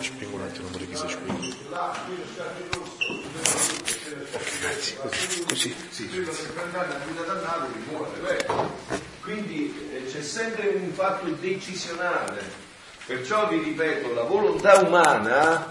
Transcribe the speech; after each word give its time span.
Spiego 0.00 0.36
un 0.36 0.42
attimo 0.42 0.68
per 0.68 0.86
chi 0.88 0.94
si 0.94 1.08
spiega. 1.08 1.32
Ok, 4.32 4.60
grazie. 4.60 4.96
Così, 4.96 5.44
così 5.44 5.74
sì. 5.90 6.08
Quindi 9.22 9.90
eh, 9.92 10.06
c'è 10.10 10.22
sempre 10.22 10.68
un 10.68 10.92
fatto 10.92 11.26
decisionale. 11.26 12.64
Perciò 13.06 13.48
vi 13.48 13.58
ripeto, 13.58 14.14
la 14.14 14.22
volontà 14.22 14.78
umana, 14.80 15.68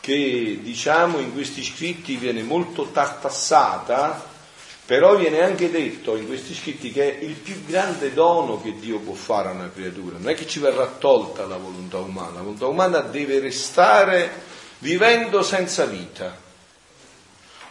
che 0.00 0.58
diciamo 0.62 1.18
in 1.18 1.32
questi 1.32 1.62
scritti 1.62 2.16
viene 2.16 2.42
molto 2.42 2.90
tartassata, 2.90 4.36
però 4.88 5.16
viene 5.16 5.42
anche 5.42 5.70
detto 5.70 6.16
in 6.16 6.26
questi 6.26 6.54
scritti 6.54 6.90
che 6.90 7.18
è 7.18 7.22
il 7.22 7.34
più 7.34 7.62
grande 7.66 8.14
dono 8.14 8.58
che 8.58 8.78
Dio 8.78 9.00
può 9.00 9.12
fare 9.12 9.50
a 9.50 9.52
una 9.52 9.70
creatura. 9.70 10.16
Non 10.16 10.30
è 10.30 10.34
che 10.34 10.46
ci 10.46 10.60
verrà 10.60 10.86
tolta 10.86 11.44
la 11.44 11.58
volontà 11.58 11.98
umana, 11.98 12.36
la 12.36 12.40
volontà 12.40 12.64
umana 12.68 13.00
deve 13.00 13.38
restare 13.38 14.30
vivendo 14.78 15.42
senza 15.42 15.84
vita. 15.84 16.34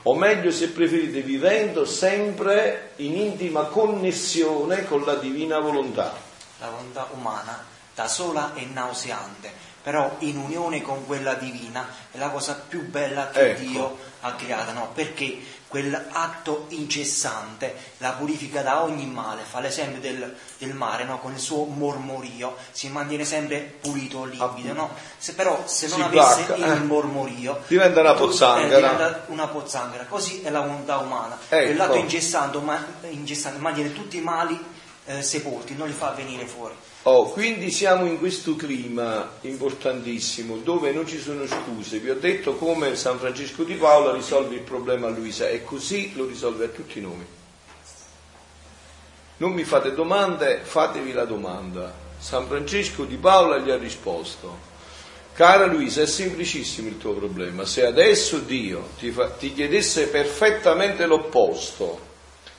O 0.03 0.13
meglio, 0.13 0.51
se 0.51 0.69
preferite, 0.69 1.21
vivendo 1.21 1.85
sempre 1.85 2.91
in 2.97 3.15
intima 3.15 3.63
connessione 3.63 4.85
con 4.85 5.01
la 5.01 5.15
divina 5.15 5.57
volontà. 5.57 6.13
La 6.59 6.69
volontà 6.69 7.07
umana 7.13 7.65
da 7.95 8.07
sola 8.07 8.53
è 8.53 8.63
nauseante, 8.63 9.51
però 9.81 10.17
in 10.19 10.37
unione 10.37 10.83
con 10.83 11.07
quella 11.07 11.33
divina 11.33 11.89
è 12.11 12.19
la 12.19 12.29
cosa 12.29 12.63
più 12.67 12.87
bella 12.87 13.31
che 13.31 13.49
Ecco. 13.49 13.59
Dio 13.59 13.97
ha 14.19 14.35
creata, 14.35 14.71
no? 14.71 14.91
Perché 14.93 15.39
quell'atto 15.67 16.65
incessante 16.69 17.75
la 17.97 18.11
purifica 18.11 18.61
da 18.61 18.83
ogni 18.83 19.05
male, 19.05 19.43
fa 19.43 19.59
l'esempio 19.59 19.99
del, 19.99 20.35
del 20.57 20.73
mare, 20.73 21.03
no? 21.03 21.19
Con 21.19 21.33
il 21.33 21.39
suo 21.39 21.65
mormorio 21.65 22.55
si 22.71 22.87
mantiene 22.89 23.25
sempre 23.25 23.59
pulito, 23.81 24.23
liquido, 24.25 24.73
no? 24.73 24.89
Se, 25.17 25.33
però 25.33 25.63
se 25.65 25.87
non 25.87 25.97
Si 25.97 26.03
avesse 26.17 26.43
blacca, 26.45 26.55
il 26.55 26.71
eh. 26.71 26.79
mormorio 26.83 27.61
Diventa 27.67 27.99
una 28.01 28.13
tu- 28.13 28.23
eh, 28.23 28.25
pozzanghera. 28.27 28.75
diventa 28.75 29.23
una 29.27 29.47
pozzanghera, 29.47 30.05
così 30.05 30.41
è 30.41 30.49
la 30.49 30.61
volontà 30.61 30.97
umana. 30.97 31.37
Ecco. 31.49 31.65
Quell'atto 31.65 31.95
incessante, 31.95 32.57
ma- 32.59 32.85
incessante 33.09 33.59
mantiene 33.59 33.93
tutti 33.93 34.17
i 34.17 34.21
mali 34.21 34.57
eh, 35.05 35.21
sepolti, 35.21 35.75
non 35.75 35.87
li 35.87 35.93
fa 35.93 36.11
venire 36.11 36.45
fuori. 36.45 36.75
Oh, 37.09 37.29
quindi 37.29 37.71
siamo 37.71 38.05
in 38.05 38.19
questo 38.19 38.57
clima 38.57 39.35
importantissimo 39.39 40.57
dove 40.57 40.91
non 40.91 41.07
ci 41.07 41.19
sono 41.19 41.47
scuse. 41.47 41.99
Vi 41.99 42.09
ho 42.09 42.15
detto 42.15 42.55
come 42.55 42.97
San 42.97 43.17
Francesco 43.17 43.63
di 43.63 43.75
Paola 43.75 44.11
risolve 44.11 44.55
il 44.55 44.61
problema 44.61 45.07
a 45.07 45.11
Luisa 45.11 45.47
e 45.47 45.63
così 45.63 46.11
lo 46.17 46.25
risolve 46.25 46.65
a 46.65 46.67
tutti 46.67 46.99
noi. 46.99 47.25
Non 49.37 49.53
mi 49.53 49.63
fate 49.63 49.93
domande, 49.93 50.59
fatevi 50.61 51.13
la 51.13 51.23
domanda. 51.23 51.93
San 52.17 52.45
Francesco 52.45 53.05
di 53.05 53.15
Paola 53.15 53.59
gli 53.59 53.69
ha 53.69 53.77
risposto. 53.77 54.57
Cara 55.31 55.65
Luisa, 55.65 56.01
è 56.01 56.07
semplicissimo 56.07 56.89
il 56.89 56.97
tuo 56.97 57.13
problema. 57.13 57.63
Se 57.63 57.85
adesso 57.85 58.39
Dio 58.39 58.89
ti, 58.99 59.11
fa- 59.11 59.29
ti 59.29 59.53
chiedesse 59.53 60.07
perfettamente 60.07 61.05
l'opposto 61.05 62.01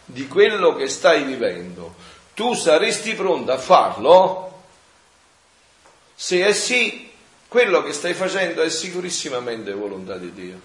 di 0.06 0.26
quello 0.26 0.74
che 0.74 0.88
stai 0.88 1.24
vivendo, 1.24 2.07
tu 2.38 2.54
saresti 2.54 3.14
pronta 3.14 3.54
a 3.54 3.58
farlo? 3.58 4.62
Se 6.14 6.46
è 6.46 6.52
sì, 6.52 7.10
quello 7.48 7.82
che 7.82 7.92
stai 7.92 8.14
facendo 8.14 8.62
è 8.62 8.70
sicurissimamente 8.70 9.72
volontà 9.72 10.16
di 10.16 10.32
Dio. 10.32 10.60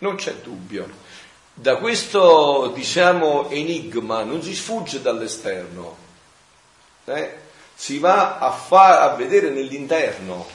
Non 0.00 0.16
c'è 0.16 0.34
dubbio. 0.34 0.90
Da 1.54 1.76
questo, 1.76 2.70
diciamo, 2.74 3.48
enigma 3.48 4.24
non 4.24 4.42
si 4.42 4.54
sfugge 4.54 5.00
dall'esterno, 5.00 5.96
eh? 7.06 7.38
si 7.74 7.98
va 7.98 8.36
a, 8.36 8.50
fa- 8.50 9.10
a 9.10 9.14
vedere 9.14 9.48
nell'interno. 9.48 10.46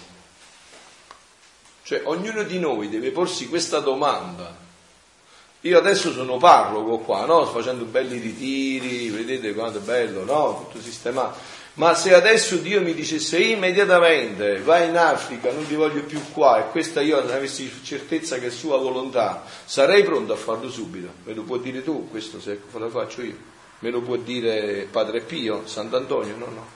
Cioè, 1.82 2.04
ognuno 2.04 2.44
di 2.44 2.60
noi 2.60 2.88
deve 2.88 3.10
porsi 3.10 3.50
questa 3.50 3.80
domanda. 3.80 4.56
Io 5.62 5.78
adesso 5.78 6.14
sono 6.14 6.38
parroco 6.38 7.00
qua, 7.00 7.26
no? 7.26 7.44
Sto 7.44 7.60
facendo 7.60 7.84
belli 7.84 8.18
ritiri, 8.20 9.10
vedete 9.10 9.54
quanto 9.54 9.80
è 9.80 9.82
bello, 9.82 10.24
no? 10.24 10.68
Tutto 10.70 10.82
sistemato. 10.82 11.38
Ma 11.74 11.94
se 11.96 12.14
adesso 12.14 12.56
Dio 12.58 12.82
mi 12.82 12.94
dicesse 12.94 13.40
immediatamente 13.40 14.60
vai 14.62 14.88
in 14.88 14.98
Africa, 14.98 15.52
non 15.52 15.68
ti 15.68 15.76
voglio 15.76 16.04
più 16.04 16.22
qua, 16.32 16.60
e 16.60 16.70
questa 16.72 17.02
io 17.02 17.22
non 17.22 17.32
avessi 17.32 17.72
certezza 17.84 18.38
che 18.38 18.48
è 18.48 18.50
sua 18.50 18.78
volontà, 18.78 19.44
sarei 19.66 20.04
pronto 20.04 20.32
a 20.32 20.38
farlo 20.38 20.70
subito. 20.70 21.12
Me 21.24 21.34
lo 21.34 21.44
puoi 21.44 21.60
dire 21.60 21.84
tu 21.84 22.10
questo 22.10 22.40
se 22.40 22.62
lo 22.72 22.90
faccio 22.90 23.22
io? 23.22 23.38
Me 23.80 23.90
lo 23.90 24.02
può 24.02 24.16
dire 24.16 24.88
Padre 24.90 25.22
Pio, 25.22 25.68
Sant'Antonio? 25.68 26.36
No, 26.38 26.46
no. 26.46 26.68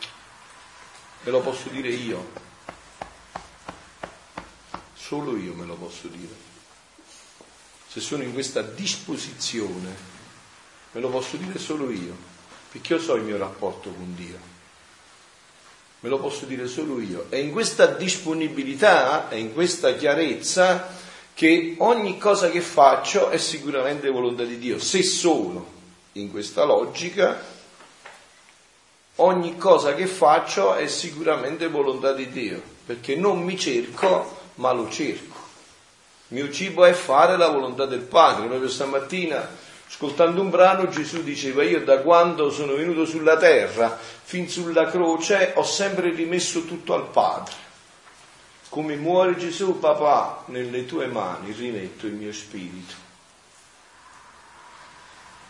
Me 1.23 1.31
lo 1.31 1.39
posso 1.39 1.69
dire 1.69 1.89
io. 1.89 2.41
Solo 4.93 5.37
io 5.37 5.53
me 5.53 5.65
lo 5.65 5.75
posso 5.75 6.07
dire 6.07 6.42
se 7.93 7.99
sono 7.99 8.23
in 8.23 8.33
questa 8.33 8.63
disposizione, 8.63 9.95
me 10.93 10.99
lo 10.99 11.09
posso 11.09 11.37
dire 11.37 11.59
solo 11.59 11.91
io, 11.91 12.17
perché 12.71 12.93
io 12.93 12.99
so 12.99 13.13
il 13.13 13.21
mio 13.21 13.37
rapporto 13.37 13.91
con 13.91 14.15
Dio. 14.15 14.39
Me 15.99 16.09
lo 16.09 16.17
posso 16.17 16.45
dire 16.45 16.65
solo 16.65 16.99
io. 16.99 17.27
È 17.29 17.35
in 17.35 17.51
questa 17.51 17.85
disponibilità, 17.85 19.29
è 19.29 19.35
in 19.35 19.53
questa 19.53 19.93
chiarezza 19.93 20.91
che 21.35 21.75
ogni 21.77 22.17
cosa 22.17 22.49
che 22.49 22.61
faccio 22.61 23.29
è 23.29 23.37
sicuramente 23.37 24.09
volontà 24.09 24.43
di 24.43 24.57
Dio. 24.57 24.79
Se 24.79 25.03
sono 25.03 25.63
in 26.13 26.31
questa 26.31 26.63
logica, 26.63 27.39
ogni 29.17 29.55
cosa 29.55 29.93
che 29.93 30.07
faccio 30.07 30.73
è 30.73 30.87
sicuramente 30.87 31.67
volontà 31.67 32.11
di 32.11 32.27
Dio, 32.31 32.59
perché 32.87 33.15
non 33.15 33.43
mi 33.43 33.55
cerco, 33.55 34.35
ma 34.55 34.71
lo 34.71 34.89
cerco. 34.89 35.32
Mio 36.33 36.49
cibo 36.49 36.83
è 36.83 36.93
fare 36.93 37.37
la 37.37 37.47
volontà 37.47 37.85
del 37.85 38.01
Padre. 38.01 38.47
Proprio 38.47 38.67
stamattina, 38.67 39.47
ascoltando 39.87 40.41
un 40.41 40.49
brano, 40.49 40.89
Gesù 40.89 41.21
diceva: 41.21 41.63
Io 41.63 41.83
da 41.83 41.99
quando 41.99 42.49
sono 42.49 42.73
venuto 42.73 43.05
sulla 43.05 43.37
terra, 43.37 43.95
fin 44.23 44.49
sulla 44.49 44.89
croce, 44.89 45.51
ho 45.55 45.63
sempre 45.63 46.09
rimesso 46.09 46.65
tutto 46.65 46.95
al 46.95 47.07
Padre. 47.09 47.53
Come 48.69 48.95
muore 48.95 49.37
Gesù, 49.37 49.77
papà, 49.77 50.45
nelle 50.47 50.87
tue 50.87 51.05
mani 51.05 51.51
rimetto 51.51 52.07
il 52.07 52.13
mio 52.13 52.33
spirito. 52.33 52.95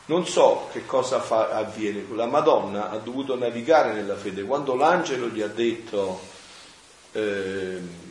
Non 0.08 0.28
so 0.28 0.68
che 0.74 0.86
cosa 0.86 1.22
fa, 1.22 1.48
avviene. 1.48 2.06
La 2.14 2.26
Madonna 2.26 2.90
ha 2.90 2.98
dovuto 2.98 3.38
navigare 3.38 3.94
nella 3.94 4.18
fede. 4.18 4.44
Quando 4.44 4.76
l'angelo 4.76 5.28
gli 5.28 5.42
ha 5.42 5.48
detto. 5.48 6.20
ehm, 7.14 8.03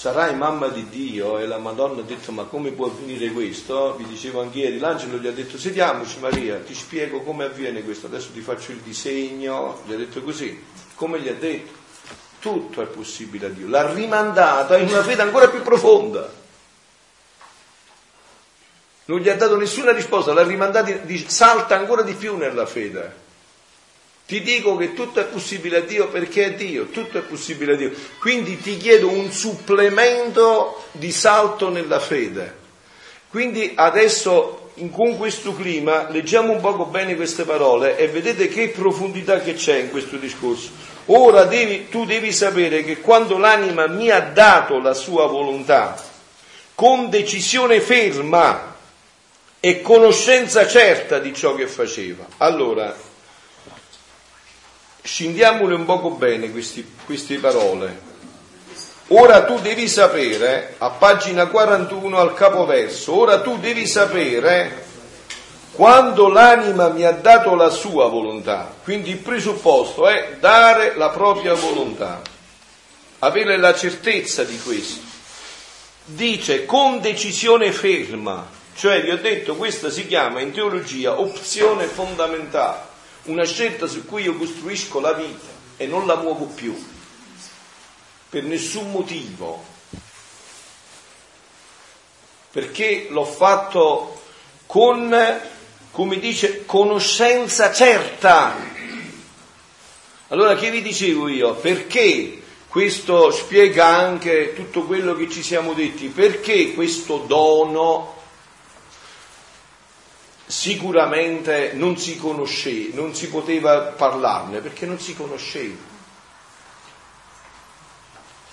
sarai 0.00 0.34
mamma 0.34 0.68
di 0.68 0.88
Dio 0.88 1.36
e 1.36 1.46
la 1.46 1.58
Madonna 1.58 2.00
ha 2.00 2.04
detto 2.04 2.32
ma 2.32 2.44
come 2.44 2.70
può 2.70 2.86
avvenire 2.86 3.32
questo? 3.32 3.96
Vi 3.96 4.06
dicevo 4.06 4.40
anche 4.40 4.60
ieri, 4.60 4.78
l'angelo 4.78 5.18
gli 5.18 5.26
ha 5.26 5.30
detto 5.30 5.58
sediamoci 5.58 6.20
Maria, 6.20 6.56
ti 6.60 6.74
spiego 6.74 7.20
come 7.20 7.44
avviene 7.44 7.84
questo, 7.84 8.06
adesso 8.06 8.30
ti 8.32 8.40
faccio 8.40 8.72
il 8.72 8.78
disegno, 8.78 9.82
gli 9.84 9.92
ha 9.92 9.96
detto 9.98 10.22
così, 10.22 10.58
come 10.94 11.20
gli 11.20 11.28
ha 11.28 11.34
detto? 11.34 11.78
Tutto 12.38 12.80
è 12.80 12.86
possibile 12.86 13.44
a 13.44 13.48
Dio, 13.50 13.68
l'ha 13.68 13.92
rimandata 13.92 14.78
in 14.78 14.88
una 14.88 15.02
fede 15.02 15.20
ancora 15.20 15.48
più 15.48 15.60
profonda. 15.60 16.32
Non 19.04 19.18
gli 19.18 19.28
ha 19.28 19.36
dato 19.36 19.58
nessuna 19.58 19.92
risposta, 19.92 20.32
l'ha 20.32 20.44
rimandata, 20.44 20.98
salta 21.26 21.76
ancora 21.76 22.00
di 22.00 22.14
più 22.14 22.38
nella 22.38 22.64
fede. 22.64 23.19
Ti 24.30 24.42
dico 24.42 24.76
che 24.76 24.92
tutto 24.94 25.18
è 25.18 25.24
possibile 25.24 25.78
a 25.78 25.80
Dio 25.80 26.06
perché 26.06 26.44
è 26.44 26.52
Dio, 26.52 26.84
tutto 26.84 27.18
è 27.18 27.22
possibile 27.22 27.72
a 27.72 27.76
Dio. 27.76 27.90
Quindi 28.20 28.60
ti 28.60 28.76
chiedo 28.76 29.08
un 29.08 29.32
supplemento 29.32 30.84
di 30.92 31.10
salto 31.10 31.68
nella 31.68 31.98
fede. 31.98 32.54
Quindi 33.28 33.72
adesso 33.74 34.70
in- 34.74 34.92
con 34.92 35.16
questo 35.16 35.52
clima 35.52 36.08
leggiamo 36.10 36.52
un 36.52 36.60
poco 36.60 36.84
bene 36.84 37.16
queste 37.16 37.42
parole 37.42 37.96
e 37.98 38.06
vedete 38.06 38.46
che 38.46 38.68
profondità 38.68 39.40
che 39.40 39.54
c'è 39.54 39.78
in 39.78 39.90
questo 39.90 40.14
discorso. 40.14 40.70
Ora 41.06 41.42
devi- 41.42 41.88
tu 41.88 42.04
devi 42.04 42.30
sapere 42.32 42.84
che 42.84 43.00
quando 43.00 43.36
l'anima 43.36 43.88
mi 43.88 44.10
ha 44.10 44.20
dato 44.20 44.78
la 44.78 44.94
sua 44.94 45.26
volontà, 45.26 46.00
con 46.76 47.10
decisione 47.10 47.80
ferma 47.80 48.76
e 49.58 49.80
conoscenza 49.82 50.68
certa 50.68 51.18
di 51.18 51.34
ciò 51.34 51.56
che 51.56 51.66
faceva, 51.66 52.24
allora 52.36 53.08
scindiamole 55.02 55.74
un 55.74 55.84
poco 55.84 56.10
bene 56.10 56.50
questi- 56.50 56.86
queste 57.04 57.36
parole. 57.36 58.08
Ora 59.08 59.44
tu 59.44 59.58
devi 59.58 59.88
sapere, 59.88 60.74
a 60.78 60.90
pagina 60.90 61.46
41 61.46 62.18
al 62.18 62.32
capoverso, 62.32 63.18
ora 63.18 63.40
tu 63.40 63.58
devi 63.58 63.86
sapere 63.86 64.86
quando 65.72 66.28
l'anima 66.28 66.88
mi 66.90 67.02
ha 67.02 67.10
dato 67.10 67.54
la 67.56 67.70
sua 67.70 68.08
volontà. 68.08 68.72
Quindi 68.84 69.10
il 69.10 69.16
presupposto 69.16 70.06
è 70.06 70.36
dare 70.38 70.94
la 70.96 71.08
propria 71.08 71.54
volontà, 71.54 72.20
avere 73.20 73.56
la 73.56 73.74
certezza 73.74 74.44
di 74.44 74.60
questo. 74.60 75.08
Dice 76.04 76.64
con 76.64 77.00
decisione 77.00 77.72
ferma, 77.72 78.48
cioè 78.76 79.02
vi 79.02 79.10
ho 79.10 79.18
detto 79.18 79.56
questa 79.56 79.90
si 79.90 80.06
chiama 80.06 80.40
in 80.40 80.52
teologia 80.52 81.18
opzione 81.18 81.86
fondamentale 81.86 82.89
una 83.30 83.44
scelta 83.44 83.86
su 83.86 84.04
cui 84.04 84.22
io 84.24 84.36
costruisco 84.36 85.00
la 85.00 85.12
vita 85.12 85.48
e 85.76 85.86
non 85.86 86.06
la 86.06 86.16
muovo 86.16 86.46
più. 86.46 86.76
per 88.30 88.44
nessun 88.44 88.92
motivo, 88.92 89.60
perché 92.52 93.08
l'ho 93.10 93.24
fatto 93.24 94.22
con, 94.66 95.12
come 95.90 96.18
dice, 96.20 96.64
conoscenza 96.64 97.72
certa. 97.72 98.56
Allora 100.28 100.54
che 100.54 100.70
vi 100.70 100.80
dicevo 100.80 101.26
io? 101.26 101.56
Perché 101.56 102.40
questo 102.68 103.32
spiega 103.32 103.86
anche 103.86 104.52
tutto 104.54 104.84
quello 104.84 105.16
che 105.16 105.28
ci 105.28 105.42
siamo 105.42 105.72
detti, 105.72 106.06
perché 106.06 106.72
questo 106.72 107.24
dono 107.26 108.14
sicuramente 110.50 111.72
non 111.74 111.96
si 111.96 112.18
conosceva, 112.18 112.96
non 112.96 113.14
si 113.14 113.28
poteva 113.28 113.82
parlarne, 113.82 114.58
perché 114.58 114.84
non 114.84 114.98
si 114.98 115.14
conosceva. 115.14 115.88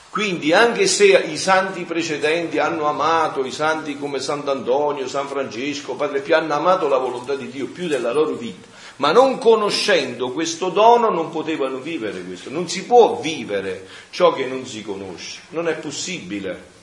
Quindi 0.09 0.53
anche 0.53 0.87
se 0.87 1.05
i 1.05 1.37
santi 1.37 1.83
precedenti 1.83 2.59
hanno 2.59 2.87
amato, 2.87 3.45
i 3.45 3.51
santi 3.51 3.97
come 3.97 4.19
Sant'Antonio, 4.19 5.07
San 5.07 5.27
Francesco, 5.27 5.95
Padre 5.95 6.21
Pio, 6.21 6.35
hanno 6.35 6.53
amato 6.53 6.87
la 6.87 6.97
volontà 6.97 7.35
di 7.35 7.49
Dio 7.49 7.67
più 7.67 7.87
della 7.87 8.11
loro 8.11 8.33
vita, 8.33 8.67
ma 8.97 9.11
non 9.11 9.37
conoscendo 9.37 10.31
questo 10.31 10.69
dono 10.69 11.09
non 11.09 11.29
potevano 11.29 11.77
vivere 11.77 12.23
questo. 12.23 12.49
Non 12.49 12.67
si 12.67 12.85
può 12.85 13.19
vivere 13.19 13.87
ciò 14.09 14.33
che 14.33 14.45
non 14.45 14.65
si 14.65 14.83
conosce, 14.83 15.41
non 15.49 15.67
è 15.67 15.75
possibile. 15.75 16.75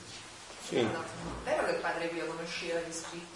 Sì. 0.68 0.80
No, 0.80 1.02
vero 1.44 1.66
che 1.66 1.72
Padre 1.74 2.06
Pio 2.08 2.26
conosceva 2.26 2.78
gli 2.80 2.92
scritti 2.92 3.33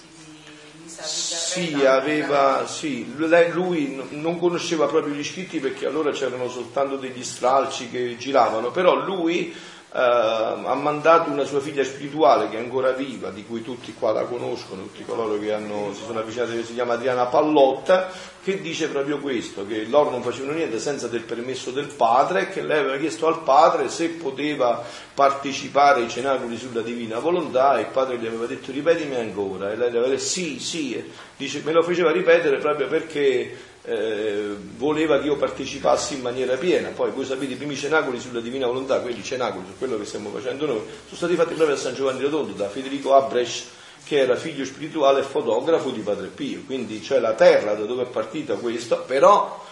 Sì, 1.00 1.84
aveva, 1.86 2.66
sì, 2.66 3.14
lui 3.52 4.02
non 4.10 4.38
conosceva 4.38 4.86
proprio 4.86 5.14
gli 5.14 5.24
scritti 5.24 5.60
perché 5.60 5.86
allora 5.86 6.10
c'erano 6.10 6.48
soltanto 6.48 6.96
degli 6.96 7.22
stralci 7.22 7.88
che 7.88 8.16
giravano, 8.18 8.70
però 8.70 8.96
lui 8.96 9.54
eh, 9.90 9.98
ha 9.98 10.74
mandato 10.74 11.30
una 11.30 11.44
sua 11.44 11.60
figlia 11.60 11.82
spirituale 11.82 12.50
che 12.50 12.56
è 12.56 12.60
ancora 12.60 12.92
viva, 12.92 13.30
di 13.30 13.44
cui 13.46 13.62
tutti 13.62 13.94
qua 13.94 14.12
la 14.12 14.24
conoscono, 14.24 14.82
tutti 14.82 15.04
coloro 15.04 15.38
che 15.38 15.52
hanno, 15.52 15.92
si 15.94 16.02
sono 16.04 16.20
avvicinati, 16.20 16.62
si 16.62 16.74
chiama 16.74 16.94
Adriana 16.94 17.24
Pallotta, 17.26 18.10
che 18.42 18.60
dice 18.60 18.88
proprio 18.88 19.18
questo, 19.18 19.66
che 19.66 19.84
loro 19.86 20.10
non 20.10 20.22
facevano 20.22 20.52
niente 20.52 20.78
senza 20.78 21.08
del 21.08 21.22
permesso 21.22 21.70
del 21.70 21.86
padre, 21.86 22.48
che 22.50 22.62
lei 22.62 22.80
aveva 22.80 22.98
chiesto 22.98 23.26
al 23.26 23.42
padre 23.42 23.88
se 23.88 24.10
poteva 24.10 24.84
partecipare 25.14 26.02
ai 26.02 26.08
cenacoli 26.08 26.56
sulla 26.56 26.82
divina 26.82 27.18
volontà 27.18 27.76
e 27.76 27.82
il 27.82 27.86
padre 27.88 28.18
gli 28.18 28.26
aveva 28.26 28.46
detto 28.46 28.72
ripetimi 28.72 29.16
ancora 29.16 29.72
e 29.72 29.76
lei 29.76 29.90
gli 29.90 29.96
aveva 29.96 30.08
detto 30.08 30.22
sì, 30.22 30.60
sì, 30.60 31.02
dice, 31.36 31.62
me 31.64 31.72
lo 31.72 31.82
faceva 31.82 32.12
ripetere 32.12 32.58
proprio 32.58 32.88
perché 32.88 33.56
eh, 33.88 34.54
voleva 34.76 35.18
che 35.18 35.26
io 35.26 35.36
partecipassi 35.36 36.14
in 36.14 36.20
maniera 36.20 36.56
piena. 36.56 36.90
Poi 36.90 37.10
voi 37.10 37.24
sapete 37.24 37.54
i 37.54 37.56
primi 37.56 37.74
cenacoli 37.74 38.20
sulla 38.20 38.40
divina 38.40 38.66
volontà, 38.66 39.00
quelli 39.00 39.22
cenacoli 39.22 39.64
su 39.66 39.78
quello 39.78 39.98
che 39.98 40.04
stiamo 40.04 40.30
facendo 40.30 40.66
noi, 40.66 40.80
sono 41.04 41.16
stati 41.16 41.34
fatti 41.34 41.54
proprio 41.54 41.74
a 41.74 41.78
San 41.78 41.94
Giovanni 41.94 42.22
Rotondo 42.22 42.52
da 42.52 42.68
Federico 42.68 43.14
Abresch, 43.14 43.64
che 44.04 44.18
era 44.18 44.36
figlio 44.36 44.64
spirituale 44.64 45.20
e 45.20 45.22
fotografo 45.22 45.90
di 45.90 46.00
Padre 46.00 46.28
Pio. 46.28 46.62
Quindi 46.66 47.00
c'è 47.00 47.18
la 47.18 47.32
terra 47.32 47.74
da 47.74 47.84
dove 47.84 48.02
è 48.02 48.06
partita 48.06 48.54
questo, 48.54 49.04
però 49.06 49.64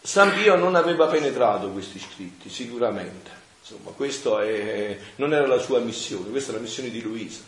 San 0.00 0.32
Pio 0.34 0.56
non 0.56 0.74
aveva 0.74 1.06
penetrato 1.06 1.68
questi 1.70 2.00
scritti, 2.00 2.50
sicuramente. 2.50 3.38
Insomma, 3.60 3.90
questo 3.90 4.40
è, 4.40 4.98
non 5.16 5.32
era 5.32 5.46
la 5.46 5.58
sua 5.58 5.78
missione, 5.78 6.30
questa 6.30 6.50
è 6.50 6.54
la 6.54 6.60
missione 6.60 6.90
di 6.90 7.00
Luisa. 7.02 7.40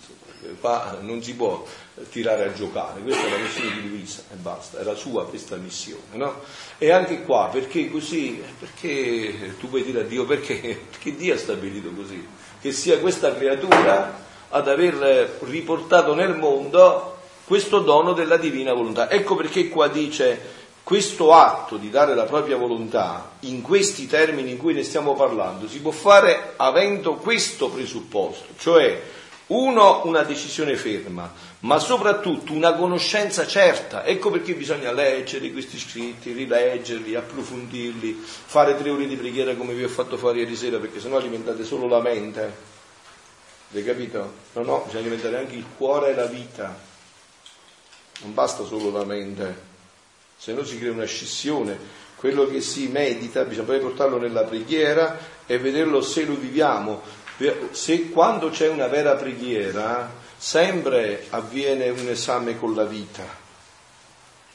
Qua 0.60 0.98
non 1.00 1.22
si 1.22 1.34
può 1.34 1.64
tirare 2.10 2.44
a 2.44 2.52
giocare, 2.52 3.00
questa 3.00 3.26
è 3.26 3.30
la 3.30 3.36
missione 3.36 3.80
di 3.80 3.88
Luisa 3.88 4.22
e 4.32 4.36
basta, 4.36 4.80
era 4.80 4.94
sua 4.94 5.26
questa 5.26 5.56
missione, 5.56 6.00
no? 6.14 6.40
E 6.78 6.90
anche 6.90 7.22
qua, 7.22 7.48
perché 7.52 7.90
così? 7.90 8.42
Perché 8.58 9.54
tu 9.60 9.68
puoi 9.68 9.84
dire 9.84 10.00
a 10.00 10.04
Dio 10.04 10.24
perché? 10.24 10.84
Perché 10.90 11.14
Dio 11.14 11.34
ha 11.34 11.38
stabilito 11.38 11.90
così, 11.90 12.26
che 12.60 12.72
sia 12.72 12.98
questa 12.98 13.34
creatura 13.34 14.20
ad 14.48 14.68
aver 14.68 15.38
riportato 15.42 16.14
nel 16.14 16.36
mondo 16.36 17.18
questo 17.44 17.80
dono 17.80 18.12
della 18.12 18.36
divina 18.36 18.72
volontà. 18.72 19.10
Ecco 19.10 19.34
perché 19.36 19.68
qua 19.68 19.88
dice 19.88 20.60
questo 20.82 21.32
atto 21.32 21.76
di 21.76 21.90
dare 21.90 22.14
la 22.14 22.24
propria 22.24 22.56
volontà 22.56 23.32
in 23.40 23.62
questi 23.62 24.06
termini 24.06 24.50
in 24.50 24.56
cui 24.56 24.74
ne 24.74 24.82
stiamo 24.82 25.14
parlando 25.14 25.68
si 25.68 25.80
può 25.80 25.92
fare 25.92 26.54
avendo 26.56 27.14
questo 27.14 27.68
presupposto, 27.68 28.46
cioè 28.58 29.00
uno, 29.48 30.02
una 30.06 30.22
decisione 30.22 30.76
ferma, 30.76 31.32
ma 31.60 31.78
soprattutto 31.78 32.52
una 32.52 32.74
conoscenza 32.74 33.46
certa. 33.46 34.04
Ecco 34.04 34.30
perché 34.30 34.54
bisogna 34.54 34.92
leggere 34.92 35.50
questi 35.52 35.78
scritti, 35.78 36.32
rileggerli, 36.32 37.14
approfondirli, 37.14 38.22
fare 38.22 38.76
tre 38.76 38.90
ore 38.90 39.06
di 39.06 39.16
preghiera 39.16 39.54
come 39.54 39.74
vi 39.74 39.84
ho 39.84 39.88
fatto 39.88 40.16
fare 40.16 40.38
ieri 40.38 40.56
sera, 40.56 40.78
perché 40.78 41.00
sennò 41.00 41.18
alimentate 41.18 41.64
solo 41.64 41.86
la 41.86 42.00
mente. 42.00 42.70
Avete 43.70 43.86
capito? 43.86 44.32
No, 44.52 44.62
no, 44.62 44.82
bisogna 44.84 45.02
alimentare 45.02 45.38
anche 45.38 45.54
il 45.54 45.66
cuore 45.76 46.10
e 46.10 46.14
la 46.14 46.26
vita. 46.26 46.90
Non 48.22 48.34
basta 48.34 48.64
solo 48.64 48.90
la 48.90 49.04
mente, 49.04 49.70
se 50.36 50.52
no 50.52 50.62
si 50.62 50.78
crea 50.78 50.92
una 50.92 51.04
scissione. 51.04 52.00
Quello 52.14 52.46
che 52.46 52.60
si 52.60 52.86
medita 52.86 53.42
bisogna 53.42 53.66
poi 53.66 53.80
portarlo 53.80 54.16
nella 54.16 54.44
preghiera 54.44 55.18
e 55.44 55.58
vederlo 55.58 56.00
se 56.00 56.24
lo 56.24 56.34
viviamo 56.34 57.02
se 57.70 58.10
quando 58.10 58.50
c'è 58.50 58.68
una 58.68 58.88
vera 58.88 59.14
preghiera 59.14 60.10
sempre 60.36 61.26
avviene 61.30 61.88
un 61.88 62.08
esame 62.08 62.58
con 62.58 62.74
la 62.74 62.84
vita. 62.84 63.40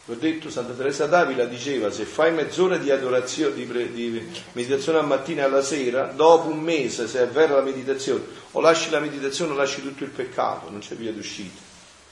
Ho 0.09 0.13
detto, 0.13 0.49
Santa 0.49 0.71
Teresa 0.71 1.05
d'Avila 1.05 1.43
diceva, 1.45 1.91
se 1.91 2.05
fai 2.05 2.31
mezz'ora 2.31 2.77
di 2.77 2.91
adorazione, 2.91 3.53
di, 3.53 3.63
pre, 3.63 3.91
di 3.91 4.25
meditazione 4.53 4.99
al 4.99 5.05
mattino 5.05 5.41
e 5.41 5.43
alla 5.43 5.61
sera, 5.61 6.05
dopo 6.05 6.49
un 6.49 6.59
mese, 6.59 7.07
se 7.07 7.23
è 7.23 7.27
vera 7.27 7.55
la 7.55 7.61
meditazione, 7.61 8.23
o 8.51 8.61
lasci 8.61 8.89
la 8.89 8.99
meditazione 8.99 9.51
o 9.51 9.55
lasci 9.55 9.81
tutto 9.81 10.05
il 10.05 10.09
peccato, 10.09 10.69
non 10.69 10.79
c'è 10.79 10.95
via 10.95 11.11
d'uscita. 11.11 11.59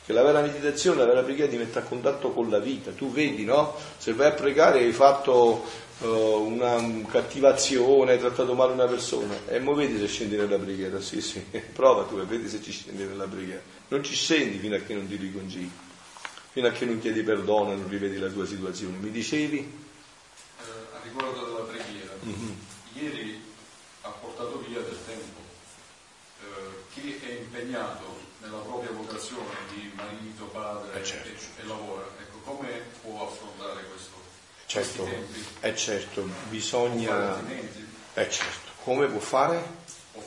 Che 0.05 0.11
la 0.13 0.23
vera 0.23 0.41
meditazione, 0.41 0.99
la 0.99 1.05
vera 1.05 1.23
preghiera 1.23 1.49
ti 1.49 1.57
mette 1.57 1.79
a 1.79 1.83
contatto 1.83 2.31
con 2.31 2.49
la 2.49 2.59
vita. 2.59 2.91
Tu 2.91 3.11
vedi, 3.11 3.43
no? 3.43 3.75
Se 3.97 4.13
vai 4.13 4.27
a 4.27 4.31
pregare 4.33 4.79
hai 4.79 4.91
fatto 4.91 5.63
una 5.99 7.07
cattivazione, 7.07 8.11
hai 8.11 8.19
trattato 8.19 8.53
male 8.53 8.73
una 8.73 8.85
persona 8.85 9.33
e 9.47 9.59
mo 9.59 9.73
vedi 9.73 9.97
se 9.97 10.07
scendi 10.07 10.35
nella 10.35 10.57
preghiera, 10.57 10.99
sì 10.99 11.21
sì, 11.21 11.39
prova 11.73 12.03
tu 12.03 12.17
e 12.17 12.25
vedi 12.25 12.49
se 12.49 12.61
ci 12.61 12.71
scendi 12.71 13.03
nella 13.03 13.27
preghiera. 13.27 13.61
Non 13.87 14.03
ci 14.03 14.13
scendi 14.13 14.57
fino 14.57 14.75
a 14.75 14.79
che 14.79 14.93
non 14.93 15.07
ti 15.07 15.15
riconcili, 15.15 15.71
fino 16.51 16.67
a 16.67 16.71
che 16.71 16.85
non 16.85 16.99
chiedi 16.99 17.21
perdono 17.23 17.71
e 17.71 17.75
non 17.75 17.87
rivedi 17.87 18.17
la 18.17 18.29
tua 18.29 18.45
situazione. 18.45 18.97
Mi 18.97 19.11
dicevi? 19.11 19.57
Eh, 19.57 20.63
a 20.63 20.99
riguardo 21.03 21.45
della 21.45 21.63
preghiera, 21.63 22.11
mm-hmm. 22.25 22.51
ieri 22.93 23.41
ha 24.01 24.09
portato 24.09 24.63
via 24.67 24.79
del 24.79 24.97
tempo. 25.05 25.39
Eh, 26.41 26.93
chi 26.93 27.19
è 27.25 27.39
impegnato 27.39 28.19
nella 28.41 28.57
propria 28.57 28.91
vocazione 28.91 29.53
di 29.73 29.91
marito, 29.95 30.45
padre 30.45 30.99
eh 30.99 31.03
certo. 31.03 31.29
e, 31.29 31.63
e 31.63 31.65
lavora, 31.65 32.05
ecco, 32.19 32.37
come 32.43 32.81
può 33.01 33.27
affrontare 33.27 33.83
questo? 33.85 34.14
Certo, 34.83 35.07
è 35.61 35.73
certo, 35.73 36.27
bisogna... 36.49 37.39
È 38.13 38.27
certo, 38.27 38.71
come 38.83 39.07
può 39.07 39.19
fare? 39.19 39.63
Può 40.11 40.21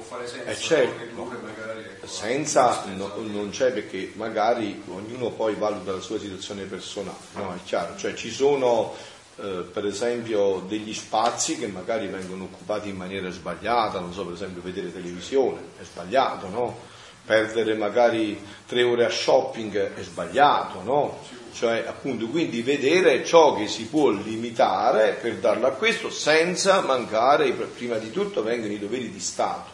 fare, 0.00 0.26
senza, 0.28 0.50
è 0.50 0.56
certo, 0.56 1.02
ecco, 1.02 2.06
senza 2.06 2.84
no, 2.94 3.12
non 3.16 3.50
c'è 3.50 3.72
perché 3.72 4.12
magari 4.14 4.82
ognuno 4.88 5.30
poi 5.30 5.54
valuta 5.54 5.92
la 5.92 6.00
sua 6.00 6.18
situazione 6.18 6.64
personale, 6.64 7.18
no? 7.34 7.54
È 7.54 7.58
chiaro, 7.64 7.96
cioè 7.96 8.14
ci 8.14 8.30
sono 8.30 8.94
eh, 9.36 9.64
per 9.72 9.86
esempio 9.86 10.64
degli 10.66 10.94
spazi 10.94 11.58
che 11.58 11.66
magari 11.66 12.06
vengono 12.06 12.44
occupati 12.44 12.88
in 12.88 12.96
maniera 12.96 13.30
sbagliata, 13.30 13.98
non 13.98 14.12
so, 14.12 14.24
per 14.24 14.34
esempio 14.34 14.62
vedere 14.62 14.92
televisione, 14.92 15.60
è 15.80 15.84
sbagliato, 15.84 16.48
no? 16.48 16.78
Perdere 17.24 17.74
magari 17.74 18.40
tre 18.66 18.82
ore 18.82 19.04
a 19.04 19.10
shopping 19.10 19.94
è 19.94 20.02
sbagliato, 20.02 20.82
no? 20.82 21.18
Cioè 21.52 21.84
appunto 21.86 22.26
quindi 22.28 22.62
vedere 22.62 23.24
ciò 23.24 23.54
che 23.54 23.68
si 23.68 23.86
può 23.86 24.10
limitare 24.10 25.18
per 25.20 25.36
darlo 25.36 25.66
a 25.66 25.72
questo 25.72 26.10
senza 26.10 26.80
mancare, 26.80 27.50
prima 27.52 27.96
di 27.96 28.10
tutto 28.10 28.42
vengono 28.42 28.72
i 28.72 28.78
doveri 28.78 29.10
di 29.10 29.20
Stato, 29.20 29.70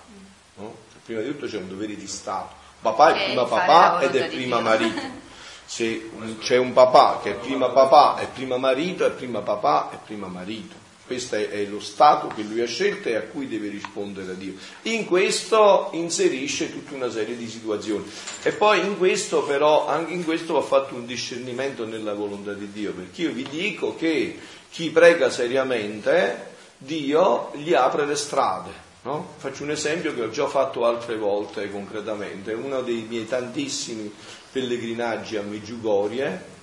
no? 0.56 0.76
prima 1.04 1.20
di 1.20 1.28
tutto 1.28 1.46
c'è 1.46 1.58
un 1.58 1.68
dovere 1.68 1.96
di 1.96 2.06
Stato, 2.06 2.54
papà 2.80 3.14
è 3.14 3.24
prima 3.26 3.44
papà 3.44 4.00
ed 4.00 4.14
è 4.14 4.28
prima 4.28 4.60
marito, 4.60 5.00
se 5.64 6.10
c'è 6.40 6.56
un 6.56 6.72
papà 6.72 7.20
che 7.22 7.32
è 7.32 7.34
prima 7.34 7.68
papà 7.70 8.16
è 8.18 8.28
prima 8.28 8.56
marito, 8.56 9.04
è 9.04 9.10
prima 9.10 9.40
papà 9.40 9.90
è 9.90 9.98
prima 10.04 10.26
marito. 10.26 10.85
Questo 11.06 11.36
è, 11.36 11.64
lo 11.66 11.78
stato 11.78 12.26
che 12.34 12.42
lui 12.42 12.60
ha 12.60 12.66
scelto 12.66 13.08
e 13.08 13.14
a 13.14 13.22
cui 13.22 13.46
deve 13.46 13.68
rispondere 13.68 14.32
a 14.32 14.34
Dio. 14.34 14.54
In 14.82 15.06
questo 15.06 15.90
inserisce 15.92 16.72
tutta 16.72 16.94
una 16.94 17.10
serie 17.10 17.36
di 17.36 17.48
situazioni. 17.48 18.04
E 18.42 18.52
poi 18.52 18.80
in 18.80 18.98
questo 18.98 19.44
però, 19.44 19.86
anche 19.86 20.12
in 20.12 20.24
questo 20.24 20.54
va 20.54 20.62
fatto 20.62 20.96
un 20.96 21.06
discernimento 21.06 21.86
nella 21.86 22.12
volontà 22.12 22.54
di 22.54 22.72
Dio, 22.72 22.92
perché 22.92 23.22
io 23.22 23.32
vi 23.32 23.46
dico 23.48 23.94
che 23.94 24.36
chi 24.70 24.90
prega 24.90 25.30
seriamente, 25.30 26.54
Dio 26.76 27.52
gli 27.54 27.72
apre 27.72 28.04
le 28.04 28.16
strade. 28.16 28.84
No? 29.02 29.34
Faccio 29.36 29.62
un 29.62 29.70
esempio 29.70 30.12
che 30.12 30.22
ho 30.22 30.30
già 30.30 30.48
fatto 30.48 30.84
altre 30.84 31.16
volte 31.16 31.70
concretamente, 31.70 32.52
uno 32.52 32.82
dei 32.82 33.06
miei 33.08 33.28
tantissimi 33.28 34.12
pellegrinaggi 34.50 35.36
a 35.36 35.42
Meggiugorie, 35.42 36.54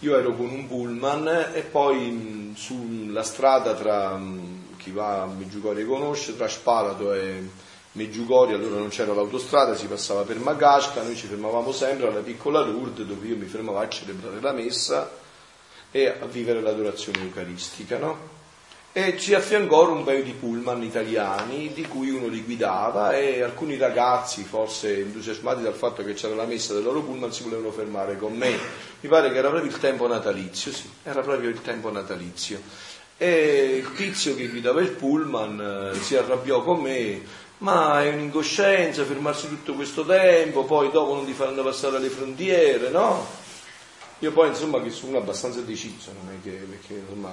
io 0.00 0.16
ero 0.16 0.34
con 0.34 0.48
un 0.50 0.66
pullman 0.68 1.50
e 1.52 1.62
poi 1.62 2.52
sulla 2.56 3.22
strada 3.22 3.74
tra, 3.74 4.20
chi 4.76 4.90
va 4.92 5.22
a 5.22 5.26
Meggiugorie 5.26 5.84
conosce, 5.84 6.36
tra 6.36 6.48
Spalato 6.48 7.12
e 7.12 7.48
Meggiugorie 7.92 8.54
allora 8.54 8.76
non 8.76 8.88
c'era 8.88 9.12
l'autostrada, 9.12 9.74
si 9.74 9.86
passava 9.86 10.22
per 10.22 10.38
Magasca, 10.38 11.02
noi 11.02 11.16
ci 11.16 11.26
fermavamo 11.26 11.72
sempre 11.72 12.06
alla 12.06 12.20
piccola 12.20 12.60
Lourdes 12.60 13.06
dove 13.06 13.26
io 13.26 13.36
mi 13.36 13.46
fermavo 13.46 13.78
a 13.78 13.88
celebrare 13.88 14.40
la 14.40 14.52
messa 14.52 15.10
e 15.90 16.06
a 16.06 16.26
vivere 16.26 16.60
l'adorazione 16.60 17.22
eucaristica, 17.22 17.98
no? 17.98 18.37
E 18.98 19.16
ci 19.16 19.32
affiancò 19.32 19.88
un 19.92 20.02
paio 20.02 20.24
di 20.24 20.32
pullman 20.32 20.82
italiani 20.82 21.72
di 21.72 21.86
cui 21.86 22.10
uno 22.10 22.26
li 22.26 22.42
guidava 22.42 23.16
e 23.16 23.42
alcuni 23.42 23.76
ragazzi, 23.76 24.42
forse 24.42 24.98
entusiasmati 24.98 25.62
dal 25.62 25.74
fatto 25.74 26.02
che 26.02 26.14
c'era 26.14 26.34
la 26.34 26.46
messa 26.46 26.74
del 26.74 26.82
loro 26.82 27.02
pullman, 27.02 27.32
si 27.32 27.44
volevano 27.44 27.70
fermare 27.70 28.16
con 28.16 28.36
me. 28.36 28.58
Mi 28.98 29.08
pare 29.08 29.30
che 29.30 29.38
era 29.38 29.50
proprio 29.50 29.70
il 29.70 29.78
tempo 29.78 30.08
natalizio, 30.08 30.72
sì, 30.72 30.90
era 31.04 31.20
proprio 31.20 31.48
il 31.48 31.62
tempo 31.62 31.92
natalizio. 31.92 32.60
E 33.16 33.84
il 33.84 33.92
tizio 33.94 34.34
che 34.34 34.48
guidava 34.48 34.80
il 34.80 34.90
pullman 34.90 35.92
eh, 35.94 35.98
si 36.00 36.16
arrabbiò 36.16 36.64
con 36.64 36.80
me, 36.80 37.22
ma 37.58 38.02
è 38.02 38.12
un'ingoscienza 38.12 39.04
fermarsi 39.04 39.46
tutto 39.46 39.74
questo 39.74 40.04
tempo, 40.04 40.64
poi 40.64 40.90
dopo 40.90 41.14
non 41.14 41.24
ti 41.24 41.34
faranno 41.34 41.62
passare 41.62 42.00
le 42.00 42.08
frontiere, 42.08 42.90
no? 42.90 43.24
Io 44.18 44.32
poi 44.32 44.48
insomma 44.48 44.82
che 44.82 44.90
sono 44.90 45.18
abbastanza 45.18 45.60
deciso, 45.60 46.10
non 46.20 46.34
è 46.34 46.42
che 46.42 46.50
perché 46.50 46.94
insomma 46.94 47.32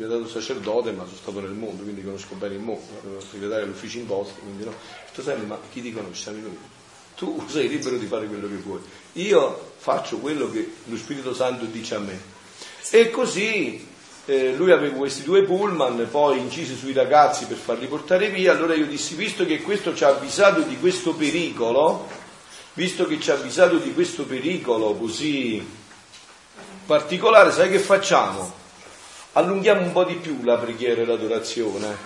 sono 0.00 0.08
diventato 0.08 0.28
sacerdote 0.28 0.92
ma 0.92 1.04
sono 1.04 1.16
stato 1.16 1.40
nel 1.40 1.50
mondo, 1.50 1.82
quindi 1.82 2.02
conosco 2.02 2.34
bene 2.34 2.54
il 2.54 2.60
mondo, 2.60 2.86
ero 3.04 3.20
segretario 3.20 3.64
all'ufficio 3.64 3.98
imposti, 3.98 4.40
quindi 4.40 4.64
no. 4.64 4.72
Tu 5.12 5.22
sai, 5.22 5.44
ma 5.44 5.58
chi 5.70 5.82
ti 5.82 5.92
conosce? 5.92 6.32
Tu 7.16 7.44
sei 7.48 7.68
libero 7.68 7.96
di 7.96 8.06
fare 8.06 8.26
quello 8.26 8.48
che 8.48 8.54
vuoi. 8.56 8.80
Io 9.14 9.72
faccio 9.76 10.18
quello 10.18 10.50
che 10.50 10.72
lo 10.84 10.96
Spirito 10.96 11.34
Santo 11.34 11.64
dice 11.66 11.96
a 11.96 11.98
me. 11.98 12.18
E 12.90 13.10
così 13.10 13.86
eh, 14.26 14.54
lui 14.54 14.72
aveva 14.72 14.96
questi 14.96 15.22
due 15.22 15.42
pullman, 15.42 16.08
poi 16.10 16.38
incisi 16.38 16.74
sui 16.76 16.92
ragazzi 16.92 17.44
per 17.46 17.56
farli 17.56 17.86
portare 17.86 18.30
via, 18.30 18.52
allora 18.52 18.74
io 18.74 18.86
dissi, 18.86 19.14
visto 19.14 19.44
che 19.44 19.60
questo 19.60 19.94
ci 19.94 20.04
ha 20.04 20.08
avvisato 20.08 20.62
di 20.62 20.78
questo 20.78 21.14
pericolo, 21.14 22.08
visto 22.74 23.06
che 23.06 23.20
ci 23.20 23.30
ha 23.30 23.34
avvisato 23.34 23.76
di 23.76 23.92
questo 23.92 24.24
pericolo 24.24 24.94
così 24.94 25.78
particolare, 26.86 27.52
sai 27.52 27.70
che 27.70 27.78
facciamo? 27.78 28.58
Allunghiamo 29.32 29.82
un 29.82 29.92
po' 29.92 30.02
di 30.02 30.14
più 30.14 30.42
la 30.42 30.56
preghiera 30.56 31.02
e 31.02 31.04
l'adorazione. 31.04 31.96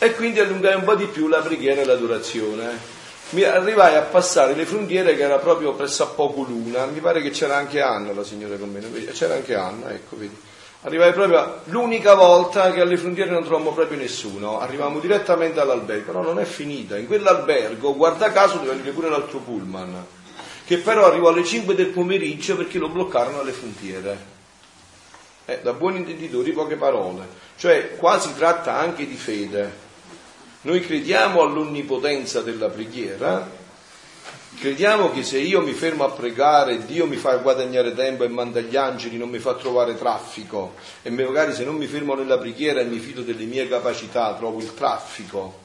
E 0.00 0.14
quindi 0.14 0.40
allungai 0.40 0.74
un 0.74 0.82
po' 0.82 0.96
di 0.96 1.06
più 1.06 1.28
la 1.28 1.38
preghiera 1.38 1.80
e 1.80 1.84
l'adorazione. 1.84 2.96
Mi 3.30 3.44
arrivai 3.44 3.94
a 3.94 4.02
passare 4.02 4.54
le 4.54 4.64
frontiere 4.64 5.14
che 5.14 5.22
era 5.22 5.36
proprio 5.36 5.74
presso 5.74 6.02
a 6.02 6.06
poco 6.06 6.42
l'una, 6.42 6.86
mi 6.86 6.98
pare 6.98 7.20
che 7.22 7.30
c'era 7.30 7.56
anche 7.56 7.80
Anna, 7.80 8.12
la 8.12 8.24
signora 8.24 8.56
con 8.56 8.70
me, 8.70 8.80
c'era 9.12 9.34
anche 9.34 9.54
Anna, 9.54 9.92
ecco, 9.92 10.16
vedi. 10.16 10.36
Arrivai 10.82 11.12
proprio 11.12 11.60
l'unica 11.64 12.14
volta 12.14 12.72
che 12.72 12.80
alle 12.80 12.96
frontiere 12.96 13.30
non 13.30 13.44
trovammo 13.44 13.72
proprio 13.72 13.98
nessuno, 13.98 14.58
arrivavamo 14.60 14.98
direttamente 14.98 15.60
all'albergo, 15.60 16.12
no, 16.12 16.22
non 16.22 16.40
è 16.40 16.44
finita. 16.44 16.96
In 16.96 17.06
quell'albergo, 17.06 17.94
guarda 17.94 18.32
caso, 18.32 18.54
doveva 18.54 18.72
venire 18.72 18.92
pure 18.92 19.08
l'altro 19.08 19.38
pullman, 19.38 20.04
che 20.64 20.78
però 20.78 21.04
arrivò 21.06 21.28
alle 21.28 21.44
5 21.44 21.74
del 21.74 21.88
pomeriggio 21.88 22.56
perché 22.56 22.78
lo 22.78 22.88
bloccarono 22.88 23.40
alle 23.40 23.52
frontiere. 23.52 24.36
Eh, 25.50 25.60
da 25.62 25.72
buoni 25.72 26.00
intenditori 26.00 26.52
poche 26.52 26.76
parole, 26.76 27.26
cioè 27.56 27.96
qua 27.96 28.20
si 28.20 28.34
tratta 28.34 28.76
anche 28.76 29.06
di 29.06 29.14
fede. 29.14 29.86
Noi 30.60 30.80
crediamo 30.80 31.40
all'onnipotenza 31.40 32.42
della 32.42 32.68
preghiera, 32.68 33.56
Crediamo 34.58 35.12
che 35.12 35.22
se 35.22 35.38
io 35.38 35.60
mi 35.60 35.72
fermo 35.72 36.04
a 36.04 36.10
pregare, 36.10 36.84
Dio 36.84 37.06
mi 37.06 37.16
fa 37.16 37.36
guadagnare 37.36 37.94
tempo 37.94 38.24
e 38.24 38.28
manda 38.28 38.60
gli 38.60 38.74
angeli, 38.74 39.16
non 39.16 39.28
mi 39.28 39.38
fa 39.38 39.54
trovare 39.54 39.96
traffico. 39.96 40.74
E 41.02 41.10
magari 41.10 41.54
se 41.54 41.64
non 41.64 41.76
mi 41.76 41.86
fermo 41.86 42.14
nella 42.14 42.38
preghiera 42.38 42.80
e 42.80 42.84
mi 42.84 42.98
fido 42.98 43.22
delle 43.22 43.44
mie 43.44 43.68
capacità, 43.68 44.34
trovo 44.34 44.58
il 44.58 44.74
traffico. 44.74 45.60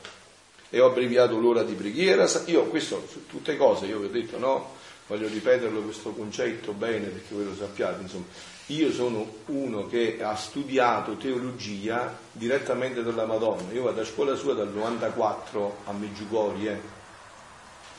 E 0.69 0.79
ho 0.79 0.87
abbreviato 0.87 1.39
l'ora 1.39 1.63
di 1.63 1.73
preghiera. 1.73 2.29
Io 2.45 2.65
questo 2.65 3.07
tutte 3.27 3.57
cose, 3.57 3.87
io 3.87 3.97
vi 3.97 4.05
ho 4.05 4.09
detto 4.09 4.37
no, 4.37 4.75
voglio 5.07 5.27
ripeterlo 5.27 5.81
questo 5.81 6.11
concetto 6.11 6.73
bene 6.73 7.07
perché 7.07 7.33
voi 7.33 7.45
lo 7.45 7.55
sappiate, 7.57 8.01
insomma, 8.01 8.25
io 8.67 8.91
sono 8.91 9.27
uno 9.47 9.87
che 9.87 10.19
ha 10.21 10.35
studiato 10.35 11.17
teologia 11.17 12.17
direttamente 12.31 13.03
dalla 13.03 13.25
Madonna, 13.25 13.71
io 13.73 13.83
vado 13.83 14.01
a 14.01 14.05
scuola 14.05 14.35
sua 14.35 14.53
dal 14.53 14.71
94 14.71 15.77
a 15.85 15.91
Meggiugorie. 15.91 17.01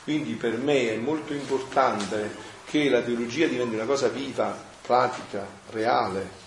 Quindi 0.05 0.35
per 0.35 0.57
me 0.59 0.93
è 0.93 0.97
molto 0.97 1.35
importante 1.35 2.53
che 2.65 2.89
la 2.89 3.03
teologia 3.03 3.47
diventi 3.47 3.75
una 3.75 3.85
cosa 3.85 4.09
viva, 4.09 4.57
pratica, 4.83 5.47
reale, 5.71 6.43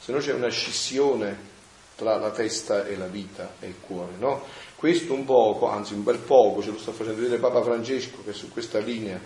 se 0.00 0.12
no 0.12 0.18
c'è 0.18 0.32
una 0.32 0.48
scissione 0.48 1.48
tra 1.94 2.16
la 2.16 2.30
testa 2.30 2.86
e 2.86 2.96
la 2.96 3.06
vita 3.06 3.54
e 3.60 3.68
il 3.68 3.74
cuore, 3.80 4.12
no? 4.18 4.42
Questo 4.74 5.12
un 5.12 5.24
poco, 5.24 5.68
anzi 5.68 5.92
un 5.92 6.02
bel 6.02 6.18
poco, 6.18 6.62
ce 6.62 6.70
lo 6.70 6.78
sta 6.78 6.92
facendo 6.92 7.20
vedere 7.20 7.38
Papa 7.38 7.62
Francesco 7.62 8.22
che 8.24 8.30
è 8.30 8.32
su 8.32 8.48
questa 8.48 8.78
linea, 8.78 9.20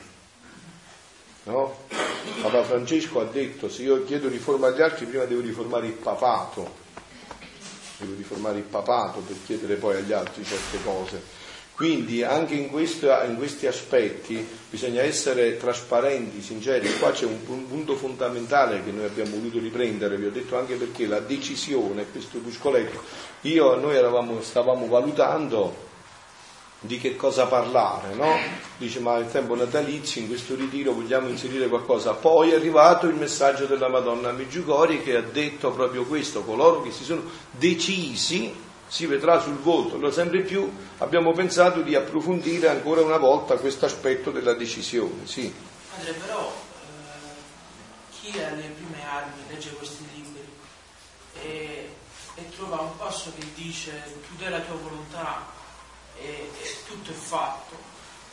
no? 1.44 1.76
Papa 2.40 2.62
Francesco 2.62 3.20
ha 3.20 3.24
detto 3.24 3.68
se 3.68 3.82
io 3.82 4.04
chiedo 4.04 4.28
riforma 4.28 4.68
agli 4.68 4.82
altri 4.82 5.06
prima 5.06 5.24
devo 5.24 5.40
riformare 5.40 5.86
il 5.86 5.92
papato, 5.92 6.82
devo 7.98 8.14
riformare 8.16 8.58
il 8.58 8.64
papato 8.64 9.20
per 9.20 9.36
chiedere 9.44 9.76
poi 9.76 9.96
agli 9.96 10.12
altri 10.12 10.44
certe 10.44 10.82
cose. 10.82 11.42
Quindi 11.74 12.22
anche 12.22 12.54
in, 12.54 12.70
questo, 12.70 13.08
in, 13.26 13.36
questi 13.36 13.66
aspetti 13.66 14.46
bisogna 14.70 15.02
essere 15.02 15.56
trasparenti, 15.56 16.40
sinceri. 16.40 16.88
Qua 16.98 17.10
c'è 17.10 17.24
un, 17.24 17.40
un, 17.46 17.66
punto 17.66 17.96
fondamentale 17.96 18.84
che 18.84 18.92
noi 18.92 19.06
abbiamo 19.06 19.34
voluto 19.34 19.58
riprendere, 19.58 20.16
vi 20.16 20.26
ho 20.26 20.30
detto 20.30 20.56
anche 20.56 20.76
perché 20.76 21.06
la 21.06 21.18
decisione, 21.18 22.06
questo 22.12 22.38
bruscoletto, 22.38 23.02
io 23.42 23.74
noi 23.74 23.96
eravamo, 23.96 24.40
stavamo 24.40 24.86
valutando 24.86 25.92
di 26.86 26.98
che 26.98 27.16
cosa 27.16 27.46
parlare, 27.46 28.14
no? 28.14 28.36
Dice 28.76 29.00
ma 29.00 29.16
il 29.16 29.30
tempo 29.30 29.54
natalizio, 29.54 30.20
in 30.20 30.28
questo 30.28 30.54
ritiro 30.54 30.92
vogliamo 30.92 31.28
inserire 31.28 31.68
qualcosa. 31.68 32.12
Poi 32.12 32.50
è 32.50 32.54
arrivato 32.54 33.06
il 33.06 33.14
messaggio 33.14 33.64
della 33.64 33.88
Madonna 33.88 34.32
Meggiugori 34.32 35.02
che 35.02 35.16
ha 35.16 35.22
detto 35.22 35.70
proprio 35.72 36.04
questo, 36.04 36.42
coloro 36.42 36.82
che 36.82 36.90
si 36.90 37.04
sono 37.04 37.22
decisi 37.50 38.54
si 38.86 39.06
vedrà 39.06 39.40
sul 39.40 39.56
voto. 39.56 39.94
Allora 39.94 40.12
sempre 40.12 40.42
più 40.42 40.70
abbiamo 40.98 41.32
pensato 41.32 41.80
di 41.80 41.94
approfondire 41.94 42.68
ancora 42.68 43.00
una 43.00 43.16
volta 43.16 43.56
questo 43.56 43.86
aspetto 43.86 44.30
della 44.30 44.52
decisione. 44.52 45.26
Sì. 45.26 45.52
Padre, 45.96 46.12
però 46.12 46.52
eh, 46.52 48.12
chi 48.12 48.38
ha 48.40 48.50
le 48.50 48.74
prime 48.76 49.04
armi 49.08 49.40
legge 49.48 49.70
questi 49.70 50.06
libri 50.14 50.46
e, 51.40 51.94
e, 52.34 52.48
trova 52.54 52.80
un 52.80 52.96
passo 52.98 53.32
che 53.36 53.46
dice 53.54 53.90
tu 54.28 54.36
dai 54.36 54.50
la 54.50 54.60
tua 54.60 54.76
volontà 54.76 55.62
e, 56.20 56.50
e 56.60 56.76
tutto 56.86 57.10
è 57.10 57.14
fatto. 57.14 57.76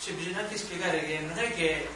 Cioè 0.01 0.13
bisogna 0.13 0.39
anche 0.39 0.57
spiegare 0.57 1.05
che 1.05 1.19
non 1.19 1.37
è 1.37 1.53
che 1.53 1.87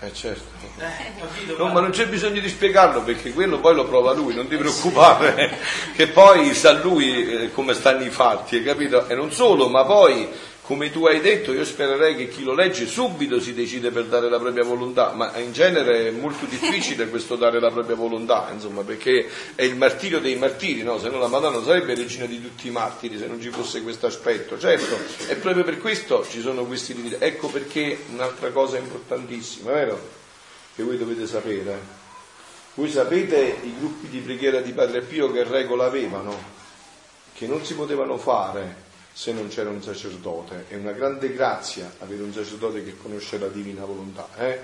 eh 0.00 0.12
certo. 0.12 0.42
eh, 0.78 1.18
capito, 1.18 1.56
no, 1.56 1.72
ma 1.72 1.80
non 1.80 1.90
c'è 1.90 2.06
bisogno 2.08 2.40
di 2.40 2.48
spiegarlo 2.48 3.02
perché 3.02 3.32
quello 3.32 3.58
poi 3.60 3.74
lo 3.74 3.86
prova 3.86 4.12
lui, 4.12 4.34
non 4.34 4.48
ti 4.48 4.56
preoccupare, 4.56 5.58
che 5.94 6.08
poi 6.08 6.52
sa 6.54 6.72
lui 6.72 7.26
eh, 7.26 7.52
come 7.52 7.72
stanno 7.72 8.04
i 8.04 8.10
fatti, 8.10 8.56
hai 8.56 8.64
capito? 8.64 9.08
E 9.08 9.14
non 9.14 9.32
solo, 9.32 9.68
ma 9.68 9.84
poi 9.84 10.28
come 10.64 10.90
tu 10.90 11.04
hai 11.04 11.20
detto, 11.20 11.52
io 11.52 11.62
spererei 11.62 12.16
che 12.16 12.26
chi 12.26 12.42
lo 12.42 12.54
legge 12.54 12.86
subito 12.86 13.38
si 13.38 13.52
decide 13.52 13.90
per 13.90 14.06
dare 14.06 14.30
la 14.30 14.38
propria 14.38 14.64
volontà, 14.64 15.12
ma 15.12 15.36
in 15.36 15.52
genere 15.52 16.08
è 16.08 16.10
molto 16.10 16.46
difficile 16.46 17.10
questo 17.10 17.36
dare 17.36 17.60
la 17.60 17.70
propria 17.70 17.94
volontà, 17.94 18.48
insomma, 18.50 18.80
perché 18.80 19.28
è 19.54 19.62
il 19.62 19.76
martirio 19.76 20.20
dei 20.20 20.36
martiri, 20.36 20.82
no? 20.82 20.98
Se 20.98 21.10
no 21.10 21.18
la 21.18 21.26
Madonna 21.26 21.62
sarebbe 21.62 21.94
regina 21.94 22.24
di 22.24 22.40
tutti 22.40 22.68
i 22.68 22.70
martiri 22.70 23.18
se 23.18 23.26
non 23.26 23.42
ci 23.42 23.50
fosse 23.50 23.82
questo 23.82 24.06
aspetto. 24.06 24.58
Certo, 24.58 24.96
e 25.28 25.34
proprio 25.34 25.64
per 25.64 25.76
questo 25.76 26.26
ci 26.26 26.40
sono 26.40 26.64
questi 26.64 26.94
limiti. 26.94 27.16
Ecco 27.18 27.48
perché 27.48 27.98
un'altra 28.12 28.50
cosa 28.50 28.78
importantissima, 28.78 29.70
vero? 29.70 30.00
Che 30.74 30.82
voi 30.82 30.96
dovete 30.96 31.26
sapere. 31.26 31.78
Voi 32.72 32.90
sapete 32.90 33.58
i 33.64 33.74
gruppi 33.78 34.08
di 34.08 34.20
preghiera 34.20 34.60
di 34.60 34.72
Padre 34.72 35.02
Pio 35.02 35.30
che 35.30 35.44
regola 35.44 35.84
avevano? 35.84 36.34
Che 37.34 37.46
non 37.46 37.62
si 37.66 37.74
potevano 37.74 38.16
fare 38.16 38.83
se 39.14 39.32
non 39.32 39.46
c'era 39.46 39.70
un 39.70 39.80
sacerdote. 39.80 40.66
È 40.68 40.74
una 40.74 40.90
grande 40.90 41.32
grazia 41.32 41.90
avere 42.00 42.24
un 42.24 42.32
sacerdote 42.32 42.82
che 42.84 42.96
conosce 42.96 43.38
la 43.38 43.46
divina 43.46 43.84
volontà, 43.84 44.28
eh? 44.36 44.58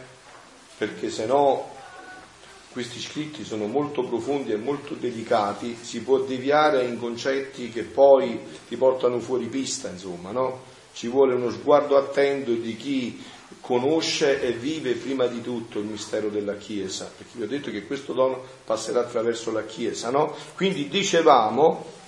perché 0.77 1.09
se 1.09 1.25
no 1.27 1.79
questi 2.73 3.01
scritti 3.01 3.45
sono 3.45 3.67
molto 3.67 4.03
profondi 4.05 4.53
e 4.53 4.57
molto 4.57 4.95
delicati, 4.95 5.77
si 5.81 6.03
può 6.03 6.19
deviare 6.19 6.85
in 6.85 6.99
concetti 6.99 7.71
che 7.71 7.83
poi 7.83 8.41
ti 8.69 8.77
portano 8.77 9.21
fuori 9.21 9.47
pista, 9.47 9.89
insomma, 9.89 10.31
no? 10.31 10.63
Ci 10.93 11.09
vuole 11.09 11.35
uno 11.35 11.51
sguardo 11.51 11.97
attento 11.97 12.53
di 12.53 12.77
chi 12.77 13.23
conosce 13.61 14.41
e 14.41 14.53
vive 14.53 14.95
prima 14.95 15.27
di 15.27 15.41
tutto 15.41 15.79
il 15.81 15.87
mistero 15.87 16.29
della 16.29 16.57
Chiesa, 16.57 17.11
perché 17.17 17.33
vi 17.37 17.43
ho 17.43 17.49
detto 17.49 17.71
che 17.71 17.87
questo 17.87 18.13
dono 18.13 18.43
passerà 18.65 19.01
attraverso 19.01 19.53
la 19.53 19.65
Chiesa, 19.65 20.11
no? 20.11 20.35
Quindi 20.55 20.89
dicevamo 20.89 21.99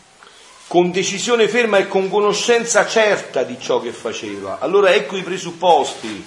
con 0.73 0.91
decisione 0.91 1.49
ferma 1.49 1.77
e 1.77 1.87
con 1.87 2.09
conoscenza 2.09 2.87
certa 2.87 3.43
di 3.43 3.59
ciò 3.61 3.79
che 3.79 3.93
faceva. 3.93 4.57
Allora 4.59 4.95
ecco 4.95 5.19
i 5.19 5.23
presupposti, 5.23 6.25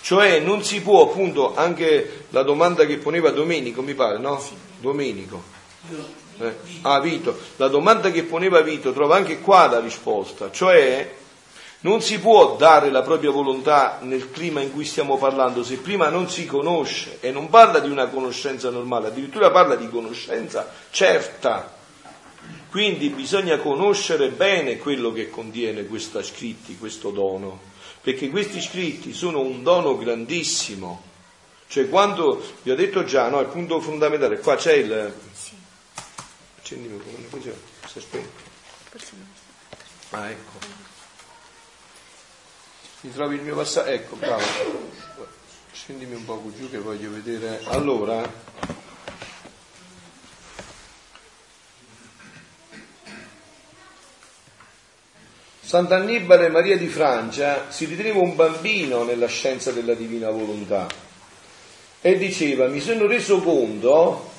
cioè 0.00 0.38
non 0.38 0.62
si 0.62 0.80
può 0.80 1.02
appunto 1.02 1.56
anche 1.56 2.26
la 2.28 2.44
domanda 2.44 2.86
che 2.86 2.98
poneva 2.98 3.30
Domenico, 3.32 3.82
mi 3.82 3.94
pare, 3.94 4.18
no? 4.18 4.40
Domenico. 4.78 5.42
Eh? 6.38 6.54
Ah, 6.82 7.00
Vito. 7.00 7.36
La 7.56 7.66
domanda 7.66 8.12
che 8.12 8.22
poneva 8.22 8.60
Vito 8.60 8.92
trova 8.92 9.16
anche 9.16 9.40
qua 9.40 9.66
la 9.66 9.80
risposta, 9.80 10.52
cioè 10.52 11.12
non 11.80 12.00
si 12.00 12.20
può 12.20 12.54
dare 12.54 12.92
la 12.92 13.02
propria 13.02 13.32
volontà 13.32 13.98
nel 14.02 14.30
clima 14.30 14.60
in 14.60 14.72
cui 14.72 14.84
stiamo 14.84 15.18
parlando 15.18 15.64
se 15.64 15.78
prima 15.78 16.08
non 16.10 16.30
si 16.30 16.46
conosce 16.46 17.18
e 17.18 17.32
non 17.32 17.48
parla 17.50 17.80
di 17.80 17.90
una 17.90 18.06
conoscenza 18.06 18.70
normale, 18.70 19.08
addirittura 19.08 19.50
parla 19.50 19.74
di 19.74 19.88
conoscenza 19.88 20.70
certa. 20.90 21.73
Quindi 22.74 23.08
bisogna 23.10 23.56
conoscere 23.58 24.30
bene 24.30 24.78
quello 24.78 25.12
che 25.12 25.30
contiene 25.30 25.86
questi 25.86 26.20
scritti, 26.24 26.76
questo 26.76 27.10
dono, 27.10 27.60
perché 28.00 28.30
questi 28.30 28.60
scritti 28.60 29.12
sono 29.12 29.42
un 29.42 29.62
dono 29.62 29.96
grandissimo. 29.96 31.00
Cioè 31.68 31.88
quando, 31.88 32.44
vi 32.62 32.72
ho 32.72 32.74
detto 32.74 33.04
già, 33.04 33.28
no, 33.28 33.38
il 33.38 33.46
punto 33.46 33.80
fondamentale, 33.80 34.40
qua 34.40 34.56
c'è 34.56 34.72
il... 34.72 35.14
Sì. 35.32 35.52
Accendimi, 36.58 37.00
come 37.30 37.42
si 37.42 37.98
è 37.98 38.00
spento. 38.00 38.42
Ah, 40.10 40.30
ecco. 40.30 40.58
Mi 43.02 43.12
trovi 43.12 43.36
il 43.36 43.42
mio 43.42 43.54
passaggio? 43.54 43.88
Ecco, 43.90 44.16
bravo. 44.16 44.42
Scendimi 45.70 46.16
un 46.16 46.24
po' 46.24 46.42
giù 46.58 46.68
che 46.68 46.78
voglio 46.78 47.12
vedere. 47.12 47.60
Allora, 47.66 48.28
Sant'Annibale 55.74 56.50
Maria 56.50 56.76
di 56.76 56.86
Francia 56.86 57.64
si 57.68 57.86
riteneva 57.86 58.20
un 58.20 58.36
bambino 58.36 59.02
nella 59.02 59.26
scienza 59.26 59.72
della 59.72 59.94
divina 59.94 60.30
volontà 60.30 60.86
e 62.00 62.16
diceva 62.16 62.68
mi 62.68 62.78
sono 62.78 63.08
reso 63.08 63.40
conto 63.40 64.30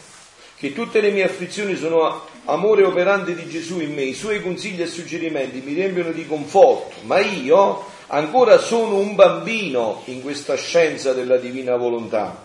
che 0.56 0.72
tutte 0.72 1.02
le 1.02 1.12
mie 1.12 1.26
afflizioni 1.26 1.76
sono 1.76 2.22
amore 2.46 2.86
operante 2.86 3.36
di 3.36 3.50
Gesù 3.50 3.82
in 3.82 3.94
me, 3.94 4.04
i 4.04 4.14
suoi 4.14 4.42
consigli 4.42 4.82
e 4.82 4.88
suggerimenti 4.88 5.60
mi 5.60 5.74
riempiono 5.74 6.12
di 6.12 6.26
conforto, 6.26 6.96
ma 7.02 7.20
io 7.20 7.84
Ancora 8.08 8.60
sono 8.60 8.98
un 8.98 9.16
bambino 9.16 10.04
in 10.06 10.22
questa 10.22 10.54
scienza 10.56 11.14
della 11.14 11.38
divina 11.38 11.76
volontà. 11.76 12.44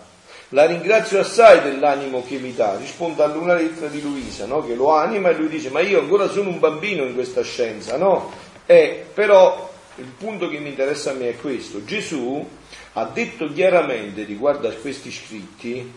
La 0.49 0.65
ringrazio 0.65 1.19
assai 1.19 1.61
dell'animo 1.61 2.23
che 2.27 2.37
mi 2.37 2.53
dà, 2.53 2.75
risponde 2.77 3.21
all'una 3.21 3.53
lettera 3.53 3.87
di 3.87 4.01
Luisa, 4.01 4.47
no? 4.47 4.65
che 4.65 4.73
lo 4.73 4.89
anima 4.89 5.29
e 5.29 5.35
lui 5.35 5.47
dice 5.47 5.69
ma 5.69 5.79
io 5.79 5.99
ancora 5.99 6.27
sono 6.27 6.49
un 6.49 6.59
bambino 6.59 7.05
in 7.05 7.13
questa 7.13 7.43
scienza, 7.43 7.95
no? 7.95 8.40
E 8.65 9.05
però 9.13 9.71
il 9.95 10.11
punto 10.17 10.49
che 10.49 10.59
mi 10.59 10.69
interessa 10.69 11.11
a 11.11 11.13
me 11.13 11.29
è 11.29 11.35
questo, 11.35 11.83
Gesù 11.83 12.47
ha 12.93 13.05
detto 13.05 13.51
chiaramente 13.51 14.23
riguardo 14.23 14.67
a 14.67 14.73
questi 14.73 15.11
scritti 15.11 15.91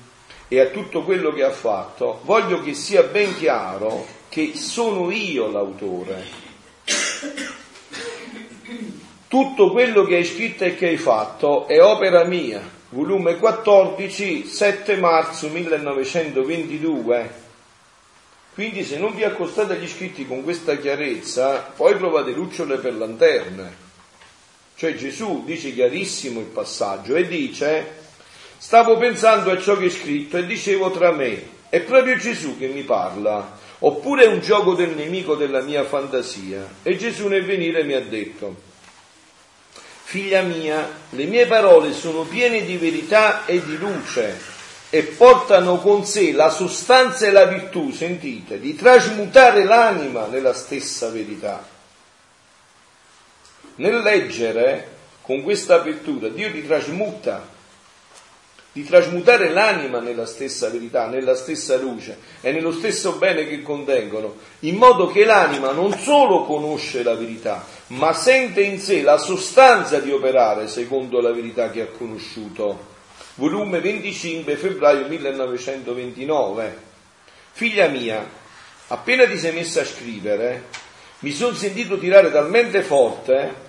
e 0.48 0.60
a 0.60 0.66
tutto 0.66 1.02
quello 1.02 1.32
che 1.32 1.42
ha 1.42 1.50
fatto, 1.50 2.20
voglio 2.24 2.62
che 2.62 2.74
sia 2.74 3.02
ben 3.02 3.36
chiaro 3.36 4.06
che 4.28 4.52
sono 4.54 5.10
io 5.10 5.50
l'autore 5.50 6.42
tutto 9.34 9.72
quello 9.72 10.04
che 10.04 10.14
hai 10.14 10.24
scritto 10.24 10.62
e 10.62 10.76
che 10.76 10.86
hai 10.86 10.96
fatto 10.96 11.66
è 11.66 11.82
opera 11.82 12.22
mia. 12.22 12.62
Volume 12.90 13.34
14, 13.34 14.46
7 14.46 14.94
marzo 14.94 15.48
1922. 15.48 17.43
Quindi 18.54 18.84
se 18.84 18.98
non 18.98 19.16
vi 19.16 19.24
accostate 19.24 19.72
agli 19.72 19.88
scritti 19.88 20.24
con 20.28 20.44
questa 20.44 20.76
chiarezza, 20.76 21.72
poi 21.74 21.96
trovate 21.96 22.30
lucciole 22.30 22.76
per 22.76 22.94
lanterne. 22.94 23.82
Cioè 24.76 24.94
Gesù 24.94 25.42
dice 25.44 25.74
chiarissimo 25.74 26.38
il 26.38 26.46
passaggio 26.46 27.16
e 27.16 27.26
dice, 27.26 27.84
stavo 28.56 28.96
pensando 28.96 29.50
a 29.50 29.60
ciò 29.60 29.76
che 29.76 29.86
è 29.86 29.90
scritto 29.90 30.36
e 30.36 30.46
dicevo 30.46 30.92
tra 30.92 31.10
me, 31.10 31.42
è 31.68 31.80
proprio 31.80 32.16
Gesù 32.16 32.56
che 32.56 32.68
mi 32.68 32.82
parla, 32.82 33.58
oppure 33.80 34.24
è 34.24 34.28
un 34.28 34.38
gioco 34.38 34.74
del 34.74 34.90
nemico 34.90 35.34
della 35.34 35.60
mia 35.60 35.82
fantasia. 35.82 36.64
E 36.84 36.96
Gesù 36.96 37.26
nel 37.26 37.44
venire 37.44 37.82
mi 37.82 37.94
ha 37.94 38.00
detto, 38.00 38.72
Figlia 40.04 40.42
mia, 40.42 40.88
le 41.10 41.24
mie 41.24 41.46
parole 41.46 41.92
sono 41.92 42.22
piene 42.22 42.64
di 42.64 42.76
verità 42.76 43.46
e 43.46 43.64
di 43.64 43.76
luce 43.76 44.53
e 44.94 45.02
portano 45.02 45.78
con 45.78 46.04
sé 46.04 46.30
la 46.30 46.50
sostanza 46.50 47.26
e 47.26 47.32
la 47.32 47.46
virtù, 47.46 47.90
sentite, 47.90 48.60
di 48.60 48.76
trasmutare 48.76 49.64
l'anima 49.64 50.26
nella 50.26 50.52
stessa 50.52 51.10
verità. 51.10 51.66
Nel 53.74 54.02
leggere 54.02 54.88
con 55.22 55.42
questa 55.42 55.74
apertura 55.74 56.28
Dio 56.28 56.48
ti 56.52 56.64
trasmuta 56.64 57.44
di 58.70 58.84
trasmutare 58.84 59.50
l'anima 59.50 59.98
nella 59.98 60.26
stessa 60.26 60.68
verità, 60.68 61.08
nella 61.08 61.34
stessa 61.34 61.76
luce 61.76 62.16
e 62.40 62.52
nello 62.52 62.70
stesso 62.70 63.14
bene 63.14 63.48
che 63.48 63.62
contengono, 63.62 64.36
in 64.60 64.76
modo 64.76 65.08
che 65.08 65.24
l'anima 65.24 65.72
non 65.72 65.92
solo 65.98 66.44
conosce 66.44 67.02
la 67.02 67.16
verità, 67.16 67.66
ma 67.88 68.12
sente 68.12 68.62
in 68.62 68.78
sé 68.78 69.02
la 69.02 69.18
sostanza 69.18 69.98
di 69.98 70.12
operare 70.12 70.68
secondo 70.68 71.20
la 71.20 71.32
verità 71.32 71.68
che 71.70 71.80
ha 71.82 71.86
conosciuto. 71.86 72.93
Volume 73.36 73.80
25 73.80 74.54
febbraio 74.54 75.08
1929. 75.08 76.78
Figlia 77.50 77.88
mia, 77.88 78.24
appena 78.88 79.26
ti 79.26 79.36
sei 79.38 79.52
messa 79.52 79.80
a 79.80 79.84
scrivere, 79.84 80.66
mi 81.20 81.32
sono 81.32 81.54
sentito 81.54 81.98
tirare 81.98 82.30
talmente 82.30 82.82
forte 82.82 83.62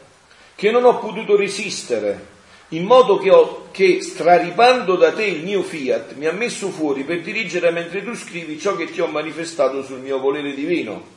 che 0.54 0.69
non 0.69 0.86
ho 0.86 0.99
potuto 0.99 1.36
resistere 1.36 2.34
in 2.69 2.84
modo 2.84 3.17
che, 3.17 3.32
ho, 3.32 3.69
che 3.71 4.04
straripando 4.04 4.95
da 4.97 5.12
te 5.12 5.25
il 5.25 5.43
mio 5.43 5.63
fiat 5.63 6.13
mi 6.13 6.28
ha 6.28 6.32
messo 6.32 6.69
fuori 6.69 7.04
per 7.04 7.21
dirigere 7.21 7.71
mentre 7.71 8.04
tu 8.04 8.13
scrivi 8.13 8.60
ciò 8.60 8.75
che 8.75 8.91
ti 8.91 9.01
ho 9.01 9.08
manifestato 9.08 9.84
sul 9.84 9.99
mio 9.99 10.19
volere 10.19 10.54
divino. 10.54 11.13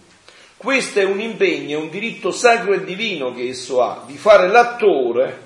Questo 0.56 1.00
è 1.00 1.04
un 1.04 1.20
impegno, 1.20 1.80
un 1.80 1.90
diritto 1.90 2.30
sacro 2.30 2.72
e 2.72 2.82
divino 2.82 3.34
che 3.34 3.48
esso 3.48 3.82
ha, 3.82 4.04
di 4.06 4.16
fare 4.16 4.48
l'attore, 4.48 5.42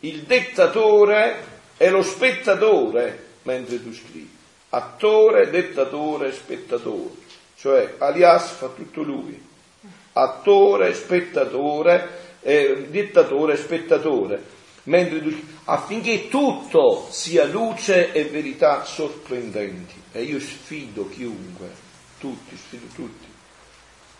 il 0.00 0.22
dettatore 0.22 1.54
e 1.76 1.90
lo 1.90 2.02
spettatore 2.02 3.24
mentre 3.42 3.82
tu 3.82 3.92
scrivi. 3.92 4.34
Attore, 4.70 5.50
dettatore, 5.50 6.32
spettatore, 6.32 7.14
cioè 7.56 7.94
alias 7.98 8.50
fa 8.50 8.68
tutto 8.68 9.02
lui. 9.02 9.40
Attore, 10.12 10.94
spettatore, 10.94 12.08
eh, 12.40 12.86
dittatore, 12.90 13.56
spettatore 13.56 14.54
mentre 14.86 15.22
tu, 15.22 15.34
affinché 15.64 16.28
tutto 16.28 17.06
sia 17.10 17.44
luce 17.44 18.12
e 18.12 18.24
verità 18.24 18.84
sorprendenti. 18.84 19.94
E 20.12 20.22
io 20.22 20.40
sfido 20.40 21.08
chiunque, 21.08 21.70
tutti, 22.18 22.56
sfido 22.56 22.86
tutti, 22.94 23.26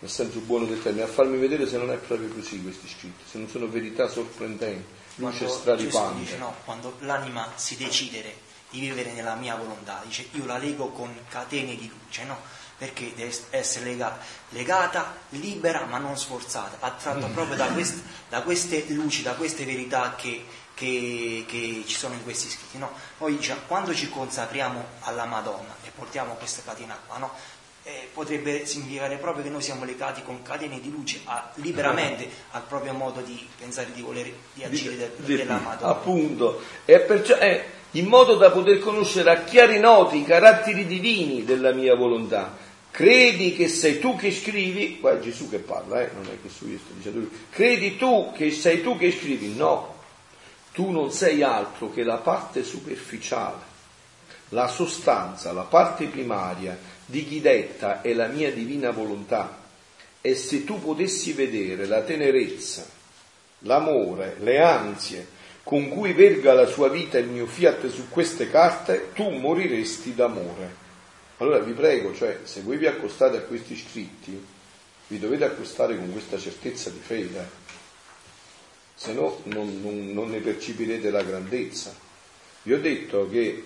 nel 0.01 0.11
senso 0.11 0.40
buono 0.40 0.66
del 0.66 0.83
termine, 0.83 1.05
a 1.05 1.09
farmi 1.09 1.38
vedere 1.38 1.66
se 1.66 1.79
non 1.79 1.90
è 1.90 1.97
proprio 1.97 2.29
così 2.29 2.62
questi 2.62 2.88
scritti, 2.88 3.25
se 3.29 3.38
non 3.38 3.49
sono 3.49 3.69
verità 3.69 4.09
sorprendenti, 4.09 4.85
luce 5.17 5.45
quando 5.45 5.55
straripante. 5.55 6.21
Dice, 6.21 6.37
no, 6.37 6.55
quando 6.65 6.97
l'anima 7.01 7.53
si 7.57 7.77
decide 7.77 8.45
di 8.71 8.81
vivere 8.81 9.13
nella 9.13 9.35
mia 9.35 9.55
volontà, 9.57 10.03
dice 10.05 10.29
io 10.33 10.45
la 10.45 10.59
lego 10.59 10.89
con 10.91 11.15
catene 11.29 11.77
di 11.77 11.89
luce, 11.89 12.25
no? 12.25 12.39
perché 12.77 13.15
deve 13.15 13.35
essere 13.51 13.87
legata, 13.87 14.19
legata, 14.51 15.17
libera 15.31 15.87
ma 15.87 15.99
non 15.99 16.17
sforzata, 16.19 16.77
attratta 16.81 17.27
proprio 17.29 17.57
da, 17.57 17.69
quest, 17.69 18.03
da, 18.29 18.43
queste 18.43 18.85
luci, 18.89 19.23
da 19.23 19.33
queste 19.33 19.65
verità 19.65 20.15
che, 20.15 20.45
che, 20.75 21.45
che 21.49 21.85
ci 21.87 21.95
sono 21.97 22.15
in 22.15 22.23
questi 22.23 22.51
scritti. 22.51 22.77
No? 22.77 22.93
Noi 23.19 23.37
diciamo, 23.37 23.63
quando 23.67 23.95
ci 23.95 24.11
consapriamo 24.11 24.85
alla 25.01 25.25
Madonna 25.25 25.75
e 25.85 25.91
portiamo 25.91 26.35
questa 26.35 26.63
catena 26.65 26.99
qua, 27.07 27.17
no? 27.17 27.33
Eh, 27.87 28.09
potrebbe 28.12 28.66
significare 28.66 29.16
proprio 29.16 29.44
che 29.44 29.49
noi 29.51 29.62
siamo 29.62 29.85
legati 29.85 30.20
con 30.25 30.42
catene 30.42 30.81
di 30.81 30.90
luce 30.90 31.20
a, 31.22 31.53
liberamente 31.55 32.29
al 32.51 32.62
proprio 32.66 32.92
modo 32.92 33.20
di 33.20 33.46
pensare, 33.57 33.92
di 33.94 34.03
volere, 34.03 34.33
di 34.55 34.64
agire 34.64 34.96
de, 34.96 35.12
di, 35.18 35.37
della 35.37 35.59
Madonna. 35.59 35.92
Appunto, 35.92 36.62
e 36.85 36.99
perciò 36.99 37.37
è 37.37 37.64
in 37.92 38.07
modo 38.07 38.35
da 38.35 38.51
poter 38.51 38.81
conoscere 38.81 39.31
a 39.31 39.44
chiari 39.44 39.79
noti 39.79 40.18
i 40.18 40.25
caratteri 40.25 40.85
divini 40.85 41.44
della 41.44 41.72
mia 41.72 41.94
volontà. 41.94 42.57
Credi 42.90 43.55
che 43.55 43.68
sei 43.68 44.01
tu 44.01 44.16
che 44.16 44.33
scrivi, 44.33 44.99
qua 44.99 45.12
è 45.12 45.20
Gesù 45.20 45.49
che 45.49 45.59
parla, 45.59 46.03
eh? 46.03 46.11
non 46.12 46.25
è 46.25 46.42
che 46.42 46.49
su 46.49 46.66
io 46.66 46.79
sto 46.79 46.92
dicendo 46.92 47.29
credi 47.51 47.96
tu 47.96 48.33
che 48.35 48.51
sei 48.51 48.83
tu 48.83 48.99
che 48.99 49.12
scrivi, 49.12 49.55
no, 49.55 49.94
tu 50.72 50.90
non 50.90 51.12
sei 51.12 51.42
altro 51.42 51.92
che 51.92 52.03
la 52.03 52.16
parte 52.16 52.64
superficiale, 52.64 53.62
la 54.49 54.66
sostanza, 54.66 55.53
la 55.53 55.62
parte 55.62 56.07
primaria 56.07 56.94
di 57.07 57.27
chi 57.27 57.40
detta 57.40 58.03
è 58.03 58.12
la 58.12 58.27
mia 58.27 58.53
divina 58.53 58.90
volontà. 58.90 59.64
E 60.21 60.35
se 60.35 60.64
tu 60.64 60.81
potessi 60.81 61.33
vedere 61.33 61.87
la 61.87 62.03
tenerezza, 62.03 62.87
l'amore, 63.61 64.37
le 64.40 64.61
ansie 64.61 65.35
con 65.62 65.88
cui 65.88 66.12
verga 66.12 66.53
la 66.53 66.66
sua 66.66 66.88
vita 66.88 67.19
il 67.19 67.27
mio 67.27 67.47
fiat 67.47 67.88
su 67.88 68.09
queste 68.09 68.49
carte, 68.51 69.11
tu 69.14 69.29
moriresti 69.31 70.14
d'amore. 70.14 70.85
Allora 71.38 71.59
vi 71.59 71.73
prego, 71.73 72.14
cioè, 72.14 72.40
se 72.45 72.61
voi 72.61 72.77
vi 72.77 72.87
accostate 72.87 73.38
a 73.38 73.40
questi 73.40 73.77
scritti, 73.77 74.45
vi 75.09 75.19
dovete 75.19 75.45
accostare 75.45 75.97
con 75.97 76.12
questa 76.12 76.38
certezza 76.38 76.90
di 76.90 77.01
fede, 77.01 77.49
se 78.95 79.12
no 79.12 79.40
non, 79.45 79.81
non, 79.83 80.12
non 80.12 80.31
ne 80.31 80.38
percepirete 80.38 81.11
la 81.11 81.23
grandezza. 81.23 81.92
Vi 82.62 82.73
ho 82.73 82.81
detto 82.81 83.29
che 83.29 83.64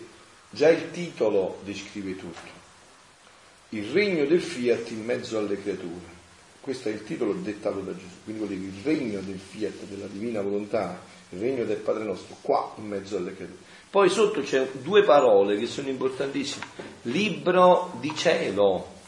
già 0.49 0.69
il 0.71 0.91
titolo 0.91 1.61
descrive 1.65 2.17
tutto. 2.17 2.60
Il 3.71 3.85
regno 3.93 4.25
del 4.25 4.41
fiat 4.41 4.91
in 4.91 5.05
mezzo 5.05 5.39
alle 5.39 5.61
creature. 5.61 6.19
Questo 6.61 6.89
è 6.89 6.93
il 6.93 7.05
titolo 7.05 7.33
dettato 7.33 7.81
da 7.81 7.95
Gesù, 7.95 8.07
quindi 8.25 8.45
vuol 8.45 8.57
dire 8.57 8.71
il 8.77 8.83
regno 8.83 9.21
del 9.21 9.39
fiat, 9.39 9.85
della 9.85 10.07
divina 10.07 10.43
volontà, 10.43 11.01
il 11.31 11.41
regno 11.41 11.65
del 11.65 11.79
Padre 11.79 12.05
nostro, 12.05 12.37
qua 12.41 12.75
in 12.77 12.87
mezzo 12.87 13.17
alle 13.17 13.35
creature. 13.35 13.59
Poi 13.89 14.09
sotto 14.09 14.43
c'è 14.43 14.69
due 14.83 15.05
parole 15.05 15.57
che 15.57 15.67
sono 15.67 15.89
importantissime. 15.89 16.67
Libro 17.03 17.93
di 18.01 18.15
cielo. 18.15 18.99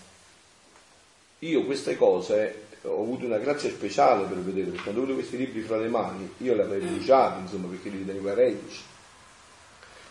Io 1.40 1.64
queste 1.64 1.96
cose 1.96 2.66
ho 2.82 3.02
avuto 3.02 3.26
una 3.26 3.38
grazia 3.38 3.70
speciale 3.70 4.26
per 4.26 4.38
vedere, 4.38 4.70
quando 4.82 5.00
ho 5.00 5.04
avuto 5.04 5.18
questi 5.18 5.36
libri 5.36 5.60
fra 5.60 5.76
le 5.76 5.88
mani, 5.88 6.28
io 6.38 6.54
li 6.54 6.60
avevo 6.60 6.86
bruciati, 6.86 7.40
insomma, 7.40 7.68
perché 7.68 7.90
li 7.90 7.98
ritenevo 7.98 8.28
eretici. 8.30 8.80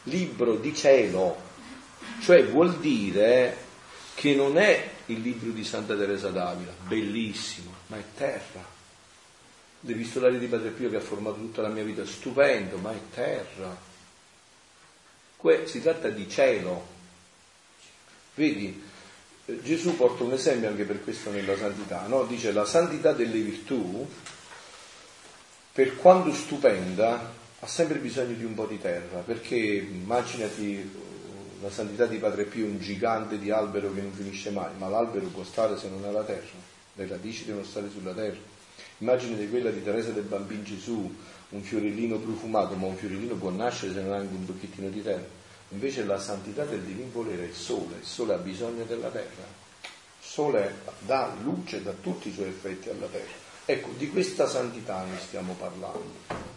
Libro 0.03 0.55
di 0.55 0.73
cielo, 0.73 1.35
cioè 2.21 2.45
vuol 2.45 2.77
dire 2.77 3.69
che 4.13 4.35
non 4.35 4.57
è 4.57 4.89
il 5.07 5.21
libro 5.21 5.51
di 5.51 5.63
Santa 5.63 5.95
Teresa 5.95 6.29
d'Avila, 6.29 6.73
bellissimo, 6.87 7.71
ma 7.87 7.97
è 7.97 8.03
terra. 8.15 8.63
L'epistolario 9.81 10.37
di 10.37 10.47
Padre 10.47 10.69
Pio 10.69 10.89
che 10.89 10.97
ha 10.97 11.01
formato 11.01 11.37
tutta 11.37 11.61
la 11.61 11.69
mia 11.69 11.83
vita, 11.83 12.05
stupendo, 12.05 12.77
ma 12.77 12.91
è 12.91 12.99
terra. 13.13 13.75
Qui 15.37 15.67
si 15.67 15.81
tratta 15.81 16.09
di 16.09 16.29
cielo. 16.29 16.87
Vedi, 18.35 18.83
eh, 19.45 19.61
Gesù 19.63 19.95
porta 19.95 20.23
un 20.23 20.33
esempio 20.33 20.69
anche 20.69 20.83
per 20.83 21.03
questo 21.03 21.31
nella 21.31 21.57
santità, 21.57 22.05
no? 22.07 22.25
dice 22.25 22.51
la 22.51 22.65
santità 22.65 23.11
delle 23.11 23.39
virtù, 23.39 24.07
per 25.73 25.95
quanto 25.95 26.33
stupenda, 26.33 27.33
ha 27.59 27.67
sempre 27.67 27.97
bisogno 27.97 28.35
di 28.35 28.43
un 28.43 28.53
po' 28.53 28.65
di 28.65 28.79
terra, 28.79 29.19
perché 29.19 29.55
immaginati 29.55 30.91
la 31.61 31.69
santità 31.69 32.07
di 32.07 32.17
Padre 32.17 32.45
Pio 32.45 32.65
un 32.65 32.79
gigante 32.79 33.37
di 33.37 33.51
albero 33.51 33.93
che 33.93 34.01
non 34.01 34.11
finisce 34.11 34.49
mai, 34.49 34.71
ma 34.77 34.87
l'albero 34.87 35.27
può 35.27 35.43
stare 35.43 35.77
se 35.77 35.89
non 35.89 36.03
è 36.05 36.11
la 36.11 36.23
terra, 36.23 36.57
le 36.93 37.07
radici 37.07 37.45
devono 37.45 37.63
stare 37.63 37.89
sulla 37.89 38.13
terra. 38.13 38.39
Immagine 38.97 39.47
quella 39.47 39.69
di 39.69 39.83
Teresa 39.83 40.09
del 40.09 40.23
Bambino 40.23 40.63
Gesù, 40.63 41.15
un 41.49 41.61
fiorellino 41.61 42.17
profumato, 42.17 42.75
ma 42.75 42.87
un 42.87 42.95
fiorellino 42.95 43.35
può 43.35 43.51
nascere 43.51 43.93
se 43.93 44.01
non 44.01 44.13
ha 44.13 44.17
anche 44.17 44.33
un 44.33 44.45
tocchettino 44.45 44.89
di 44.89 45.03
terra. 45.03 45.39
Invece 45.69 46.03
la 46.03 46.19
santità 46.19 46.65
del 46.65 46.81
divin 46.81 47.11
volere 47.11 47.43
è 47.43 47.47
il 47.47 47.53
sole, 47.53 47.97
il 47.99 48.05
sole 48.05 48.33
ha 48.33 48.37
bisogno 48.37 48.83
della 48.83 49.09
terra, 49.09 49.43
il 49.83 49.87
sole 50.19 50.81
dà 50.99 51.33
luce, 51.41 51.83
dà 51.83 51.93
tutti 51.93 52.29
i 52.29 52.33
suoi 52.33 52.47
effetti 52.47 52.89
alla 52.89 53.07
terra. 53.07 53.39
Ecco, 53.65 53.91
di 53.97 54.09
questa 54.09 54.47
santità 54.47 55.03
noi 55.03 55.17
stiamo 55.19 55.53
parlando. 55.53 56.49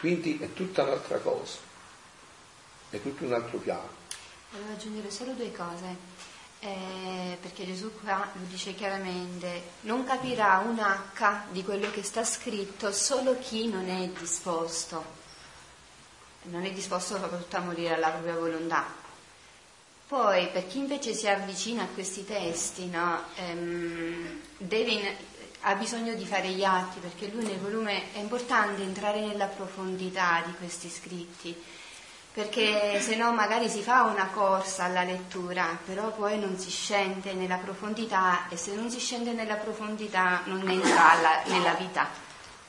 Quindi 0.00 0.38
è 0.40 0.52
tutta 0.52 0.82
un'altra 0.82 1.18
cosa, 1.18 1.58
è 2.96 3.02
tutto 3.02 3.24
un 3.24 3.32
altro 3.32 3.58
piano. 3.58 3.88
Volevo 4.50 4.72
aggiungere 4.72 5.10
solo 5.10 5.32
due 5.32 5.52
cose. 5.52 6.12
Eh, 6.60 7.36
perché 7.42 7.66
Gesù 7.66 7.92
qua 8.00 8.26
lo 8.32 8.46
dice 8.48 8.74
chiaramente, 8.74 9.62
non 9.82 10.04
capirà 10.04 10.62
un 10.64 10.78
H 10.78 11.50
di 11.50 11.62
quello 11.62 11.90
che 11.90 12.02
sta 12.02 12.24
scritto 12.24 12.90
solo 12.90 13.38
chi 13.38 13.68
non 13.68 13.88
è 13.88 14.08
disposto 14.08 15.22
non 16.44 16.64
è 16.64 16.72
disposto 16.72 17.14
soprattutto 17.14 17.56
a 17.56 17.60
morire 17.60 17.94
alla 17.94 18.10
propria 18.10 18.34
volontà. 18.34 18.84
Poi, 20.06 20.48
per 20.48 20.66
chi 20.66 20.78
invece 20.78 21.14
si 21.14 21.26
avvicina 21.28 21.84
a 21.84 21.88
questi 21.92 22.24
testi, 22.24 22.88
no, 22.88 23.22
ehm, 23.36 24.40
deve, 24.58 25.16
ha 25.60 25.74
bisogno 25.74 26.14
di 26.14 26.26
fare 26.26 26.48
gli 26.48 26.62
atti, 26.62 27.00
perché 27.00 27.28
lui 27.28 27.44
nel 27.44 27.58
volume 27.58 28.12
è 28.12 28.18
importante 28.18 28.82
entrare 28.82 29.20
nella 29.20 29.46
profondità 29.46 30.42
di 30.44 30.52
questi 30.54 30.90
scritti, 30.90 31.56
perché 32.34 33.00
se 33.00 33.14
no 33.14 33.32
magari 33.32 33.68
si 33.68 33.80
fa 33.80 34.02
una 34.02 34.26
corsa 34.26 34.84
alla 34.84 35.04
lettura, 35.04 35.78
però 35.86 36.10
poi 36.10 36.36
non 36.36 36.58
si 36.58 36.68
scende 36.68 37.32
nella 37.32 37.58
profondità 37.58 38.48
e 38.48 38.56
se 38.56 38.74
non 38.74 38.90
si 38.90 38.98
scende 38.98 39.32
nella 39.32 39.54
profondità 39.54 40.40
non 40.46 40.68
entra 40.68 41.12
alla, 41.12 41.42
nella 41.46 41.74
vita, 41.74 42.08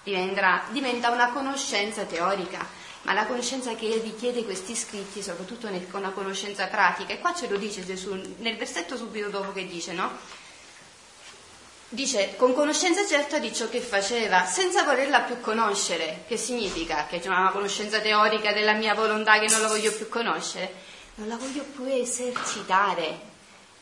diventa, 0.04 0.62
diventa 0.70 1.10
una 1.10 1.30
conoscenza 1.30 2.04
teorica 2.04 2.84
ma 3.06 3.14
la 3.14 3.26
conoscenza 3.26 3.76
che 3.76 4.02
richiede 4.04 4.44
questi 4.44 4.76
scritti, 4.76 5.22
soprattutto 5.22 5.68
con 5.92 6.00
una 6.00 6.10
conoscenza 6.10 6.66
pratica, 6.66 7.14
e 7.14 7.20
qua 7.20 7.36
ce 7.36 7.48
lo 7.48 7.58
dice 7.58 7.86
Gesù 7.86 8.20
nel 8.40 8.58
versetto 8.58 8.98
subito 8.98 9.30
dopo 9.30 9.52
che 9.52 9.68
dice, 9.68 9.94
no? 9.94 10.12
Dice 11.90 12.36
con 12.36 12.54
conoscenza 12.54 13.06
certa 13.06 13.38
di 13.38 13.54
ciò 13.54 13.70
che 13.70 13.80
faceva, 13.80 14.46
senza 14.46 14.84
volerla 14.84 15.22
più 15.22 15.40
conoscere. 15.40 16.24
Che 16.28 16.36
significa? 16.36 17.06
Che 17.08 17.20
c'è 17.20 17.28
una 17.28 17.52
conoscenza 17.52 18.00
teorica 18.00 18.52
della 18.54 18.74
mia 18.74 18.96
volontà 18.96 19.40
che 19.40 19.48
non 19.50 19.62
la 19.62 19.68
voglio 19.68 19.94
più 19.94 20.10
conoscere? 20.10 20.74
Non 21.16 21.28
la 21.28 21.38
voglio 21.38 21.64
più 21.64 21.86
esercitare. 21.86 23.34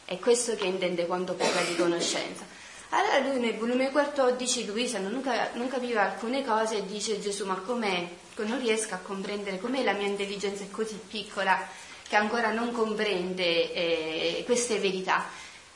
È 0.05 0.19
questo 0.19 0.55
che 0.55 0.65
intende 0.65 1.05
quando 1.05 1.33
parla 1.33 1.61
di 1.61 1.75
conoscenza. 1.75 2.43
Allora 2.89 3.19
lui 3.19 3.39
nel 3.39 3.57
volume 3.57 3.89
14, 3.89 4.65
Luisa 4.67 4.99
non, 4.99 5.23
non 5.53 5.67
capiva 5.67 6.03
alcune 6.03 6.45
cose 6.45 6.77
e 6.77 6.85
dice 6.85 7.19
Gesù 7.19 7.45
ma 7.45 7.55
com'è 7.55 8.07
non 8.35 8.59
riesco 8.59 8.93
a 8.93 8.97
comprendere 8.97 9.59
come 9.59 9.83
la 9.83 9.93
mia 9.93 10.07
intelligenza 10.07 10.63
è 10.63 10.69
così 10.69 10.99
piccola 11.07 11.67
che 12.07 12.15
ancora 12.15 12.51
non 12.51 12.71
comprende 12.71 13.73
eh, 13.73 14.43
queste 14.45 14.77
verità. 14.77 15.25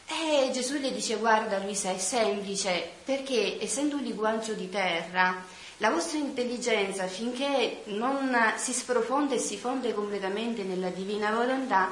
E 0.07 0.49
Gesù 0.53 0.79
le 0.79 0.91
dice 0.91 1.17
guarda 1.17 1.59
Luisa 1.59 1.91
è 1.91 1.97
semplice 1.97 2.91
perché 3.03 3.57
essendo 3.61 3.97
un 3.97 4.03
linguaggio 4.03 4.53
di 4.53 4.69
terra 4.69 5.43
la 5.77 5.89
vostra 5.89 6.17
intelligenza 6.17 7.05
finché 7.07 7.81
non 7.85 8.35
si 8.55 8.73
sprofonda 8.73 9.35
e 9.35 9.39
si 9.39 9.57
fonde 9.57 9.93
completamente 9.93 10.63
nella 10.63 10.89
divina 10.89 11.31
volontà 11.31 11.89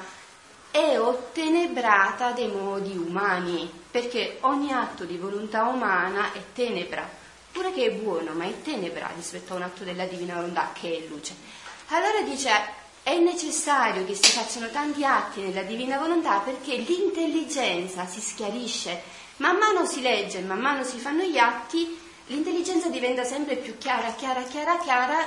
è 0.71 0.97
ottenebrata 0.97 2.31
dai 2.31 2.47
modi 2.47 2.95
umani 2.97 3.69
perché 3.91 4.37
ogni 4.41 4.71
atto 4.71 5.03
di 5.03 5.17
volontà 5.17 5.63
umana 5.65 6.31
è 6.33 6.41
tenebra 6.53 7.23
pure 7.55 7.71
che 7.71 7.85
è 7.85 7.91
buono, 7.91 8.33
ma 8.33 8.43
è 8.43 8.61
tenebra 8.61 9.09
rispetto 9.15 9.53
a 9.53 9.55
un 9.55 9.61
atto 9.61 9.85
della 9.85 10.05
divina 10.05 10.35
volontà 10.35 10.71
che 10.73 10.97
è 10.97 11.07
luce. 11.07 11.33
Allora 11.87 12.21
dice, 12.21 12.49
è 13.05 13.19
necessario 13.19 14.03
che 14.03 14.15
si 14.15 14.31
facciano 14.31 14.67
tanti 14.71 15.05
atti 15.05 15.39
nella 15.39 15.61
divina 15.61 15.99
volontà 15.99 16.39
perché 16.39 16.77
l'intelligenza 16.77 18.07
si 18.07 18.19
schiarisce. 18.19 18.99
Man 19.37 19.57
mano 19.57 19.85
si 19.85 20.01
legge, 20.01 20.39
man 20.39 20.57
mano 20.57 20.83
si 20.83 20.97
fanno 20.97 21.21
gli 21.21 21.37
atti, 21.37 21.99
l'intelligenza 22.25 22.89
diventa 22.89 23.23
sempre 23.23 23.57
più 23.57 23.77
chiara, 23.77 24.11
chiara, 24.13 24.41
chiara, 24.41 24.79
chiara, 24.79 25.17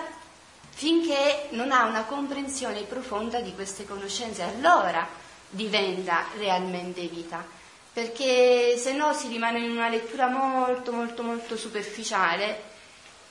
finché 0.70 1.46
non 1.50 1.70
ha 1.70 1.84
una 1.84 2.02
comprensione 2.02 2.82
profonda 2.82 3.38
di 3.38 3.54
queste 3.54 3.86
conoscenze. 3.86 4.42
Allora 4.42 5.08
diventa 5.48 6.24
realmente 6.36 7.02
vita 7.02 7.46
perché 7.92 8.76
se 8.76 8.92
no 8.92 9.12
si 9.12 9.28
rimane 9.28 9.60
in 9.60 9.70
una 9.70 9.88
lettura 9.88 10.26
molto 10.26 10.90
molto 10.90 11.22
molto 11.22 11.56
superficiale. 11.56 12.60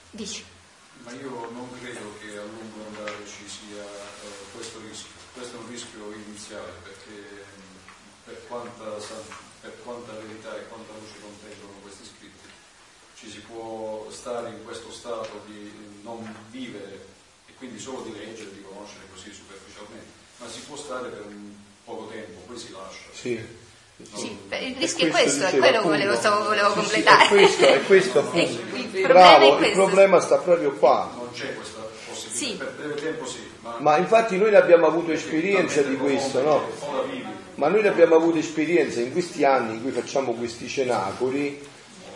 Dici. 0.10 0.56
Ma 1.08 1.14
io 1.14 1.50
non 1.52 1.70
credo 1.80 2.20
che 2.20 2.38
a 2.38 2.44
lungo 2.44 2.84
andare 2.86 3.16
ci 3.26 3.48
sia 3.48 3.82
uh, 3.82 4.52
questo 4.54 4.82
rischio. 4.82 5.16
Questo 5.32 5.56
è 5.56 5.60
un 5.62 5.70
rischio 5.70 6.12
iniziale 6.12 6.70
perché 6.84 7.46
per 8.26 8.46
quanta, 8.48 8.84
per 9.62 9.82
quanta 9.84 10.12
verità 10.12 10.58
e 10.58 10.68
quanta 10.68 10.92
luce 11.00 11.14
contengono 11.22 11.80
questi 11.82 12.04
scritti 12.04 12.48
ci 13.16 13.30
si 13.30 13.40
può 13.40 14.06
stare 14.12 14.50
in 14.50 14.66
questo 14.66 14.92
stato 14.92 15.44
di 15.46 15.72
non 16.02 16.28
vivere 16.50 17.06
e 17.46 17.54
quindi 17.54 17.80
solo 17.80 18.02
di 18.02 18.12
leggere, 18.12 18.52
di 18.52 18.62
conoscere 18.62 19.06
così 19.10 19.32
superficialmente, 19.32 20.12
ma 20.40 20.50
si 20.50 20.60
può 20.60 20.76
stare 20.76 21.08
per 21.08 21.26
un 21.26 21.56
poco 21.86 22.08
tempo, 22.08 22.42
poi 22.42 22.60
si 22.60 22.72
lascia. 22.72 23.08
Sì. 23.14 23.67
Sì, 24.14 24.38
il 24.50 24.76
rischio 24.78 25.08
è 25.08 25.10
questo, 25.10 25.46
è 25.46 25.58
quello 25.58 25.82
che 25.82 25.88
volevo, 25.88 26.16
volevo 26.46 26.70
completare. 26.70 27.26
Sì, 27.26 27.34
è 27.34 27.38
questo, 27.38 27.66
è 27.66 27.84
questo 27.84 28.20
appunto. 28.20 28.38
il, 28.76 28.86
problema 28.92 29.08
Bravo, 29.08 29.66
il 29.66 29.72
problema 29.72 30.20
sta 30.20 30.38
proprio 30.38 30.72
qua. 30.74 31.12
Non 31.16 31.32
c'è 31.34 31.56
questa 31.56 31.88
possibilità, 32.08 32.46
sì. 32.46 32.56
per 32.58 32.74
breve 32.78 33.02
tempo 33.02 33.26
sì. 33.26 33.40
Ma... 33.62 33.76
ma 33.80 33.98
infatti 33.98 34.38
noi 34.38 34.52
ne 34.52 34.58
abbiamo 34.58 34.86
avuto 34.86 35.12
esperienza 35.12 35.82
di 35.82 35.98
questo, 35.98 36.44
no? 36.44 36.70
Ma 37.56 37.70
noi 37.70 37.82
ne 37.82 37.88
abbiamo 37.88 38.16
avuto 38.16 38.38
esperienza 38.38 39.00
in 39.00 39.12
questi 39.12 39.44
anni 39.44 39.78
in 39.78 39.82
cui 39.82 39.90
facciamo 39.90 40.34
questi 40.34 40.68
cenacoli, 40.68 41.60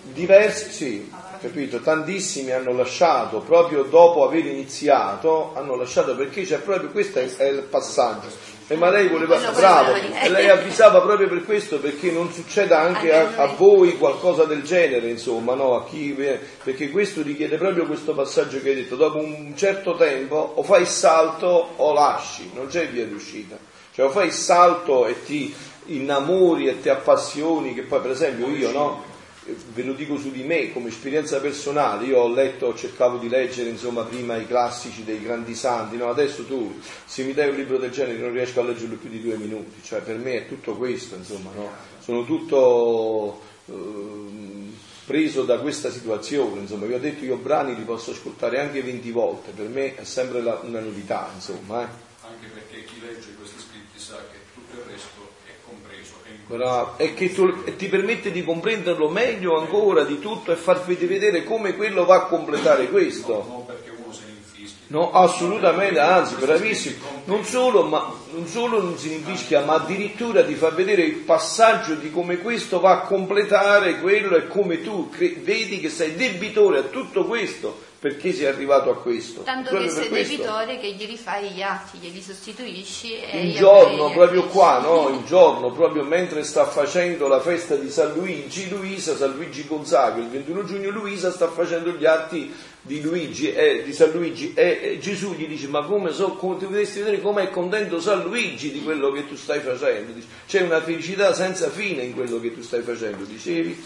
diversi, 0.04 0.72
sì, 0.72 1.12
capito? 1.42 1.80
Tantissimi 1.80 2.52
hanno 2.52 2.74
lasciato 2.74 3.40
proprio 3.40 3.82
dopo 3.82 4.24
aver 4.24 4.46
iniziato, 4.46 5.54
hanno 5.56 5.76
lasciato 5.76 6.16
perché 6.16 6.44
c'è 6.44 6.60
proprio 6.60 6.92
questo 6.92 7.18
è, 7.18 7.36
è 7.38 7.48
il 7.48 7.64
passaggio 7.64 8.51
e 8.72 8.78
ma 8.78 8.90
lei 8.90 9.10
voleva, 9.10 9.38
bravo, 9.52 9.96
e 9.96 10.30
lei 10.30 10.48
avvisava 10.48 11.02
proprio 11.02 11.28
per 11.28 11.44
questo 11.44 11.80
perché 11.80 12.10
non 12.10 12.32
succeda 12.32 12.80
anche 12.80 13.14
a, 13.14 13.34
a 13.36 13.48
voi 13.48 13.98
qualcosa 13.98 14.46
del 14.46 14.64
genere, 14.64 15.10
insomma, 15.10 15.56
no? 15.56 15.76
a 15.76 15.86
chi, 15.86 16.16
perché 16.64 16.90
questo 16.90 17.22
richiede 17.22 17.58
proprio 17.58 17.86
questo 17.86 18.14
passaggio 18.14 18.62
che 18.62 18.70
hai 18.70 18.76
detto, 18.76 18.96
dopo 18.96 19.18
un 19.18 19.52
certo 19.58 19.98
tempo 19.98 20.54
o 20.56 20.64
fai 20.64 20.84
il 20.84 20.88
salto 20.88 21.74
o 21.76 21.92
lasci, 21.92 22.50
non 22.54 22.68
c'è 22.68 22.88
via 22.88 23.06
d'uscita, 23.06 23.58
cioè 23.94 24.06
o 24.06 24.10
fai 24.10 24.28
il 24.28 24.34
salto 24.34 25.06
e 25.06 25.22
ti 25.26 25.54
innamori 25.88 26.68
e 26.68 26.80
ti 26.80 26.88
appassioni, 26.88 27.74
che 27.74 27.82
poi 27.82 28.00
per 28.00 28.12
esempio 28.12 28.48
io 28.48 28.72
no, 28.72 29.04
eh, 29.04 29.11
ve 29.44 29.84
lo 29.84 29.94
dico 29.94 30.18
su 30.18 30.32
di 30.32 30.44
me 30.44 30.72
come 30.72 30.90
esperienza 30.90 31.40
personale, 31.40 32.06
io 32.06 32.20
ho 32.20 32.28
letto, 32.28 32.76
cercavo 32.76 33.18
di 33.18 33.28
leggere 33.28 33.70
insomma 33.70 34.04
prima 34.04 34.36
i 34.38 34.46
classici 34.46 35.04
dei 35.04 35.22
grandi 35.22 35.56
santi, 35.56 35.98
no? 35.98 36.10
adesso 36.10 36.46
tu 36.46 36.80
se 37.06 37.24
mi 37.24 37.34
dai 37.34 37.50
un 37.50 37.56
libro 37.56 37.78
del 37.78 37.90
genere 37.90 38.20
non 38.20 38.34
riesco 38.34 38.60
a 38.60 38.64
leggerlo 38.64 38.98
più 38.98 39.10
di 39.10 39.22
due 39.22 39.38
minuti, 39.38 39.82
cioè 39.84 40.02
per 40.02 40.18
me 40.18 40.34
è 40.34 40.48
tutto 40.48 40.76
questo, 40.76 41.16
insomma, 41.16 41.50
no? 41.56 41.72
sono 42.00 42.24
tutto 42.24 43.42
eh, 43.66 44.70
preso 45.06 45.44
da 45.44 45.58
questa 45.58 45.90
situazione, 45.90 46.62
insomma, 46.62 46.86
vi 46.86 46.94
ho 46.94 47.00
detto 47.00 47.26
io 47.26 47.38
brani 47.38 47.76
li 47.76 47.84
posso 47.84 48.12
ascoltare 48.12 48.60
anche 48.60 48.84
20 48.84 49.12
volte, 49.12 49.52
per 49.52 49.68
me 49.68 49.96
è 49.96 50.04
sempre 50.04 50.42
la, 50.42 50.60
una 50.64 50.80
novità, 50.80 51.32
insomma. 51.34 51.82
Eh? 51.82 52.10
Anche 52.24 52.48
perché 52.54 52.86
chi 52.86 53.02
legge 53.02 53.34
questi 53.36 53.60
scritti 53.60 54.00
sa 54.00 54.18
che 54.32 54.38
tutto 54.54 54.80
il 54.80 54.86
resto 54.88 55.32
è 55.46 55.52
compreso. 55.66 56.14
È 56.24 56.30
in 56.30 56.41
Bravo. 56.52 56.94
E 56.98 57.14
che 57.14 57.34
tu- 57.34 57.64
ti 57.78 57.88
permette 57.88 58.30
di 58.30 58.44
comprenderlo 58.44 59.08
meglio 59.08 59.58
ancora 59.58 60.04
di 60.04 60.20
tutto 60.20 60.52
e 60.52 60.56
farvi 60.56 60.96
vedere 60.96 61.46
come 61.46 61.76
quello 61.76 62.04
va 62.06 62.16
a 62.16 62.26
completare 62.26 62.90
questo. 62.90 63.46
Non 63.48 63.66
perché 63.66 63.90
uno 63.92 64.12
se 64.12 64.24
ne 64.26 64.32
infischi. 64.38 64.78
No, 64.88 65.12
assolutamente, 65.12 66.00
anzi, 66.00 66.36
bravissimo. 66.36 66.96
Non 67.26 67.46
solo, 67.46 67.84
ma, 67.84 68.14
non 68.34 68.46
solo 68.48 68.82
non 68.82 68.98
si 68.98 69.08
rinfischia, 69.08 69.64
ma 69.64 69.76
addirittura 69.76 70.44
ti 70.44 70.56
fa 70.56 70.70
vedere 70.72 71.04
il 71.04 71.16
passaggio 71.16 71.94
di 71.94 72.12
come 72.12 72.40
questo 72.40 72.82
va 72.82 72.92
a 72.92 73.02
completare 73.02 74.00
quello 74.00 74.36
e 74.36 74.48
come 74.48 74.82
tu 74.82 75.10
cre- 75.10 75.38
vedi 75.42 75.80
che 75.80 75.90
sei 75.90 76.16
debitore 76.16 76.80
a 76.80 76.84
tutto 76.84 77.24
questo 77.26 77.90
perché 78.02 78.34
sei 78.34 78.48
arrivato 78.48 78.90
a 78.90 78.98
questo. 78.98 79.42
Tanto 79.42 79.70
Proprio 79.70 79.88
che 79.88 79.96
sei 79.96 80.10
questo. 80.10 80.32
debitore 80.36 80.80
che 80.80 80.92
gli 80.94 81.06
rifai 81.06 81.52
gli 81.52 81.62
atti, 81.62 82.00
glieli 82.00 82.20
sostituisci 82.20 83.20
e 83.20 83.42
Un 83.42 83.46
gli 83.46 83.56
giorno, 83.56 84.10
proprio 84.10 84.48
qua, 84.48 84.80
no? 84.80 85.06
Un 85.10 85.24
giorno, 85.24 85.72
proprio 85.72 86.04
mentre 86.04 86.44
sta 86.44 86.66
facendo 86.66 87.28
la 87.28 87.40
festa 87.40 87.76
di 87.76 87.92
San 87.92 88.14
Luigi, 88.14 88.70
Luisa, 88.70 89.16
San 89.16 89.34
Luigi 89.36 89.68
Gonzaga, 89.68 90.20
il 90.20 90.30
21 90.30 90.64
giugno 90.64 90.90
Luisa 90.90 91.32
sta 91.32 91.48
facendo 91.52 91.92
gli 91.92 92.04
atti 92.04 92.52
di 92.82 93.02
Luigi, 93.02 93.54
eh, 93.54 93.84
di 93.84 93.94
San 93.94 94.10
Luigi 94.10 94.54
e, 94.56 94.80
e 94.82 95.00
Gesù 95.00 95.36
gli 95.36 95.46
dice 95.48 95.68
ma 95.68 95.86
come 95.86 96.12
so, 96.12 96.30
come 96.32 96.58
ti 96.58 96.66
potresti 96.66 97.02
vedere 97.02 97.22
come 97.22 97.44
è 97.44 97.50
contento 97.52 98.02
San 98.02 98.24
Luigi 98.24 98.72
di 98.72 98.82
quello 98.82 99.12
che 99.12 99.28
tu 99.28 99.36
stai 99.36 99.60
facendo? 99.60 100.12
Dice, 100.12 100.26
C'è 100.48 100.62
una 100.62 100.82
felicità 100.82 101.36
senza 101.36 101.70
fine 101.70 102.02
in 102.02 102.16
quello 102.16 102.40
che 102.40 102.52
tu 102.52 102.64
stai 102.64 102.82
facendo, 102.82 103.26
dicevi? 103.26 103.80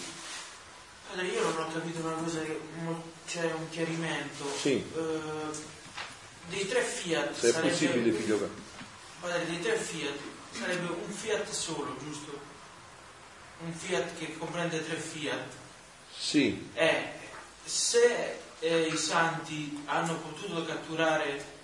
Padre, 1.10 1.26
io 1.26 1.42
non 1.42 1.52
ho 1.58 1.66
capito 1.70 2.00
una 2.00 2.14
cosa, 2.24 2.40
che 2.40 2.58
c'è 3.26 3.52
un 3.52 3.68
chiarimento. 3.70 4.44
Sì. 4.58 4.72
Eh, 4.94 5.74
dei 6.48 6.66
tre 6.68 6.82
Fiat 6.82 7.34
Se 7.34 7.48
è 7.48 7.52
sarebbe, 7.52 7.70
possibile 7.70 8.12
figlio. 8.12 8.50
Padre, 9.20 9.46
dei 9.46 9.60
tre 9.60 9.76
Fiat 9.76 10.18
sarebbe 10.52 10.88
un 10.88 11.10
Fiat 11.10 11.50
solo, 11.50 11.96
giusto? 12.02 12.38
Un 13.64 13.72
Fiat 13.72 14.16
che 14.18 14.38
comprende 14.38 14.84
tre 14.86 14.96
Fiat. 14.96 15.52
Sì, 16.18 16.70
Eh, 16.74 17.12
se 17.64 18.38
eh, 18.60 18.86
i 18.86 18.96
santi 18.96 19.82
hanno 19.86 20.16
potuto 20.16 20.64
catturare 20.64 21.54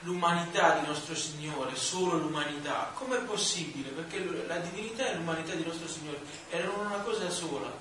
l'umanità 0.00 0.78
di 0.78 0.86
nostro 0.86 1.14
Signore, 1.14 1.76
solo 1.76 2.16
l'umanità, 2.16 2.92
com'è 2.94 3.18
possibile? 3.18 3.90
Perché 3.90 4.24
la 4.46 4.56
divinità 4.58 5.10
e 5.10 5.16
l'umanità 5.16 5.54
di 5.54 5.64
nostro 5.64 5.88
Signore 5.88 6.20
erano 6.48 6.80
una 6.80 6.98
cosa 7.00 7.28
sola. 7.28 7.79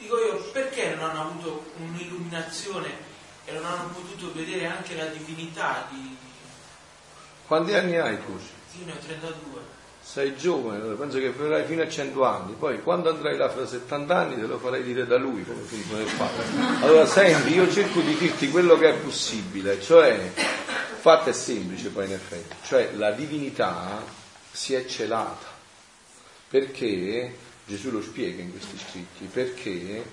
Dico 0.00 0.18
io, 0.18 0.36
perché 0.50 0.94
non 0.94 1.10
hanno 1.10 1.20
avuto 1.20 1.72
un'illuminazione 1.76 2.88
e 3.44 3.52
non 3.52 3.66
hanno 3.66 3.88
potuto 3.88 4.32
vedere 4.32 4.64
anche 4.64 4.96
la 4.96 5.04
divinità 5.04 5.86
di... 5.90 6.16
quanti 7.46 7.74
anni 7.74 7.98
hai 7.98 8.16
tu? 8.24 8.32
Io 8.78 8.86
ne 8.86 8.92
ho 8.92 8.96
32. 8.96 9.60
Sei 10.02 10.34
giovane, 10.36 10.94
penso 10.94 11.18
che 11.18 11.28
verrai 11.28 11.66
fino 11.66 11.82
a 11.82 11.88
100 11.88 12.24
anni, 12.24 12.54
poi 12.54 12.82
quando 12.82 13.10
andrai 13.10 13.36
là 13.36 13.50
fra 13.50 13.66
70 13.66 14.16
anni 14.16 14.36
te 14.36 14.46
lo 14.46 14.58
farai 14.58 14.82
dire 14.82 15.06
da 15.06 15.18
lui 15.18 15.44
come 15.44 15.60
figlio 15.64 15.98
del 15.98 16.08
padre. 16.16 16.44
Allora 16.80 17.04
senti, 17.04 17.52
io 17.52 17.70
cerco 17.70 18.00
di 18.00 18.16
dirti 18.16 18.48
quello 18.50 18.78
che 18.78 18.88
è 18.88 18.94
possibile, 18.94 19.80
cioè, 19.82 20.32
fatto 21.00 21.28
è 21.28 21.32
semplice 21.34 21.90
poi 21.90 22.06
in 22.06 22.14
effetti, 22.14 22.56
cioè 22.64 22.92
la 22.94 23.10
divinità 23.10 24.02
si 24.50 24.72
è 24.72 24.86
celata, 24.86 25.46
perché, 26.48 27.36
Gesù 27.70 27.92
lo 27.92 28.02
spiega 28.02 28.42
in 28.42 28.50
questi 28.50 28.76
scritti, 28.76 29.26
perché 29.26 30.04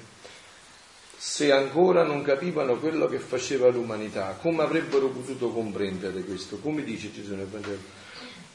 se 1.18 1.52
ancora 1.52 2.04
non 2.04 2.22
capivano 2.22 2.78
quello 2.78 3.08
che 3.08 3.18
faceva 3.18 3.68
l'umanità, 3.70 4.38
come 4.40 4.62
avrebbero 4.62 5.08
potuto 5.08 5.50
comprendere 5.50 6.22
questo? 6.22 6.60
Come 6.60 6.84
dice 6.84 7.12
Gesù 7.12 7.34
nel 7.34 7.48
Vangelo? 7.48 7.82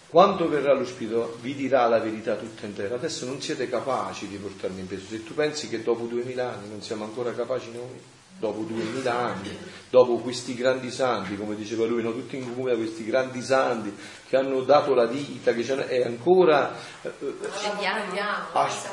Quando 0.06 0.48
verrà 0.48 0.72
lo 0.72 0.84
Spirito 0.84 1.36
vi 1.40 1.56
dirà 1.56 1.88
la 1.88 1.98
verità 1.98 2.36
tutta 2.36 2.64
intera. 2.64 2.94
Adesso 2.94 3.26
non 3.26 3.40
siete 3.40 3.68
capaci 3.68 4.28
di 4.28 4.36
portarmi 4.36 4.80
in 4.80 4.86
peso. 4.86 5.06
Se 5.08 5.24
tu 5.24 5.34
pensi 5.34 5.68
che 5.68 5.82
dopo 5.82 6.04
duemila 6.04 6.52
anni 6.52 6.68
non 6.68 6.80
siamo 6.80 7.02
ancora 7.02 7.34
capaci 7.34 7.72
noi, 7.72 7.98
dopo 8.42 8.62
duemila 8.62 9.14
anni, 9.14 9.56
dopo 9.88 10.16
questi 10.16 10.56
grandi 10.56 10.90
santi, 10.90 11.36
come 11.36 11.54
diceva 11.54 11.84
lui, 11.86 12.02
no? 12.02 12.10
tutti 12.10 12.36
in 12.36 12.52
comune 12.52 12.74
questi 12.74 13.04
grandi 13.04 13.40
santi 13.40 13.94
che 14.28 14.36
hanno 14.36 14.62
dato 14.62 14.94
la 14.94 15.06
vita, 15.06 15.52
che 15.52 15.64
è 15.86 16.02
ancora 16.02 16.74
eh, 17.02 17.12
eh, 17.20 17.86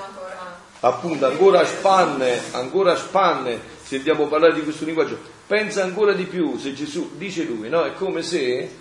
ancora... 0.03 0.67
appunto 0.81 1.25
ancora 1.25 1.61
a 1.61 1.65
spanne, 1.65 2.39
ancora 2.51 2.91
a 2.91 2.95
spanne, 2.95 3.59
sentiamo 3.81 4.27
parlare 4.27 4.53
di 4.53 4.61
questo 4.61 4.85
linguaggio, 4.85 5.17
pensa 5.47 5.81
ancora 5.81 6.13
di 6.13 6.25
più 6.25 6.59
se 6.59 6.75
Gesù 6.75 7.17
dice 7.17 7.43
lui, 7.45 7.69
no? 7.69 7.83
È 7.83 7.93
come 7.95 8.21
se 8.21 8.77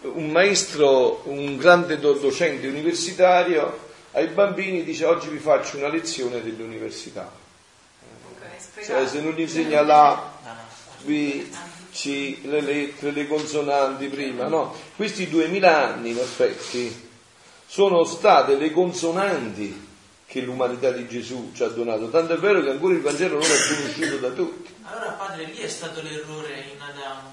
un 0.00 0.30
maestro, 0.30 1.20
un 1.24 1.58
grande 1.58 1.98
do- 1.98 2.14
docente 2.14 2.66
universitario 2.66 3.84
ai 4.12 4.28
bambini 4.28 4.82
dice 4.82 5.04
oggi 5.04 5.28
vi 5.28 5.38
faccio 5.38 5.76
una 5.76 5.88
lezione 5.88 6.42
dell'università. 6.42 7.44
Cioè, 8.84 9.06
se 9.06 9.20
non 9.20 9.32
gli 9.32 9.40
insegna 9.40 9.82
la, 9.82 10.34
B, 11.02 11.48
C, 11.92 12.38
le 12.42 12.60
lettere, 12.60 13.12
le 13.12 13.26
consonanti 13.26 14.08
prima, 14.08 14.48
no? 14.48 14.74
Questi 14.94 15.28
duemila 15.28 15.94
anni 15.94 16.10
in 16.10 16.18
effetti 16.18 17.08
sono 17.66 18.04
state 18.04 18.56
le 18.56 18.70
consonanti 18.72 19.84
che 20.26 20.40
l'umanità 20.40 20.90
di 20.90 21.08
Gesù 21.08 21.52
ci 21.54 21.62
ha 21.62 21.68
donato, 21.68 22.10
tanto 22.10 22.34
è 22.34 22.38
vero 22.38 22.60
che 22.60 22.70
ancora 22.70 22.94
il 22.94 23.00
Vangelo 23.00 23.38
non 23.38 23.50
è 23.50 23.74
conosciuto 23.74 24.16
da 24.18 24.30
tutti. 24.30 24.74
Allora 24.82 25.12
padre, 25.12 25.44
lì 25.44 25.58
è 25.58 25.68
stato 25.68 26.02
l'errore 26.02 26.66
in 26.72 26.80
Adamo. 26.80 27.32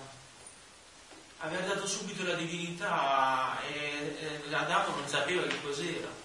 Aver 1.39 1.65
dato 1.65 1.85
subito 1.85 2.23
la 2.23 2.35
divinità 2.35 3.57
e, 3.67 4.15
e 4.49 4.53
Adamo 4.53 4.95
non 4.95 5.07
sapeva 5.07 5.41
che 5.43 5.55
cos'era. 5.61 6.22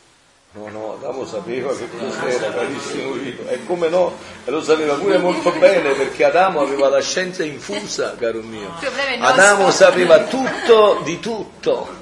No, 0.53 0.69
no, 0.71 0.95
Adamo 0.95 1.27
sapeva 1.27 1.77
che 1.77 1.89
cos'era, 1.91 2.51
carissimo 2.53 3.13
Vito, 3.13 3.47
e 3.49 3.65
come 3.67 3.89
no, 3.89 4.17
e 4.47 4.51
lo 4.51 4.63
sapeva 4.63 4.95
pure 4.95 5.19
molto 5.19 5.53
bene 5.53 5.93
perché 5.93 6.25
Adamo 6.25 6.61
aveva 6.61 6.89
la 6.89 7.03
scienza 7.03 7.45
infusa, 7.45 8.17
caro 8.19 8.41
mio. 8.41 8.75
Adamo 9.21 9.71
sapeva 9.71 10.25
tutto 10.25 11.03
di 11.05 11.21
tutto. 11.21 11.97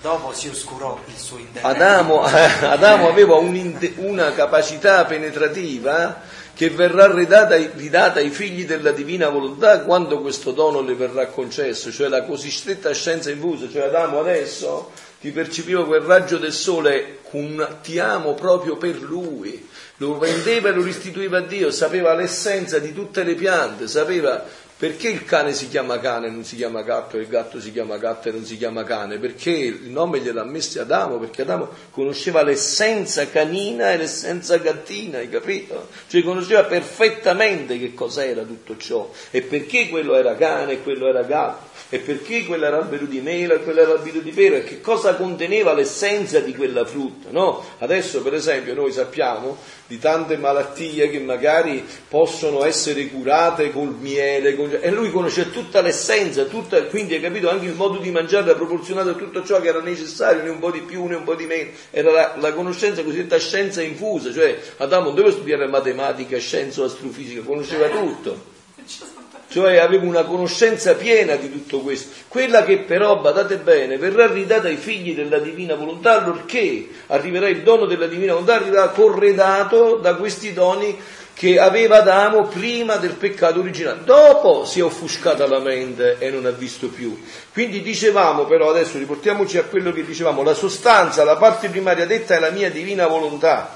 Dopo 0.00 0.32
si 0.32 0.48
oscurò 0.48 0.98
il 1.04 1.14
suo 1.14 1.36
interno. 1.36 1.68
Adamo, 1.68 2.22
Adamo 2.24 3.08
aveva 3.10 3.34
un'inte- 3.36 3.92
una 3.96 4.32
capacità 4.32 5.04
penetrativa 5.04 6.22
che 6.54 6.70
verrà 6.70 7.12
ridata, 7.12 7.52
ai- 7.54 7.70
ridata 7.74 8.18
ai 8.18 8.30
figli 8.30 8.64
della 8.64 8.92
divina 8.92 9.28
volontà 9.28 9.80
quando 9.80 10.22
questo 10.22 10.52
dono 10.52 10.80
le 10.80 10.94
verrà 10.94 11.26
concesso, 11.26 11.92
cioè 11.92 12.08
la 12.08 12.24
cosiddetta 12.24 12.92
scienza 12.94 13.30
infusa, 13.30 13.68
cioè 13.70 13.82
Adamo 13.82 14.20
adesso 14.20 14.90
ti 15.20 15.30
percepiva 15.30 15.84
quel 15.84 16.00
raggio 16.00 16.38
del 16.38 16.52
sole, 16.52 17.18
con 17.30 17.78
ti 17.82 17.98
amo 17.98 18.34
proprio 18.34 18.76
per 18.76 19.00
lui, 19.00 19.68
lo 19.96 20.18
vendeva 20.18 20.70
e 20.70 20.72
lo 20.72 20.82
restituiva 20.82 21.38
a 21.38 21.42
Dio, 21.42 21.70
sapeva 21.70 22.14
l'essenza 22.14 22.78
di 22.78 22.94
tutte 22.94 23.22
le 23.22 23.34
piante, 23.34 23.86
sapeva 23.86 24.42
perché 24.80 25.10
il 25.10 25.26
cane 25.26 25.52
si 25.52 25.68
chiama 25.68 26.00
cane 26.00 26.28
e 26.28 26.30
non 26.30 26.42
si 26.42 26.56
chiama 26.56 26.80
gatto 26.80 27.18
e 27.18 27.20
il 27.20 27.28
gatto 27.28 27.60
si 27.60 27.70
chiama 27.70 27.98
gatto 27.98 28.30
e 28.30 28.32
non 28.32 28.46
si 28.46 28.56
chiama 28.56 28.82
cane? 28.82 29.18
Perché 29.18 29.50
il 29.50 29.90
nome 29.90 30.20
gliel'ha 30.20 30.44
messo 30.44 30.80
Adamo, 30.80 31.18
perché 31.18 31.42
Adamo 31.42 31.68
conosceva 31.90 32.42
l'essenza 32.42 33.28
canina 33.28 33.92
e 33.92 33.98
l'essenza 33.98 34.56
gattina, 34.56 35.18
hai 35.18 35.28
capito? 35.28 35.88
Cioè 36.08 36.22
conosceva 36.22 36.64
perfettamente 36.64 37.78
che 37.78 37.92
cos'era 37.92 38.42
tutto 38.44 38.78
ciò 38.78 39.12
e 39.30 39.42
perché 39.42 39.90
quello 39.90 40.14
era 40.14 40.34
cane 40.34 40.72
e 40.72 40.82
quello 40.82 41.08
era 41.08 41.24
gatto 41.24 41.69
e 41.90 41.98
perché 41.98 42.46
albero 42.48 43.04
di 43.04 43.20
mela 43.20 43.54
e 43.54 43.80
albero 43.80 44.20
di 44.20 44.30
pera 44.30 44.60
che 44.60 44.80
cosa 44.80 45.16
conteneva 45.16 45.72
l'essenza 45.72 46.38
di 46.38 46.54
quella 46.54 46.86
frutta, 46.86 47.30
no? 47.30 47.64
Adesso 47.78 48.22
per 48.22 48.34
esempio 48.34 48.74
noi 48.74 48.92
sappiamo 48.92 49.58
di 49.88 49.98
tante 49.98 50.36
malattie 50.36 51.10
che 51.10 51.18
magari 51.18 51.84
possono 52.08 52.64
essere 52.64 53.08
curate 53.08 53.72
col 53.72 53.96
miele, 53.98 54.54
con- 54.54 54.78
e 54.80 54.90
lui 54.92 55.10
conosce 55.10 55.50
tutta 55.50 55.80
l'essenza, 55.80 56.44
tutta, 56.44 56.80
quindi 56.84 57.14
hai 57.14 57.20
capito 57.20 57.50
anche 57.50 57.66
il 57.66 57.74
modo 57.74 57.98
di 57.98 58.12
mangiare 58.12 58.54
proporzionato 58.54 59.10
a 59.10 59.14
tutto 59.14 59.44
ciò 59.44 59.60
che 59.60 59.68
era 59.68 59.80
necessario, 59.80 60.44
né 60.44 60.48
un 60.48 60.60
po' 60.60 60.70
di 60.70 60.82
più 60.82 61.06
né 61.06 61.16
un 61.16 61.24
po' 61.24 61.34
di 61.34 61.46
meno, 61.46 61.70
era 61.90 62.12
la, 62.12 62.34
la 62.38 62.52
conoscenza 62.52 63.02
cosiddetta 63.02 63.36
scienza 63.38 63.82
infusa, 63.82 64.32
cioè 64.32 64.56
Adamo 64.76 65.06
non 65.06 65.16
doveva 65.16 65.34
studiare 65.34 65.66
matematica, 65.66 66.38
scienza 66.38 66.82
o 66.82 66.84
astrofisica, 66.84 67.42
conosceva 67.42 67.88
tutto. 67.88 68.58
Cioè 69.50 69.78
aveva 69.78 70.04
una 70.04 70.22
conoscenza 70.22 70.94
piena 70.94 71.34
di 71.34 71.50
tutto 71.50 71.80
questo, 71.80 72.14
quella 72.28 72.62
che 72.62 72.78
però, 72.78 73.18
badate 73.18 73.56
bene, 73.56 73.98
verrà 73.98 74.30
ridata 74.30 74.68
ai 74.68 74.76
figli 74.76 75.12
della 75.12 75.40
divina 75.40 75.74
volontà, 75.74 76.22
allorché 76.22 76.88
arriverà 77.08 77.48
il 77.48 77.62
dono 77.62 77.86
della 77.86 78.06
divina 78.06 78.32
volontà, 78.32 78.54
arriverà 78.54 78.90
corredato 78.90 79.96
da 79.96 80.14
questi 80.14 80.52
doni 80.52 80.96
che 81.40 81.58
aveva 81.58 82.00
Adamo 82.00 82.48
prima 82.48 82.96
del 82.96 83.14
peccato 83.14 83.60
originale. 83.60 84.04
Dopo 84.04 84.66
si 84.66 84.80
è 84.80 84.84
offuscata 84.84 85.48
la 85.48 85.58
mente 85.58 86.16
e 86.18 86.30
non 86.30 86.44
ha 86.46 86.50
visto 86.50 86.88
più. 86.88 87.18
Quindi 87.52 87.80
dicevamo 87.80 88.44
però, 88.44 88.68
adesso 88.68 88.98
riportiamoci 88.98 89.58
a 89.58 89.64
quello 89.64 89.90
che 89.90 90.04
dicevamo, 90.04 90.42
la 90.42 90.54
sostanza, 90.54 91.24
la 91.24 91.36
parte 91.36 91.70
primaria 91.70 92.06
detta 92.06 92.36
è 92.36 92.38
la 92.38 92.50
mia 92.50 92.70
divina 92.70 93.06
volontà. 93.06 93.74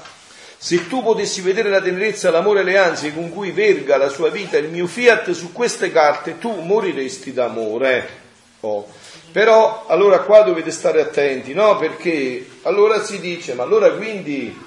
Se 0.57 0.87
tu 0.87 1.03
potessi 1.03 1.41
vedere 1.41 1.69
la 1.69 1.81
tenerezza, 1.81 2.31
l'amore 2.31 2.61
e 2.61 2.63
le 2.63 2.77
ansie 2.77 3.13
con 3.13 3.29
cui 3.29 3.51
verga 3.51 3.97
la 3.97 4.09
sua 4.09 4.29
vita 4.29 4.57
il 4.57 4.69
mio 4.69 4.87
fiat 4.87 5.31
su 5.31 5.51
queste 5.51 5.91
carte, 5.91 6.39
tu 6.39 6.51
moriresti 6.61 7.33
d'amore. 7.33 8.23
Oh. 8.61 8.87
Però 9.31 9.85
allora 9.87 10.21
qua 10.21 10.41
dovete 10.41 10.71
stare 10.71 11.01
attenti, 11.01 11.53
no? 11.53 11.77
Perché 11.77 12.47
allora 12.63 13.03
si 13.03 13.19
dice, 13.19 13.53
ma 13.53 13.63
allora 13.63 13.91
quindi 13.91 14.57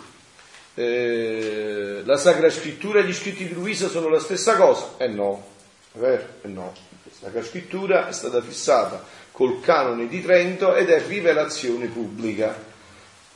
eh, 0.74 2.02
la 2.04 2.16
Sacra 2.16 2.50
Scrittura 2.50 3.00
e 3.00 3.04
gli 3.04 3.14
scritti 3.14 3.48
di 3.48 3.54
Luisa 3.54 3.88
sono 3.88 4.08
la 4.08 4.20
stessa 4.20 4.56
cosa? 4.56 4.94
Eh 4.98 5.08
no, 5.08 5.42
è 5.92 5.98
vero? 5.98 6.22
Eh 6.42 6.48
no. 6.48 6.72
La 7.02 7.26
Sacra 7.26 7.42
Scrittura 7.42 8.08
è 8.08 8.12
stata 8.12 8.40
fissata 8.42 9.02
col 9.32 9.60
canone 9.60 10.06
di 10.06 10.22
Trento 10.22 10.74
ed 10.74 10.90
è 10.90 11.02
rivelazione 11.06 11.86
pubblica. 11.86 12.67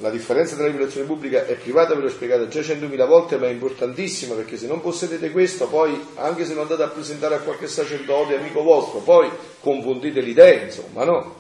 La 0.03 0.11
differenza 0.11 0.57
tra 0.57 0.67
rivelazione 0.67 1.07
pubblica 1.07 1.47
e 1.47 1.55
privata 1.55 1.95
ve 1.95 2.03
l'ho 2.03 2.09
spiegata 2.09 2.49
già 2.49 2.61
centomila 2.61 3.05
volte, 3.05 3.37
ma 3.37 3.47
è 3.47 3.51
importantissima 3.51 4.35
perché 4.35 4.57
se 4.57 4.67
non 4.67 4.81
possedete 4.81 5.31
questo, 5.31 5.69
poi 5.69 5.97
anche 6.17 6.45
se 6.45 6.55
lo 6.55 6.63
andate 6.63 6.83
a 6.83 6.89
presentare 6.89 7.37
a 7.37 7.39
qualche 7.39 7.69
sacerdote 7.69 8.37
amico 8.37 8.65
vostro, 8.65 8.99
poi 8.99 9.31
confondete 9.61 10.21
le 10.21 10.29
idee, 10.29 10.65
insomma, 10.65 11.05
no? 11.05 11.37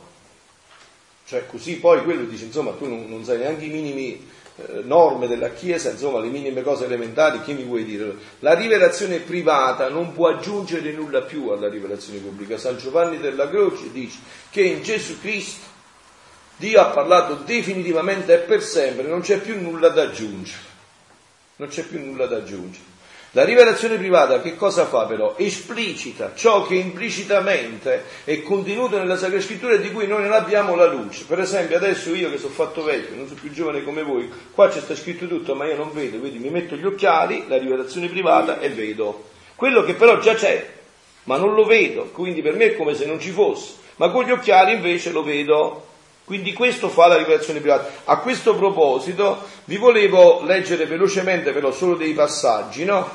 Cioè 1.26 1.44
così 1.46 1.74
poi 1.78 2.04
quello 2.04 2.22
dice, 2.22 2.44
insomma, 2.44 2.70
tu 2.70 2.86
non, 2.86 3.06
non 3.08 3.24
sai 3.24 3.38
neanche 3.38 3.64
i 3.64 3.70
minimi 3.70 4.28
eh, 4.54 4.82
norme 4.84 5.26
della 5.26 5.50
Chiesa, 5.50 5.90
insomma, 5.90 6.20
le 6.20 6.28
minime 6.28 6.62
cose 6.62 6.84
elementari, 6.84 7.42
chi 7.42 7.54
mi 7.54 7.64
vuoi 7.64 7.84
dire? 7.84 8.14
La 8.38 8.54
rivelazione 8.54 9.18
privata 9.18 9.88
non 9.88 10.12
può 10.12 10.28
aggiungere 10.28 10.92
nulla 10.92 11.22
più 11.22 11.48
alla 11.48 11.68
rivelazione 11.68 12.20
pubblica. 12.20 12.56
San 12.58 12.78
Giovanni 12.78 13.18
della 13.18 13.48
Croce 13.48 13.90
dice 13.90 14.18
che 14.50 14.62
in 14.62 14.82
Gesù 14.82 15.18
Cristo 15.20 15.71
Dio 16.62 16.80
ha 16.80 16.90
parlato 16.90 17.34
definitivamente 17.44 18.34
e 18.34 18.38
per 18.38 18.62
sempre, 18.62 19.08
non 19.08 19.20
c'è 19.20 19.38
più 19.38 19.60
nulla 19.60 19.88
da 19.88 20.02
aggiungere. 20.02 20.70
Non 21.56 21.66
c'è 21.66 21.82
più 21.82 21.98
nulla 21.98 22.26
da 22.26 22.36
aggiungere. 22.36 22.84
La 23.32 23.44
rivelazione 23.44 23.96
privata 23.96 24.40
che 24.40 24.54
cosa 24.54 24.86
fa 24.86 25.06
però? 25.06 25.34
Esplicita 25.38 26.34
ciò 26.36 26.64
che 26.64 26.76
implicitamente 26.76 28.04
è 28.22 28.42
contenuto 28.42 28.96
nella 28.96 29.16
Sacra 29.16 29.40
Scrittura 29.40 29.74
e 29.74 29.80
di 29.80 29.90
cui 29.90 30.06
noi 30.06 30.22
non 30.22 30.34
abbiamo 30.34 30.76
la 30.76 30.86
luce. 30.86 31.24
Per 31.24 31.40
esempio 31.40 31.76
adesso 31.76 32.14
io 32.14 32.30
che 32.30 32.38
sono 32.38 32.52
fatto 32.52 32.84
vecchio, 32.84 33.16
non 33.16 33.26
sono 33.26 33.40
più 33.40 33.50
giovane 33.50 33.82
come 33.82 34.04
voi, 34.04 34.30
qua 34.52 34.68
c'è 34.68 34.78
sta 34.78 34.94
scritto 34.94 35.26
tutto 35.26 35.56
ma 35.56 35.66
io 35.66 35.74
non 35.74 35.92
vedo, 35.92 36.18
quindi 36.18 36.38
mi 36.38 36.50
metto 36.50 36.76
gli 36.76 36.86
occhiali, 36.86 37.46
la 37.48 37.58
rivelazione 37.58 38.06
privata 38.06 38.60
e 38.60 38.68
vedo. 38.68 39.30
Quello 39.56 39.82
che 39.82 39.94
però 39.94 40.20
già 40.20 40.34
c'è, 40.34 40.64
ma 41.24 41.36
non 41.38 41.54
lo 41.54 41.64
vedo, 41.64 42.10
quindi 42.12 42.40
per 42.40 42.54
me 42.54 42.66
è 42.66 42.76
come 42.76 42.94
se 42.94 43.04
non 43.06 43.18
ci 43.18 43.30
fosse, 43.30 43.72
ma 43.96 44.10
con 44.10 44.22
gli 44.22 44.30
occhiali 44.30 44.74
invece 44.74 45.10
lo 45.10 45.24
vedo. 45.24 45.90
Quindi 46.32 46.54
questo 46.54 46.88
fa 46.88 47.08
la 47.08 47.18
rivelazione 47.18 47.60
privata. 47.60 47.90
A 48.04 48.16
questo 48.20 48.54
proposito 48.54 49.42
vi 49.66 49.76
volevo 49.76 50.40
leggere 50.42 50.86
velocemente 50.86 51.52
però 51.52 51.70
solo 51.72 51.94
dei 51.94 52.14
passaggi, 52.14 52.86
no? 52.86 53.06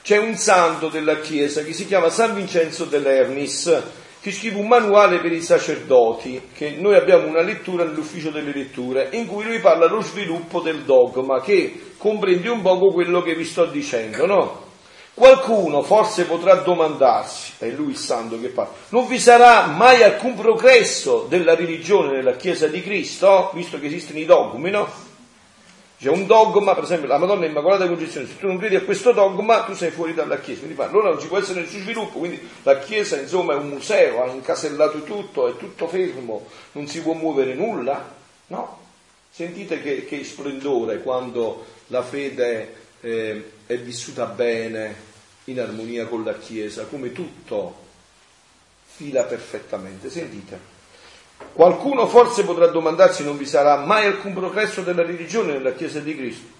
C'è 0.00 0.16
un 0.16 0.34
santo 0.36 0.88
della 0.88 1.20
Chiesa 1.20 1.62
che 1.62 1.74
si 1.74 1.84
chiama 1.84 2.08
San 2.08 2.34
Vincenzo 2.34 2.86
dell'Ernis, 2.86 3.82
che 4.22 4.32
scrive 4.32 4.58
un 4.58 4.68
manuale 4.68 5.18
per 5.18 5.32
i 5.32 5.42
sacerdoti, 5.42 6.48
che 6.54 6.76
noi 6.78 6.94
abbiamo 6.94 7.26
una 7.26 7.42
lettura 7.42 7.84
nell'ufficio 7.84 8.30
delle 8.30 8.54
letture, 8.54 9.10
in 9.10 9.26
cui 9.26 9.44
lui 9.44 9.58
parla 9.58 9.86
dello 9.86 10.00
sviluppo 10.00 10.60
del 10.60 10.84
dogma, 10.84 11.42
che 11.42 11.92
comprende 11.98 12.48
un 12.48 12.62
poco 12.62 12.90
quello 12.90 13.20
che 13.20 13.34
vi 13.34 13.44
sto 13.44 13.66
dicendo, 13.66 14.24
no? 14.24 14.65
Qualcuno 15.16 15.82
forse 15.82 16.26
potrà 16.26 16.56
domandarsi, 16.56 17.52
è 17.56 17.68
lui 17.70 17.92
il 17.92 17.96
santo 17.96 18.38
che 18.38 18.48
parla, 18.48 18.74
non 18.90 19.06
vi 19.06 19.18
sarà 19.18 19.64
mai 19.64 20.02
alcun 20.02 20.34
progresso 20.34 21.24
della 21.26 21.54
religione 21.54 22.12
nella 22.12 22.36
Chiesa 22.36 22.66
di 22.66 22.82
Cristo, 22.82 23.50
visto 23.54 23.80
che 23.80 23.86
esistono 23.86 24.18
i 24.18 24.26
dogmi, 24.26 24.68
no? 24.68 24.86
C'è 25.98 26.10
un 26.10 26.26
dogma, 26.26 26.74
per 26.74 26.84
esempio 26.84 27.08
la 27.08 27.16
Madonna 27.16 27.46
Immacolata 27.46 27.86
Concezione, 27.86 28.26
se 28.26 28.36
tu 28.36 28.46
non 28.46 28.58
credi 28.58 28.76
a 28.76 28.82
questo 28.82 29.12
dogma 29.12 29.62
tu 29.62 29.72
sei 29.72 29.90
fuori 29.90 30.12
dalla 30.12 30.38
Chiesa, 30.38 30.60
quindi 30.64 30.78
allora 30.82 31.08
non 31.08 31.18
ci 31.18 31.28
può 31.28 31.38
essere 31.38 31.62
nessun 31.62 31.80
sviluppo, 31.80 32.18
quindi 32.18 32.38
la 32.62 32.78
Chiesa 32.78 33.18
insomma 33.18 33.54
è 33.54 33.56
un 33.56 33.68
museo, 33.68 34.22
ha 34.22 34.26
incasellato 34.26 35.02
tutto, 35.02 35.48
è 35.48 35.56
tutto 35.56 35.88
fermo, 35.88 36.44
non 36.72 36.88
si 36.88 37.00
può 37.00 37.14
muovere 37.14 37.54
nulla, 37.54 38.06
no? 38.48 38.80
Sentite 39.30 39.80
che, 39.80 40.04
che 40.04 40.22
splendore 40.24 41.00
quando 41.00 41.64
la 41.86 42.02
fede 42.02 42.74
eh, 43.00 43.52
è 43.64 43.78
vissuta 43.78 44.26
bene, 44.26 45.05
in 45.46 45.60
armonia 45.60 46.06
con 46.06 46.24
la 46.24 46.36
Chiesa, 46.38 46.84
come 46.84 47.12
tutto 47.12 47.84
fila 48.84 49.24
perfettamente. 49.24 50.10
Sentite, 50.10 50.58
qualcuno 51.52 52.06
forse 52.08 52.44
potrà 52.44 52.66
domandarsi 52.68 53.24
non 53.24 53.36
vi 53.36 53.46
sarà 53.46 53.76
mai 53.76 54.06
alcun 54.06 54.32
progresso 54.32 54.82
della 54.82 55.02
religione 55.02 55.52
nella 55.52 55.74
Chiesa 55.74 56.00
di 56.00 56.16
Cristo? 56.16 56.54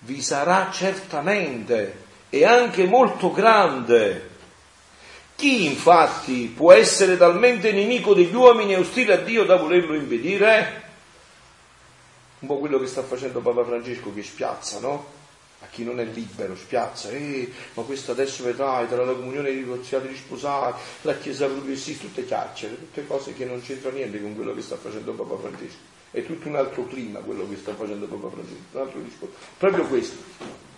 Vi 0.00 0.20
sarà 0.22 0.70
certamente 0.72 2.08
e 2.28 2.44
anche 2.44 2.86
molto 2.86 3.30
grande. 3.32 4.28
Chi 5.34 5.64
infatti 5.64 6.52
può 6.54 6.72
essere 6.72 7.16
talmente 7.16 7.72
nemico 7.72 8.14
degli 8.14 8.34
uomini 8.34 8.74
e 8.74 8.78
ostile 8.78 9.14
a 9.14 9.16
Dio 9.16 9.44
da 9.44 9.56
volerlo 9.56 9.94
impedire? 9.94 10.82
Un 12.40 12.48
po' 12.48 12.58
quello 12.58 12.78
che 12.78 12.86
sta 12.86 13.02
facendo 13.02 13.40
Papa 13.40 13.64
Francesco 13.64 14.12
che 14.14 14.22
spiazza, 14.22 14.80
no? 14.80 15.18
A 15.62 15.66
chi 15.70 15.84
non 15.84 16.00
è 16.00 16.04
libero, 16.04 16.56
spiazza, 16.56 17.10
eh, 17.10 17.50
ma 17.74 17.82
questo 17.82 18.12
adesso 18.12 18.44
vedrai 18.44 18.88
tra 18.88 19.04
la 19.04 19.12
comunione 19.12 19.50
dei 19.50 19.58
divorziati 19.58 20.08
e 20.08 20.16
sposati, 20.16 20.80
la 21.02 21.16
chiesa 21.16 21.46
progressista, 21.46 22.04
tutte 22.04 22.24
chiacchiere, 22.24 22.78
tutte 22.78 23.06
cose 23.06 23.34
che 23.34 23.44
non 23.44 23.60
c'entrano 23.60 23.96
niente 23.96 24.20
con 24.20 24.34
quello 24.34 24.54
che 24.54 24.62
sta 24.62 24.76
facendo 24.76 25.12
Papa 25.12 25.36
Francesco. 25.36 25.98
È 26.10 26.24
tutto 26.24 26.48
un 26.48 26.56
altro 26.56 26.86
clima 26.86 27.20
quello 27.20 27.48
che 27.48 27.56
sta 27.56 27.74
facendo 27.74 28.06
Papa 28.06 28.30
Francesco, 28.30 28.62
un 28.72 28.80
altro 28.80 29.00
discorso. 29.00 29.34
Proprio 29.58 29.84
questo. 29.84 30.68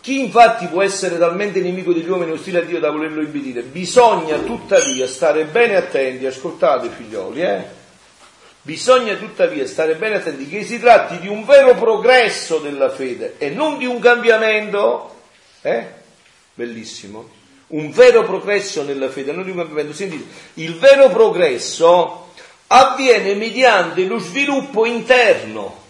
Chi 0.00 0.20
infatti 0.20 0.66
può 0.66 0.82
essere 0.82 1.18
talmente 1.18 1.60
nemico 1.60 1.92
degli 1.92 2.08
uomini 2.08 2.32
ostile 2.32 2.60
a 2.60 2.62
Dio 2.62 2.78
da 2.78 2.90
volerlo 2.90 3.20
impedire? 3.20 3.62
Bisogna 3.62 4.38
tuttavia 4.38 5.06
stare 5.06 5.44
bene 5.44 5.76
attenti, 5.76 6.24
ascoltate 6.24 6.88
figlioli, 6.88 7.42
eh? 7.42 7.77
Bisogna 8.68 9.14
tuttavia 9.14 9.66
stare 9.66 9.94
bene 9.94 10.16
attenti 10.16 10.46
che 10.46 10.62
si 10.62 10.78
tratti 10.78 11.18
di 11.20 11.26
un 11.26 11.46
vero 11.46 11.74
progresso 11.74 12.58
della 12.58 12.90
fede 12.90 13.36
e 13.38 13.48
non 13.48 13.78
di 13.78 13.86
un 13.86 13.98
cambiamento. 13.98 15.20
Eh? 15.62 15.86
Bellissimo. 16.52 17.30
Un 17.68 17.90
vero 17.90 18.24
progresso 18.24 18.82
nella 18.82 19.08
fede, 19.08 19.32
non 19.32 19.44
di 19.44 19.52
un 19.52 19.56
cambiamento. 19.56 19.94
Sentite, 19.94 20.26
il 20.60 20.76
vero 20.76 21.08
progresso 21.08 22.30
avviene 22.66 23.32
mediante 23.36 24.04
lo 24.04 24.18
sviluppo 24.18 24.84
interno. 24.84 25.84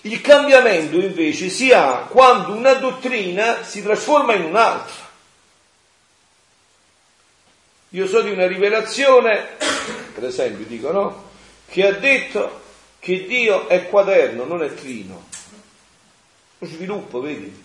Il 0.00 0.22
cambiamento 0.22 0.96
invece 0.96 1.50
si 1.50 1.72
ha 1.72 2.06
quando 2.08 2.54
una 2.54 2.72
dottrina 2.72 3.64
si 3.64 3.82
trasforma 3.82 4.32
in 4.32 4.44
un'altra. 4.44 5.09
Io 7.90 8.06
so 8.06 8.20
di 8.22 8.30
una 8.30 8.46
rivelazione, 8.46 9.48
per 10.14 10.24
esempio, 10.24 10.64
dico 10.64 10.92
no, 10.92 11.30
che 11.66 11.86
ha 11.86 11.92
detto 11.92 12.60
che 13.00 13.24
Dio 13.26 13.66
è 13.66 13.88
quaderno, 13.88 14.44
non 14.44 14.62
è 14.62 14.72
trino. 14.74 15.26
Lo 16.58 16.66
sviluppo, 16.68 17.20
vedi? 17.20 17.64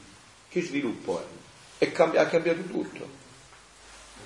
Che 0.49 0.61
sviluppo 0.61 1.19
è? 1.21 1.83
E 1.83 1.91
cambia, 1.91 2.21
ha 2.21 2.25
cambiato 2.25 2.61
tutto. 2.61 3.07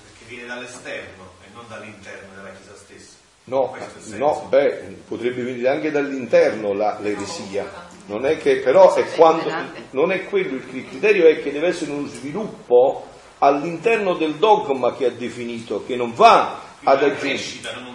Perché 0.02 0.24
viene 0.34 0.46
dall'esterno 0.46 1.32
e 1.44 1.48
non 1.52 1.66
dall'interno 1.68 2.34
della 2.34 2.50
Chiesa 2.54 2.76
stessa. 2.76 3.16
No, 3.44 3.76
no, 4.16 4.46
beh, 4.48 5.02
potrebbe 5.06 5.42
venire 5.42 5.68
anche 5.68 5.90
dall'interno 5.90 6.72
la, 6.72 6.98
l'eresia. 7.00 7.88
Non 8.06 8.24
è 8.24 8.38
che, 8.38 8.60
però, 8.60 8.94
è 8.94 9.04
quando, 9.10 9.52
non 9.90 10.12
è 10.12 10.24
quello 10.24 10.54
il 10.54 10.66
criterio, 10.66 11.26
è 11.26 11.42
che 11.42 11.52
deve 11.52 11.68
essere 11.68 11.90
uno 11.90 12.06
sviluppo 12.06 13.09
all'interno 13.40 14.14
del 14.14 14.34
dogma 14.34 14.94
che 14.94 15.06
ha 15.06 15.10
definito, 15.10 15.84
che 15.86 15.96
non 15.96 16.14
va 16.14 16.68
ad 16.82 17.02
aggiungere. 17.02 17.88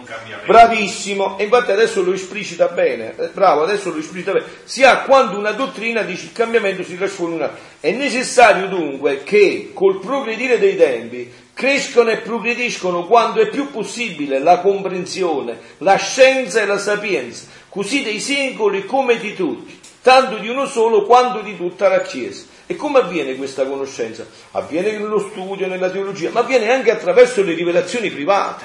Bravissimo, 0.46 1.38
e 1.38 1.44
infatti 1.44 1.72
adesso 1.72 2.02
lo 2.02 2.12
esplicita 2.12 2.68
bene, 2.68 3.14
eh, 3.16 3.28
bravo, 3.28 3.62
adesso 3.62 3.90
lo 3.90 3.98
esplicita 3.98 4.32
bene, 4.32 4.46
sia 4.64 5.00
quando 5.00 5.36
una 5.36 5.50
dottrina 5.50 6.02
dice 6.02 6.26
il 6.26 6.32
cambiamento 6.32 6.84
si 6.84 6.96
trasforma 6.96 7.34
in 7.34 7.40
una. 7.40 7.54
È 7.80 7.90
necessario 7.90 8.68
dunque 8.68 9.24
che 9.24 9.72
col 9.74 9.98
progredire 9.98 10.58
dei 10.58 10.76
tempi 10.76 11.32
crescono 11.52 12.10
e 12.10 12.18
progrediscono 12.18 13.06
quando 13.06 13.40
è 13.40 13.48
più 13.48 13.70
possibile 13.70 14.38
la 14.38 14.60
comprensione, 14.60 15.58
la 15.78 15.96
scienza 15.96 16.60
e 16.60 16.66
la 16.66 16.78
sapienza, 16.78 17.46
così 17.68 18.02
dei 18.02 18.20
singoli 18.20 18.84
come 18.84 19.18
di 19.18 19.34
tutti, 19.34 19.80
tanto 20.02 20.36
di 20.36 20.48
uno 20.48 20.66
solo 20.66 21.04
quanto 21.04 21.40
di 21.40 21.56
tutta 21.56 21.88
la 21.88 22.02
Chiesa. 22.02 22.54
E 22.66 22.74
come 22.76 22.98
avviene 22.98 23.36
questa 23.36 23.64
conoscenza? 23.64 24.26
Avviene 24.52 24.92
nello 24.92 25.20
studio, 25.20 25.68
nella 25.68 25.90
teologia, 25.90 26.30
ma 26.30 26.40
avviene 26.40 26.70
anche 26.70 26.90
attraverso 26.90 27.42
le 27.42 27.54
rivelazioni 27.54 28.10
private. 28.10 28.64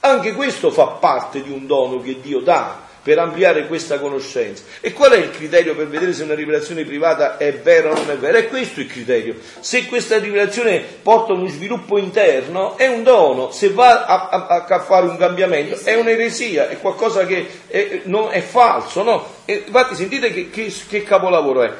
Anche 0.00 0.32
questo 0.32 0.70
fa 0.70 0.86
parte 0.86 1.42
di 1.42 1.50
un 1.50 1.66
dono 1.66 2.00
che 2.00 2.20
Dio 2.20 2.40
dà 2.40 2.88
per 3.02 3.18
ampliare 3.18 3.66
questa 3.66 3.98
conoscenza. 3.98 4.64
E 4.80 4.92
qual 4.92 5.12
è 5.12 5.16
il 5.16 5.30
criterio 5.30 5.74
per 5.74 5.88
vedere 5.88 6.12
se 6.12 6.22
una 6.22 6.34
rivelazione 6.34 6.84
privata 6.84 7.36
è 7.36 7.52
vera 7.54 7.90
o 7.90 7.94
non 7.94 8.10
è 8.10 8.16
vera? 8.16 8.38
È 8.38 8.48
questo 8.48 8.80
il 8.80 8.86
criterio. 8.86 9.36
Se 9.60 9.86
questa 9.86 10.18
rivelazione 10.18 10.82
porta 11.02 11.32
uno 11.32 11.46
sviluppo 11.48 11.98
interno, 11.98 12.76
è 12.76 12.86
un 12.86 13.02
dono, 13.02 13.50
se 13.50 13.70
va 13.70 14.04
a, 14.04 14.28
a, 14.28 14.66
a 14.68 14.80
fare 14.80 15.06
un 15.06 15.16
cambiamento, 15.16 15.78
è 15.84 15.94
un'eresia, 15.94 16.68
è 16.68 16.78
qualcosa 16.78 17.24
che 17.24 17.46
è, 17.66 18.02
non, 18.04 18.28
è 18.30 18.40
falso, 18.40 19.02
no? 19.02 19.34
E 19.44 19.64
infatti 19.66 19.94
sentite 19.94 20.32
che, 20.32 20.50
che, 20.50 20.72
che 20.88 21.02
capolavoro 21.02 21.62
è. 21.62 21.72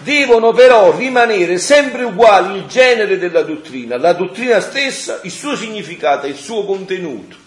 Devono 0.00 0.52
però 0.52 0.96
rimanere 0.96 1.58
sempre 1.58 2.04
uguali 2.04 2.58
il 2.58 2.66
genere 2.66 3.18
della 3.18 3.42
dottrina, 3.42 3.96
la 3.96 4.12
dottrina 4.12 4.60
stessa, 4.60 5.20
il 5.22 5.30
suo 5.30 5.56
significato, 5.56 6.26
il 6.26 6.36
suo 6.36 6.64
contenuto. 6.64 7.46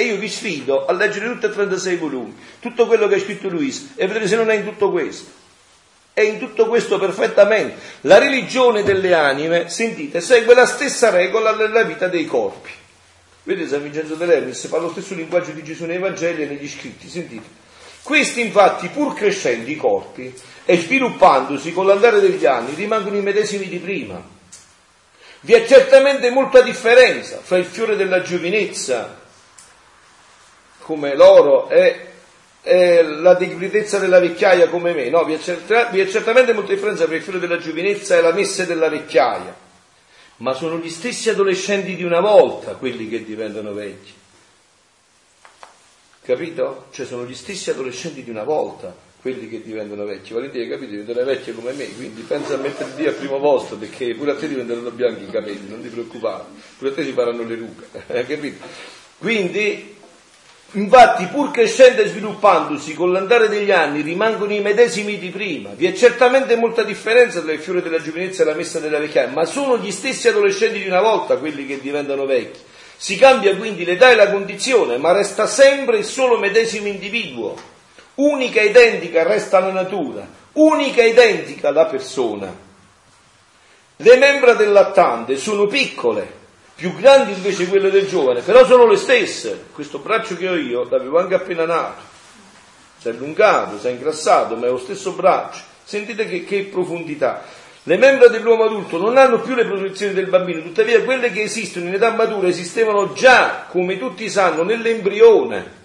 E 0.00 0.04
io 0.04 0.16
vi 0.16 0.30
sfido 0.30 0.86
a 0.86 0.92
leggere 0.94 1.26
tutti 1.26 1.44
e 1.44 1.50
36 1.50 1.96
volumi, 1.96 2.34
tutto 2.58 2.86
quello 2.86 3.06
che 3.06 3.16
ha 3.16 3.20
scritto 3.20 3.50
Luisa, 3.50 3.82
e 3.96 4.06
vedrete 4.06 4.28
se 4.28 4.36
non 4.36 4.48
è 4.48 4.54
in 4.54 4.64
tutto 4.64 4.90
questo. 4.90 5.28
È 6.14 6.22
in 6.22 6.38
tutto 6.38 6.68
questo 6.68 6.98
perfettamente. 6.98 7.76
La 8.02 8.16
religione 8.16 8.82
delle 8.82 9.12
anime, 9.12 9.68
sentite, 9.68 10.22
segue 10.22 10.54
la 10.54 10.64
stessa 10.64 11.10
regola 11.10 11.54
nella 11.54 11.82
vita 11.82 12.08
dei 12.08 12.24
corpi. 12.24 12.70
Vedete 13.42 13.68
San 13.68 13.82
Vincenzo 13.82 14.14
dell'Ermis 14.14 14.68
fa 14.68 14.78
lo 14.78 14.88
stesso 14.88 15.14
linguaggio 15.14 15.50
di 15.50 15.62
Gesù 15.62 15.84
nei 15.84 15.98
Vangeli 15.98 16.44
e 16.44 16.46
negli 16.46 16.66
scritti, 16.66 17.06
sentite. 17.06 17.46
Questi 18.02 18.40
infatti, 18.40 18.88
pur 18.88 19.12
crescendo 19.12 19.68
i 19.68 19.76
corpi 19.76 20.32
e 20.64 20.78
sviluppandosi 20.78 21.74
con 21.74 21.86
l'andare 21.86 22.20
degli 22.20 22.46
anni, 22.46 22.72
rimangono 22.74 23.18
i 23.18 23.22
medesimi 23.22 23.68
di 23.68 23.76
prima. 23.76 24.18
Vi 25.40 25.52
è 25.52 25.66
certamente 25.66 26.30
molta 26.30 26.62
differenza 26.62 27.38
fra 27.42 27.58
il 27.58 27.66
fiore 27.66 27.96
della 27.96 28.22
giovinezza, 28.22 29.19
come 30.80 31.14
l'oro, 31.14 31.68
e, 31.68 32.06
e 32.62 33.02
la 33.02 33.34
declitezza 33.34 33.98
della 33.98 34.20
vecchiaia 34.20 34.68
come 34.68 34.92
me. 34.92 35.08
No, 35.08 35.24
vi 35.24 35.34
è, 35.34 35.38
certa, 35.38 35.86
vi 35.86 36.00
è 36.00 36.08
certamente 36.08 36.52
molta 36.52 36.72
differenza 36.72 37.06
fra 37.06 37.14
il 37.14 37.22
fiore 37.22 37.38
della 37.38 37.58
giovinezza 37.58 38.16
e 38.16 38.20
la 38.20 38.32
messa 38.32 38.64
della 38.64 38.88
vecchiaia. 38.88 39.68
Ma 40.36 40.54
sono 40.54 40.78
gli 40.78 40.90
stessi 40.90 41.28
adolescenti 41.28 41.96
di 41.96 42.02
una 42.02 42.20
volta 42.20 42.72
quelli 42.72 43.08
che 43.08 43.24
diventano 43.24 43.72
vecchi. 43.72 44.12
Capito? 46.22 46.86
Cioè 46.92 47.06
sono 47.06 47.24
gli 47.24 47.34
stessi 47.34 47.70
adolescenti 47.70 48.22
di 48.22 48.30
una 48.30 48.44
volta 48.44 48.94
quelli 49.20 49.48
che 49.48 49.62
diventano 49.62 50.04
vecchi. 50.04 50.32
Valentina, 50.32 50.66
capito? 50.68 50.92
Diventare 50.92 51.24
vecchie 51.24 51.54
come 51.54 51.72
me, 51.72 51.92
quindi 51.94 52.22
pensa 52.22 52.54
a 52.54 52.56
mettere 52.56 52.94
Dio 52.94 53.08
al 53.08 53.14
primo 53.14 53.38
posto 53.38 53.76
perché 53.76 54.14
pure 54.14 54.32
a 54.32 54.36
te 54.36 54.48
diventeranno 54.48 54.90
bianchi 54.90 55.24
i 55.24 55.30
capelli, 55.30 55.68
non 55.68 55.82
ti 55.82 55.88
preoccupare, 55.88 56.44
pure 56.78 56.90
a 56.90 56.94
te 56.94 57.04
si 57.04 57.12
faranno 57.12 57.42
le 57.42 57.54
rughe, 57.54 57.86
capito? 58.26 58.64
Quindi, 59.18 59.96
infatti, 60.72 61.26
pur 61.26 61.50
crescendo 61.50 62.02
e 62.02 62.08
sviluppandosi 62.08 62.94
con 62.94 63.12
l'andare 63.12 63.48
degli 63.48 63.70
anni, 63.70 64.02
rimangono 64.02 64.52
i 64.52 64.60
medesimi 64.60 65.18
di 65.18 65.30
prima. 65.30 65.70
Vi 65.74 65.86
è 65.86 65.92
certamente 65.92 66.56
molta 66.56 66.82
differenza 66.82 67.40
tra 67.40 67.52
il 67.52 67.60
fiore 67.60 67.82
della 67.82 68.00
giovinezza 68.00 68.42
e 68.42 68.46
la 68.46 68.54
messa 68.54 68.78
della 68.78 68.98
vecchiaia, 68.98 69.28
ma 69.28 69.44
sono 69.44 69.78
gli 69.78 69.90
stessi 69.90 70.28
adolescenti 70.28 70.80
di 70.80 70.88
una 70.88 71.00
volta 71.00 71.36
quelli 71.36 71.66
che 71.66 71.80
diventano 71.80 72.26
vecchi. 72.26 72.60
Si 72.96 73.16
cambia 73.16 73.56
quindi 73.56 73.84
l'età 73.84 74.10
e 74.10 74.14
la 74.14 74.30
condizione, 74.30 74.98
ma 74.98 75.12
resta 75.12 75.46
sempre 75.46 75.98
il 75.98 76.04
solo 76.04 76.38
medesimo 76.38 76.86
individuo. 76.86 77.56
Unica 78.16 78.60
e 78.60 78.66
identica 78.66 79.22
resta 79.22 79.58
la 79.60 79.72
natura, 79.72 80.28
unica 80.52 81.00
e 81.00 81.08
identica 81.08 81.70
la 81.70 81.86
persona. 81.86 82.54
Le 83.96 84.16
membra 84.16 84.52
del 84.52 84.72
lattante 84.72 85.36
sono 85.36 85.66
piccole, 85.66 86.39
più 86.80 86.96
grandi 86.96 87.32
invece 87.32 87.68
quelle 87.68 87.90
del 87.90 88.08
giovane, 88.08 88.40
però 88.40 88.64
sono 88.64 88.86
le 88.86 88.96
stesse. 88.96 89.66
Questo 89.70 89.98
braccio 89.98 90.34
che 90.34 90.48
ho 90.48 90.56
io 90.56 90.88
l'avevo 90.88 91.18
anche 91.18 91.34
appena 91.34 91.66
nato, 91.66 92.00
si 92.96 93.08
è 93.08 93.10
allungato, 93.10 93.78
si 93.78 93.86
è 93.86 93.90
ingrassato, 93.90 94.56
ma 94.56 94.64
è 94.64 94.70
lo 94.70 94.78
stesso 94.78 95.12
braccio. 95.12 95.60
Sentite 95.84 96.26
che, 96.26 96.42
che 96.44 96.62
profondità. 96.72 97.44
Le 97.82 97.98
membra 97.98 98.28
dell'uomo 98.28 98.64
adulto 98.64 98.96
non 98.96 99.18
hanno 99.18 99.42
più 99.42 99.54
le 99.54 99.66
protezioni 99.66 100.14
del 100.14 100.28
bambino, 100.28 100.62
tuttavia 100.62 101.02
quelle 101.02 101.30
che 101.30 101.42
esistono 101.42 101.86
in 101.86 101.92
età 101.92 102.12
matura 102.12 102.48
esistevano 102.48 103.12
già, 103.12 103.66
come 103.68 103.98
tutti 103.98 104.30
sanno, 104.30 104.62
nell'embrione. 104.62 105.78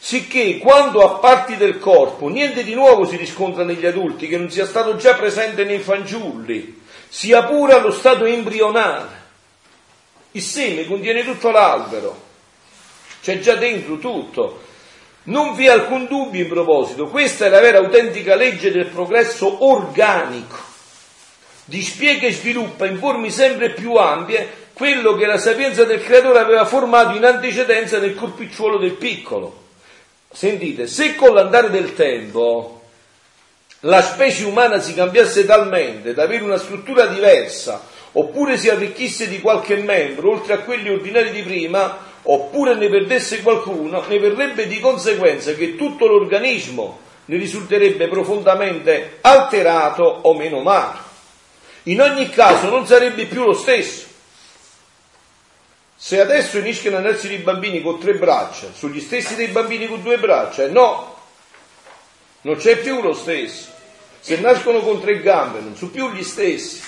Sicché 0.00 0.58
quando 0.58 1.04
a 1.04 1.18
parti 1.20 1.56
del 1.56 1.78
corpo 1.78 2.26
niente 2.26 2.64
di 2.64 2.74
nuovo 2.74 3.04
si 3.04 3.16
riscontra 3.16 3.62
negli 3.62 3.86
adulti 3.86 4.26
che 4.26 4.38
non 4.38 4.50
sia 4.50 4.66
stato 4.66 4.96
già 4.96 5.14
presente 5.14 5.62
nei 5.62 5.78
fanciulli, 5.78 6.82
sia 7.08 7.44
pure 7.44 7.74
allo 7.74 7.92
stato 7.92 8.24
embrionale. 8.24 9.17
Il 10.32 10.42
seme 10.42 10.86
contiene 10.86 11.24
tutto 11.24 11.50
l'albero, 11.50 12.20
c'è 13.22 13.38
già 13.38 13.54
dentro 13.54 13.98
tutto. 13.98 14.66
Non 15.24 15.54
vi 15.54 15.66
è 15.66 15.70
alcun 15.70 16.06
dubbio 16.06 16.42
in 16.42 16.48
proposito, 16.48 17.08
questa 17.08 17.46
è 17.46 17.48
la 17.48 17.60
vera 17.60 17.78
autentica 17.78 18.34
legge 18.34 18.70
del 18.70 18.86
progresso 18.86 19.66
organico 19.66 20.68
dispiega 21.68 22.26
e 22.26 22.32
sviluppa 22.32 22.86
in 22.86 22.98
forme 22.98 23.28
sempre 23.30 23.72
più 23.72 23.94
ampie 23.94 24.66
quello 24.72 25.14
che 25.16 25.26
la 25.26 25.36
sapienza 25.36 25.84
del 25.84 26.02
creatore 26.02 26.38
aveva 26.38 26.64
formato 26.64 27.14
in 27.14 27.24
antecedenza 27.24 27.98
nel 27.98 28.14
corpicciuolo 28.14 28.78
del 28.78 28.94
piccolo. 28.94 29.66
Sentite, 30.30 30.86
se 30.86 31.14
con 31.14 31.34
l'andare 31.34 31.68
del 31.68 31.92
tempo 31.94 32.80
la 33.80 34.00
specie 34.00 34.44
umana 34.44 34.80
si 34.80 34.94
cambiasse 34.94 35.44
talmente 35.44 36.14
da 36.14 36.22
avere 36.22 36.42
una 36.42 36.56
struttura 36.56 37.04
diversa, 37.06 37.82
oppure 38.18 38.56
si 38.56 38.68
arricchisse 38.68 39.28
di 39.28 39.40
qualche 39.40 39.76
membro, 39.76 40.30
oltre 40.30 40.54
a 40.54 40.58
quelli 40.58 40.90
ordinari 40.90 41.30
di 41.30 41.42
prima, 41.42 42.06
oppure 42.22 42.74
ne 42.74 42.88
perdesse 42.88 43.42
qualcuno, 43.42 44.04
ne 44.06 44.18
verrebbe 44.18 44.66
di 44.66 44.80
conseguenza 44.80 45.54
che 45.54 45.76
tutto 45.76 46.06
l'organismo 46.06 47.00
ne 47.26 47.36
risulterebbe 47.36 48.08
profondamente 48.08 49.18
alterato 49.20 50.02
o 50.22 50.34
meno 50.34 50.60
male 50.60 51.06
in 51.88 52.00
ogni 52.00 52.28
caso 52.28 52.68
non 52.68 52.86
sarebbe 52.86 53.24
più 53.26 53.44
lo 53.44 53.54
stesso. 53.54 54.06
Se 55.96 56.20
adesso 56.20 56.58
uniscono 56.58 56.98
a 56.98 57.00
nascere 57.00 57.34
i 57.34 57.38
bambini 57.38 57.82
con 57.82 57.98
tre 57.98 58.14
braccia, 58.14 58.72
sono 58.72 58.92
gli 58.92 59.00
stessi 59.00 59.34
dei 59.34 59.48
bambini 59.48 59.88
con 59.88 60.02
due 60.02 60.18
braccia, 60.18 60.68
no, 60.68 61.16
non 62.42 62.56
c'è 62.56 62.76
più 62.78 63.00
lo 63.00 63.14
stesso. 63.14 63.76
Se 64.20 64.38
nascono 64.38 64.80
con 64.80 65.00
tre 65.00 65.20
gambe, 65.20 65.60
non 65.60 65.76
sono 65.76 65.90
più 65.90 66.10
gli 66.12 66.22
stessi. 66.22 66.80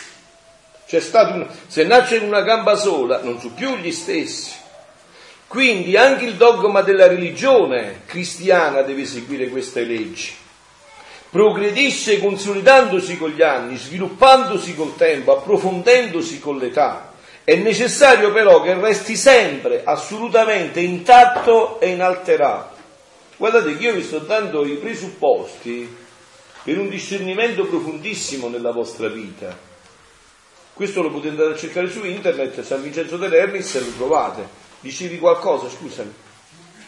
C'è 0.91 0.99
stato 0.99 1.34
un... 1.34 1.47
Se 1.68 1.84
nasce 1.84 2.16
in 2.16 2.24
una 2.24 2.41
gamba 2.43 2.74
sola, 2.74 3.22
non 3.22 3.38
sono 3.38 3.55
più 3.55 3.76
gli 3.76 3.93
stessi. 3.93 4.51
Quindi 5.47 5.97
anche 5.97 6.24
il 6.24 6.34
dogma 6.34 6.82
della 6.82 7.07
religione 7.07 8.01
cristiana 8.07 8.82
deve 8.82 9.05
seguire 9.05 9.49
queste 9.49 9.84
leggi 9.84 10.32
progredisce 11.30 12.18
consolidandosi 12.18 13.16
con 13.16 13.30
gli 13.30 13.43
anni, 13.43 13.76
sviluppandosi 13.76 14.74
col 14.74 14.97
tempo, 14.97 15.36
approfondendosi 15.36 16.41
con 16.41 16.59
l'età. 16.59 17.12
È 17.45 17.55
necessario 17.55 18.32
però 18.32 18.61
che 18.61 18.74
resti 18.74 19.14
sempre 19.14 19.82
assolutamente 19.84 20.80
intatto 20.80 21.78
e 21.78 21.91
inalterato. 21.91 22.78
Guardate 23.36 23.76
che 23.76 23.84
io 23.84 23.95
vi 23.95 24.03
sto 24.03 24.18
dando 24.18 24.66
i 24.66 24.74
presupposti 24.74 25.97
per 26.64 26.78
un 26.78 26.88
discernimento 26.88 27.64
profondissimo 27.64 28.49
nella 28.49 28.72
vostra 28.72 29.09
vita. 29.09 29.69
Questo 30.81 31.03
lo 31.03 31.11
potete 31.11 31.28
andare 31.28 31.53
a 31.53 31.57
cercare 31.57 31.91
su 31.91 32.03
internet, 32.07 32.62
San 32.62 32.81
Vincenzo 32.81 33.18
dell'Ernis 33.18 33.74
e 33.74 33.81
lo 33.81 33.91
trovate. 33.99 34.49
Dicevi 34.81 35.18
qualcosa, 35.18 35.68
scusami. 35.68 36.11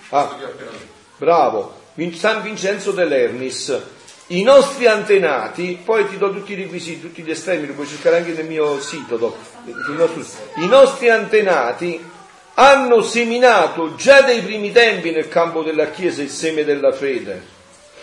Ah, 0.08 0.34
bravo. 1.18 1.74
San 2.14 2.40
Vincenzo 2.40 2.92
dell'Ernis 2.92 3.80
i 4.28 4.42
nostri 4.44 4.86
antenati, 4.86 5.78
poi 5.84 6.08
ti 6.08 6.16
do 6.16 6.32
tutti 6.32 6.52
i 6.52 6.54
requisiti, 6.54 7.02
tutti 7.02 7.22
gli 7.22 7.32
estremi, 7.32 7.66
li 7.66 7.74
puoi 7.74 7.86
cercare 7.86 8.16
anche 8.16 8.32
nel 8.32 8.46
mio 8.46 8.80
sito. 8.80 9.36
I 10.56 10.66
nostri 10.66 11.10
antenati 11.10 12.02
hanno 12.54 13.02
seminato 13.02 13.94
già 13.94 14.22
dai 14.22 14.40
primi 14.40 14.72
tempi 14.72 15.10
nel 15.10 15.28
campo 15.28 15.62
della 15.62 15.90
Chiesa 15.90 16.22
il 16.22 16.30
seme 16.30 16.64
della 16.64 16.92
fede. 16.92 17.42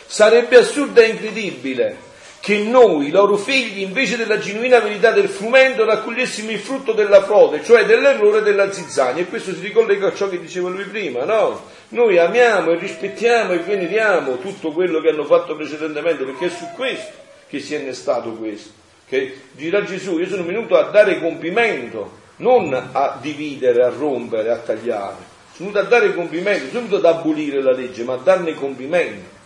Sarebbe 0.06 0.56
assurdo 0.58 1.02
e 1.02 1.08
incredibile 1.08 2.09
che 2.40 2.60
noi, 2.60 3.10
loro 3.10 3.36
figli, 3.36 3.82
invece 3.82 4.16
della 4.16 4.40
genuina 4.40 4.80
verità 4.80 5.12
del 5.12 5.28
frumento, 5.28 5.86
raccogliessimo 5.86 6.52
il 6.52 6.60
frutto 6.60 6.94
della 6.94 7.22
frode, 7.24 7.64
cioè 7.64 7.86
dell'errore 7.86 8.42
della 8.42 8.72
zizzania. 8.72 9.22
E 9.22 9.28
questo 9.28 9.54
si 9.54 9.60
ricollega 9.60 10.08
a 10.08 10.14
ciò 10.14 10.30
che 10.30 10.40
diceva 10.40 10.70
lui 10.70 10.86
prima, 10.86 11.26
no? 11.26 11.62
Noi 11.90 12.18
amiamo 12.18 12.72
e 12.72 12.80
rispettiamo 12.80 13.54
e 13.54 13.60
veneriamo 13.60 14.38
tutto 14.38 14.72
quello 14.72 15.02
che 15.02 15.10
hanno 15.10 15.26
fatto 15.26 15.56
precedentemente, 15.56 16.24
perché 16.24 16.46
è 16.46 16.50
su 16.50 16.66
questo 16.76 17.12
che 17.50 17.60
si 17.60 17.76
è 17.76 17.80
innestato 17.80 18.32
questo. 18.32 18.72
Che 19.08 19.42
dirà 19.52 19.84
Gesù, 19.84 20.18
io 20.20 20.28
sono 20.28 20.44
venuto 20.44 20.78
a 20.78 20.84
dare 20.84 21.20
compimento, 21.20 22.18
non 22.38 22.74
a 22.74 23.18
dividere, 23.20 23.84
a 23.84 23.90
rompere, 23.90 24.52
a 24.52 24.58
tagliare. 24.58 25.38
Sono 25.52 25.72
venuto 25.72 25.80
a 25.80 25.90
dare 25.90 26.14
compimento, 26.14 26.68
sono 26.68 26.86
venuto 26.88 26.96
ad 26.96 27.16
abolire 27.18 27.62
la 27.62 27.74
legge, 27.74 28.04
ma 28.04 28.14
a 28.14 28.20
darne 28.24 28.54
compimento. 28.54 29.39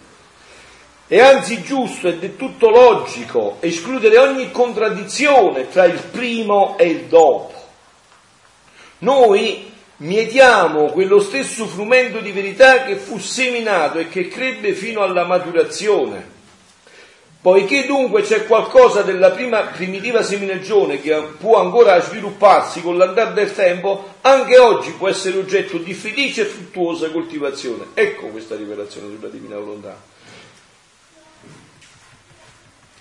È 1.13 1.19
anzi 1.19 1.61
giusto 1.61 2.07
ed 2.07 2.23
è 2.23 2.35
tutto 2.35 2.71
logico 2.71 3.57
escludere 3.59 4.17
ogni 4.17 4.49
contraddizione 4.49 5.69
tra 5.69 5.85
il 5.85 6.01
primo 6.09 6.75
e 6.75 6.87
il 6.87 7.01
dopo. 7.01 7.53
Noi 8.97 9.71
mietiamo 9.97 10.87
quello 10.87 11.19
stesso 11.19 11.67
frumento 11.67 12.17
di 12.17 12.31
verità 12.31 12.81
che 12.81 12.95
fu 12.95 13.19
seminato 13.19 13.99
e 13.99 14.09
che 14.09 14.27
crebbe 14.27 14.73
fino 14.73 15.03
alla 15.03 15.23
maturazione. 15.23 16.31
Poiché 17.39 17.85
dunque 17.85 18.23
c'è 18.23 18.47
qualcosa 18.47 19.03
della 19.03 19.29
prima 19.29 19.59
primitiva 19.65 20.23
seminagione 20.23 20.99
che 20.99 21.13
può 21.37 21.61
ancora 21.61 22.01
svilupparsi 22.01 22.81
con 22.81 22.97
l'andare 22.97 23.33
del 23.33 23.53
tempo, 23.53 24.15
anche 24.21 24.57
oggi 24.57 24.89
può 24.93 25.07
essere 25.09 25.37
oggetto 25.37 25.77
di 25.77 25.93
felice 25.93 26.41
e 26.41 26.45
fruttuosa 26.45 27.11
coltivazione. 27.11 27.89
Ecco 27.93 28.29
questa 28.29 28.55
rivelazione 28.55 29.13
sulla 29.15 29.29
divina 29.29 29.59
volontà. 29.59 30.12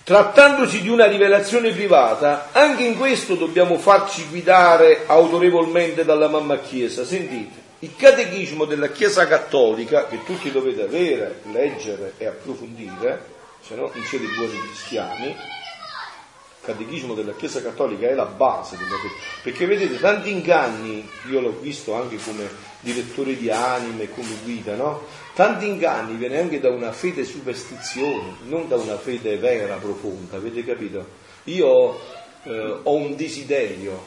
Trattandosi 0.04 0.82
di 0.82 0.88
una 0.88 1.06
rivelazione 1.06 1.70
privata, 1.70 2.48
anche 2.50 2.82
in 2.82 2.96
questo 2.96 3.36
dobbiamo 3.36 3.78
farci 3.78 4.26
guidare 4.28 5.04
autorevolmente 5.06 6.04
dalla 6.04 6.26
mamma 6.26 6.58
Chiesa. 6.58 7.04
Sentite, 7.04 7.60
il 7.80 7.94
catechismo 7.94 8.64
della 8.64 8.88
Chiesa 8.88 9.28
Cattolica, 9.28 10.08
che 10.08 10.24
tutti 10.24 10.50
dovete 10.50 10.82
avere, 10.82 11.42
leggere 11.52 12.14
e 12.18 12.26
approfondire, 12.26 13.26
se 13.60 13.76
no 13.76 13.92
non 13.94 14.04
siete 14.04 14.26
buoni 14.36 14.58
cristiani, 14.66 15.26
il 15.26 15.36
catechismo 16.60 17.14
della 17.14 17.34
Chiesa 17.34 17.62
Cattolica 17.62 18.08
è 18.08 18.14
la 18.14 18.24
base 18.24 18.76
della 18.76 18.96
perché 19.44 19.66
vedete 19.66 20.00
tanti 20.00 20.32
inganni, 20.32 21.08
io 21.30 21.40
l'ho 21.40 21.56
visto 21.60 21.94
anche 21.94 22.16
come 22.16 22.48
direttore 22.80 23.36
di 23.36 23.50
anime, 23.50 24.10
come 24.10 24.34
guida, 24.42 24.74
no? 24.74 25.06
Tanti 25.34 25.66
inganni 25.66 26.16
viene 26.16 26.38
anche 26.38 26.60
da 26.60 26.68
una 26.68 26.92
fede 26.92 27.24
superstizione, 27.24 28.36
non 28.44 28.68
da 28.68 28.76
una 28.76 28.98
fede 28.98 29.38
vera, 29.38 29.76
profonda, 29.76 30.36
avete 30.36 30.62
capito? 30.62 31.06
Io 31.44 31.98
eh, 32.42 32.80
ho 32.82 32.94
un 32.94 33.16
desiderio, 33.16 33.98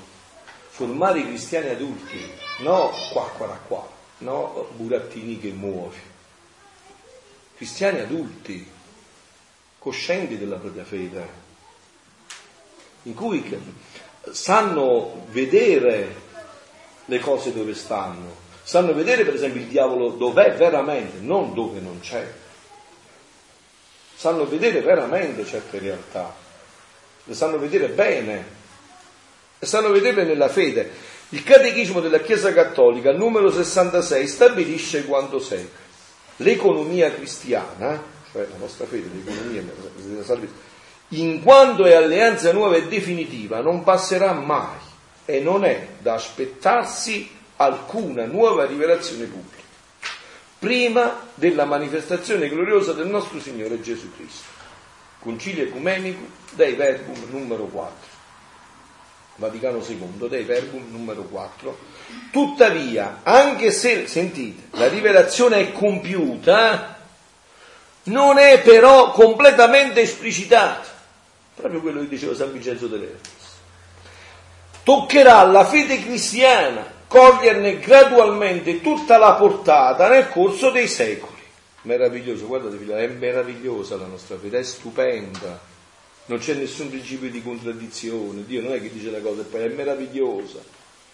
formare 0.69 1.19
i 1.19 1.25
cristiani 1.25 1.69
adulti, 1.69 2.19
no 2.59 2.91
qua, 3.11 3.23
qua, 3.35 3.59
qua, 3.67 3.89
no 4.19 4.69
burattini 4.75 5.39
che 5.39 5.49
muovi. 5.49 5.97
Cristiani 7.57 8.01
adulti, 8.01 8.69
coscienti 9.79 10.37
della 10.37 10.57
propria 10.57 10.83
fede, 10.83 11.27
in 13.03 13.15
cui 13.15 13.43
sanno 14.29 15.25
vedere 15.31 16.21
le 17.05 17.19
cose 17.19 17.51
dove 17.51 17.73
stanno, 17.73 18.43
sanno 18.65 18.93
vedere 18.93 19.23
per 19.23 19.35
esempio 19.35 19.61
il 19.61 19.67
diavolo 19.67 20.09
dov'è 20.09 20.55
veramente, 20.55 21.19
non 21.19 21.53
dove 21.53 21.79
non 21.79 21.99
c'è. 22.01 22.25
Sanno 24.15 24.45
vedere 24.45 24.81
veramente 24.81 25.45
certe 25.45 25.77
realtà, 25.77 26.33
le 27.23 27.33
sanno 27.35 27.59
vedere 27.59 27.89
bene 27.89 28.45
e 29.59 29.65
sanno 29.65 29.91
vederle 29.91 30.23
nella 30.23 30.49
fede. 30.49 30.91
Il 31.29 31.43
catechismo 31.43 31.99
della 31.99 32.19
Chiesa 32.19 32.51
Cattolica, 32.51 33.11
numero 33.11 33.51
66, 33.51 34.27
stabilisce 34.27 35.05
quanto 35.05 35.39
segue. 35.39 35.83
L'economia 36.37 37.13
cristiana 37.13 38.13
cioè 38.35 38.47
la 38.51 38.57
nostra 38.57 38.85
fede, 38.85 39.07
l'economia, 39.13 39.63
in 41.09 41.41
quanto 41.41 41.85
è 41.85 41.93
alleanza 41.93 42.51
nuova 42.51 42.75
e 42.75 42.87
definitiva, 42.87 43.61
non 43.61 43.83
passerà 43.83 44.33
mai 44.33 44.77
e 45.23 45.39
non 45.39 45.63
è 45.63 45.87
da 46.01 46.15
aspettarsi 46.15 47.29
alcuna 47.57 48.25
nuova 48.25 48.65
rivelazione 48.65 49.25
pubblica, 49.25 49.63
prima 50.59 51.27
della 51.33 51.65
manifestazione 51.65 52.49
gloriosa 52.49 52.93
del 52.93 53.07
nostro 53.07 53.39
Signore 53.39 53.81
Gesù 53.81 54.11
Cristo. 54.15 54.53
Concilio 55.19 55.63
Ecumenico 55.63 56.23
dei 56.51 56.73
Verbum 56.73 57.19
numero 57.29 57.65
4. 57.65 58.13
Vaticano 59.37 59.83
II, 59.85 60.27
dei 60.29 60.43
Verbum 60.43 60.85
numero 60.91 61.23
4. 61.23 61.77
Tuttavia, 62.31 63.21
anche 63.23 63.71
se, 63.71 64.07
sentite, 64.07 64.77
la 64.77 64.87
rivelazione 64.87 65.57
è 65.57 65.71
compiuta, 65.71 66.99
non 68.03 68.37
è 68.37 68.61
però 68.61 69.11
completamente 69.11 70.01
esplicitato, 70.01 70.87
proprio 71.55 71.81
quello 71.81 72.01
che 72.01 72.07
diceva 72.07 72.35
San 72.35 72.53
Vincenzo 72.53 72.87
dell'Ermes. 72.87 73.43
Toccherà 74.83 75.39
alla 75.39 75.65
fede 75.65 76.01
cristiana 76.03 76.94
coglierne 77.07 77.79
gradualmente 77.79 78.81
tutta 78.81 79.17
la 79.17 79.33
portata 79.33 80.09
nel 80.09 80.29
corso 80.29 80.69
dei 80.71 80.87
secoli. 80.87 81.33
Meraviglioso, 81.81 82.47
guardate 82.47 82.77
figlio, 82.77 82.95
è 82.95 83.07
meravigliosa 83.07 83.95
la 83.95 84.07
nostra 84.07 84.37
fede, 84.37 84.59
è 84.59 84.63
stupenda, 84.63 85.59
non 86.25 86.39
c'è 86.39 86.55
nessun 86.55 86.89
principio 86.89 87.29
di 87.29 87.43
contraddizione, 87.43 88.43
Dio 88.45 88.61
non 88.61 88.73
è 88.73 88.81
che 88.81 88.91
dice 88.91 89.11
la 89.11 89.19
cosa 89.19 89.41
e 89.41 89.45
poi 89.45 89.61
è 89.61 89.67
meravigliosa. 89.67 90.59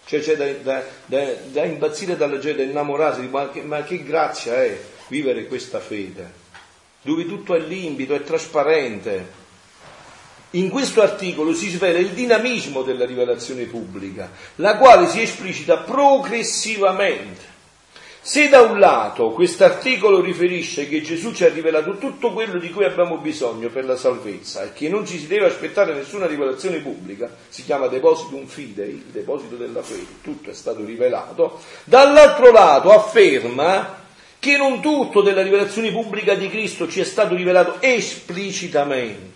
Cioè 0.04 0.20
c'è 0.20 0.36
da, 0.36 0.50
da, 0.52 0.82
da, 1.06 1.32
da 1.50 1.64
impazzire 1.64 2.16
dalla 2.16 2.38
gente, 2.38 2.64
da 2.64 2.70
innamorarsi, 2.70 3.20
ma 3.28 3.50
che, 3.50 3.62
ma 3.62 3.82
che 3.82 4.02
grazia 4.02 4.54
è 4.62 4.76
vivere 5.08 5.46
questa 5.46 5.78
fede 5.78 6.40
dove 7.02 7.26
tutto 7.26 7.54
è 7.54 7.58
limpido, 7.58 8.14
è 8.14 8.22
trasparente. 8.22 9.40
In 10.54 10.68
questo 10.68 11.00
articolo 11.00 11.54
si 11.54 11.70
svela 11.70 11.98
il 11.98 12.10
dinamismo 12.10 12.82
della 12.82 13.06
rivelazione 13.06 13.64
pubblica, 13.64 14.30
la 14.56 14.76
quale 14.76 15.06
si 15.06 15.22
esplicita 15.22 15.78
progressivamente. 15.78 17.50
Se 18.24 18.48
da 18.48 18.60
un 18.60 18.78
lato 18.78 19.30
questo 19.30 19.64
articolo 19.64 20.20
riferisce 20.20 20.88
che 20.88 21.00
Gesù 21.00 21.32
ci 21.32 21.44
ha 21.44 21.48
rivelato 21.48 21.96
tutto 21.96 22.32
quello 22.32 22.58
di 22.58 22.70
cui 22.70 22.84
abbiamo 22.84 23.16
bisogno 23.16 23.68
per 23.68 23.84
la 23.84 23.96
salvezza 23.96 24.62
e 24.62 24.72
che 24.74 24.88
non 24.88 25.06
ci 25.06 25.18
si 25.18 25.26
deve 25.26 25.46
aspettare 25.46 25.94
nessuna 25.94 26.26
rivelazione 26.26 26.78
pubblica, 26.78 27.34
si 27.48 27.64
chiama 27.64 27.88
depositum 27.88 28.46
fidei, 28.46 28.90
il 28.90 29.04
deposito 29.10 29.56
della 29.56 29.82
fede, 29.82 30.06
tutto 30.22 30.50
è 30.50 30.54
stato 30.54 30.84
rivelato, 30.84 31.60
dall'altro 31.82 32.52
lato 32.52 32.90
afferma 32.92 34.00
che 34.38 34.56
non 34.56 34.80
tutto 34.82 35.22
della 35.22 35.42
rivelazione 35.42 35.90
pubblica 35.90 36.34
di 36.34 36.48
Cristo 36.48 36.88
ci 36.88 37.00
è 37.00 37.04
stato 37.04 37.34
rivelato 37.34 37.80
esplicitamente. 37.80 39.31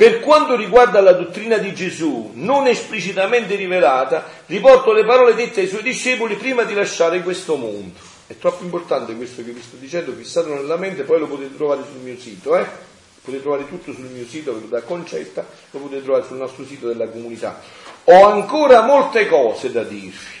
Per 0.00 0.20
quanto 0.20 0.56
riguarda 0.56 1.02
la 1.02 1.12
dottrina 1.12 1.58
di 1.58 1.74
Gesù, 1.74 2.30
non 2.32 2.66
esplicitamente 2.66 3.54
rivelata, 3.54 4.24
riporto 4.46 4.94
le 4.94 5.04
parole 5.04 5.34
dette 5.34 5.60
ai 5.60 5.68
suoi 5.68 5.82
discepoli 5.82 6.36
prima 6.36 6.62
di 6.62 6.72
lasciare 6.72 7.20
questo 7.22 7.56
mondo. 7.56 7.98
È 8.26 8.34
troppo 8.38 8.64
importante 8.64 9.14
questo 9.14 9.44
che 9.44 9.50
vi 9.50 9.60
sto 9.60 9.76
dicendo, 9.76 10.14
fissatelo 10.14 10.54
nella 10.54 10.78
mente, 10.78 11.02
poi 11.02 11.18
lo 11.18 11.26
potete 11.26 11.54
trovare 11.54 11.82
sul 11.86 12.00
mio 12.00 12.16
sito, 12.18 12.56
eh? 12.56 12.64
Potete 13.22 13.42
trovare 13.42 13.68
tutto 13.68 13.92
sul 13.92 14.06
mio 14.06 14.24
sito, 14.26 14.54
ve 14.54 14.60
lo 14.60 14.66
da 14.68 14.80
Concetta, 14.80 15.44
lo 15.72 15.78
potete 15.80 16.02
trovare 16.02 16.24
sul 16.24 16.38
nostro 16.38 16.64
sito 16.64 16.86
della 16.86 17.06
comunità. 17.06 17.60
Ho 18.04 18.24
ancora 18.24 18.80
molte 18.80 19.28
cose 19.28 19.70
da 19.70 19.82
dirvi 19.82 20.38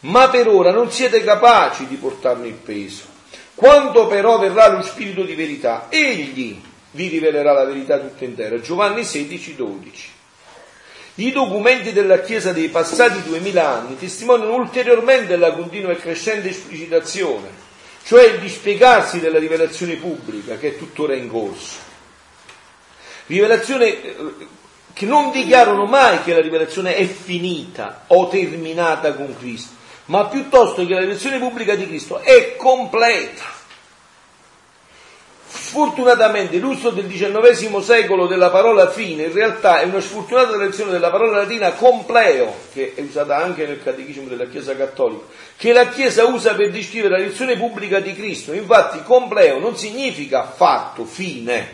ma 0.00 0.28
per 0.28 0.48
ora 0.48 0.70
non 0.70 0.90
siete 0.92 1.24
capaci 1.24 1.86
di 1.86 1.96
portarne 1.96 2.46
il 2.46 2.54
peso. 2.54 3.04
Quando 3.54 4.06
però 4.06 4.38
verrà 4.38 4.68
lo 4.68 4.82
Spirito 4.82 5.22
di 5.22 5.34
verità, 5.34 5.86
egli 5.88 6.60
vi 6.92 7.08
rivelerà 7.08 7.52
la 7.52 7.64
verità 7.64 7.98
tutta 7.98 8.24
intera. 8.24 8.60
Giovanni 8.60 9.04
16, 9.04 9.54
12. 9.56 10.10
I 11.16 11.32
documenti 11.32 11.92
della 11.92 12.20
Chiesa 12.20 12.52
dei 12.52 12.68
passati 12.68 13.22
duemila 13.24 13.68
anni 13.68 13.98
testimoniano 13.98 14.54
ulteriormente 14.54 15.36
la 15.36 15.52
continua 15.52 15.90
e 15.90 15.96
crescente 15.96 16.48
esplicitazione, 16.48 17.48
cioè 18.04 18.24
il 18.24 18.38
dispiegarsi 18.38 19.18
della 19.18 19.40
rivelazione 19.40 19.94
pubblica 19.94 20.56
che 20.58 20.68
è 20.68 20.78
tuttora 20.78 21.14
in 21.14 21.28
corso. 21.28 21.86
Rivelazione 23.26 23.86
eh, 23.86 24.16
che 24.92 25.06
non 25.06 25.32
dichiarano 25.32 25.86
mai 25.86 26.22
che 26.22 26.32
la 26.32 26.40
rivelazione 26.40 26.94
è 26.94 27.04
finita 27.04 28.04
o 28.06 28.28
terminata 28.28 29.12
con 29.14 29.36
Cristo, 29.36 29.74
ma 30.06 30.26
piuttosto 30.26 30.86
che 30.86 30.94
la 30.94 31.00
lezione 31.00 31.38
pubblica 31.38 31.74
di 31.74 31.86
Cristo 31.88 32.20
è 32.20 32.54
completa. 32.54 33.57
Sfortunatamente 35.60 36.56
l'uso 36.56 36.90
del 36.90 37.06
XIX 37.06 37.80
secolo 37.80 38.26
della 38.26 38.48
parola 38.48 38.88
fine 38.88 39.24
in 39.24 39.32
realtà 39.32 39.80
è 39.80 39.84
una 39.84 40.00
sfortunata 40.00 40.56
lezione 40.56 40.92
della 40.92 41.10
parola 41.10 41.38
latina 41.38 41.72
compleo, 41.72 42.54
che 42.72 42.94
è 42.94 43.02
usata 43.02 43.36
anche 43.36 43.66
nel 43.66 43.82
catechismo 43.82 44.28
della 44.28 44.46
Chiesa 44.46 44.74
Cattolica, 44.74 45.24
che 45.56 45.72
la 45.72 45.88
Chiesa 45.88 46.24
usa 46.24 46.54
per 46.54 46.70
descrivere 46.70 47.18
la 47.18 47.26
lezione 47.26 47.56
pubblica 47.56 48.00
di 48.00 48.14
Cristo. 48.14 48.54
Infatti 48.54 49.02
compleo 49.02 49.58
non 49.58 49.76
significa 49.76 50.44
fatto, 50.44 51.04
fine, 51.04 51.68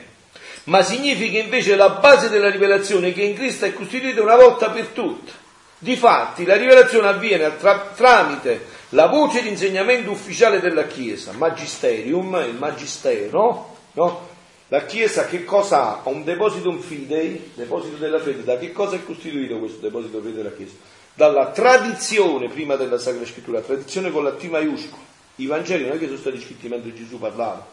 ma 0.65 0.83
significa 0.83 1.39
invece 1.39 1.77
la 1.77 1.91
base 1.91 2.29
della 2.29 2.51
rivelazione 2.51 3.13
che 3.13 3.23
in 3.23 3.35
Cristo 3.35 3.67
è 3.67 3.73
costituita 3.75 4.23
una 4.23 4.37
volta 4.37 4.71
per 4.71 4.87
tutte. 4.87 5.31
Difatti 5.79 6.45
la 6.45 6.57
rivelazione 6.57 7.07
avviene 7.07 7.57
tra, 7.59 7.93
tramite 7.95 8.73
la 8.91 9.07
voce 9.07 9.43
di 9.43 9.51
insegnamento 9.51 10.11
ufficiale 10.11 10.59
della 10.59 10.87
Chiesa, 10.87 11.33
magisterium, 11.33 12.43
il 12.45 12.55
magistero, 12.55 13.74
no? 13.95 14.33
La 14.69 14.85
Chiesa 14.87 15.27
che 15.27 15.45
cosa 15.45 16.03
ha? 16.03 16.09
Un 16.09 16.25
depositum 16.25 16.79
fidei, 16.79 17.51
deposito 17.55 17.97
della 17.97 18.19
fede. 18.19 18.45
Da 18.45 18.57
che 18.59 18.73
cosa 18.73 18.97
è 18.97 19.05
costituito 19.05 19.59
questo 19.59 19.81
deposito 19.81 20.21
fede 20.21 20.35
della 20.35 20.53
Chiesa? 20.53 20.75
Dalla 21.15 21.51
tradizione 21.51 22.49
prima 22.49 22.77
della 22.77 22.99
Sacra 22.99 23.25
Scrittura, 23.25 23.61
tradizione 23.61 24.11
con 24.11 24.25
la 24.25 24.33
T 24.33 24.45
maiuscola. 24.45 25.03
I 25.37 25.47
Vangeli 25.47 25.85
non 25.85 25.97
è 25.97 25.99
che 25.99 26.07
sono 26.07 26.19
stati 26.19 26.41
scritti 26.41 26.69
mentre 26.69 26.95
Gesù 26.95 27.19
parlava, 27.19 27.67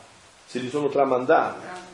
se 0.46 0.60
li 0.60 0.70
sono 0.70 0.90
tramandati. 0.90 1.90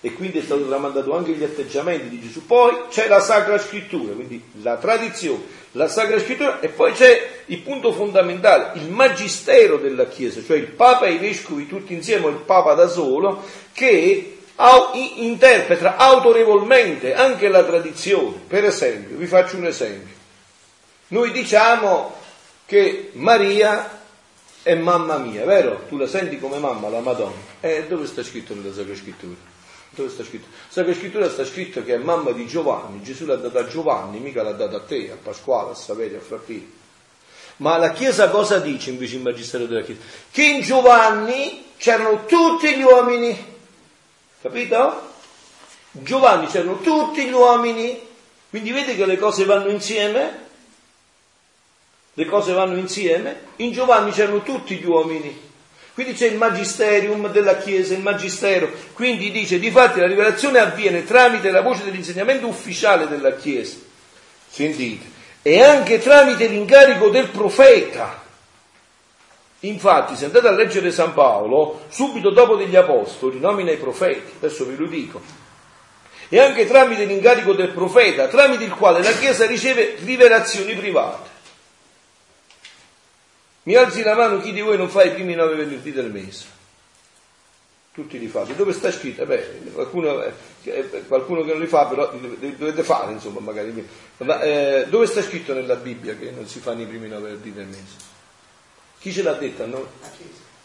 E 0.00 0.12
quindi 0.12 0.38
è 0.38 0.42
stato 0.42 0.66
tramandato 0.66 1.14
anche 1.14 1.32
gli 1.32 1.42
atteggiamenti 1.42 2.08
di 2.08 2.20
Gesù. 2.20 2.46
Poi 2.46 2.84
c'è 2.88 3.08
la 3.08 3.20
Sacra 3.20 3.58
Scrittura, 3.58 4.12
quindi 4.12 4.40
la 4.62 4.76
tradizione, 4.76 5.42
la 5.72 5.88
Sacra 5.88 6.18
Scrittura 6.20 6.60
e 6.60 6.68
poi 6.68 6.92
c'è 6.92 7.28
il 7.46 7.58
punto 7.58 7.92
fondamentale, 7.92 8.78
il 8.78 8.88
magistero 8.90 9.76
della 9.78 10.06
Chiesa, 10.06 10.42
cioè 10.44 10.56
il 10.56 10.68
Papa 10.68 11.06
e 11.06 11.12
i 11.12 11.18
Vescovi 11.18 11.66
tutti 11.66 11.94
insieme 11.94 12.26
o 12.26 12.30
il 12.30 12.36
Papa 12.36 12.74
da 12.74 12.88
solo 12.88 13.42
che 13.72 14.34
interpreta 15.16 15.96
autorevolmente 15.96 17.14
anche 17.14 17.48
la 17.48 17.64
tradizione. 17.64 18.40
Per 18.46 18.64
esempio, 18.64 19.16
vi 19.16 19.26
faccio 19.26 19.56
un 19.56 19.66
esempio. 19.66 20.16
Noi 21.08 21.32
diciamo 21.32 22.14
che 22.66 23.10
Maria 23.14 23.98
è 24.62 24.74
mamma 24.74 25.16
mia, 25.16 25.44
vero? 25.44 25.84
Tu 25.88 25.96
la 25.96 26.06
senti 26.06 26.38
come 26.38 26.58
mamma, 26.58 26.88
la 26.88 27.00
Madonna. 27.00 27.56
E 27.60 27.70
eh, 27.70 27.86
dove 27.86 28.06
sta 28.06 28.22
scritto 28.22 28.54
nella 28.54 28.74
Sacra 28.74 28.94
Scrittura? 28.94 29.47
Dove 29.90 30.10
sta 30.10 30.22
scritto? 30.22 30.48
Sacra 30.68 30.92
Scrittura 30.94 31.28
sta 31.28 31.44
scritto 31.44 31.82
che 31.82 31.94
è 31.94 31.98
mamma 31.98 32.32
di 32.32 32.46
Giovanni, 32.46 33.02
Gesù 33.02 33.24
l'ha 33.24 33.36
data 33.36 33.60
a 33.60 33.66
Giovanni, 33.66 34.18
mica 34.18 34.42
l'ha 34.42 34.52
data 34.52 34.76
a 34.76 34.80
te, 34.80 35.10
a 35.10 35.16
Pasquale, 35.20 35.72
a 35.72 35.74
Saverio, 35.74 36.18
a 36.18 36.20
Frappini. 36.20 36.76
Ma 37.56 37.76
la 37.76 37.92
Chiesa 37.92 38.28
cosa 38.28 38.58
dice 38.58 38.90
invece 38.90 39.16
il 39.16 39.22
Magistero 39.22 39.66
della 39.66 39.82
Chiesa? 39.82 40.00
Che 40.30 40.44
in 40.44 40.60
Giovanni 40.60 41.64
c'erano 41.76 42.26
tutti 42.26 42.76
gli 42.76 42.82
uomini, 42.82 43.36
capito? 44.40 45.06
In 45.92 46.04
Giovanni 46.04 46.46
c'erano 46.46 46.80
tutti 46.80 47.24
gli 47.24 47.32
uomini, 47.32 47.98
quindi 48.50 48.70
vedi 48.70 48.94
che 48.94 49.06
le 49.06 49.18
cose 49.18 49.44
vanno 49.44 49.70
insieme? 49.70 50.46
Le 52.12 52.24
cose 52.26 52.52
vanno 52.52 52.76
insieme? 52.76 53.46
In 53.56 53.72
Giovanni 53.72 54.12
c'erano 54.12 54.42
tutti 54.42 54.76
gli 54.76 54.84
uomini. 54.84 55.46
Quindi 55.98 56.14
c'è 56.14 56.28
il 56.28 56.36
magisterium 56.36 57.28
della 57.32 57.56
Chiesa, 57.56 57.92
il 57.92 58.02
magistero. 58.02 58.70
Quindi 58.92 59.32
dice, 59.32 59.58
di 59.58 59.68
fatti 59.72 59.98
la 59.98 60.06
rivelazione 60.06 60.60
avviene 60.60 61.02
tramite 61.02 61.50
la 61.50 61.60
voce 61.60 61.82
dell'insegnamento 61.82 62.46
ufficiale 62.46 63.08
della 63.08 63.34
Chiesa. 63.34 63.78
Sentite. 64.48 65.06
E 65.42 65.60
anche 65.60 65.98
tramite 65.98 66.46
l'incarico 66.46 67.08
del 67.08 67.30
profeta. 67.30 68.22
Infatti, 69.58 70.14
se 70.14 70.26
andate 70.26 70.46
a 70.46 70.52
leggere 70.52 70.92
San 70.92 71.14
Paolo, 71.14 71.86
subito 71.88 72.30
dopo 72.30 72.54
degli 72.54 72.76
apostoli, 72.76 73.40
nomina 73.40 73.72
i 73.72 73.76
profeti. 73.76 74.34
Adesso 74.36 74.66
ve 74.66 74.76
lo 74.76 74.86
dico. 74.86 75.20
E 76.28 76.38
anche 76.38 76.68
tramite 76.68 77.06
l'incarico 77.06 77.54
del 77.54 77.70
profeta, 77.70 78.28
tramite 78.28 78.62
il 78.62 78.72
quale 78.72 79.02
la 79.02 79.10
Chiesa 79.10 79.46
riceve 79.46 79.96
rivelazioni 80.04 80.76
private. 80.76 81.37
Mi 83.68 83.74
alzi 83.74 84.02
la 84.02 84.14
mano 84.14 84.40
chi 84.40 84.52
di 84.52 84.62
voi 84.62 84.78
non 84.78 84.88
fa 84.88 85.02
i 85.02 85.12
primi 85.12 85.34
nove 85.34 85.54
venerdì 85.54 85.92
del 85.92 86.10
mese? 86.10 86.46
Tutti 87.92 88.18
li 88.18 88.26
fate. 88.26 88.56
Dove 88.56 88.72
sta 88.72 88.90
scritto? 88.90 89.26
Beh, 89.26 89.72
qualcuno, 89.74 90.22
eh, 90.22 91.04
qualcuno, 91.06 91.42
che 91.42 91.52
non 91.52 91.60
li 91.60 91.66
fa, 91.66 91.84
però 91.84 92.10
dovete 92.10 92.82
fare, 92.82 93.12
insomma, 93.12 93.40
magari. 93.40 93.86
Ma 94.18 94.40
eh, 94.40 94.86
dove 94.88 95.04
sta 95.04 95.20
scritto 95.20 95.52
nella 95.52 95.74
Bibbia 95.74 96.16
che 96.16 96.30
non 96.30 96.46
si 96.46 96.60
fanno 96.60 96.80
i 96.80 96.86
primi 96.86 97.08
nove 97.08 97.24
venerdì 97.24 97.52
del 97.52 97.66
mese? 97.66 97.96
Chi 99.00 99.12
ce 99.12 99.22
l'ha 99.22 99.34
detta? 99.34 99.66
No? 99.66 99.86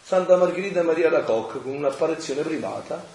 Santa 0.02 0.38
Margherita 0.38 0.82
Maria 0.82 1.10
la 1.10 1.24
Coc 1.24 1.62
con 1.62 1.76
un'apparizione 1.76 2.42
privata 2.42 3.06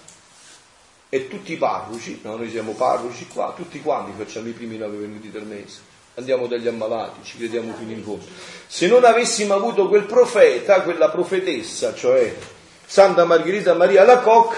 e 1.09 1.27
tutti 1.27 1.53
i 1.53 1.57
parroci, 1.57 2.19
no, 2.21 2.35
noi 2.35 2.51
siamo 2.51 2.73
parroci 2.73 3.25
qua, 3.25 3.53
tutti 3.55 3.81
quanti 3.81 4.11
facciamo 4.15 4.49
i 4.49 4.51
primi 4.51 4.77
nove 4.77 4.97
venerdì 4.97 5.31
del 5.31 5.45
mese 5.45 5.88
andiamo 6.19 6.47
dagli 6.47 6.67
ammalati, 6.67 7.21
ci 7.23 7.37
crediamo 7.37 7.73
fino 7.77 7.91
in 7.91 8.03
fondo. 8.03 8.25
Se 8.67 8.87
non 8.87 9.03
avessimo 9.03 9.55
avuto 9.55 9.87
quel 9.87 10.03
profeta, 10.03 10.81
quella 10.81 11.09
profetessa, 11.09 11.93
cioè 11.95 12.33
Santa 12.85 13.25
Margherita 13.25 13.73
Maria 13.73 14.03
Lacoc, 14.03 14.55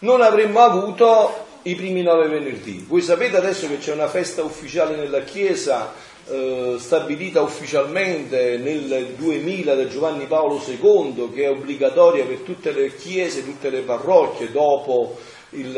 non 0.00 0.20
avremmo 0.20 0.60
avuto 0.60 1.44
i 1.62 1.74
primi 1.74 2.02
nove 2.02 2.28
venerdì. 2.28 2.84
Voi 2.88 3.02
sapete 3.02 3.36
adesso 3.36 3.68
che 3.68 3.78
c'è 3.78 3.92
una 3.92 4.08
festa 4.08 4.42
ufficiale 4.42 4.96
nella 4.96 5.22
Chiesa, 5.22 5.92
eh, 6.28 6.76
stabilita 6.78 7.40
ufficialmente 7.40 8.56
nel 8.56 9.14
2000 9.16 9.74
da 9.74 9.86
Giovanni 9.86 10.26
Paolo 10.26 10.62
II, 10.64 11.30
che 11.32 11.44
è 11.44 11.50
obbligatoria 11.50 12.24
per 12.24 12.38
tutte 12.38 12.72
le 12.72 12.94
chiese, 12.96 13.44
tutte 13.44 13.70
le 13.70 13.80
parrocchie 13.80 14.50
dopo 14.50 15.18
il, 15.50 15.72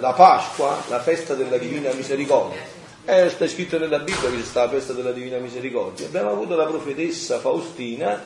la 0.00 0.12
Pasqua, 0.12 0.82
la 0.88 1.00
festa 1.00 1.34
della 1.34 1.58
Divina 1.58 1.92
Misericordia 1.92 2.77
eh, 3.08 3.30
sta 3.30 3.48
scritto 3.48 3.78
nella 3.78 4.00
Bibbia 4.00 4.28
che 4.28 4.36
c'è 4.36 4.44
stata 4.44 4.66
la 4.66 4.78
festa 4.78 4.92
della 4.92 5.12
Divina 5.12 5.38
Misericordia. 5.38 6.06
Abbiamo 6.06 6.30
avuto 6.30 6.54
la 6.56 6.66
profetessa 6.66 7.38
Faustina 7.38 8.22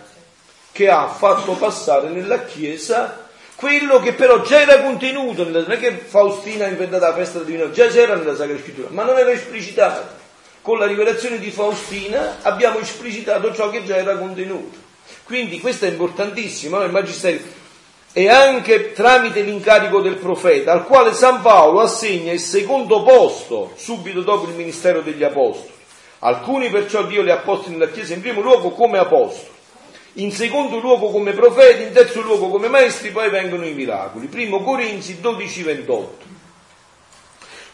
che 0.73 0.91
ha 0.91 1.07
fatto 1.07 1.53
passare 1.53 2.09
nella 2.09 2.45
Chiesa 2.45 3.29
quello 3.55 4.01
che 4.01 4.15
però 4.15 4.43
già 4.43 4.61
era 4.61 4.81
contenuto, 4.81 5.49
non 5.49 5.71
è 5.71 5.79
che 5.79 5.93
Faustina 5.93 6.65
ha 6.65 6.69
inventato 6.69 7.05
la 7.05 7.15
festa 7.15 7.39
della 7.39 7.51
Divina 7.51 7.71
già 7.71 7.87
c'era 7.87 8.17
nella 8.17 8.35
Sacra 8.35 8.59
Scrittura, 8.59 8.89
ma 8.91 9.05
non 9.05 9.17
era 9.17 9.31
esplicitato. 9.31 10.21
Con 10.63 10.79
la 10.79 10.87
rivelazione 10.87 11.39
di 11.39 11.53
Faustina 11.53 12.39
abbiamo 12.43 12.79
esplicitato 12.81 13.55
ciò 13.55 13.71
che 13.71 13.85
già 13.85 13.97
era 13.97 14.17
contenuto. 14.17 14.77
Quindi 15.23 15.61
questo 15.61 15.85
è 15.85 15.91
importantissimo, 15.91 16.79
no? 16.79 16.85
il 16.85 16.91
Magistero 16.91 17.39
e 18.13 18.29
anche 18.29 18.93
tramite 18.93 19.41
l'incarico 19.41 20.01
del 20.01 20.17
profeta, 20.17 20.73
al 20.73 20.85
quale 20.85 21.15
San 21.15 21.41
Paolo 21.41 21.81
assegna 21.81 22.33
il 22.33 22.41
secondo 22.41 23.03
posto 23.03 23.73
subito 23.77 24.21
dopo 24.21 24.49
il 24.49 24.55
ministero 24.55 25.01
degli 25.01 25.25
apostoli. 25.25 25.73
Alcuni 26.21 26.69
perciò 26.69 27.05
Dio 27.05 27.23
li 27.23 27.31
ha 27.31 27.39
posti 27.39 27.71
nella 27.71 27.89
Chiesa 27.89 28.15
in 28.15 28.21
primo 28.21 28.43
luogo 28.43 28.71
come 28.71 28.99
apostoli, 28.99 29.51
in 30.15 30.31
secondo 30.31 30.79
luogo 30.79 31.11
come 31.11 31.33
profeti, 31.33 31.83
in 31.83 31.93
terzo 31.93 32.21
luogo 32.21 32.49
come 32.49 32.69
maestri, 32.69 33.11
poi 33.11 33.31
vengono 33.31 33.67
i 33.67 33.73
miracoli. 33.73 34.27
Primo 34.27 34.63
Corinzi 34.63 35.21
12, 35.21 35.63
28. 35.63 36.41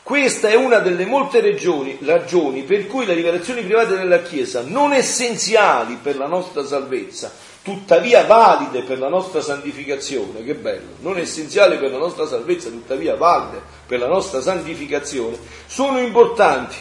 Questa 0.08 0.48
è 0.48 0.54
una 0.54 0.78
delle 0.78 1.04
molte 1.04 1.42
ragioni, 1.42 1.98
ragioni 2.02 2.62
per 2.62 2.86
cui 2.86 3.04
le 3.04 3.12
rivelazioni 3.12 3.60
private 3.62 3.96
della 3.96 4.22
Chiesa, 4.22 4.62
non 4.64 4.94
essenziali 4.94 5.98
per 6.00 6.16
la 6.16 6.26
nostra 6.26 6.64
salvezza, 6.64 7.30
tuttavia 7.68 8.24
valide 8.24 8.80
per 8.80 8.98
la 8.98 9.08
nostra 9.08 9.42
santificazione, 9.42 10.42
che 10.42 10.54
bello, 10.54 10.92
non 11.00 11.18
essenziali 11.18 11.76
per 11.76 11.90
la 11.90 11.98
nostra 11.98 12.26
salvezza, 12.26 12.70
tuttavia 12.70 13.14
valide 13.14 13.60
per 13.86 13.98
la 13.98 14.06
nostra 14.06 14.40
santificazione, 14.40 15.36
sono 15.66 15.98
importanti. 15.98 16.76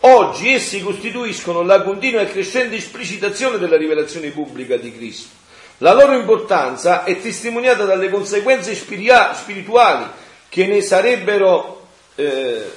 Oggi 0.00 0.52
essi 0.52 0.82
costituiscono 0.82 1.62
la 1.62 1.80
continua 1.80 2.20
e 2.20 2.30
crescente 2.30 2.76
esplicitazione 2.76 3.56
della 3.56 3.78
rivelazione 3.78 4.28
pubblica 4.28 4.76
di 4.76 4.94
Cristo. 4.94 5.34
La 5.78 5.94
loro 5.94 6.12
importanza 6.12 7.04
è 7.04 7.18
testimoniata 7.22 7.84
dalle 7.86 8.10
conseguenze 8.10 8.74
spirituali 8.74 10.04
che 10.50 10.66
ne 10.66 10.82
sarebbero, 10.82 11.86
eh, 12.16 12.70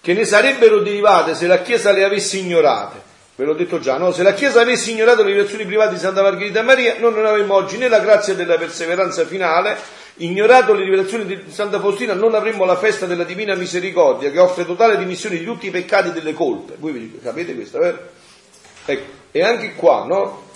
che 0.00 0.12
ne 0.12 0.24
sarebbero 0.24 0.80
derivate 0.80 1.36
se 1.36 1.46
la 1.46 1.62
Chiesa 1.62 1.92
le 1.92 2.02
avesse 2.02 2.38
ignorate 2.38 3.09
ve 3.40 3.46
l'ho 3.46 3.54
detto 3.54 3.78
già, 3.78 3.96
no? 3.96 4.12
se 4.12 4.22
la 4.22 4.34
Chiesa 4.34 4.60
avesse 4.60 4.90
ignorato 4.90 5.22
le 5.22 5.30
rivelazioni 5.30 5.64
private 5.64 5.94
di 5.94 5.98
Santa 5.98 6.20
Margherita 6.20 6.60
Maria, 6.62 6.98
noi 6.98 7.14
non 7.14 7.24
avremmo 7.24 7.54
oggi 7.54 7.78
né 7.78 7.88
la 7.88 8.00
grazia 8.00 8.34
della 8.34 8.58
perseveranza 8.58 9.24
finale, 9.24 9.78
ignorato 10.16 10.74
le 10.74 10.84
rivelazioni 10.84 11.24
di 11.24 11.44
Santa 11.48 11.80
Faustina, 11.80 12.12
non 12.12 12.34
avremmo 12.34 12.66
la 12.66 12.76
festa 12.76 13.06
della 13.06 13.24
Divina 13.24 13.54
Misericordia 13.54 14.30
che 14.30 14.38
offre 14.38 14.66
totale 14.66 14.98
dimissione 14.98 15.38
di 15.38 15.44
tutti 15.46 15.68
i 15.68 15.70
peccati 15.70 16.08
e 16.08 16.12
delle 16.12 16.34
colpe. 16.34 16.74
Voi 16.78 17.18
capite 17.22 17.54
questo, 17.54 17.78
vero? 17.78 17.98
Ecco, 18.84 19.10
e 19.30 19.42
anche 19.42 19.74
qua, 19.74 20.04
no? 20.04 20.48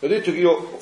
Ho 0.00 0.06
detto 0.08 0.32
che 0.32 0.38
io 0.38 0.80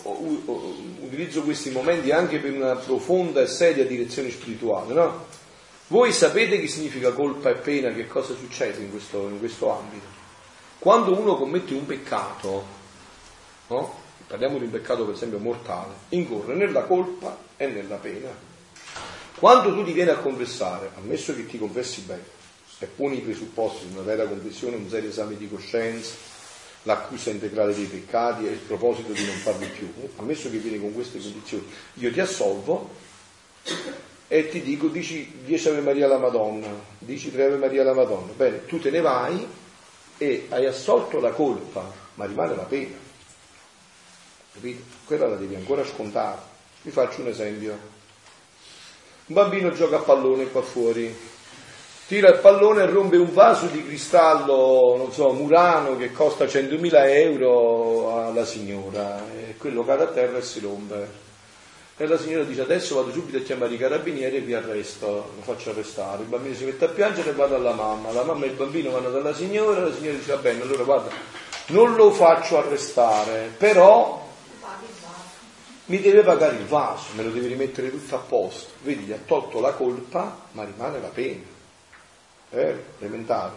utilizzo 1.01 1.43
questi 1.43 1.69
momenti 1.71 2.11
anche 2.11 2.39
per 2.39 2.53
una 2.53 2.75
profonda 2.75 3.43
e 3.43 3.47
seria 3.47 3.85
direzione 3.85 4.31
spirituale, 4.31 4.95
no? 4.95 5.27
Voi 5.89 6.11
sapete 6.11 6.59
che 6.59 6.69
significa 6.69 7.13
colpa 7.13 7.51
e 7.51 7.57
pena, 7.57 7.93
che 7.93 8.07
cosa 8.07 8.35
succede 8.35 8.81
in 8.81 8.91
questo, 8.91 9.29
in 9.29 9.39
questo 9.39 9.71
ambito? 9.71 10.14
Quando 10.85 11.19
uno 11.19 11.37
commette 11.37 11.73
un 11.73 11.87
peccato, 11.87 12.63
no? 13.69 13.95
parliamo 14.27 14.59
di 14.59 14.65
un 14.65 14.71
peccato 14.71 15.07
per 15.07 15.15
esempio 15.15 15.39
mortale, 15.39 15.95
incorre 16.11 16.53
nella 16.55 16.83
colpa 16.83 17.39
e 17.57 17.69
nella 17.69 17.97
pena. 17.97 18.29
Quando 19.37 19.73
tu 19.73 19.83
ti 19.83 19.93
vieni 19.93 20.11
a 20.11 20.19
confessare, 20.19 20.91
ammesso 20.97 21.35
che 21.35 21.47
ti 21.47 21.57
confessi 21.57 22.03
bene, 22.03 22.27
e 22.81 22.85
poni 22.85 23.17
i 23.17 23.21
presupposti 23.23 23.87
di 23.87 23.95
una 23.95 24.03
vera 24.03 24.27
confessione, 24.27 24.77
un 24.77 24.87
serio 24.91 25.09
esame 25.09 25.39
di 25.39 25.49
coscienza, 25.49 26.17
l'accusa 26.83 27.31
integrale 27.31 27.75
dei 27.75 27.87
peccati 27.87 28.47
e 28.47 28.51
il 28.51 28.59
proposito 28.59 29.13
di 29.13 29.25
non 29.25 29.37
farli 29.37 29.69
più, 29.69 29.91
ammesso 30.17 30.51
che 30.51 30.59
vieni 30.59 30.79
con 30.79 30.93
queste 30.93 31.19
condizioni, 31.19 31.67
io 31.95 32.13
ti 32.13 32.21
assolvo 32.21 32.91
e 34.29 34.51
ti 34.51 34.61
dico, 34.61 34.89
dici 34.89 35.45
10 35.47 35.67
Ave 35.67 35.81
Maria 35.81 36.05
alla 36.05 36.19
Madonna, 36.19 36.69
dici 36.99 37.33
3 37.33 37.43
Ave 37.43 37.57
Maria 37.57 37.81
alla 37.81 37.95
Madonna, 37.95 38.33
bene, 38.37 38.67
tu 38.67 38.79
te 38.79 38.91
ne 38.91 39.01
vai 39.01 39.63
e 40.19 40.47
hai 40.51 40.67
assolto 40.67 41.21
la 41.21 41.31
colpa, 41.31 41.91
ma 42.15 42.25
rimane 42.27 42.55
la 42.55 42.63
pena. 42.63 42.97
Capito? 44.53 44.83
Quella 45.05 45.27
la 45.27 45.37
devi 45.37 45.55
ancora 45.55 45.85
scontare. 45.85 46.39
Vi 46.83 46.91
faccio 46.91 47.23
un 47.23 47.29
esempio. 47.29 47.73
Un 49.27 49.35
bambino 49.35 49.73
gioca 49.73 49.97
a 49.97 50.03
pallone 50.03 50.51
qua 50.51 50.63
fuori, 50.63 51.15
tira 52.07 52.29
il 52.29 52.41
pallone 52.41 52.83
e 52.83 52.87
rompe 52.87 53.17
un 53.17 53.33
vaso 53.33 53.67
di 53.67 53.83
cristallo, 53.83 54.97
non 54.99 55.13
so, 55.13 55.33
murano 55.33 55.97
che 55.97 56.13
costa 56.13 56.45
100.000 56.45 56.91
euro 57.09 58.27
alla 58.27 58.45
signora 58.45 59.25
e 59.33 59.57
quello 59.57 59.83
cade 59.83 60.03
a 60.03 60.09
terra 60.09 60.37
e 60.37 60.43
si 60.43 60.61
rompe. 60.61 61.24
E 61.97 62.07
la 62.07 62.19
signora 62.19 62.43
dice 62.43 62.63
adesso 62.63 62.97
vado 62.97 63.13
subito 63.13 63.39
a 63.39 63.41
chiamare 63.41 63.75
i 63.75 63.79
carabinieri 63.79 64.37
e 64.37 64.41
vi 64.41 64.53
arresto, 64.53 65.07
lo 65.07 65.43
faccio 65.43 65.71
arrestare. 65.71 66.23
Il 66.23 66.29
bambino 66.29 66.55
si 66.55 66.65
mette 66.65 66.87
a 66.87 66.89
piangere 66.89 67.31
e 67.31 67.35
va 67.35 67.47
dalla 67.47 67.73
mamma. 67.73 68.11
La 68.11 68.25
mamma 68.25 68.47
e 68.47 68.49
il 68.49 68.55
bambino 68.55 68.91
vanno 68.91 69.11
dalla 69.11 69.33
signora, 69.33 69.81
la 69.81 69.95
signora 69.95 70.17
dice 70.17 70.33
va 70.33 70.41
bene, 70.41 70.63
allora 70.63 70.83
guarda, 70.83 71.11
non 71.67 71.95
lo 71.95 72.11
faccio 72.11 72.59
arrestare, 72.59 73.55
però 73.57 74.27
mi 75.87 76.01
deve 76.01 76.23
pagare 76.23 76.57
il 76.57 76.65
vaso, 76.65 77.13
me 77.15 77.23
lo 77.23 77.31
deve 77.31 77.47
rimettere 77.47 77.91
tutto 77.91 78.17
a 78.17 78.19
posto. 78.19 78.73
Vedi, 78.83 79.05
gli 79.05 79.13
ha 79.13 79.19
tolto 79.25 79.61
la 79.61 79.73
colpa, 79.73 80.47
ma 80.53 80.65
rimane 80.65 81.01
la 81.01 81.09
pena. 81.09 81.43
Eh, 82.51 82.85
elementare. 82.99 83.53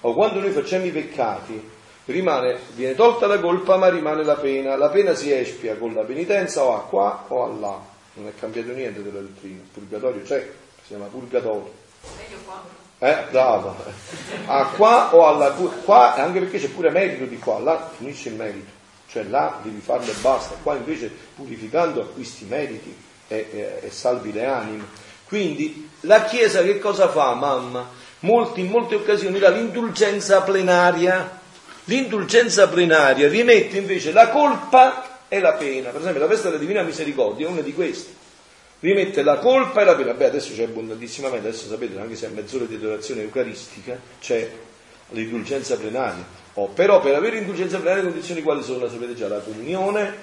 O 0.00 0.12
quando 0.12 0.40
noi 0.40 0.50
facciamo 0.50 0.86
i 0.86 0.90
peccati, 0.90 1.70
rimane, 2.06 2.58
viene 2.74 2.94
tolta 2.94 3.26
la 3.26 3.38
colpa, 3.38 3.76
ma 3.76 3.88
rimane 3.88 4.24
la 4.24 4.36
pena. 4.36 4.76
La 4.76 4.88
pena 4.88 5.14
si 5.14 5.32
espia 5.32 5.76
con 5.76 5.94
la 5.94 6.02
penitenza 6.02 6.62
o 6.62 6.74
a 6.74 6.80
qua 6.80 7.24
o 7.28 7.44
a 7.44 7.48
là. 7.58 7.80
Non 8.14 8.28
è 8.28 8.32
cambiato 8.38 8.72
niente 8.72 9.02
della 9.02 9.20
dottrina. 9.20 9.60
Il 9.60 9.68
purgatorio 9.72 10.22
c'è, 10.22 10.50
si 10.82 10.88
chiama 10.88 11.06
purgatorio. 11.06 11.72
Meglio 12.16 12.38
qua. 12.44 12.84
Eh, 12.98 13.24
brava. 13.30 13.74
A 14.46 14.64
qua 14.74 15.14
o 15.14 15.26
alla 15.26 15.50
qua, 15.84 16.14
anche 16.14 16.38
perché 16.38 16.58
c'è 16.58 16.68
pure 16.68 16.90
merito 16.90 17.24
di 17.26 17.38
qua, 17.38 17.58
là 17.58 17.90
finisce 17.94 18.30
il 18.30 18.36
merito. 18.36 18.70
Cioè 19.08 19.24
là 19.24 19.58
devi 19.62 19.80
farlo 19.80 20.10
e 20.10 20.14
basta. 20.20 20.56
Qua 20.62 20.76
invece 20.76 21.10
purificando 21.34 22.00
acquisti 22.00 22.46
meriti 22.46 22.96
e, 23.28 23.48
e, 23.52 23.80
e 23.82 23.90
salvi 23.90 24.32
le 24.32 24.46
anime. 24.46 24.84
Quindi 25.26 25.90
la 26.00 26.24
Chiesa 26.24 26.62
che 26.62 26.78
cosa 26.78 27.08
fa, 27.08 27.34
mamma? 27.34 27.86
Molti, 28.20 28.60
in 28.60 28.68
molte 28.68 28.94
occasioni 28.94 29.38
dà 29.38 29.50
l'indulgenza 29.50 30.40
plenaria. 30.40 31.44
L'indulgenza 31.86 32.68
plenaria 32.68 33.28
rimette 33.28 33.78
invece 33.78 34.12
la 34.12 34.28
colpa 34.28 35.24
e 35.28 35.40
la 35.40 35.54
pena. 35.54 35.90
Per 35.90 36.00
esempio 36.00 36.20
la 36.20 36.28
festa 36.28 36.48
della 36.48 36.60
Divina 36.60 36.82
Misericordia 36.82 37.46
è 37.46 37.50
una 37.50 37.60
di 37.60 37.74
queste 37.74 38.24
rimette 38.80 39.22
la 39.22 39.38
colpa 39.38 39.80
e 39.80 39.84
la 39.84 39.94
pena. 39.94 40.12
Beh, 40.12 40.26
adesso 40.26 40.52
c'è 40.54 40.64
abbondantissimamente, 40.64 41.48
adesso 41.48 41.68
sapete, 41.68 41.98
anche 41.98 42.16
se 42.16 42.26
è 42.26 42.30
mezz'ora 42.30 42.64
di 42.64 42.74
adorazione 42.74 43.22
eucaristica, 43.22 43.98
c'è 44.20 44.50
l'indulgenza 45.10 45.76
plenaria. 45.76 46.24
Oh, 46.54 46.68
però 46.68 47.00
per 47.00 47.14
avere 47.14 47.38
indulgenza 47.38 47.78
plenaria 47.78 48.02
le 48.02 48.10
condizioni 48.10 48.42
quali 48.42 48.62
sono? 48.62 48.84
La 48.84 48.90
sapete 48.90 49.14
già, 49.14 49.28
la 49.28 49.38
comunione, 49.38 50.14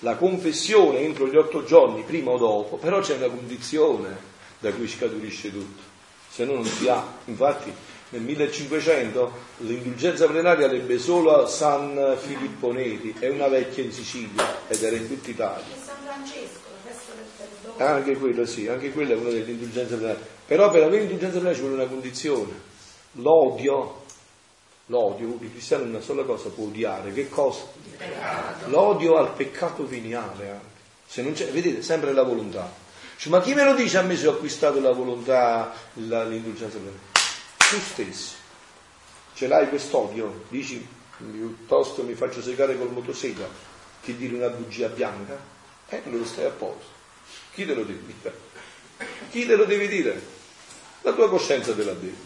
la 0.00 0.16
confessione 0.16 0.98
entro 0.98 1.26
gli 1.26 1.36
otto 1.36 1.64
giorni, 1.64 2.02
prima 2.02 2.32
o 2.32 2.38
dopo, 2.38 2.76
però 2.76 3.00
c'è 3.00 3.16
una 3.16 3.28
condizione 3.28 4.30
da 4.58 4.70
cui 4.70 4.88
scaturisce 4.88 5.50
tutto, 5.50 5.82
se 6.28 6.44
no 6.44 6.54
non 6.54 6.64
si 6.64 6.88
ha. 6.88 7.04
Infatti 7.26 7.72
nel 8.12 8.20
1500 8.22 9.32
l'indulgenza 9.58 10.26
plenaria 10.26 10.66
l'ebbe 10.66 10.98
solo 10.98 11.42
a 11.42 11.46
San 11.46 12.16
Filippo 12.20 12.70
Neri, 12.72 13.14
è 13.18 13.28
una 13.28 13.48
vecchia 13.48 13.82
in 13.82 13.92
Sicilia 13.92 14.58
ed 14.68 14.82
era 14.82 14.96
in 14.96 15.08
tutta 15.08 15.30
Italia. 15.30 15.64
E 15.64 15.78
San 15.82 15.96
Francesco, 16.04 16.60
la 16.84 16.90
festa 16.90 17.12
del 17.14 17.24
perdono. 17.36 17.74
Ah, 17.90 17.94
Anche 17.94 18.16
quello 18.16 18.44
sì, 18.44 18.68
anche 18.68 18.92
quella 18.92 19.12
è 19.12 19.16
una 19.16 19.30
delle 19.30 19.50
indulgenze 19.50 19.96
plenarie. 19.96 20.24
Però 20.46 20.70
per 20.70 20.82
avere 20.82 21.02
indulgenza 21.04 21.34
plenaria 21.36 21.54
ci 21.56 21.60
vuole 21.62 21.76
una 21.82 21.86
condizione. 21.90 22.52
L'odio, 23.12 24.02
l'odio, 24.86 25.38
il 25.40 25.50
cristiano 25.50 25.84
una 25.84 26.00
sola 26.00 26.22
cosa 26.24 26.50
può 26.50 26.64
odiare, 26.66 27.12
che 27.12 27.28
cosa? 27.30 27.62
L'odio 28.66 29.16
al 29.16 29.32
peccato 29.32 29.86
veniale 29.86 30.50
anche. 30.50 30.70
Se 31.06 31.22
non 31.22 31.32
c'è, 31.32 31.46
vedete, 31.50 31.82
sempre 31.82 32.12
la 32.12 32.22
volontà. 32.22 32.70
Cioè, 33.16 33.30
ma 33.30 33.40
chi 33.40 33.54
me 33.54 33.64
lo 33.64 33.74
dice 33.74 33.98
a 33.98 34.02
me 34.02 34.16
se 34.16 34.26
ho 34.26 34.32
acquistato 34.32 34.80
la 34.80 34.92
volontà, 34.92 35.72
la- 35.94 36.24
l'indulgenza 36.24 36.76
plenaria? 36.78 37.11
Tu 37.72 37.80
stesso. 37.80 38.34
Ce 39.32 39.46
l'hai 39.46 39.66
quest'odio? 39.70 40.44
Dici, 40.50 40.86
piuttosto 41.16 42.02
mi 42.02 42.12
faccio 42.12 42.42
segare 42.42 42.76
col 42.76 42.92
motosega 42.92 43.48
che 44.02 44.14
dire 44.14 44.36
una 44.36 44.50
bugia 44.50 44.88
bianca? 44.88 45.40
Eh, 45.88 46.02
allora 46.04 46.22
stai 46.26 46.44
a 46.44 46.50
posto. 46.50 46.84
Chi 47.54 47.64
te 47.64 47.72
lo 47.72 47.84
deve 47.84 48.04
dire? 48.04 48.40
Chi 49.30 49.46
te 49.46 49.56
lo 49.56 49.64
deve 49.64 49.88
dire? 49.88 50.20
La 51.00 51.14
tua 51.14 51.30
coscienza 51.30 51.74
te 51.74 51.82
l'ha 51.82 51.94
detto. 51.94 52.20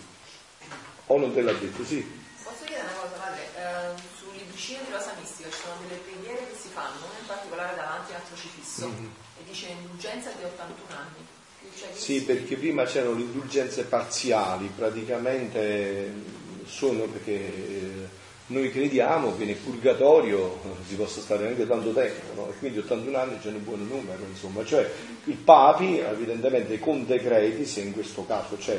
O 1.07 1.17
non 1.17 1.33
te 1.33 1.43
l'ha 1.43 1.53
detto, 1.53 1.85
sì. 1.85 2.05
Posso 2.43 2.65
chiedere 2.65 2.89
una 2.89 2.99
cosa, 3.03 3.15
padre? 3.15 3.43
Eh, 3.55 4.03
sul 4.19 4.35
libricino 4.35 4.83
di 4.83 4.91
Rosa 4.91 5.15
Mistica 5.21 5.49
ci 5.49 5.61
sono 5.63 5.77
delle 5.87 6.01
preghiere 6.01 6.49
che 6.49 6.57
si 6.61 6.71
fanno, 6.71 7.07
in 7.21 7.27
particolare 7.27 7.77
davanti 7.77 8.13
al 8.15 8.23
crocifisso, 8.27 8.91
e 9.39 9.45
dice 9.45 9.69
indulgenza 9.69 10.33
di 10.33 10.43
81 10.43 10.75
anni. 10.91 11.26
Sì, 11.93 12.23
perché 12.23 12.57
prima 12.57 12.85
c'erano 12.85 13.15
le 13.15 13.23
indulgenze 13.23 13.85
parziali, 13.85 14.71
praticamente 14.75 16.13
sono 16.67 17.05
perché 17.05 17.33
eh, 17.33 18.09
noi 18.49 18.71
crediamo 18.71 19.37
che 19.37 19.45
nel 19.45 19.57
purgatorio 19.57 20.61
si 20.87 20.95
possa 20.95 21.21
stare 21.21 21.49
anche 21.49 21.67
tanto 21.67 21.93
tempo, 21.93 22.35
no? 22.35 22.49
e 22.49 22.59
quindi 22.59 22.79
81 22.79 23.19
anni 23.19 23.39
c'è 23.41 23.49
un 23.49 23.65
buon 23.65 23.87
numero, 23.89 24.23
insomma, 24.29 24.65
cioè 24.65 24.89
i 25.25 25.33
papi, 25.33 25.99
evidentemente 25.99 26.79
con 26.79 27.05
decreti, 27.07 27.67
se 27.67 27.81
in 27.81 27.93
questo 27.93 28.25
caso 28.25 28.57
c'è, 28.57 28.79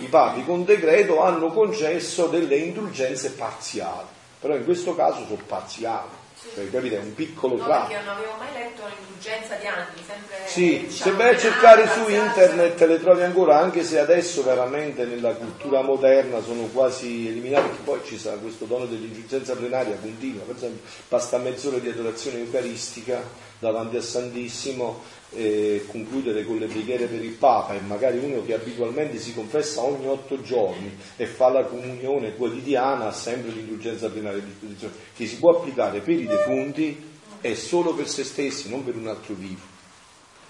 i 0.00 0.06
papi 0.06 0.44
con 0.44 0.64
decreto 0.64 1.20
hanno 1.20 1.48
concesso 1.48 2.28
delle 2.28 2.56
indulgenze 2.56 3.32
parziali, 3.32 4.08
però 4.40 4.56
in 4.56 4.64
questo 4.64 4.94
caso 4.94 5.24
sono 5.26 5.42
parziali, 5.46 6.20
cioè, 6.54 6.70
capite? 6.70 6.96
È 6.96 7.00
un 7.00 7.14
piccolo 7.14 7.56
No, 7.56 7.64
tratto. 7.64 7.88
perché 7.88 8.04
non 8.04 8.16
avevo 8.16 8.34
mai 8.38 8.52
letto 8.52 8.82
l'indulgenza 8.86 9.54
di 9.56 9.66
anni, 9.66 10.02
sempre... 10.06 10.36
Sì, 10.46 10.86
diciamo, 10.86 11.10
se 11.10 11.16
vai 11.16 11.34
a 11.34 11.38
cercare 11.38 11.88
su 11.88 12.08
internet 12.10 12.80
le 12.82 13.00
trovi 13.00 13.22
ancora, 13.22 13.58
anche 13.58 13.82
se 13.84 13.98
adesso 13.98 14.42
veramente 14.42 15.04
nella 15.04 15.32
cultura 15.32 15.80
moderna 15.82 16.42
sono 16.42 16.64
quasi 16.66 17.28
eliminati, 17.28 17.68
perché 17.68 17.82
poi 17.84 18.00
ci 18.04 18.18
sarà 18.18 18.36
questo 18.36 18.64
dono 18.66 18.84
dell'indulgenza 18.86 19.54
plenaria 19.54 19.96
continua, 20.00 20.42
per 20.44 20.56
esempio 20.56 20.88
basta 21.08 21.38
mezz'ora 21.38 21.78
di 21.78 21.88
adorazione 21.88 22.38
eucaristica 22.38 23.22
davanti 23.58 23.96
al 23.96 24.02
Santissimo, 24.02 25.02
eh, 25.34 25.84
concludere 25.86 26.44
con 26.44 26.58
le 26.58 26.66
preghiere 26.66 27.06
per 27.06 27.22
il 27.22 27.32
Papa 27.32 27.74
e 27.74 27.80
magari 27.80 28.18
uno 28.18 28.44
che 28.44 28.54
abitualmente 28.54 29.18
si 29.18 29.34
confessa 29.34 29.82
ogni 29.82 30.06
otto 30.06 30.40
giorni 30.42 30.96
e 31.16 31.26
fa 31.26 31.48
la 31.48 31.64
comunione 31.64 32.34
quotidiana 32.34 33.06
ha 33.06 33.12
sempre 33.12 33.50
l'indulgenza 33.52 34.10
plenaria 34.10 34.42
a 34.42 34.44
disposizione, 34.44 34.94
che 35.16 35.26
si 35.26 35.36
può 35.36 35.56
applicare 35.56 36.00
per 36.00 36.18
i 36.18 36.26
defunti 36.26 37.10
e 37.40 37.56
solo 37.56 37.94
per 37.94 38.08
se 38.08 38.24
stessi, 38.24 38.68
non 38.68 38.84
per 38.84 38.96
un 38.96 39.08
altro 39.08 39.34
vivo. 39.34 39.70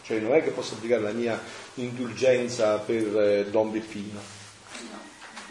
Cioè 0.05 0.19
non 0.19 0.35
è 0.35 0.43
che 0.43 0.51
posso 0.51 0.75
applicare 0.75 1.03
la 1.03 1.13
mia 1.13 1.41
indulgenza 1.75 2.79
per 2.79 3.19
eh, 3.19 3.47
Don 3.51 3.71
Beppino, 3.71 4.21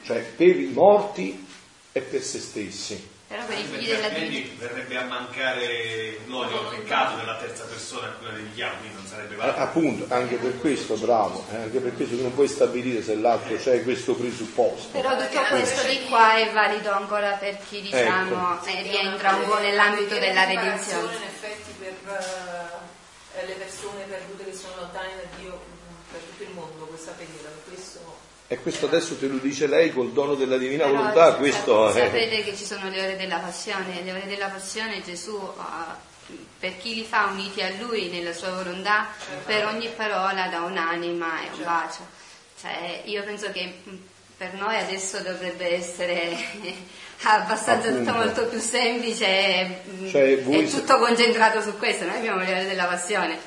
cioè 0.03 0.23
per 0.35 0.59
i 0.59 0.67
morti 0.67 1.45
e 1.91 2.01
per 2.01 2.21
se 2.21 2.39
stessi. 2.39 3.09
Però 3.31 3.45
per 3.45 3.57
i 3.59 3.63
figli 3.63 3.87
della 3.87 4.09
Quindi 4.09 4.43
Trinità. 4.43 4.67
verrebbe 4.67 4.97
a 4.97 5.03
mancare 5.05 6.17
l'odio 6.25 6.59
al 6.67 6.75
peccato 6.75 7.15
della 7.15 7.37
terza 7.37 7.63
persona 7.63 8.07
a 8.07 8.11
quella 8.11 8.33
degli 8.33 8.61
altri, 8.61 8.79
quindi 8.79 8.95
non 8.97 9.05
sarebbe 9.07 9.33
Eh, 9.35 9.37
valido. 9.37 9.57
appunto, 9.57 10.13
anche 10.13 10.35
per 10.35 10.59
questo, 10.59 10.95
bravo, 10.97 11.45
eh, 11.51 11.55
anche 11.55 11.79
per 11.79 11.95
questo 11.95 12.17
tu 12.17 12.21
non 12.23 12.33
puoi 12.33 12.49
stabilire 12.49 13.01
se 13.01 13.15
l'altro 13.15 13.55
c'è 13.55 13.83
questo 13.83 14.15
presupposto. 14.15 14.89
Però 14.89 15.15
tutto 15.15 15.41
questo 15.49 15.87
di 15.87 16.03
qua 16.09 16.35
è 16.35 16.51
valido 16.51 16.91
ancora 16.91 17.31
per 17.37 17.57
chi 17.69 17.79
diciamo 17.81 18.55
Ecco. 18.59 18.65
eh, 18.67 18.81
rientra 18.81 19.33
un 19.35 19.45
po' 19.47 19.59
nell'ambito 19.59 20.19
della 20.19 20.43
redenzione. 20.43 21.15
in 21.15 21.23
effetti 21.23 21.71
per 21.79 21.93
eh, 23.39 23.45
le 23.45 23.53
persone 23.53 24.03
perdute 24.09 24.43
che 24.43 24.53
sono 24.53 24.73
lontane 24.77 25.07
da 25.15 25.37
Dio 25.39 25.51
mh, 25.55 26.11
per 26.11 26.19
tutto 26.19 26.43
il 26.43 26.49
mondo, 26.53 26.83
questa 26.85 27.11
preghiera, 27.11 27.47
per 27.47 27.73
questo 27.73 27.99
E 28.51 28.59
questo 28.59 28.87
adesso 28.87 29.15
te 29.15 29.27
lo 29.27 29.37
dice 29.37 29.65
lei 29.65 29.93
col 29.93 30.11
dono 30.11 30.35
della 30.35 30.57
divina 30.57 30.83
Però 30.83 30.97
volontà, 30.97 31.29
sa- 31.31 31.35
questo 31.35 31.87
è... 31.89 31.93
sapete 31.93 32.43
che 32.43 32.53
ci 32.53 32.65
sono 32.65 32.89
le 32.89 32.99
ore 33.01 33.15
della 33.15 33.37
passione, 33.37 34.01
le 34.03 34.11
ore 34.11 34.25
della 34.27 34.47
passione 34.47 35.01
Gesù 35.01 35.39
ah, 35.55 35.97
per 36.59 36.77
chi 36.77 36.95
li 36.95 37.05
fa 37.05 37.29
uniti 37.31 37.61
a 37.61 37.69
lui 37.79 38.09
nella 38.09 38.33
sua 38.33 38.49
volontà, 38.51 39.07
per 39.45 39.65
ogni 39.67 39.87
parola 39.95 40.47
dà 40.47 40.63
un'anima 40.63 41.43
e 41.43 41.47
un 41.55 41.63
bacio. 41.63 42.05
Cioè, 42.59 43.03
io 43.05 43.23
penso 43.23 43.49
che 43.53 43.73
mh, 43.83 43.95
per 44.35 44.53
noi 44.55 44.75
adesso 44.77 45.19
dovrebbe 45.19 45.73
essere 45.73 46.35
abbastanza 47.23 47.87
tutto 47.87 48.09
Appunto. 48.09 48.13
molto 48.25 48.45
più 48.47 48.59
semplice 48.59 49.25
e, 49.27 49.81
mh, 49.85 50.09
Cioè, 50.09 50.43
e 50.45 50.67
se- 50.67 50.77
tutto 50.81 50.97
concentrato 50.97 51.61
su 51.61 51.77
questo. 51.77 52.03
Noi 52.03 52.17
abbiamo 52.17 52.39
le 52.41 52.51
ore 52.51 52.65
della 52.65 52.85
passione. 52.85 53.39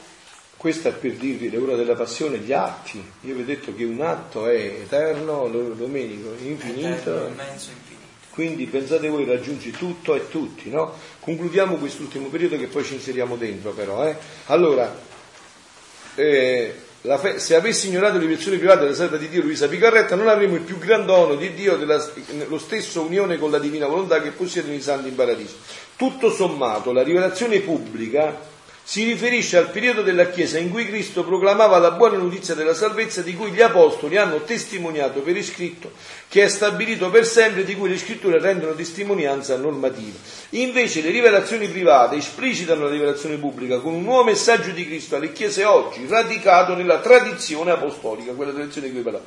Questo 0.64 0.88
è 0.88 0.92
per 0.92 1.12
dirvi 1.16 1.50
l'ora 1.50 1.76
della 1.76 1.94
passione, 1.94 2.38
gli 2.38 2.50
atti. 2.50 2.96
Io 3.20 3.34
vi 3.34 3.42
ho 3.42 3.44
detto 3.44 3.74
che 3.74 3.84
un 3.84 4.00
atto 4.00 4.48
è 4.48 4.54
eterno, 4.54 5.46
domenico, 5.76 6.32
Eterno, 6.32 6.48
infinito. 6.48 7.10
immenso, 7.10 7.68
infinito. 7.68 8.06
Quindi 8.30 8.64
pensate 8.64 9.08
voi 9.08 9.26
raggiungi 9.26 9.72
tutto 9.72 10.14
e 10.14 10.26
tutti, 10.30 10.70
no? 10.70 10.94
Concludiamo 11.20 11.76
quest'ultimo 11.76 12.28
periodo 12.28 12.56
che 12.56 12.68
poi 12.68 12.82
ci 12.82 12.94
inseriamo 12.94 13.36
dentro 13.36 13.72
però, 13.72 14.08
eh? 14.08 14.16
Allora, 14.46 14.90
eh, 16.14 16.74
fe- 17.18 17.38
se 17.38 17.56
avessi 17.56 17.88
ignorato 17.88 18.16
le 18.16 18.24
lezioni 18.24 18.56
private 18.56 18.84
della 18.84 18.94
serva 18.94 19.18
di 19.18 19.28
Dio 19.28 19.42
Luisa 19.42 19.68
Picarretta 19.68 20.14
non 20.14 20.28
avremmo 20.28 20.54
il 20.54 20.62
più 20.62 20.78
gran 20.78 21.04
dono 21.04 21.34
di 21.34 21.52
Dio, 21.52 21.76
della, 21.76 22.02
lo 22.48 22.58
stesso 22.58 23.02
unione 23.02 23.36
con 23.36 23.50
la 23.50 23.58
divina 23.58 23.86
volontà 23.86 24.22
che 24.22 24.30
possiedono 24.30 24.72
i 24.72 24.80
santi 24.80 25.08
in 25.08 25.14
paradiso. 25.14 25.56
Tutto 25.94 26.30
sommato, 26.30 26.90
la 26.90 27.02
rivelazione 27.02 27.60
pubblica 27.60 28.52
si 28.86 29.02
riferisce 29.04 29.56
al 29.56 29.70
periodo 29.70 30.02
della 30.02 30.28
Chiesa 30.28 30.58
in 30.58 30.70
cui 30.70 30.86
Cristo 30.86 31.24
proclamava 31.24 31.78
la 31.78 31.92
buona 31.92 32.18
notizia 32.18 32.54
della 32.54 32.74
salvezza 32.74 33.22
di 33.22 33.34
cui 33.34 33.50
gli 33.50 33.62
apostoli 33.62 34.18
hanno 34.18 34.42
testimoniato 34.42 35.20
per 35.20 35.34
iscritto, 35.34 35.90
che 36.28 36.44
è 36.44 36.48
stabilito 36.48 37.08
per 37.08 37.24
sempre, 37.24 37.64
di 37.64 37.76
cui 37.76 37.88
le 37.88 37.96
scritture 37.96 38.38
rendono 38.38 38.74
testimonianza 38.74 39.56
normativa. 39.56 40.18
Invece 40.50 41.00
le 41.00 41.08
rivelazioni 41.08 41.66
private 41.66 42.16
esplicitano 42.16 42.84
la 42.84 42.90
rivelazione 42.90 43.36
pubblica 43.36 43.78
con 43.78 43.94
un 43.94 44.02
nuovo 44.02 44.24
messaggio 44.24 44.70
di 44.70 44.84
Cristo 44.86 45.16
alle 45.16 45.32
Chiese 45.32 45.64
oggi, 45.64 46.06
radicato 46.06 46.74
nella 46.74 46.98
tradizione 46.98 47.70
apostolica, 47.70 48.32
quella 48.32 48.52
tradizione 48.52 48.88
di 48.88 48.92
cui 48.92 49.02
parlavo. 49.02 49.24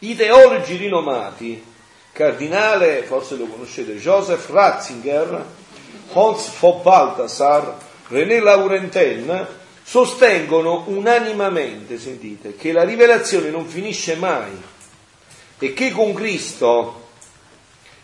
I 0.00 0.14
teologi 0.14 0.76
rinomati, 0.76 1.64
cardinale, 2.12 3.02
forse 3.06 3.36
lo 3.36 3.46
conoscete, 3.46 3.94
Joseph 3.94 4.50
Ratzinger, 4.50 5.44
Hans 6.12 6.50
von 6.58 6.82
Balthasar, 6.82 7.88
René 8.10 8.40
Laurentin 8.40 9.46
sostengono 9.84 10.84
unanimamente, 10.86 11.98
sentite, 11.98 12.56
che 12.56 12.72
la 12.72 12.82
rivelazione 12.82 13.50
non 13.50 13.66
finisce 13.66 14.16
mai 14.16 14.50
e 15.58 15.72
che 15.72 15.92
con 15.92 16.12
Cristo 16.12 17.08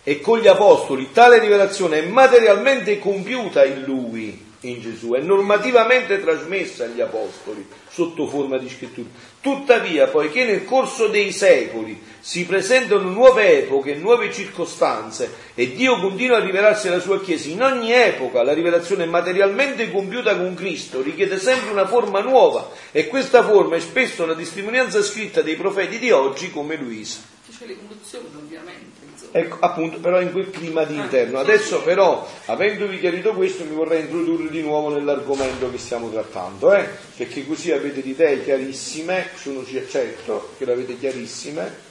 e 0.04 0.20
con 0.20 0.38
gli 0.38 0.46
apostoli 0.46 1.10
tale 1.10 1.40
rivelazione 1.40 1.98
è 1.98 2.06
materialmente 2.06 3.00
compiuta 3.00 3.64
in 3.64 3.82
Lui, 3.82 4.44
in 4.60 4.80
Gesù, 4.80 5.14
è 5.14 5.20
normativamente 5.20 6.20
trasmessa 6.20 6.84
agli 6.84 7.00
apostoli 7.00 7.66
sotto 7.88 8.28
forma 8.28 8.58
di 8.58 8.68
scrittura. 8.68 9.08
Tuttavia, 9.46 10.08
poiché 10.08 10.44
nel 10.44 10.64
corso 10.64 11.06
dei 11.06 11.30
secoli 11.30 12.02
si 12.18 12.46
presentano 12.46 13.08
nuove 13.08 13.62
epoche, 13.62 13.94
nuove 13.94 14.32
circostanze 14.32 15.32
e 15.54 15.72
Dio 15.76 16.00
continua 16.00 16.38
a 16.38 16.44
rivelarsi 16.44 16.88
alla 16.88 16.98
sua 16.98 17.20
Chiesa, 17.20 17.48
in 17.48 17.62
ogni 17.62 17.92
epoca 17.92 18.42
la 18.42 18.52
rivelazione 18.52 19.06
materialmente 19.06 19.92
compiuta 19.92 20.36
con 20.36 20.56
Cristo 20.56 21.00
richiede 21.00 21.38
sempre 21.38 21.70
una 21.70 21.86
forma 21.86 22.18
nuova 22.22 22.72
e 22.90 23.06
questa 23.06 23.44
forma 23.44 23.76
è 23.76 23.80
spesso 23.80 24.26
la 24.26 24.34
testimonianza 24.34 25.00
scritta 25.00 25.42
dei 25.42 25.54
profeti 25.54 26.00
di 26.00 26.10
oggi 26.10 26.50
come 26.50 26.74
Luisa. 26.74 27.20
C'è 27.56 27.66
le 27.66 27.76
condizioni 27.76 28.26
ovviamente. 28.36 28.95
Ecco, 29.30 29.56
appunto, 29.60 29.98
però 29.98 30.20
in 30.20 30.32
quel 30.32 30.50
clima 30.50 30.84
di 30.84 30.96
interno. 30.96 31.38
Adesso 31.38 31.82
però, 31.82 32.26
avendovi 32.46 32.98
chiarito 32.98 33.32
questo, 33.32 33.64
mi 33.64 33.74
vorrei 33.74 34.02
introdurre 34.02 34.48
di 34.50 34.62
nuovo 34.62 34.94
nell'argomento 34.94 35.70
che 35.70 35.78
stiamo 35.78 36.10
trattando, 36.10 36.72
eh? 36.72 36.88
perché 37.16 37.46
così 37.46 37.72
avete 37.72 38.02
le 38.02 38.10
idee 38.10 38.44
chiarissime, 38.44 39.28
sono 39.34 39.64
certo 39.64 40.50
che 40.56 40.64
le 40.64 40.72
avete 40.72 40.98
chiarissime, 40.98 41.84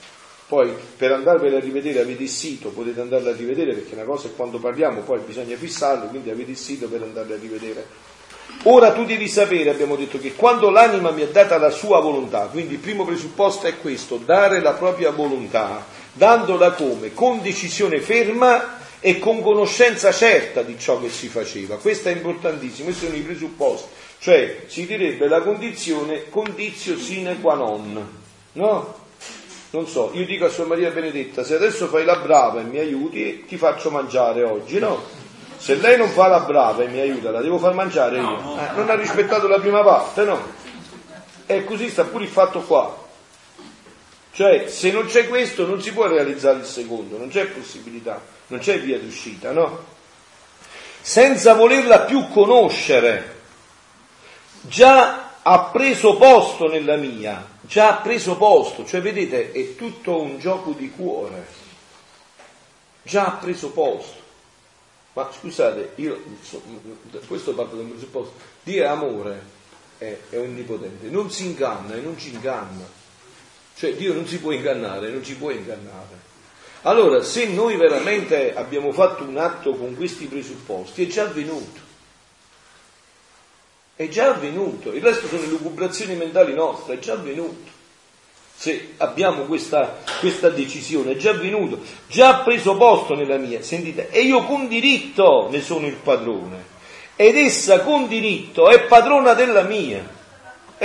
poi 0.47 0.71
per 0.95 1.11
andarvele 1.11 1.57
a 1.57 1.59
rivedere 1.59 2.01
avete 2.01 2.23
il 2.23 2.29
sito, 2.29 2.69
potete 2.69 3.01
andarle 3.01 3.31
a 3.31 3.35
rivedere 3.35 3.73
perché 3.73 3.95
una 3.95 4.03
cosa 4.03 4.27
è 4.27 4.35
quando 4.35 4.59
parliamo, 4.59 5.01
poi 5.01 5.19
bisogna 5.25 5.55
fissarle, 5.55 6.07
quindi 6.09 6.29
avete 6.29 6.51
il 6.51 6.57
sito 6.57 6.87
per 6.87 7.01
andarle 7.01 7.33
a 7.33 7.37
rivedere. 7.37 8.13
Ora 8.63 8.93
tu 8.93 9.05
devi 9.05 9.27
sapere, 9.27 9.69
abbiamo 9.69 9.95
detto, 9.95 10.19
che 10.19 10.33
quando 10.33 10.69
l'anima 10.69 11.11
mi 11.11 11.21
ha 11.23 11.27
data 11.27 11.57
la 11.57 11.69
sua 11.69 11.99
volontà, 11.99 12.47
quindi 12.51 12.75
il 12.75 12.79
primo 12.79 13.05
presupposto 13.05 13.67
è 13.67 13.77
questo, 13.79 14.17
dare 14.17 14.59
la 14.59 14.73
propria 14.73 15.11
volontà, 15.11 15.85
dandola 16.15 16.71
come? 16.71 17.13
Con 17.13 17.41
decisione 17.41 17.99
ferma 17.99 18.79
e 18.99 19.19
con 19.19 19.41
conoscenza 19.41 20.11
certa 20.11 20.61
di 20.61 20.79
ciò 20.79 20.99
che 20.99 21.09
si 21.09 21.27
faceva. 21.27 21.77
Questo 21.77 22.09
è 22.09 22.13
importantissimo, 22.13 22.85
questi 22.85 23.05
sono 23.05 23.17
i 23.17 23.21
presupposti, 23.21 23.87
cioè 24.19 24.63
si 24.67 24.85
direbbe 24.87 25.27
la 25.27 25.41
condizione 25.41 26.29
condizio 26.29 26.97
sine 26.97 27.39
qua 27.39 27.55
non, 27.55 28.07
no? 28.53 29.03
Non 29.71 29.87
so, 29.87 30.11
io 30.13 30.25
dico 30.25 30.45
a 30.45 30.49
Sua 30.49 30.65
Maria 30.65 30.89
Benedetta, 30.89 31.43
se 31.43 31.55
adesso 31.55 31.87
fai 31.87 32.05
la 32.05 32.15
brava 32.15 32.61
e 32.61 32.63
mi 32.63 32.79
aiuti, 32.79 33.43
ti 33.45 33.57
faccio 33.57 33.91
mangiare 33.91 34.41
oggi, 34.41 34.79
no? 34.79 35.03
Se 35.57 35.75
lei 35.75 35.97
non 35.97 36.09
fa 36.09 36.27
la 36.27 36.39
brava 36.39 36.83
e 36.83 36.87
mi 36.87 36.99
aiuta, 36.99 37.29
la 37.29 37.41
devo 37.41 37.57
far 37.57 37.73
mangiare 37.73 38.17
io. 38.17 38.57
Eh, 38.57 38.75
non 38.75 38.89
ha 38.89 38.95
rispettato 38.95 39.47
la 39.47 39.59
prima 39.59 39.83
parte, 39.83 40.23
no? 40.23 40.39
E 41.45 41.63
così 41.65 41.89
sta 41.89 42.05
pure 42.05 42.23
il 42.23 42.29
fatto 42.29 42.61
qua. 42.61 43.04
Cioè, 44.35 44.67
se 44.67 44.91
non 44.91 45.05
c'è 45.05 45.29
questo 45.29 45.65
non 45.65 45.81
si 45.81 45.93
può 45.93 46.07
realizzare 46.07 46.59
il 46.59 46.65
secondo, 46.65 47.17
non 47.17 47.29
c'è 47.29 47.45
possibilità, 47.45 48.21
non 48.47 48.59
c'è 48.59 48.81
via 48.81 48.99
d'uscita, 48.99 49.53
no? 49.53 49.85
Senza 50.99 51.53
volerla 51.53 52.01
più 52.01 52.27
conoscere, 52.27 53.43
già 54.59 55.39
ha 55.41 55.59
preso 55.71 56.17
posto 56.17 56.67
nella 56.67 56.97
mia, 56.97 57.47
già 57.61 57.91
ha 57.91 58.01
preso 58.01 58.35
posto, 58.35 58.83
cioè 58.83 59.01
vedete, 59.01 59.53
è 59.53 59.77
tutto 59.77 60.19
un 60.19 60.37
gioco 60.37 60.71
di 60.71 60.91
cuore, 60.91 61.47
già 63.03 63.27
ha 63.27 63.37
preso 63.37 63.69
posto. 63.69 64.19
Ma 65.13 65.31
scusate, 65.31 65.93
io 65.95 66.21
questo 67.25 67.53
parto 67.53 67.77
da 67.77 67.83
un 67.83 67.91
presupposto, 67.91 68.33
Dio 68.63 68.83
è 68.83 68.87
amore, 68.87 69.41
è, 69.97 70.17
è 70.29 70.37
onnipotente, 70.37 71.07
non 71.07 71.31
si 71.31 71.45
inganna 71.45 71.95
e 71.95 72.01
non 72.01 72.17
ci 72.17 72.33
inganna. 72.33 72.94
Cioè 73.75 73.95
Dio 73.95 74.13
non 74.13 74.25
si 74.25 74.39
può 74.39 74.51
ingannare, 74.51 75.09
non 75.09 75.23
ci 75.23 75.35
può 75.35 75.51
ingannare. 75.51 76.23
Allora, 76.83 77.23
se 77.23 77.47
noi 77.47 77.75
veramente 77.77 78.55
abbiamo 78.55 78.91
fatto 78.91 79.23
un 79.23 79.37
atto 79.37 79.73
con 79.73 79.95
questi 79.95 80.25
presupposti, 80.25 81.03
è 81.03 81.07
già 81.07 81.23
avvenuto. 81.23 81.79
È 83.95 84.07
già 84.07 84.29
avvenuto. 84.29 84.93
Il 84.93 85.01
resto 85.01 85.27
sono 85.27 85.45
lucubrazioni 85.47 86.15
mentali 86.15 86.53
nostre, 86.53 86.95
è 86.95 86.99
già 86.99 87.13
avvenuto. 87.13 87.73
Se 88.55 88.93
abbiamo 88.97 89.43
questa, 89.43 89.97
questa 90.19 90.49
decisione, 90.49 91.13
è 91.13 91.15
già 91.17 91.31
avvenuto, 91.31 91.81
già 92.07 92.29
ha 92.29 92.43
preso 92.43 92.77
posto 92.77 93.15
nella 93.15 93.37
mia, 93.37 93.61
sentite, 93.61 94.09
e 94.09 94.21
io 94.21 94.45
con 94.45 94.67
diritto 94.69 95.49
ne 95.51 95.61
sono 95.61 95.87
il 95.87 95.95
padrone. 95.95 96.73
Ed 97.17 97.35
essa 97.35 97.81
con 97.81 98.07
diritto 98.07 98.69
è 98.69 98.83
padrona 98.83 99.33
della 99.33 99.63
mia. 99.63 100.14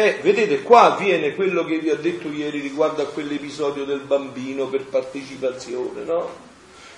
E 0.01 0.18
vedete, 0.22 0.62
qua 0.62 0.94
avviene 0.94 1.34
quello 1.34 1.62
che 1.62 1.78
vi 1.78 1.90
ho 1.90 1.96
detto 1.96 2.28
ieri 2.28 2.61
riguardo 2.61 3.03
a 3.03 3.09
quell'episodio 3.09 3.84
del 3.84 4.01
bambino 4.01 4.66
per 4.66 4.86
partecipazione, 4.86 6.05
no? 6.05 6.30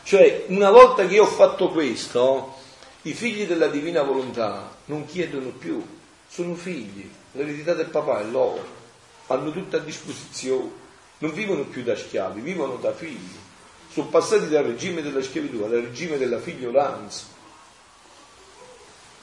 Cioè, 0.04 0.44
una 0.50 0.70
volta 0.70 1.04
che 1.08 1.14
io 1.14 1.24
ho 1.24 1.26
fatto 1.26 1.70
questo, 1.70 2.54
i 3.02 3.12
figli 3.12 3.44
della 3.44 3.66
divina 3.66 4.02
volontà 4.02 4.76
non 4.84 5.04
chiedono 5.04 5.48
più, 5.48 5.84
sono 6.28 6.54
figli, 6.54 7.10
l'eredità 7.32 7.74
del 7.74 7.86
papà 7.86 8.20
è 8.20 8.24
loro, 8.24 8.64
hanno 9.26 9.50
tutto 9.50 9.78
a 9.78 9.80
disposizione, 9.80 10.70
non 11.18 11.32
vivono 11.32 11.64
più 11.64 11.82
da 11.82 11.96
schiavi, 11.96 12.40
vivono 12.40 12.76
da 12.76 12.92
figli, 12.92 13.36
sono 13.90 14.06
passati 14.06 14.48
dal 14.48 14.62
regime 14.62 15.02
della 15.02 15.22
schiavitù 15.22 15.60
al 15.64 15.70
regime 15.70 16.18
della 16.18 16.38
figliolanza, 16.38 17.24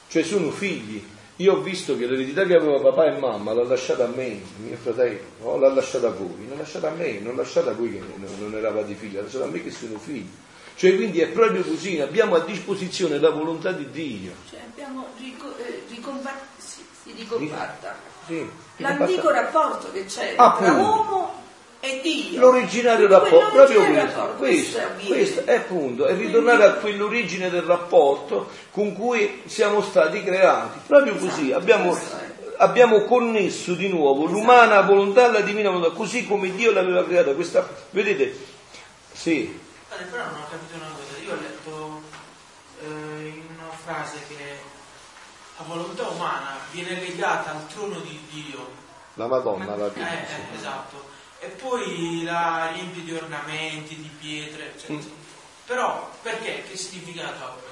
cioè 0.08 0.22
sono 0.22 0.50
figli, 0.50 1.02
io 1.40 1.54
ho 1.54 1.60
visto 1.60 1.96
che 1.96 2.06
l'eredità 2.06 2.44
che 2.44 2.54
aveva 2.54 2.78
papà 2.80 3.06
e 3.06 3.18
mamma 3.18 3.54
l'ha 3.54 3.64
lasciata 3.64 4.04
a 4.04 4.08
me, 4.08 4.40
mio 4.58 4.76
fratello, 4.76 5.20
no? 5.40 5.58
l'ha 5.58 5.72
lasciata 5.72 6.08
a 6.08 6.10
voi, 6.10 6.46
l'ha 6.48 6.56
lasciata 6.56 6.88
a 6.88 6.90
me, 6.90 7.18
non 7.18 7.34
lasciata 7.34 7.70
a 7.70 7.72
voi 7.72 7.92
che 7.92 8.02
non 8.38 8.54
eravate 8.54 8.92
figli, 8.92 9.14
l'ha 9.14 9.22
lasciata 9.22 9.44
a 9.44 9.48
me 9.48 9.62
che 9.62 9.70
sono 9.70 9.98
figli. 9.98 10.28
Cioè 10.76 10.94
quindi 10.96 11.20
è 11.20 11.28
proprio 11.28 11.62
così, 11.62 11.98
abbiamo 11.98 12.34
a 12.34 12.40
disposizione 12.40 13.18
la 13.18 13.30
volontà 13.30 13.72
di 13.72 13.90
Dio. 13.90 14.32
Cioè 14.50 14.60
abbiamo 14.70 15.06
rico- 15.18 15.56
eh, 15.56 15.82
ricompa- 15.88 16.38
si, 16.58 16.84
si 17.02 17.12
ricomparta 17.16 17.96
Sì, 18.26 18.46
l'antico 18.76 19.30
rapporto 19.30 19.90
che 19.92 20.04
c'è 20.04 20.34
Appunto. 20.36 20.72
tra 20.72 20.82
uomo 20.82 21.39
e 21.80 22.00
Dio. 22.02 22.38
L'originario 22.38 23.08
rapporto, 23.08 23.52
proprio 23.52 23.84
questo, 23.84 24.16
rapporto, 24.18 24.36
questo, 24.36 24.80
questo 25.06 25.44
è 25.46 25.56
appunto, 25.56 26.06
è 26.06 26.14
ritornare 26.14 26.64
a 26.64 26.72
quell'origine 26.74 27.48
del 27.48 27.62
rapporto 27.62 28.50
con 28.70 28.94
cui 28.94 29.42
siamo 29.46 29.80
stati 29.80 30.22
creati, 30.22 30.78
proprio 30.86 31.16
così, 31.16 31.52
abbiamo, 31.52 31.96
è. 31.96 32.00
abbiamo 32.58 33.04
connesso 33.04 33.72
di 33.72 33.88
nuovo 33.88 34.26
l'umana 34.26 34.82
volontà 34.82 35.24
alla 35.26 35.40
divina 35.40 35.70
volontà, 35.70 35.96
così 35.96 36.26
come 36.26 36.54
Dio 36.54 36.70
l'aveva 36.70 37.04
creata, 37.04 37.32
questa, 37.32 37.66
vedete, 37.90 38.38
sì, 39.12 39.58
Padre, 39.88 40.04
però 40.04 40.24
non 40.24 40.40
ho 40.40 40.46
capito 40.48 40.76
una 40.76 40.92
cosa, 40.94 41.18
io 41.18 41.32
ho 41.32 41.36
letto 41.36 42.02
eh, 42.82 43.26
in 43.26 43.56
una 43.56 43.70
frase 43.70 44.18
che 44.28 44.58
la 45.56 45.64
volontà 45.66 46.06
umana 46.08 46.58
viene 46.70 47.00
legata 47.00 47.50
al 47.50 47.66
trono 47.66 47.98
di 48.00 48.20
Dio. 48.30 48.68
la 49.14 49.26
Madonna 49.26 49.74
la 49.76 49.86
Eh, 49.86 49.90
Pia, 49.90 50.10
eh, 50.10 50.56
esatto. 50.56 51.18
E 51.40 51.46
poi 51.48 52.22
la 52.22 52.70
riempie 52.72 53.02
di 53.02 53.14
ornamenti, 53.14 53.96
di 53.96 54.10
pietre, 54.20 54.74
eccetera. 54.74 54.98
Mm. 54.98 55.18
Però 55.66 56.10
perché? 56.22 56.64
Che 56.68 56.76
significato 56.76 57.44
ha? 57.44 57.70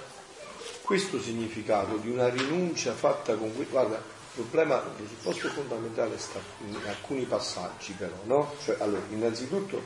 questo 0.89 1.21
significato 1.21 1.99
di 1.99 2.09
una 2.09 2.31
rinuncia 2.31 2.95
fatta 2.95 3.35
con 3.35 3.55
cui, 3.55 3.67
guarda, 3.67 3.97
il 3.97 4.03
problema, 4.45 4.77
il 4.77 4.93
presupposto 4.97 5.51
fondamentale 5.51 6.17
sta 6.17 6.41
in 6.67 6.75
alcuni 6.87 7.25
passaggi 7.25 7.93
però, 7.93 8.15
no? 8.25 8.55
Cioè, 8.65 8.77
allora, 8.81 9.03
innanzitutto, 9.11 9.83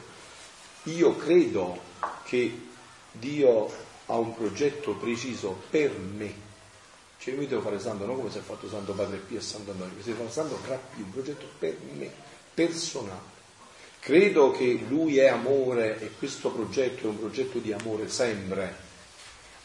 io 0.84 1.16
credo 1.16 1.76
che 2.22 2.68
Dio 3.10 3.68
ha 4.06 4.16
un 4.16 4.32
progetto 4.36 4.94
preciso 4.94 5.60
per 5.70 5.90
me. 5.98 6.32
Cioè 7.18 7.34
io 7.34 7.40
mi 7.40 7.48
devo 7.48 7.62
fare 7.62 7.80
santo 7.80 8.06
non 8.06 8.14
come 8.14 8.30
si 8.30 8.38
è 8.38 8.40
fatto 8.40 8.68
Santo 8.68 8.92
Padre 8.92 9.16
Pio 9.16 9.38
e 9.38 9.42
Santo 9.42 9.72
Antonio, 9.72 9.94
mi 9.96 10.02
devo 10.04 10.18
fare 10.18 10.30
santo 10.30 10.60
Rappi, 10.64 11.02
un 11.02 11.10
progetto 11.10 11.48
per 11.58 11.76
me, 11.94 12.12
personale. 12.54 13.31
Credo 14.04 14.50
che 14.50 14.84
lui 14.88 15.18
è 15.18 15.28
amore 15.28 16.00
e 16.00 16.10
questo 16.18 16.50
progetto 16.50 17.04
è 17.04 17.08
un 17.08 17.20
progetto 17.20 17.58
di 17.58 17.72
amore 17.72 18.08
sempre 18.08 18.90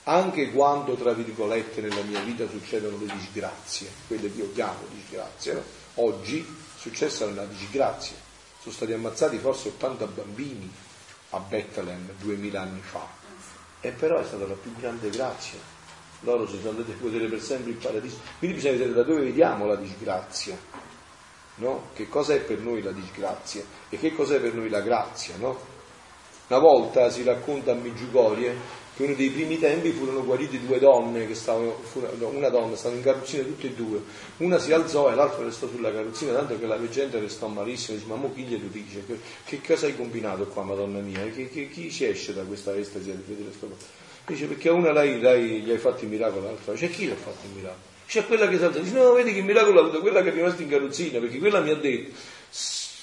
anche 0.08 0.52
quando, 0.52 0.94
tra 0.94 1.12
virgolette, 1.12 1.82
nella 1.82 2.02
mia 2.04 2.22
vita 2.22 2.48
succedono 2.48 2.98
le 2.98 3.12
disgrazie, 3.14 3.90
quelle 4.08 4.32
che 4.32 4.38
io 4.38 4.52
chiamo 4.54 4.80
disgrazie, 4.94 5.54
no? 5.54 5.64
oggi 5.96 6.40
è 6.40 6.80
successa 6.80 7.26
una 7.26 7.44
disgrazia, 7.44 8.16
sono 8.62 8.74
stati 8.74 8.94
ammazzati 8.94 9.38
forse 9.38 9.70
80 9.70 10.06
bambini 10.08 10.72
a 11.32 11.40
Bethlehem 11.40 12.10
2000 12.20 12.62
anni 12.62 12.82
fa, 12.82 13.06
e 13.82 13.92
però 13.92 14.20
è 14.20 14.24
stata 14.24 14.48
la 14.48 14.54
più 14.54 14.74
grande 14.78 15.10
grazia, 15.10 15.60
loro 16.22 16.48
si 16.48 16.58
sono 16.58 16.70
andati 16.70 16.92
a 16.92 16.96
godere 17.02 17.28
per 17.28 17.42
sempre 17.42 17.72
il 17.72 17.78
paradiso, 17.78 18.20
quindi 18.40 18.56
bisogna 18.56 18.78
vedere 18.78 18.94
da 18.94 19.04
dove 19.04 19.24
vediamo 19.24 19.66
la 19.66 19.76
disgrazia, 19.76 20.58
no? 21.58 21.90
che 21.94 22.08
cosa 22.10 22.34
è 22.34 22.40
per 22.40 22.60
noi 22.60 22.82
la 22.82 22.92
disgrazia 22.92 23.64
e 23.90 23.98
che 23.98 24.14
cosa 24.14 24.36
è 24.36 24.40
per 24.40 24.54
noi 24.54 24.70
la 24.70 24.82
grazia, 24.82 25.36
no? 25.38 25.76
Una 26.48 26.60
volta 26.60 27.10
si 27.10 27.24
racconta 27.24 27.74
a 27.74 27.76
Meggiugorie 27.76 28.86
che 28.96 29.04
uno 29.04 29.14
dei 29.14 29.30
primi 29.30 29.60
tempi 29.60 29.92
furono 29.92 30.24
guarite 30.24 30.60
due 30.60 30.80
donne 30.80 31.28
che 31.28 31.36
stavano, 31.36 31.76
una 32.20 32.50
donna, 32.50 32.76
stavano 32.76 33.00
in 33.00 33.06
carrozzina 33.06 33.44
tutte 33.44 33.68
e 33.68 33.72
due, 33.74 34.02
una 34.38 34.58
si 34.58 34.72
alzò 34.72 35.12
e 35.12 35.16
l'altra 35.16 35.44
restò 35.44 35.68
sulla 35.68 35.92
carrozzina, 35.92 36.34
tanto 36.34 36.58
che 36.58 36.66
la 36.66 36.78
veggente 36.78 37.20
restò 37.20 37.46
malissimo, 37.48 37.98
dice 37.98 38.10
ma 38.10 38.16
mo 38.16 38.34
chi 38.34 38.42
glielo 38.42 38.66
dice? 38.72 39.06
Che, 39.06 39.20
che 39.46 39.62
cosa 39.62 39.86
hai 39.86 39.96
combinato 39.96 40.48
qua 40.48 40.64
madonna 40.64 41.00
mia? 41.00 41.22
Che, 41.30 41.48
che, 41.50 41.70
chi 41.70 41.92
ci 41.92 42.06
esce 42.06 42.34
da 42.34 42.42
questa 42.42 42.76
estasi 42.76 43.12
di 43.12 43.24
vedere 43.26 43.50
questo 43.50 44.06
Dice 44.26 44.48
perché 44.48 44.70
a 44.70 44.74
una 44.74 44.92
lei, 44.92 45.20
lei, 45.20 45.62
gli 45.62 45.70
hai 45.70 45.78
fatto 45.78 46.04
il 46.04 46.10
miracolo, 46.10 46.48
l'altra 46.48 46.74
dice 46.74 46.90
chi 46.90 47.06
gli 47.06 47.12
ha 47.12 47.16
fatto 47.16 47.46
il 47.46 47.52
miracolo? 47.54 47.97
C'è 48.08 48.26
quella 48.26 48.48
che 48.48 48.58
salta, 48.58 48.80
dice 48.80 48.94
no, 48.94 49.12
vedi 49.14 49.34
che 49.34 49.42
miracolo 49.42 49.80
ha 49.80 49.84
avuto 49.84 50.00
quella 50.00 50.24
che 50.24 50.30
è 50.30 50.34
rimasta 50.34 50.62
in 50.62 50.70
carrozzina, 50.70 51.20
perché 51.20 51.38
quella 51.40 51.60
mi 51.60 51.72
ha 51.72 51.76
detto 51.76 52.12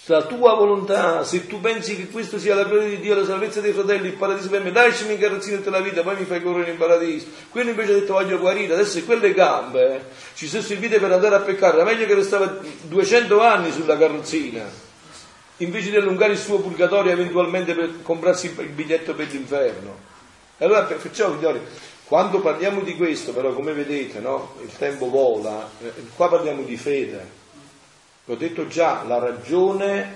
la 0.07 0.23
tua 0.23 0.55
volontà, 0.55 1.25
se 1.25 1.47
tu 1.47 1.61
pensi 1.61 1.97
che 1.97 2.09
questo 2.09 2.39
sia 2.39 2.55
la 2.55 2.65
gloria 2.65 2.89
di 2.89 3.01
Dio, 3.01 3.15
la 3.15 3.25
salvezza 3.25 3.63
dei 3.63 3.73
fratelli, 3.73 4.09
il 4.09 4.15
paradiso 4.15 4.51
per 4.51 4.63
me, 4.63 4.71
lasciami 4.71 5.15
in 5.15 5.19
carrozzina 5.19 5.57
tutta 5.59 5.71
la 5.71 5.81
vita, 5.81 6.03
poi 6.03 6.17
mi 6.17 6.25
fai 6.25 6.43
correre 6.43 6.73
in 6.73 6.77
paradiso. 6.77 7.27
Quello 7.49 7.71
invece 7.71 7.93
ha 7.93 7.95
detto 7.95 8.13
voglio 8.13 8.39
guarire, 8.39 8.75
adesso 8.75 9.03
quelle 9.05 9.33
gambe 9.33 9.95
eh, 9.95 10.01
ci 10.35 10.47
sono 10.47 10.63
servite 10.63 10.99
per 10.99 11.11
andare 11.11 11.37
a 11.37 11.41
peccare, 11.41 11.77
era 11.77 11.85
meglio 11.85 12.05
che 12.05 12.15
restava 12.15 12.59
200 12.83 13.41
anni 13.41 13.73
sulla 13.73 13.97
carrozzina, 13.97 14.65
invece 15.59 15.89
di 15.89 15.97
allungare 15.97 16.33
il 16.33 16.39
suo 16.39 16.61
purgatorio 16.61 17.13
eventualmente 17.13 17.75
per 17.75 18.03
comprarsi 18.03 18.53
il 18.55 18.69
biglietto 18.69 19.15
per 19.15 19.29
l'inferno. 19.31 20.13
E 20.59 20.67
allora 20.67 20.83
perciò, 20.83 21.33
figlioli, 21.33 21.61
quando 22.07 22.41
parliamo 22.41 22.81
di 22.81 22.97
questo, 22.97 23.33
però, 23.33 23.53
come 23.53 23.73
vedete, 23.73 24.21
no? 24.21 24.55
il 24.63 24.77
tempo 24.77 25.09
vola, 25.09 25.69
eh, 25.83 25.93
qua 26.15 26.29
parliamo 26.29 26.63
di 26.63 26.77
fede 26.77 27.43
L'ho 28.27 28.37
detto 28.37 28.67
già, 28.67 29.03
la 29.07 29.19
ragione, 29.19 30.15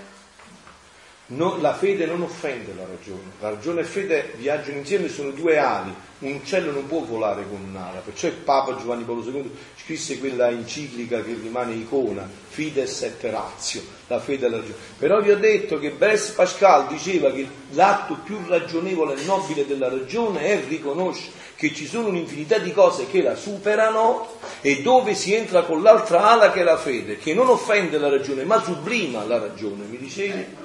no, 1.27 1.59
la 1.61 1.75
fede 1.75 2.07
non 2.07 2.23
offende 2.23 2.73
la 2.75 2.87
ragione. 2.87 3.33
La 3.41 3.51
ragione 3.51 3.83
e 3.83 3.85
fede 3.85 4.33
viaggiano 4.37 4.79
insieme, 4.79 5.11
sono 5.11 5.29
due 5.29 5.59
ali. 5.59 5.95
Un 6.21 6.33
uccello 6.33 6.71
non 6.73 6.87
può 6.87 7.01
volare 7.01 7.45
con 7.47 7.63
un'ala. 7.69 8.01
Perciò 8.01 8.29
il 8.29 8.33
Papa 8.33 8.75
Giovanni 8.77 9.05
Paolo 9.05 9.23
II 9.29 9.51
scrisse 9.77 10.19
quella 10.19 10.49
enciclica 10.49 11.23
che 11.23 11.35
rimane 11.35 11.75
icona, 11.75 12.27
Fides 12.49 13.03
et 13.03 13.23
Ratio, 13.25 13.83
la 14.07 14.19
fede 14.21 14.47
e 14.47 14.49
la 14.49 14.57
ragione. 14.57 14.79
Però 14.99 15.21
vi 15.21 15.31
ho 15.31 15.37
detto 15.37 15.79
che 15.79 15.91
Blaise 15.91 16.33
Pascal 16.33 16.87
diceva 16.87 17.31
che 17.31 17.47
l'atto 17.73 18.17
più 18.25 18.39
ragionevole 18.47 19.21
e 19.21 19.25
nobile 19.27 19.67
della 19.67 19.91
ragione 19.91 20.41
è 20.45 20.65
riconoscere 20.67 21.48
che 21.59 21.75
ci 21.75 21.89
sono 21.89 22.07
un'infinità 22.07 22.59
di 22.59 22.73
cose 22.73 23.09
che 23.09 23.21
la 23.21 23.35
superano 23.35 24.39
e 24.61 24.81
dove 24.81 25.17
si 25.17 25.35
entra 25.35 25.65
con 25.65 25.83
l'altra 25.83 26.31
ala 26.31 26.53
che 26.53 26.61
è 26.61 26.63
la 26.63 26.79
fede, 26.79 27.19
che 27.19 27.35
non 27.35 27.49
offende 27.49 27.99
la 27.99 28.09
ragione, 28.09 28.45
ma 28.45 28.63
sublima 28.63 29.25
la 29.25 29.41
ragione. 29.41 29.87
Mi 29.87 29.99
dicevi? 29.99 30.57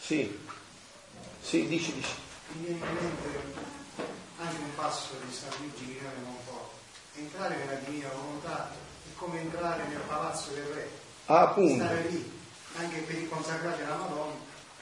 Sì, 0.00 0.36
sì, 1.40 1.68
dici, 1.68 1.92
dici. 1.92 2.10
Mi 2.54 2.64
viene 2.64 2.80
in 2.80 2.96
mente 2.98 3.28
anche 4.40 4.56
un 4.56 4.74
passo 4.74 5.10
di 5.24 5.32
San 5.32 5.50
Luigi 5.60 5.96
un 6.02 6.44
po'. 6.44 6.70
Entrare 7.14 7.56
nella 7.56 7.78
divina 7.86 8.08
volontà 8.20 8.72
è 8.72 9.14
come 9.14 9.42
entrare 9.42 9.84
nel 9.86 10.02
palazzo 10.08 10.50
del 10.54 10.64
re. 10.74 10.90
Ah, 11.26 11.42
appunto. 11.42 11.84
Stare 11.84 12.08
lì, 12.08 12.32
anche 12.78 12.98
per 12.98 13.16
i 13.16 13.28
consacrati 13.28 13.82
alla 13.82 13.94
Madonna. 13.94 14.34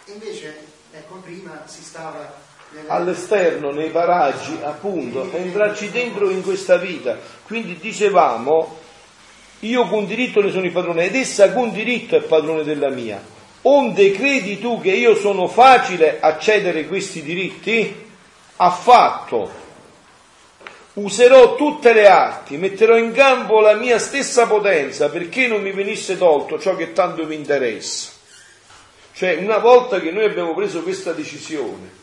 Invece, 0.06 0.68
ecco, 0.90 1.16
prima 1.16 1.64
si 1.66 1.82
stava 1.82 2.32
all'esterno, 2.86 3.70
nei 3.70 3.90
paraggi, 3.90 4.58
appunto, 4.62 5.30
entrarci 5.32 5.90
dentro 5.90 6.30
in 6.30 6.42
questa 6.42 6.76
vita. 6.76 7.18
Quindi 7.44 7.78
dicevamo, 7.78 8.78
io 9.60 9.86
con 9.86 10.06
diritto 10.06 10.40
ne 10.40 10.50
sono 10.50 10.64
il 10.64 10.72
padrone 10.72 11.04
ed 11.04 11.14
essa 11.14 11.52
con 11.52 11.72
diritto 11.72 12.16
è 12.16 12.20
padrone 12.22 12.64
della 12.64 12.88
mia. 12.88 13.22
Onde 13.62 14.10
credi 14.10 14.58
tu 14.58 14.80
che 14.80 14.90
io 14.90 15.14
sono 15.14 15.46
facile 15.46 16.18
a 16.20 16.36
cedere 16.38 16.86
questi 16.86 17.22
diritti? 17.22 18.10
Affatto. 18.56 19.60
Userò 20.94 21.54
tutte 21.54 21.92
le 21.92 22.06
arti, 22.06 22.56
metterò 22.56 22.96
in 22.96 23.12
campo 23.12 23.60
la 23.60 23.74
mia 23.74 23.98
stessa 23.98 24.46
potenza 24.46 25.08
perché 25.08 25.46
non 25.46 25.62
mi 25.62 25.70
venisse 25.70 26.18
tolto 26.18 26.58
ciò 26.58 26.74
che 26.74 26.92
tanto 26.92 27.24
mi 27.24 27.36
interessa. 27.36 28.10
Cioè, 29.14 29.36
una 29.36 29.58
volta 29.58 30.00
che 30.00 30.10
noi 30.10 30.24
abbiamo 30.24 30.54
preso 30.54 30.82
questa 30.82 31.12
decisione, 31.12 32.01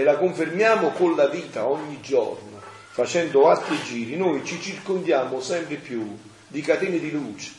e 0.00 0.02
la 0.02 0.16
confermiamo 0.16 0.90
con 0.90 1.14
la 1.14 1.28
vita 1.28 1.66
ogni 1.66 2.00
giorno, 2.00 2.60
facendo 2.88 3.48
altri 3.48 3.76
giri, 3.82 4.16
noi 4.16 4.42
ci 4.44 4.58
circondiamo 4.60 5.40
sempre 5.40 5.76
più 5.76 6.16
di 6.48 6.62
catene 6.62 6.98
di 6.98 7.10
luce, 7.10 7.52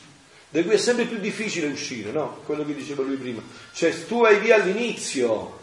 da 0.48 0.60
cui 0.62 0.72
è 0.72 0.76
sempre 0.76 1.04
più 1.04 1.18
difficile 1.18 1.68
uscire, 1.68 2.10
no? 2.10 2.40
Quello 2.44 2.64
che 2.64 2.74
diceva 2.74 3.04
lui 3.04 3.16
prima. 3.16 3.40
Cioè, 3.72 4.06
tu 4.06 4.22
vai 4.22 4.40
via 4.40 4.56
all'inizio, 4.56 5.60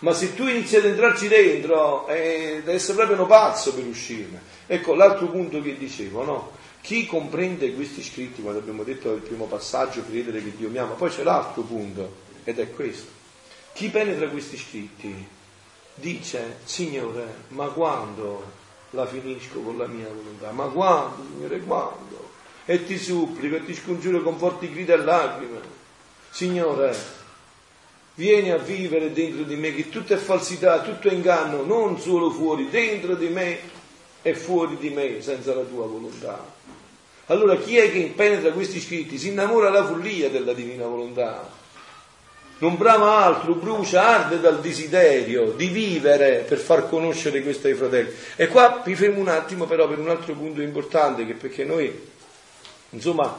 ma 0.00 0.12
se 0.12 0.34
tu 0.34 0.46
inizi 0.46 0.76
ad 0.76 0.84
entrarci 0.84 1.28
dentro, 1.28 2.06
eh, 2.08 2.60
devi 2.62 2.76
essere 2.76 2.98
proprio 2.98 3.20
un 3.20 3.26
pazzo 3.26 3.74
per 3.74 3.86
uscirne. 3.86 4.40
Ecco 4.66 4.94
l'altro 4.94 5.28
punto 5.28 5.62
che 5.62 5.78
dicevo, 5.78 6.24
no? 6.24 6.50
Chi 6.82 7.06
comprende 7.06 7.72
questi 7.74 8.02
scritti, 8.02 8.42
quando 8.42 8.60
abbiamo 8.60 8.82
detto 8.82 9.10
nel 9.10 9.20
primo 9.20 9.46
passaggio, 9.46 10.04
credere 10.04 10.42
che 10.42 10.52
Dio 10.56 10.68
mi 10.68 10.78
ama, 10.78 10.92
poi 10.92 11.08
c'è 11.08 11.22
l'altro 11.22 11.62
punto, 11.62 12.16
ed 12.44 12.58
è 12.58 12.70
questo. 12.70 13.10
Chi 13.72 13.88
penetra 13.88 14.28
questi 14.28 14.58
scritti 14.58 15.40
dice, 15.94 16.58
Signore, 16.64 17.44
ma 17.48 17.66
quando 17.66 18.60
la 18.90 19.06
finisco 19.06 19.60
con 19.60 19.76
la 19.76 19.86
mia 19.86 20.08
volontà? 20.08 20.50
Ma 20.52 20.64
quando, 20.64 21.24
Signore, 21.30 21.60
quando? 21.60 22.30
E 22.64 22.84
ti 22.84 22.98
supplico 22.98 23.56
e 23.56 23.64
ti 23.64 23.74
scongiuro 23.74 24.22
con 24.22 24.38
forti 24.38 24.70
grida 24.72 24.94
e 24.94 24.98
lacrime. 24.98 25.60
Signore, 26.30 26.96
vieni 28.14 28.50
a 28.50 28.58
vivere 28.58 29.12
dentro 29.12 29.42
di 29.44 29.56
me, 29.56 29.74
che 29.74 29.88
tutto 29.88 30.14
è 30.14 30.16
falsità, 30.16 30.80
tutto 30.80 31.08
è 31.08 31.12
inganno, 31.12 31.62
non 31.62 31.98
solo 31.98 32.30
fuori, 32.30 32.70
dentro 32.70 33.14
di 33.14 33.28
me 33.28 33.58
e 34.22 34.34
fuori 34.34 34.76
di 34.76 34.90
me, 34.90 35.20
senza 35.20 35.54
la 35.54 35.62
tua 35.62 35.86
volontà. 35.86 36.60
Allora 37.26 37.56
chi 37.56 37.76
è 37.76 37.90
che 37.90 38.12
penetra 38.14 38.52
questi 38.52 38.80
scritti? 38.80 39.18
Si 39.18 39.28
innamora 39.28 39.70
la 39.70 39.84
follia 39.84 40.28
della 40.28 40.52
divina 40.52 40.86
volontà 40.86 41.60
non 42.62 42.76
brama 42.76 43.16
altro, 43.16 43.54
brucia, 43.54 44.06
arde 44.06 44.38
dal 44.38 44.60
desiderio 44.60 45.50
di 45.50 45.66
vivere 45.66 46.44
per 46.46 46.58
far 46.58 46.88
conoscere 46.88 47.42
questo 47.42 47.66
ai 47.66 47.74
fratelli. 47.74 48.10
E 48.36 48.46
qua 48.46 48.84
mi 48.86 48.94
fermo 48.94 49.18
un 49.18 49.26
attimo 49.26 49.66
però 49.66 49.88
per 49.88 49.98
un 49.98 50.08
altro 50.08 50.32
punto 50.34 50.62
importante, 50.62 51.26
che 51.26 51.34
perché 51.34 51.64
noi, 51.64 51.92
insomma, 52.90 53.36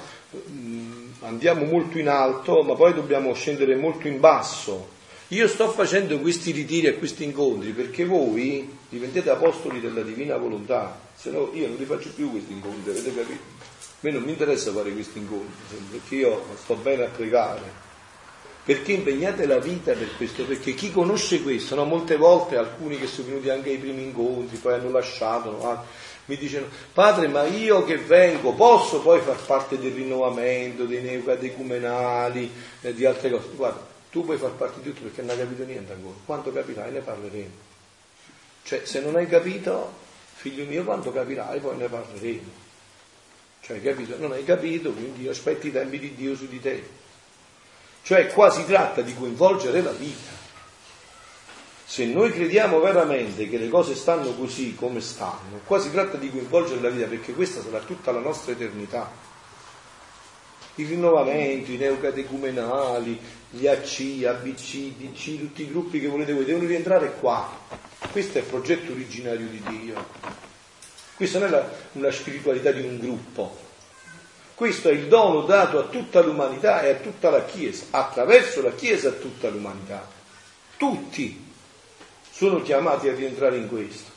andiamo 1.21 1.63
molto 1.63 1.97
in 1.99 2.09
alto, 2.09 2.63
ma 2.63 2.75
poi 2.75 2.93
dobbiamo 2.93 3.33
scendere 3.33 3.77
molto 3.77 4.09
in 4.09 4.19
basso. 4.19 4.89
Io 5.29 5.47
sto 5.47 5.69
facendo 5.69 6.19
questi 6.19 6.51
ritiri 6.51 6.87
e 6.87 6.97
questi 6.97 7.23
incontri 7.23 7.71
perché 7.71 8.03
voi 8.03 8.77
diventate 8.89 9.29
apostoli 9.29 9.79
della 9.79 10.01
divina 10.01 10.35
volontà, 10.35 10.99
se 11.15 11.31
no 11.31 11.49
io 11.53 11.69
non 11.69 11.77
li 11.77 11.85
faccio 11.85 12.09
più 12.13 12.29
questi 12.29 12.51
incontri, 12.51 12.91
avete 12.91 13.15
capito? 13.15 13.41
A 13.79 13.99
me 14.01 14.11
non 14.11 14.23
mi 14.23 14.31
interessa 14.31 14.73
fare 14.73 14.91
questi 14.91 15.19
incontri, 15.19 15.77
perché 15.91 16.15
io 16.15 16.43
sto 16.61 16.75
bene 16.75 17.05
a 17.05 17.07
pregare 17.07 17.91
perché 18.65 18.93
impegnate 18.93 19.45
la 19.45 19.59
vita 19.59 19.93
per 19.93 20.15
questo? 20.15 20.45
Perché 20.45 20.73
chi 20.73 20.91
conosce 20.91 21.41
questo, 21.41 21.75
no? 21.75 21.83
molte 21.83 22.15
volte 22.15 22.55
alcuni 22.55 22.97
che 22.97 23.07
sono 23.07 23.27
venuti 23.27 23.49
anche 23.49 23.71
ai 23.71 23.77
primi 23.77 24.03
incontri, 24.03 24.57
poi 24.57 24.73
hanno 24.75 24.89
lasciato, 24.89 25.51
no? 25.51 25.83
mi 26.25 26.37
dicono, 26.37 26.67
padre, 26.93 27.27
ma 27.27 27.43
io 27.43 27.83
che 27.83 27.97
vengo 27.97 28.53
posso 28.53 29.01
poi 29.01 29.19
far 29.19 29.35
parte 29.45 29.77
del 29.77 29.91
rinnovamento, 29.91 30.85
dei 30.85 31.01
neocatecumenali, 31.01 32.49
eh, 32.81 32.93
di 32.93 33.05
altre 33.05 33.29
cose? 33.29 33.49
Guarda, 33.55 33.85
tu 34.09 34.23
puoi 34.23 34.37
far 34.37 34.51
parte 34.51 34.79
di 34.81 34.89
tutto 34.89 35.01
perché 35.01 35.21
non 35.21 35.31
hai 35.31 35.37
capito 35.39 35.65
niente 35.65 35.91
ancora. 35.91 36.15
Quando 36.25 36.53
capirai 36.53 36.91
ne 36.93 36.99
parleremo. 36.99 37.51
Cioè, 38.63 38.85
se 38.85 39.01
non 39.01 39.17
hai 39.17 39.27
capito, 39.27 39.91
figlio 40.35 40.63
mio, 40.63 40.85
quando 40.85 41.11
capirai 41.11 41.59
poi 41.59 41.75
ne 41.75 41.89
parleremo. 41.89 42.51
Cioè, 43.59 43.81
capito? 43.81 44.17
Non 44.17 44.31
hai 44.31 44.45
capito, 44.45 44.93
quindi 44.93 45.27
aspetti 45.27 45.67
i 45.67 45.71
tempi 45.73 45.99
di 45.99 46.15
Dio 46.15 46.35
su 46.35 46.47
di 46.47 46.61
te. 46.61 47.01
Cioè 48.03 48.27
qua 48.27 48.49
si 48.49 48.65
tratta 48.65 49.01
di 49.01 49.15
coinvolgere 49.15 49.81
la 49.81 49.91
vita. 49.91 50.31
Se 51.85 52.05
noi 52.05 52.31
crediamo 52.31 52.81
veramente 52.81 53.47
che 53.47 53.57
le 53.57 53.69
cose 53.69 53.95
stanno 53.95 54.33
così 54.33 54.75
come 54.75 54.99
stanno, 54.99 55.61
qua 55.65 55.79
si 55.79 55.89
tratta 55.89 56.17
di 56.17 56.29
coinvolgere 56.29 56.81
la 56.81 56.89
vita 56.89 57.07
perché 57.07 57.33
questa 57.33 57.61
sarà 57.61 57.79
tutta 57.79 58.11
la 58.11 58.19
nostra 58.19 58.51
eternità. 58.51 59.09
Il 60.75 60.87
rinnovamento, 60.87 61.71
i 61.71 61.77
neocatecumenali, 61.77 63.19
gli 63.51 63.67
AC, 63.67 64.23
ABC, 64.25 64.97
DC, 64.97 65.39
tutti 65.39 65.61
i 65.61 65.69
gruppi 65.69 66.01
che 66.01 66.07
volete 66.07 66.33
voi 66.33 66.43
devono 66.43 66.67
rientrare 66.67 67.13
qua. 67.19 67.47
Questo 68.11 68.39
è 68.39 68.41
il 68.41 68.47
progetto 68.47 68.91
originario 68.91 69.47
di 69.47 69.61
Dio. 69.65 70.05
Questa 71.15 71.39
non 71.39 71.47
è 71.47 71.51
la, 71.51 71.69
una 71.93 72.11
spiritualità 72.11 72.71
di 72.71 72.81
un 72.81 72.99
gruppo. 72.99 73.62
Questo 74.55 74.89
è 74.89 74.91
il 74.91 75.07
dono 75.07 75.41
dato 75.41 75.79
a 75.79 75.83
tutta 75.83 76.21
l'umanità 76.21 76.81
e 76.81 76.91
a 76.91 76.95
tutta 76.95 77.29
la 77.29 77.43
Chiesa, 77.43 77.85
attraverso 77.89 78.61
la 78.61 78.73
Chiesa 78.73 79.09
a 79.09 79.13
tutta 79.13 79.49
l'umanità. 79.49 80.07
Tutti 80.77 81.51
sono 82.29 82.61
chiamati 82.61 83.09
a 83.09 83.15
rientrare 83.15 83.57
in 83.57 83.67
questo. 83.67 84.11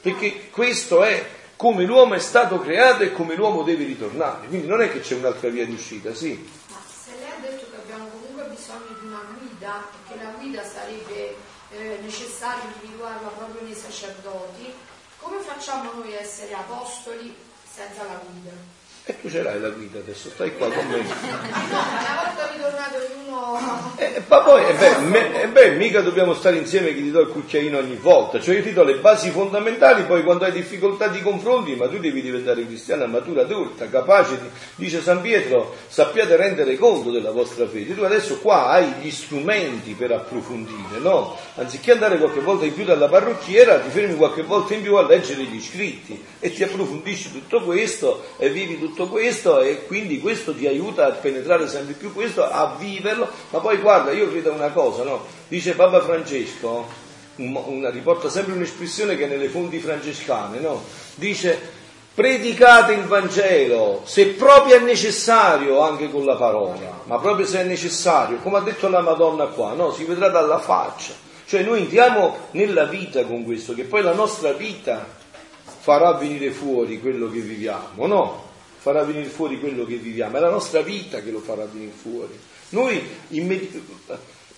Perché 0.00 0.48
questo 0.50 1.02
è 1.02 1.36
come 1.56 1.84
l'uomo 1.84 2.14
è 2.14 2.18
stato 2.18 2.60
creato 2.60 3.02
e 3.02 3.12
come 3.12 3.34
l'uomo 3.34 3.62
deve 3.62 3.84
ritornare. 3.84 4.46
Quindi 4.46 4.66
non 4.66 4.80
è 4.80 4.90
che 4.90 5.00
c'è 5.00 5.16
un'altra 5.16 5.48
via 5.48 5.66
di 5.66 5.72
uscita, 5.72 6.14
sì. 6.14 6.48
Ma 6.68 6.76
se 6.86 7.10
lei 7.18 7.30
ha 7.30 7.40
detto 7.40 7.66
che 7.68 7.76
abbiamo 7.76 8.08
comunque 8.08 8.44
bisogno 8.54 8.96
di 9.00 9.06
una 9.06 9.22
guida 9.36 9.88
che 10.08 10.14
la 10.22 10.30
guida 10.38 10.62
sarebbe 10.64 11.34
eh, 11.72 11.98
necessario 12.00 12.70
individuarla 12.74 13.28
proprio 13.28 13.62
nei 13.62 13.74
sacerdoti, 13.74 14.72
come 15.18 15.40
facciamo 15.40 15.92
noi 15.92 16.14
a 16.14 16.20
essere 16.20 16.54
apostoli 16.54 17.34
senza 17.68 18.04
la 18.04 18.20
guida? 18.24 18.77
E 19.10 19.18
tu 19.22 19.30
ce 19.30 19.42
l'hai 19.42 19.58
la 19.58 19.70
guida 19.70 20.00
adesso, 20.00 20.28
stai 20.28 20.54
qua 20.54 20.68
con 20.68 20.86
me. 20.86 20.96
No, 21.70 21.78
una 21.78 22.24
volta 22.24 22.50
ritornato 22.52 22.96
ognuno... 22.96 23.94
Eh, 23.96 24.22
ma 24.26 24.40
poi, 24.40 24.62
eh 24.68 24.74
beh, 24.74 24.98
me- 25.06 25.42
eh 25.42 25.48
beh, 25.48 25.70
mica 25.72 26.00
dobbiamo 26.02 26.34
stare 26.34 26.56
insieme 26.56 26.88
che 26.88 27.00
ti 27.00 27.10
do 27.10 27.20
il 27.20 27.28
cucchiaino 27.28 27.78
ogni 27.78 27.96
volta, 27.96 28.38
cioè 28.38 28.56
io 28.56 28.62
ti 28.62 28.72
do 28.72 28.84
le 28.84 28.96
basi 28.96 29.30
fondamentali, 29.30 30.04
poi 30.04 30.22
quando 30.22 30.44
hai 30.44 30.52
difficoltà 30.52 31.08
ti 31.08 31.22
confronti, 31.22 31.74
ma 31.74 31.88
tu 31.88 31.98
devi 31.98 32.20
diventare 32.20 32.66
cristiano 32.66 33.04
a 33.04 33.06
matura 33.06 33.42
adulta, 33.42 33.88
capace 33.88 34.38
di, 34.40 34.48
dice 34.74 35.00
San 35.00 35.22
Pietro, 35.22 35.74
sappiate 35.88 36.36
rendere 36.36 36.76
conto 36.76 37.10
della 37.10 37.30
vostra 37.30 37.66
fede. 37.66 37.94
Tu 37.94 38.02
adesso 38.02 38.38
qua 38.40 38.68
hai 38.68 38.92
gli 39.00 39.10
strumenti 39.10 39.92
per 39.92 40.12
approfondire, 40.12 40.98
no? 41.00 41.36
Anziché 41.54 41.92
andare 41.92 42.18
qualche 42.18 42.40
volta 42.40 42.66
in 42.66 42.74
più 42.74 42.84
dalla 42.84 43.08
parrucchiera, 43.08 43.78
ti 43.78 43.88
fermi 43.88 44.16
qualche 44.16 44.42
volta 44.42 44.74
in 44.74 44.82
più 44.82 44.96
a 44.96 45.06
leggere 45.06 45.42
gli 45.44 45.60
scritti 45.62 46.22
e 46.40 46.52
ti 46.52 46.62
approfondisci 46.62 47.32
tutto 47.32 47.62
questo 47.62 48.24
e 48.36 48.50
vivi 48.50 48.78
tutto 48.78 48.97
questo 49.06 49.60
e 49.60 49.84
quindi 49.86 50.18
questo 50.18 50.54
ti 50.54 50.66
aiuta 50.66 51.06
a 51.06 51.10
penetrare 51.10 51.68
sempre 51.68 51.94
più 51.94 52.12
questo, 52.12 52.42
a 52.44 52.74
viverlo, 52.76 53.28
ma 53.50 53.60
poi 53.60 53.76
guarda, 53.76 54.10
io 54.10 54.28
credo 54.28 54.52
una 54.52 54.70
cosa, 54.70 55.04
no? 55.04 55.24
Dice 55.46 55.74
Papa 55.74 56.00
Francesco, 56.00 56.86
un- 57.36 57.62
una- 57.66 57.90
riporta 57.90 58.28
sempre 58.28 58.54
un'espressione 58.54 59.16
che 59.16 59.24
è 59.24 59.28
nelle 59.28 59.48
fonti 59.48 59.78
francescane, 59.78 60.58
no? 60.58 60.82
Dice 61.14 61.76
predicate 62.14 62.94
il 62.94 63.04
Vangelo, 63.04 64.02
se 64.04 64.26
proprio 64.26 64.74
è 64.74 64.80
necessario 64.80 65.80
anche 65.82 66.10
con 66.10 66.24
la 66.24 66.34
parola, 66.34 67.02
ma 67.04 67.18
proprio 67.20 67.46
se 67.46 67.60
è 67.60 67.64
necessario, 67.64 68.38
come 68.38 68.56
ha 68.58 68.60
detto 68.62 68.88
la 68.88 69.00
Madonna 69.02 69.44
qua, 69.44 69.72
no? 69.74 69.92
Si 69.92 70.02
vedrà 70.02 70.28
dalla 70.28 70.58
faccia. 70.58 71.12
Cioè 71.46 71.62
noi 71.62 71.78
entriamo 71.82 72.48
nella 72.52 72.84
vita 72.86 73.24
con 73.24 73.44
questo, 73.44 73.72
che 73.72 73.84
poi 73.84 74.02
la 74.02 74.12
nostra 74.14 74.50
vita 74.52 75.06
farà 75.80 76.12
venire 76.14 76.50
fuori 76.50 77.00
quello 77.00 77.30
che 77.30 77.38
viviamo, 77.38 78.06
no? 78.06 78.46
Farà 78.78 79.02
venire 79.02 79.28
fuori 79.28 79.58
quello 79.58 79.84
che 79.84 79.96
viviamo, 79.96 80.36
è 80.36 80.40
la 80.40 80.50
nostra 80.50 80.80
vita 80.80 81.20
che 81.20 81.30
lo 81.30 81.40
farà 81.40 81.66
venire 81.70 81.92
fuori. 81.92 82.38
Noi 82.70 83.02
immedi- 83.28 83.82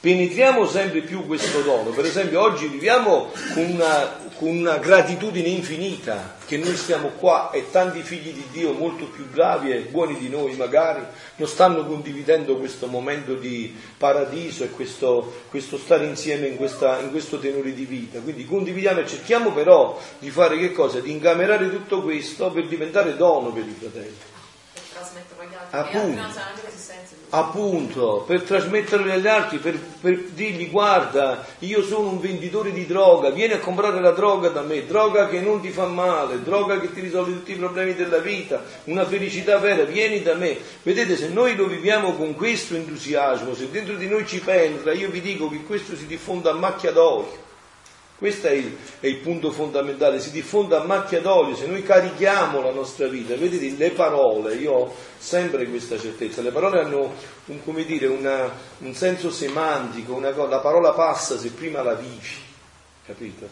penetriamo 0.00 0.66
sempre 0.66 1.02
più 1.02 1.26
questo 1.26 1.60
dono, 1.60 1.90
per 1.90 2.06
esempio 2.06 2.40
oggi 2.40 2.66
viviamo 2.66 3.30
con 3.54 3.64
una, 3.64 4.29
con 4.40 4.56
una 4.56 4.78
gratitudine 4.78 5.48
infinita 5.48 6.36
che 6.46 6.56
noi 6.56 6.74
stiamo 6.74 7.08
qua 7.08 7.50
e 7.50 7.70
tanti 7.70 8.00
figli 8.00 8.32
di 8.32 8.46
Dio 8.50 8.72
molto 8.72 9.04
più 9.04 9.28
bravi 9.28 9.70
e 9.70 9.80
buoni 9.80 10.16
di 10.16 10.30
noi 10.30 10.56
magari 10.56 11.02
non 11.36 11.46
stanno 11.46 11.84
condividendo 11.84 12.56
questo 12.56 12.86
momento 12.86 13.34
di 13.34 13.76
paradiso 13.98 14.64
e 14.64 14.70
questo, 14.70 15.42
questo 15.50 15.76
stare 15.76 16.06
insieme 16.06 16.46
in, 16.46 16.56
questa- 16.56 17.00
in 17.00 17.10
questo 17.10 17.38
tenore 17.38 17.74
di 17.74 17.84
vita. 17.84 18.18
Quindi 18.20 18.46
condividiamo 18.46 19.00
e 19.00 19.06
cerchiamo 19.06 19.52
però 19.52 20.00
di 20.18 20.30
fare 20.30 20.56
che 20.56 20.72
cosa? 20.72 21.00
Di 21.00 21.10
incamerare 21.10 21.68
tutto 21.68 22.00
questo 22.00 22.50
per 22.50 22.66
diventare 22.66 23.16
dono 23.18 23.52
per 23.52 23.66
i 23.68 23.76
fratelli. 23.78 24.16
per 24.72 24.82
trasmetterlo 24.90 25.42
agli 25.42 25.54
altri. 25.54 25.98
Appunto. 25.98 26.22
Appunto, 27.32 28.24
per 28.26 28.42
trasmetterlo 28.42 29.12
agli 29.12 29.28
altri, 29.28 29.58
per, 29.58 29.78
per 29.78 30.18
dirgli 30.30 30.68
guarda, 30.68 31.46
io 31.60 31.80
sono 31.84 32.08
un 32.08 32.20
venditore 32.20 32.72
di 32.72 32.86
droga, 32.86 33.30
vieni 33.30 33.52
a 33.52 33.60
comprare 33.60 34.00
la 34.00 34.10
droga 34.10 34.48
da 34.48 34.62
me, 34.62 34.84
droga 34.84 35.28
che 35.28 35.40
non 35.40 35.60
ti 35.60 35.70
fa 35.70 35.86
male, 35.86 36.42
droga 36.42 36.80
che 36.80 36.92
ti 36.92 37.00
risolve 37.00 37.32
tutti 37.34 37.52
i 37.52 37.56
problemi 37.56 37.94
della 37.94 38.18
vita, 38.18 38.64
una 38.84 39.06
felicità 39.06 39.58
vera, 39.58 39.84
vieni 39.84 40.22
da 40.22 40.34
me. 40.34 40.58
Vedete, 40.82 41.16
se 41.16 41.28
noi 41.28 41.54
lo 41.54 41.66
viviamo 41.66 42.14
con 42.14 42.34
questo 42.34 42.74
entusiasmo, 42.74 43.54
se 43.54 43.70
dentro 43.70 43.94
di 43.94 44.08
noi 44.08 44.26
ci 44.26 44.40
penetra, 44.40 44.92
io 44.92 45.08
vi 45.08 45.20
dico 45.20 45.48
che 45.48 45.62
questo 45.62 45.94
si 45.94 46.06
diffonde 46.06 46.48
a 46.48 46.54
macchia 46.54 46.90
d'olio. 46.90 47.49
Questo 48.20 48.48
è 48.48 48.50
il, 48.50 48.76
è 49.00 49.06
il 49.06 49.16
punto 49.16 49.50
fondamentale, 49.50 50.20
si 50.20 50.30
diffonde 50.30 50.76
a 50.76 50.84
macchia 50.84 51.22
d'olio, 51.22 51.56
se 51.56 51.64
noi 51.64 51.82
carichiamo 51.82 52.60
la 52.60 52.70
nostra 52.70 53.06
vita, 53.06 53.34
vedete 53.34 53.74
le 53.78 53.92
parole, 53.92 54.56
io 54.56 54.72
ho 54.72 54.94
sempre 55.16 55.64
questa 55.64 55.98
certezza, 55.98 56.42
le 56.42 56.50
parole 56.50 56.80
hanno 56.80 57.14
un, 57.46 57.84
dire, 57.86 58.08
una- 58.08 58.52
un 58.80 58.92
senso 58.94 59.30
semantico, 59.30 60.12
una 60.12 60.36
la 60.36 60.58
parola 60.58 60.92
passa 60.92 61.38
se 61.38 61.48
prima 61.52 61.80
la 61.80 61.94
vivi, 61.94 62.20
capito? 63.06 63.48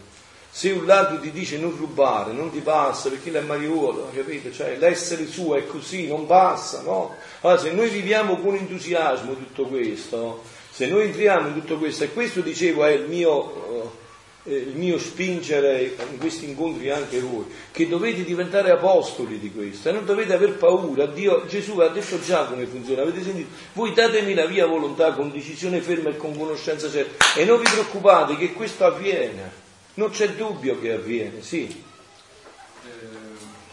Se 0.51 0.69
un 0.69 0.85
ladro 0.85 1.19
ti 1.19 1.31
dice 1.31 1.57
non 1.57 1.75
rubare, 1.75 2.31
non 2.31 2.51
ti 2.51 2.59
passa 2.59 3.09
perché 3.09 3.31
è 3.31 3.41
mariuolo, 3.41 4.11
capito? 4.13 4.51
Cioè 4.51 4.77
l'essere 4.77 5.25
suo 5.25 5.55
è 5.55 5.65
così, 5.65 6.05
non 6.05 6.27
passa, 6.27 6.81
no? 6.83 7.15
Allora 7.41 7.59
se 7.59 7.71
noi 7.71 7.89
viviamo 7.89 8.37
con 8.37 8.53
entusiasmo 8.53 9.33
tutto 9.33 9.63
questo, 9.63 10.43
se 10.69 10.85
noi 10.85 11.05
entriamo 11.05 11.47
in 11.47 11.53
tutto 11.55 11.79
questo, 11.79 12.03
e 12.03 12.13
questo 12.13 12.41
dicevo 12.41 12.85
è 12.85 12.91
il 12.91 13.07
mio, 13.07 13.97
eh, 14.43 14.55
il 14.55 14.75
mio 14.75 14.97
spingere 14.97 15.95
in 16.11 16.17
questi 16.17 16.45
incontri 16.45 16.89
anche 16.89 17.19
voi, 17.19 17.45
che 17.71 17.87
dovete 17.87 18.23
diventare 18.23 18.71
apostoli 18.71 19.37
di 19.39 19.51
questo 19.51 19.89
e 19.89 19.91
non 19.91 20.05
dovete 20.05 20.33
aver 20.33 20.53
paura. 20.53 21.05
Dio, 21.05 21.45
Gesù 21.45 21.77
ha 21.79 21.89
detto 21.89 22.19
già 22.21 22.45
come 22.45 22.65
funziona, 22.65 23.01
avete 23.01 23.21
sentito? 23.23 23.49
Voi 23.73 23.93
datemi 23.93 24.33
la 24.33 24.47
mia 24.47 24.65
volontà 24.65 25.13
con 25.13 25.31
decisione 25.31 25.81
ferma 25.81 26.09
e 26.09 26.17
con 26.17 26.37
conoscenza 26.37 26.89
certa 26.89 27.35
e 27.35 27.45
non 27.45 27.57
vi 27.59 27.69
preoccupate 27.69 28.37
che 28.37 28.53
questo 28.53 28.85
avviene. 28.85 29.67
Non 29.95 30.11
c'è 30.11 30.29
dubbio 30.29 30.79
che 30.79 30.93
avviene, 30.93 31.41
sì. 31.41 31.63
Eh, 31.65 32.89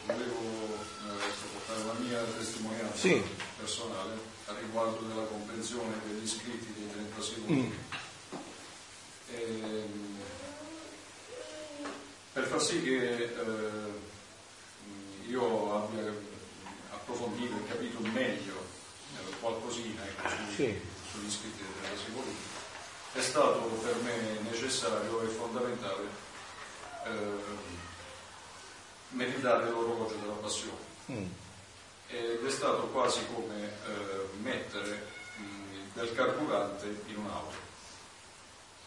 volevo 0.06 0.74
eh, 1.06 1.10
adesso 1.12 1.44
portare 1.52 1.86
la 1.86 1.94
mia 2.00 2.18
testimonianza 2.36 2.96
Sì. 2.96 3.22
personale 3.56 4.14
a 4.46 4.54
riguardo 4.60 5.04
della 5.06 5.26
comprensione 5.26 5.94
degli 6.04 6.26
scritti 6.26 6.72
dei 6.76 6.88
30 6.90 7.22
secondi. 7.22 7.60
Mm. 7.60 7.70
Per 12.36 12.44
far 12.44 12.60
sì 12.62 12.82
che 12.82 13.22
eh, 13.34 15.28
io 15.28 15.74
abbia 15.74 16.12
approfondito 16.92 17.54
e 17.56 17.66
capito 17.66 17.98
meglio 18.12 18.62
eh, 19.16 19.32
qualcosina 19.40 20.04
ecco, 20.04 20.28
su- 20.28 20.54
Sì. 20.54 20.80
sugli 21.10 21.30
scritti 21.30 21.62
30 21.80 21.98
secondi, 22.04 22.36
è 23.14 23.20
stato 23.22 23.58
per 23.82 23.94
me 24.02 24.38
necessario 24.50 25.22
e 25.22 25.26
fondamentale 25.28 26.04
eh, 27.06 27.40
meditare 29.10 29.70
l'orologio 29.70 30.16
della 30.16 30.32
passione 30.34 30.84
Mm. 31.10 31.26
ed 32.08 32.44
è 32.44 32.50
stato 32.50 32.88
quasi 32.88 33.20
come 33.32 33.64
eh, 33.64 34.28
mettere 34.42 35.06
mh, 35.36 35.92
del 35.94 36.12
carburante 36.14 37.00
in 37.06 37.16
un'auto. 37.18 37.54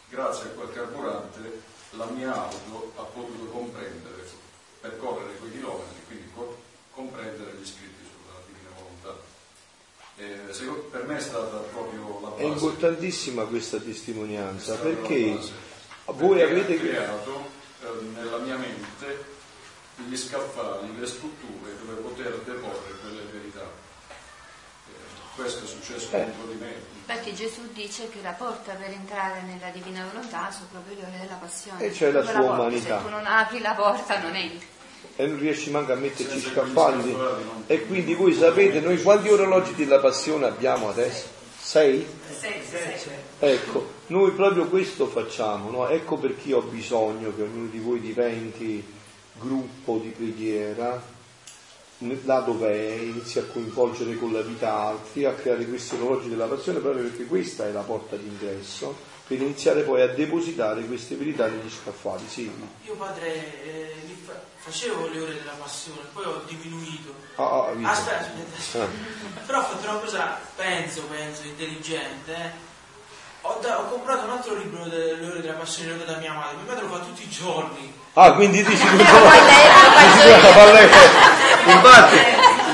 Grazie 0.10 0.50
a 0.50 0.50
quel 0.50 0.74
carburante 0.74 1.62
la 1.92 2.06
mia 2.06 2.34
auto 2.34 2.92
ha 2.98 3.02
potuto 3.04 3.46
comprendere, 3.52 4.28
percorrere 4.82 5.34
quei 5.40 5.52
chilometri, 5.52 5.96
quindi 6.08 6.30
co- 6.36 6.58
comprendere 6.94 7.52
gli 7.60 7.66
scritti 7.66 8.04
sulla 8.06 8.40
divina 8.46 8.70
volontà. 8.78 9.22
Eh, 10.18 10.54
secondo- 10.54 10.82
per 10.92 11.06
me 11.08 11.18
è 11.18 11.22
stata 11.22 11.58
proprio 11.58 12.20
la 12.22 12.28
È 12.30 12.32
base. 12.42 12.44
importantissima 12.44 13.44
questa 13.46 13.78
testimonianza 13.80 14.76
È 14.76 14.78
perché 14.78 15.38
voi 16.06 16.42
avete 16.42 16.78
creato 16.78 17.58
eh, 17.82 18.04
nella 18.14 18.38
mia 18.38 18.58
mente 18.58 19.38
gli 19.96 20.16
scaffali, 20.16 20.98
le 21.00 21.06
strutture 21.06 21.76
dove 21.86 21.94
poter 22.02 22.38
deporre 22.46 22.92
quelle 23.02 23.22
verità. 23.32 23.88
Questo 25.40 25.64
è 25.64 25.68
successo 25.68 26.08
Eh. 26.16 26.18
dentro 26.26 26.46
di 26.52 26.58
me. 26.60 26.74
Infatti 27.08 27.34
Gesù 27.34 27.62
dice 27.74 28.10
che 28.10 28.20
la 28.22 28.32
porta 28.34 28.74
per 28.74 28.90
entrare 28.92 29.42
nella 29.42 29.70
divina 29.72 30.06
volontà 30.12 30.52
sono 30.52 30.68
proprio 30.72 30.96
le 30.98 31.08
ore 31.08 31.18
della 31.22 31.36
passione. 31.40 31.84
E 31.84 31.92
c'è 31.92 32.12
la 32.12 32.24
sua 32.24 32.34
porta, 32.34 32.52
umanità. 32.52 32.98
Se 32.98 33.04
tu 33.06 33.10
non 33.10 33.26
apri 33.26 33.60
la 33.62 33.74
porta 33.74 34.20
non 34.22 34.36
entri. 34.36 34.68
e 35.16 35.26
non 35.28 35.40
riesci 35.40 35.70
manco 35.72 35.92
a 35.92 35.96
metterci 35.96 36.40
scaffali 36.40 37.12
non- 37.12 37.64
E 37.68 37.86
quindi 37.88 38.14
voi 38.16 38.34
sapete 38.34 38.80
noi 38.80 39.02
quanti 39.02 39.30
orologi 39.30 39.74
della 39.76 40.00
passione 40.00 40.46
abbiamo 40.46 40.90
adesso? 40.90 41.26
Sei? 41.62 42.06
Ecco, 43.40 43.92
noi 44.08 44.32
proprio 44.32 44.68
questo 44.68 45.08
facciamo, 45.08 45.70
no? 45.72 45.88
ecco 45.90 46.18
perché 46.18 46.54
ho 46.54 46.62
bisogno 46.62 47.34
che 47.36 47.42
ognuno 47.44 47.68
di 47.70 47.80
voi 47.80 48.00
diventi 48.00 48.86
gruppo 49.40 49.98
di 49.98 50.10
preghiera, 50.10 51.02
là 52.24 52.40
dove 52.40 52.70
è, 52.70 52.92
inizi 53.02 53.40
a 53.40 53.44
coinvolgere 53.44 54.16
con 54.18 54.32
la 54.32 54.42
vita 54.42 54.74
altri, 54.74 55.26
a 55.26 55.34
creare 55.34 55.66
questi 55.66 55.96
orologi 55.96 56.30
della 56.30 56.46
passione, 56.46 56.80
proprio 56.80 57.04
perché 57.04 57.26
questa 57.26 57.66
è 57.66 57.72
la 57.72 57.82
porta 57.82 58.16
d'ingresso 58.16 59.08
per 59.30 59.40
iniziare 59.40 59.82
poi 59.82 60.02
a 60.02 60.08
depositare 60.08 60.82
queste 60.86 61.16
verità 61.16 61.46
negli 61.46 61.70
scaffali. 61.70 62.24
Sì. 62.28 62.52
Io 62.86 62.96
padre 62.96 63.64
eh, 63.64 63.94
facevo 64.56 65.08
le 65.10 65.20
ore 65.20 65.34
della 65.36 65.54
passione, 65.60 66.00
poi 66.14 66.26
ho 66.26 66.42
diminuito. 66.48 67.14
Ah, 67.36 67.44
ah. 67.44 67.92
Aspetta, 67.92 68.20
aspetta, 68.22 68.58
aspetta. 68.58 68.84
Ah. 68.86 69.42
Però 69.46 69.60
ho 69.60 69.64
fatto 69.64 69.88
una 69.90 70.00
cosa, 70.00 70.40
penso, 70.56 71.04
penso, 71.04 71.44
intelligente. 71.44 72.34
eh. 72.34 72.68
Ho, 73.42 73.58
da- 73.62 73.80
ho 73.80 73.88
comprato 73.88 74.26
un 74.26 74.32
altro 74.32 74.56
libro 74.56 74.84
delle 74.86 75.26
ore 75.26 75.42
della 75.42 75.54
passione, 75.54 75.96
della 75.98 76.18
mia 76.18 76.34
madre. 76.34 76.56
Mia 76.58 76.74
madre 76.74 76.88
lo 76.88 76.94
fa 76.94 77.00
tutti 77.00 77.24
i 77.24 77.30
giorni. 77.30 77.94
Ah, 78.14 78.34
quindi 78.34 78.64
dici 78.64 78.84
tu 78.90 78.98
Infatti, 81.72 82.18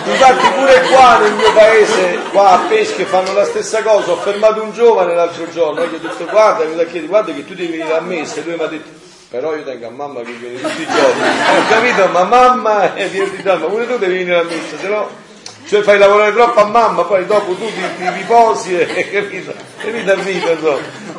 infatti 0.05 0.47
pure 0.51 0.81
qua 0.89 1.17
nel 1.19 1.34
mio 1.34 1.51
paese, 1.53 2.19
qua 2.31 2.51
a 2.51 2.57
Pesche 2.67 3.05
fanno 3.05 3.34
la 3.34 3.45
stessa 3.45 3.81
cosa. 3.81 4.11
Ho 4.11 4.17
fermato 4.17 4.63
un 4.63 4.72
giovane 4.72 5.13
l'altro 5.13 5.49
giorno 5.51 5.81
e 5.81 5.88
gli 5.88 5.95
ho 5.95 5.99
detto 5.99 6.26
guarda, 6.26 6.65
mi 6.65 6.80
ha 6.80 6.85
chiesto, 6.85 7.07
guarda 7.07 7.34
che 7.34 7.45
tu 7.45 7.53
devi 7.53 7.77
venire 7.77 7.95
a 7.95 8.01
messa. 8.01 8.39
E 8.39 8.43
lui 8.43 8.55
mi 8.55 8.63
ha 8.63 8.67
detto, 8.67 8.89
però 9.30 9.55
io 9.55 9.63
tengo 9.63 9.88
a 9.88 9.91
mamma 9.91 10.22
che 10.22 10.31
viene 10.31 10.59
tutti 10.59 10.81
i 10.81 10.85
giorni. 10.85 11.22
Ho 11.22 11.67
capito, 11.69 12.07
ma 12.07 12.23
mamma 12.23 12.93
è 12.93 13.07
viene 13.07 13.35
di 13.35 13.43
ma 13.43 13.55
pure 13.55 13.88
tu 13.88 13.97
devi 13.97 14.17
venire 14.17 14.39
a 14.39 14.43
messa, 14.43 14.77
se 14.80 14.88
no 14.88 15.23
cioè 15.67 15.81
fai 15.81 15.97
lavorare 15.97 16.31
troppo 16.31 16.59
a 16.59 16.65
mamma, 16.65 17.05
poi 17.05 17.26
dopo 17.26 17.53
tu 17.55 17.65
ti, 17.65 17.81
ti 17.97 18.09
riposi 18.09 18.80
e 18.80 18.85
capito? 19.09 19.51
E 19.81 19.91
mi 19.91 20.03
da 20.03 20.13
vita. 20.13 20.55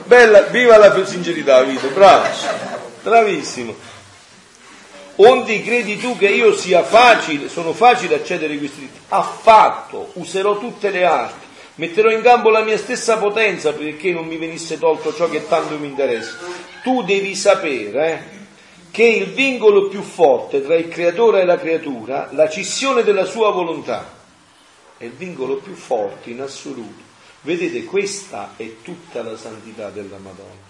Bella, 0.04 0.42
viva 0.42 0.76
la 0.76 1.04
sincerità, 1.04 1.62
Vito, 1.62 1.88
bravo, 1.88 2.28
bravissimo. 3.02 3.74
Onde 5.18 5.62
credi 5.62 5.96
tu 5.96 6.16
che 6.18 6.28
io 6.28 6.54
sia 6.54 6.82
facile, 6.82 7.48
sono 7.48 7.72
facile 7.72 8.16
accedere 8.16 8.54
a 8.54 8.58
questi 8.58 8.80
diritti? 8.80 9.00
Affatto, 9.08 10.10
userò 10.14 10.58
tutte 10.58 10.90
le 10.90 11.06
arti, 11.06 11.46
metterò 11.76 12.10
in 12.10 12.20
campo 12.20 12.50
la 12.50 12.62
mia 12.62 12.76
stessa 12.76 13.16
potenza 13.16 13.72
perché 13.72 14.12
non 14.12 14.26
mi 14.26 14.36
venisse 14.36 14.78
tolto 14.78 15.14
ciò 15.14 15.30
che 15.30 15.48
tanto 15.48 15.78
mi 15.78 15.86
interessa. 15.86 16.36
Tu 16.82 17.02
devi 17.02 17.34
sapere 17.34 18.12
eh, 18.12 18.36
che 18.90 19.04
il 19.04 19.32
vincolo 19.32 19.88
più 19.88 20.02
forte 20.02 20.62
tra 20.62 20.74
il 20.74 20.88
creatore 20.88 21.40
e 21.40 21.44
la 21.46 21.58
creatura, 21.58 22.28
la 22.32 22.50
cissione 22.50 23.02
della 23.02 23.24
sua 23.24 23.50
volontà, 23.50 24.12
è 24.98 25.04
il 25.04 25.12
vincolo 25.12 25.56
più 25.56 25.74
forte 25.74 26.28
in 26.28 26.42
assoluto. 26.42 27.04
Vedete, 27.40 27.84
questa 27.84 28.52
è 28.56 28.82
tutta 28.82 29.22
la 29.22 29.36
santità 29.36 29.88
della 29.88 30.18
Madonna. 30.18 30.65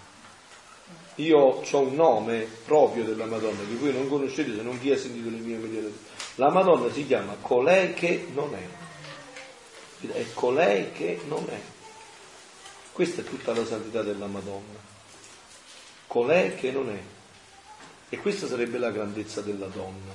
Io 1.17 1.37
ho 1.37 1.79
un 1.79 1.95
nome 1.95 2.47
proprio 2.65 3.03
della 3.03 3.25
Madonna 3.25 3.59
che 3.67 3.75
voi 3.75 3.91
non 3.91 4.07
conoscete 4.07 4.53
se 4.53 4.61
non 4.61 4.79
chi 4.79 4.91
ha 4.91 4.97
sentito 4.97 5.29
le 5.29 5.37
mie 5.37 5.57
meditazioni. 5.57 5.97
La 6.35 6.49
Madonna 6.49 6.91
si 6.91 7.07
chiama 7.07 7.35
colei 7.41 7.93
che 7.93 8.27
non 8.33 8.53
è. 8.53 10.07
È 10.11 10.25
colei 10.33 10.91
che 10.91 11.19
non 11.27 11.43
è. 11.49 11.59
Questa 12.91 13.21
è 13.21 13.23
tutta 13.23 13.53
la 13.55 13.65
santità 13.65 14.03
della 14.03 14.27
Madonna. 14.27 14.77
Colei 16.05 16.53
che 16.55 16.71
non 16.71 16.89
è. 16.89 17.01
E 18.09 18.17
questa 18.19 18.45
sarebbe 18.45 18.77
la 18.77 18.91
grandezza 18.91 19.41
della 19.41 19.67
donna. 19.67 20.13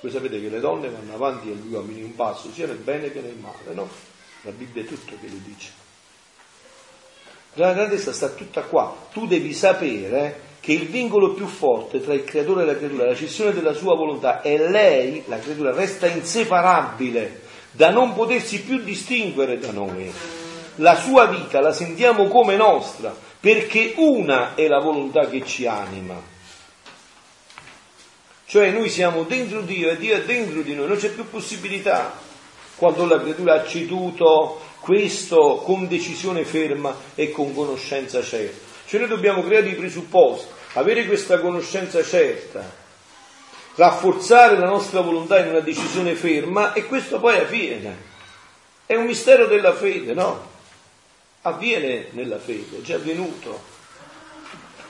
Voi 0.00 0.10
sapete 0.10 0.40
che 0.40 0.48
le 0.48 0.60
donne 0.60 0.90
vanno 0.90 1.14
avanti 1.14 1.48
agli 1.48 1.72
uomini 1.72 2.02
un 2.02 2.16
passo 2.16 2.50
sia 2.52 2.66
nel 2.66 2.76
bene 2.76 3.12
che 3.12 3.20
nel 3.20 3.36
male, 3.36 3.72
no? 3.72 3.88
La 4.42 4.50
Bibbia 4.50 4.82
è 4.82 4.86
tutto 4.86 5.16
che 5.20 5.28
lo 5.28 5.38
dice. 5.44 5.83
La 7.54 7.72
grandezza 7.72 8.12
sta 8.12 8.28
tutta 8.28 8.62
qua. 8.62 8.94
Tu 9.12 9.26
devi 9.26 9.52
sapere 9.52 10.40
che 10.60 10.72
il 10.72 10.86
vincolo 10.86 11.34
più 11.34 11.46
forte 11.46 12.02
tra 12.02 12.14
il 12.14 12.24
creatore 12.24 12.62
e 12.62 12.66
la 12.66 12.76
creatura, 12.76 13.04
la 13.04 13.14
cessione 13.14 13.52
della 13.52 13.74
sua 13.74 13.94
volontà, 13.94 14.40
e 14.40 14.68
lei, 14.68 15.22
la 15.26 15.38
creatura, 15.38 15.72
resta 15.72 16.06
inseparabile 16.06 17.42
da 17.70 17.90
non 17.90 18.14
potersi 18.14 18.62
più 18.62 18.78
distinguere 18.82 19.58
da 19.58 19.70
noi. 19.70 20.10
La 20.76 20.96
sua 20.96 21.26
vita 21.26 21.60
la 21.60 21.72
sentiamo 21.72 22.28
come 22.28 22.56
nostra, 22.56 23.14
perché 23.38 23.94
una 23.96 24.54
è 24.54 24.66
la 24.66 24.80
volontà 24.80 25.28
che 25.28 25.44
ci 25.44 25.66
anima. 25.66 26.20
Cioè 28.46 28.70
noi 28.70 28.88
siamo 28.88 29.24
dentro 29.24 29.60
Dio 29.60 29.90
e 29.90 29.96
Dio 29.96 30.16
è 30.16 30.22
dentro 30.22 30.62
di 30.62 30.74
noi, 30.74 30.88
non 30.88 30.96
c'è 30.96 31.10
più 31.10 31.28
possibilità. 31.28 32.12
Quando 32.76 33.06
la 33.06 33.20
creatura 33.20 33.54
ha 33.54 33.66
ceduto 33.66 34.60
questo 34.84 35.62
con 35.64 35.88
decisione 35.88 36.44
ferma 36.44 36.94
e 37.14 37.30
con 37.30 37.54
conoscenza 37.54 38.22
certa. 38.22 38.72
Cioè 38.86 39.00
noi 39.00 39.08
dobbiamo 39.08 39.42
creare 39.42 39.68
i 39.68 39.74
presupposti, 39.74 40.46
avere 40.74 41.06
questa 41.06 41.40
conoscenza 41.40 42.04
certa, 42.04 42.70
rafforzare 43.76 44.58
la 44.58 44.68
nostra 44.68 45.00
volontà 45.00 45.40
in 45.40 45.48
una 45.48 45.60
decisione 45.60 46.14
ferma 46.14 46.74
e 46.74 46.84
questo 46.84 47.18
poi 47.18 47.38
avviene. 47.38 47.96
È 48.84 48.94
un 48.94 49.06
mistero 49.06 49.46
della 49.46 49.72
fede, 49.72 50.12
no? 50.12 50.52
Avviene 51.40 52.08
nella 52.10 52.38
fede, 52.38 52.76
è 52.76 52.80
già 52.82 52.96
avvenuto. 52.96 53.58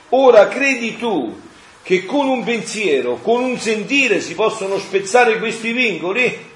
Ora 0.09 0.49
credi 0.49 0.97
tu 0.97 1.41
che 1.85 2.05
con 2.05 2.27
un 2.27 2.43
pensiero, 2.43 3.19
con 3.23 3.45
un 3.45 3.61
sentire 3.61 4.21
si 4.21 4.35
possono 4.35 4.77
spezzare 4.79 5.39
questi 5.39 5.71
vincoli? 5.71 6.51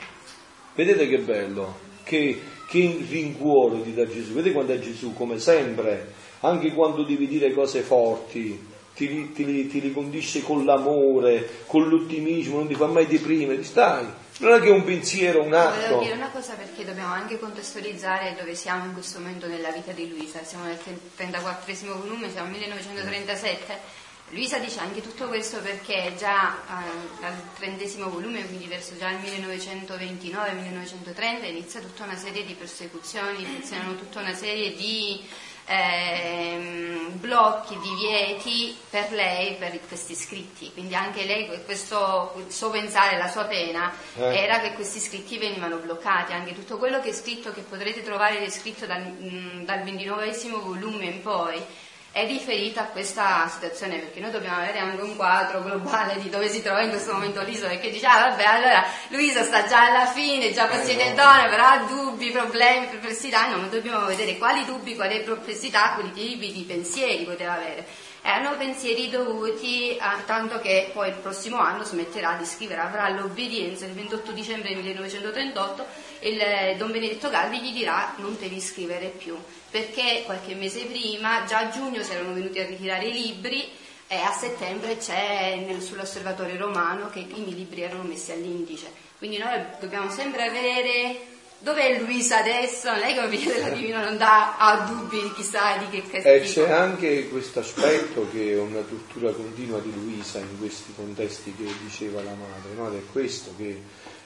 Vedete 0.75 1.07
che 1.07 1.19
bello, 1.19 1.79
che, 2.03 2.41
che 2.69 3.03
rincuoro 3.09 3.81
ti 3.81 3.95
dà 3.95 4.07
Gesù. 4.07 4.35
Vedete 4.35 4.53
quando 4.53 4.75
è 4.75 4.79
Gesù, 4.79 5.15
come 5.15 5.39
sempre, 5.39 6.13
anche 6.41 6.73
quando 6.73 7.03
devi 7.03 7.27
dire 7.27 7.53
cose 7.53 7.81
forti, 7.81 8.67
ti, 8.95 9.33
ti, 9.33 9.67
ti 9.69 9.79
ricondisce 9.79 10.43
con 10.43 10.65
l'amore, 10.65 11.65
con 11.67 11.89
l'ottimismo, 11.89 12.59
non 12.59 12.69
ti 12.69 12.75
fa 12.75 12.87
mai 12.87 13.07
deprimere, 13.07 13.65
stai. 13.65 14.05
Non 14.41 14.53
è 14.53 14.61
che 14.61 14.71
un 14.71 14.85
pensiero, 14.85 15.43
un 15.43 15.51
Volevo 15.51 15.69
atto. 15.69 15.99
dire 16.01 16.15
una 16.15 16.31
cosa 16.31 16.55
perché 16.55 16.85
dobbiamo 16.85 17.13
anche 17.13 17.39
contestualizzare 17.39 18.37
dove 18.39 18.55
siamo 18.55 18.85
in 18.85 18.93
questo 18.93 19.19
momento 19.19 19.47
nella 19.49 19.71
vita 19.71 19.93
di 19.93 20.09
Luisa. 20.09 20.45
Siamo 20.45 20.65
nel 20.65 20.79
34 21.17 21.75
volume, 21.99 22.31
siamo 22.31 22.51
nel 22.51 22.61
1937. 22.61 24.07
Luisa 24.31 24.59
dice 24.59 24.81
anche 24.81 25.01
tutto 25.01 25.27
questo 25.27 25.59
perché 25.61 26.15
già 26.19 26.55
eh, 26.55 27.21
dal 27.21 27.35
trentesimo 27.55 28.11
volume, 28.11 28.47
quindi 28.47 28.67
verso 28.67 28.95
già 28.99 29.09
il 29.11 29.19
1929-1930, 29.19 31.45
inizia 31.47 31.81
tutta 31.81 32.05
una 32.05 32.17
serie 32.17 32.45
di 32.45 32.53
persecuzioni, 32.53 33.43
iniziano 33.43 33.97
tutta 33.97 34.21
una 34.21 34.35
serie 34.35 34.75
di 34.75 35.25
ehm, 35.65 37.19
blocchi, 37.21 37.79
divieti 37.79 38.77
per 38.91 39.13
lei, 39.13 39.55
per 39.55 39.79
questi 39.87 40.15
scritti. 40.15 40.71
Quindi 40.73 40.95
anche 40.95 41.25
lei, 41.25 41.49
questo 41.65 42.35
il 42.47 42.53
suo 42.53 42.71
pensare, 42.71 43.17
la 43.17 43.29
sua 43.29 43.45
pena, 43.45 43.93
Eh. 44.17 44.37
era 44.37 44.61
che 44.61 44.73
questi 44.75 44.99
scritti 44.99 45.39
venivano 45.39 45.77
bloccati. 45.77 46.33
Anche 46.33 46.55
tutto 46.55 46.79
quello 46.79 47.01
che 47.01 47.11
è 47.11 47.15
scritto, 47.15 47.53
che 47.53 47.63
potrete 47.63 48.03
trovare 48.03 48.39
descritto 48.41 48.87
dal, 48.87 49.03
mm, 49.03 49.65
dal 49.65 49.83
29 49.83 50.33
volume 50.63 51.05
in 51.07 51.23
poi, 51.23 51.63
è 52.11 52.27
riferito 52.27 52.81
a 52.81 52.85
questa 52.85 53.49
situazione 53.53 53.99
perché 53.99 54.19
noi 54.21 54.31
dobbiamo 54.31 54.57
avere 54.57 54.79
anche 54.79 55.03
un 55.03 55.15
quadro 55.15 55.63
globale 55.63 56.19
di 56.19 56.31
dove 56.31 56.49
si 56.49 56.63
trova 56.63 56.81
in 56.83 56.89
questo 56.89 57.13
momento 57.13 57.43
l'isola 57.43 57.69
perché 57.69 57.91
dice 57.91 58.07
ah 58.07 58.31
vabbè 58.31 58.45
allora 58.45 58.85
Luisa 59.09 59.45
sta 59.45 59.67
già 59.67 59.87
alla 59.89 60.07
fine 60.07 60.53
già 60.53 60.67
possiede 60.67 61.05
il 61.05 61.15
dono 61.15 61.49
però 61.49 61.65
ha 61.65 61.85
dubbi, 61.87 62.31
problemi, 62.31 62.87
perplessità. 62.87 63.49
No 63.49 63.59
ma 63.59 63.67
dobbiamo 63.67 64.07
vedere 64.07 64.39
quali 64.39 64.65
dubbi, 64.65 64.95
quali 64.95 65.21
perplessità 65.21 65.93
quali 65.93 66.13
tipi 66.13 66.53
di 66.53 66.63
pensieri 66.63 67.25
poteva 67.25 67.55
avere. 67.55 67.87
Erano 68.23 68.57
pensieri 68.57 69.11
dovuti 69.11 69.97
a 70.01 70.19
tanto 70.27 70.59
che 70.61 70.91
poi 70.93 71.09
il 71.11 71.15
prossimo 71.15 71.59
anno 71.59 71.85
smetterà 71.85 72.35
di 72.37 72.45
scrivere 72.45 72.81
avrà 72.81 73.09
l'obbedienza 73.11 73.87
il 73.87 73.93
28 73.93 74.33
dicembre 74.33 74.75
1938 74.75 75.87
il 76.21 76.41
eh, 76.41 76.75
Don 76.77 76.91
Benedetto 76.91 77.31
Galli 77.31 77.61
gli 77.61 77.73
dirà 77.73 78.15
non 78.17 78.37
devi 78.39 78.61
scrivere 78.61 79.07
più 79.07 79.39
perché 79.71 80.23
qualche 80.25 80.55
mese 80.55 80.85
prima, 80.85 81.45
già 81.45 81.59
a 81.59 81.69
giugno 81.71 82.03
si 82.03 82.13
erano 82.13 82.33
venuti 82.35 82.59
a 82.59 82.67
ritirare 82.67 83.07
i 83.07 83.13
libri 83.13 83.69
e 84.07 84.17
a 84.17 84.33
settembre 84.33 84.97
c'è 84.97 85.63
nel- 85.67 85.83
sull'osservatorio 85.83 86.57
romano 86.59 87.11
che 87.11 87.21
i 87.21 87.25
primi 87.25 87.55
libri 87.55 87.83
erano 87.83 88.03
messi 88.05 88.33
all'indice. 88.33 88.91
Quindi 89.19 89.39
noi 89.39 89.51
dobbiamo 89.81 90.11
sempre 90.11 90.45
avere 90.45 91.21
dov'è 91.59 91.99
Luisa 92.01 92.39
adesso? 92.39 92.91
Lei 92.95 93.15
come 93.17 93.29
figlio 93.37 93.53
della 93.53 93.71
Divina 93.71 94.03
non 94.05 94.17
dà 94.17 94.57
ha 94.57 94.77
dubbi 94.89 95.33
chissà 95.35 95.77
di 95.77 95.89
che 95.91 96.07
E 96.19 96.41
castigo. 96.41 96.65
c'è 96.67 96.71
anche 96.73 97.29
questo 97.29 97.59
aspetto 97.61 98.29
che 98.31 98.53
è 98.53 98.59
una 98.59 98.81
tortura 98.81 99.33
continua 99.33 99.81
di 99.81 99.93
Luisa 99.93 100.39
in 100.39 100.57
questi 100.59 100.95
contesti 100.95 101.53
che 101.55 101.65
diceva 101.83 102.23
la 102.23 102.31
madre, 102.35 102.73
no? 102.77 102.89
Ed 102.93 102.95
è 103.01 103.03
questo 103.13 103.53
che 103.59 103.83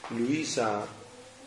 Luisa, 0.08 0.86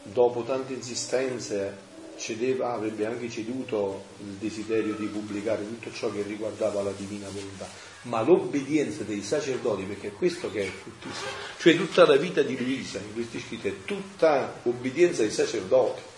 dopo 0.02 0.42
tante 0.44 0.74
insistenze, 0.74 1.78
cedeva, 2.18 2.74
avrebbe 2.74 3.06
anche 3.06 3.30
ceduto 3.30 4.06
il 4.20 4.34
desiderio 4.40 4.94
di 4.94 5.06
pubblicare 5.06 5.68
tutto 5.68 5.92
ciò 5.94 6.12
che 6.12 6.24
riguardava 6.24 6.82
la 6.82 6.94
divina 6.96 7.28
volontà, 7.30 7.68
ma 8.04 8.22
l'obbedienza 8.22 9.04
dei 9.04 9.24
sacerdoti, 9.24 9.84
perché 9.84 10.08
è 10.08 10.14
questo 10.14 10.52
che 10.52 10.64
è 10.64 10.72
tuttissimo, 10.84 11.30
cioè 11.58 11.76
tutta 11.76 12.06
la 12.06 12.16
vita 12.16 12.42
di 12.42 12.58
Luisa 12.58 13.00
in 13.00 13.14
questi 13.14 13.40
scritti 13.40 13.68
è 13.68 13.74
tutta 13.86 14.60
obbedienza 14.64 15.24
ai 15.24 15.32
sacerdoti 15.32 16.14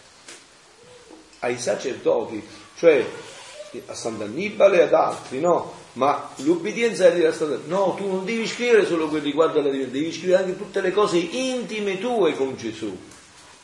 ai 1.39 1.57
sacerdoti, 1.57 2.41
cioè 2.77 3.05
a 3.85 3.93
Sant'Annibale 3.93 4.79
e 4.79 4.81
ad 4.83 4.93
altri, 4.93 5.39
no? 5.39 5.73
Ma 5.93 6.29
l'obbedienza 6.37 7.11
era 7.11 7.31
stata, 7.31 7.59
no, 7.65 7.95
tu 7.97 8.07
non 8.07 8.23
devi 8.23 8.47
scrivere 8.47 8.85
solo 8.85 9.07
quel 9.07 9.21
riguardo 9.21 9.59
alla 9.59 9.69
divinità, 9.69 9.93
devi 9.93 10.13
scrivere 10.13 10.43
anche 10.43 10.57
tutte 10.57 10.81
le 10.81 10.91
cose 10.91 11.17
intime 11.17 11.99
tue 11.99 12.33
con 12.35 12.55
Gesù. 12.55 12.95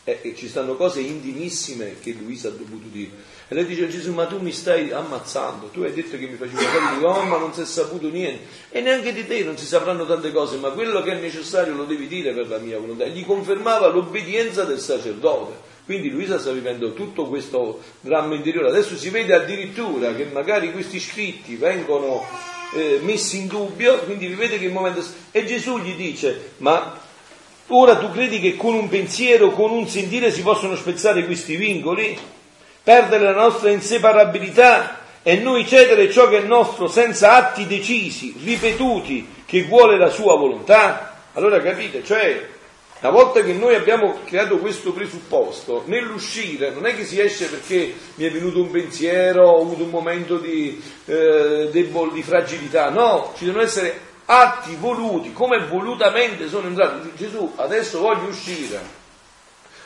Eh, 0.05 0.19
e 0.21 0.35
ci 0.35 0.49
stanno 0.49 0.75
cose 0.75 0.99
intimissime 0.99 1.95
che 2.01 2.11
Luisa 2.11 2.49
ha 2.49 2.51
dovuto 2.51 2.87
dire. 2.91 3.11
E 3.47 3.55
lei 3.55 3.65
dice 3.65 3.85
a 3.85 3.87
Gesù, 3.87 4.11
ma 4.11 4.25
tu 4.25 4.37
mi 4.39 4.51
stai 4.51 4.91
ammazzando, 4.91 5.67
tu 5.67 5.81
hai 5.81 5.93
detto 5.93 6.17
che 6.17 6.27
mi 6.27 6.35
facevi 6.35 6.57
fare 6.57 6.97
di 6.97 7.03
oh, 7.05 7.23
ma 7.23 7.37
non 7.37 7.53
si 7.53 7.61
è 7.61 7.65
saputo 7.65 8.09
niente. 8.09 8.45
E 8.69 8.81
neanche 8.81 9.13
di 9.13 9.25
te 9.25 9.43
non 9.43 9.57
si 9.57 9.65
sapranno 9.65 10.05
tante 10.05 10.33
cose, 10.33 10.57
ma 10.57 10.71
quello 10.71 11.01
che 11.01 11.11
è 11.11 11.19
necessario 11.21 11.73
lo 11.73 11.85
devi 11.85 12.07
dire 12.07 12.33
per 12.33 12.49
la 12.49 12.57
mia 12.57 12.77
volontà. 12.79 13.05
E 13.05 13.11
gli 13.11 13.25
confermava 13.25 13.87
l'obbedienza 13.87 14.65
del 14.65 14.79
sacerdote. 14.79 15.71
Quindi 15.85 16.09
Luisa 16.09 16.37
sta 16.37 16.51
vivendo 16.51 16.93
tutto 16.93 17.27
questo 17.27 17.81
dramma 18.01 18.35
interiore. 18.35 18.69
Adesso 18.69 18.97
si 18.97 19.09
vede 19.09 19.33
addirittura 19.33 20.13
che 20.15 20.25
magari 20.25 20.71
questi 20.71 20.99
scritti 20.99 21.55
vengono 21.55 22.25
eh, 22.73 22.99
messi 23.01 23.37
in 23.37 23.47
dubbio, 23.47 23.99
quindi 23.99 24.27
vi 24.27 24.35
vede 24.35 24.59
che 24.59 24.65
il 24.65 24.71
momento... 24.71 25.03
E 25.31 25.45
Gesù 25.45 25.79
gli 25.79 25.95
dice, 25.95 26.53
ma 26.57 26.99
ora 27.75 27.97
tu 27.97 28.11
credi 28.11 28.39
che 28.39 28.55
con 28.55 28.73
un 28.73 28.89
pensiero, 28.89 29.51
con 29.51 29.71
un 29.71 29.87
sentire 29.87 30.31
si 30.31 30.41
possono 30.41 30.75
spezzare 30.75 31.25
questi 31.25 31.55
vincoli? 31.55 32.17
Perdere 32.83 33.23
la 33.23 33.33
nostra 33.33 33.69
inseparabilità 33.69 34.99
e 35.23 35.37
noi 35.37 35.65
cedere 35.65 36.11
ciò 36.11 36.27
che 36.27 36.39
è 36.39 36.41
nostro 36.41 36.87
senza 36.87 37.35
atti 37.35 37.65
decisi, 37.65 38.35
ripetuti, 38.43 39.27
che 39.45 39.63
vuole 39.63 39.97
la 39.97 40.09
sua 40.09 40.35
volontà? 40.35 41.21
Allora 41.33 41.61
capite, 41.61 42.03
cioè 42.03 42.49
una 42.99 43.11
volta 43.11 43.41
che 43.41 43.53
noi 43.53 43.75
abbiamo 43.75 44.19
creato 44.25 44.59
questo 44.59 44.93
presupposto, 44.93 45.83
nell'uscire 45.87 46.71
non 46.71 46.85
è 46.85 46.95
che 46.95 47.03
si 47.03 47.19
esce 47.19 47.47
perché 47.47 47.93
mi 48.15 48.25
è 48.25 48.31
venuto 48.31 48.61
un 48.61 48.71
pensiero, 48.71 49.47
ho 49.47 49.61
avuto 49.61 49.83
un 49.83 49.89
momento 49.89 50.37
di, 50.37 50.81
eh, 51.05 51.67
debol, 51.71 52.13
di 52.13 52.23
fragilità, 52.23 52.89
no, 52.89 53.33
ci 53.37 53.45
devono 53.45 53.63
essere 53.63 54.11
atti 54.25 54.75
voluti, 54.75 55.33
come 55.33 55.65
volutamente 55.65 56.47
sono 56.47 56.67
entrati. 56.67 57.11
Gesù, 57.15 57.53
adesso 57.55 57.99
voglio 57.99 58.27
uscire, 58.27 58.81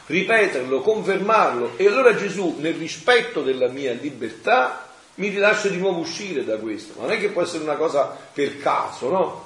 ripeterlo, 0.08 0.82
confermarlo, 0.82 1.74
e 1.78 1.88
allora 1.88 2.16
Gesù, 2.16 2.58
nel 2.60 2.76
rispetto 2.76 3.42
della 3.42 3.68
mia 3.68 3.94
libertà, 3.94 4.86
mi 5.16 5.30
rilascia 5.30 5.70
di 5.70 5.78
nuovo 5.78 6.00
uscire 6.00 6.44
da 6.46 6.58
questo. 6.58 7.00
Non 7.00 7.12
è 7.12 7.20
che 7.20 7.30
può 7.30 7.42
essere 7.42 7.64
una 7.64 7.76
cosa 7.76 8.16
per 8.34 8.60
caso, 8.60 9.10
no? 9.10 9.46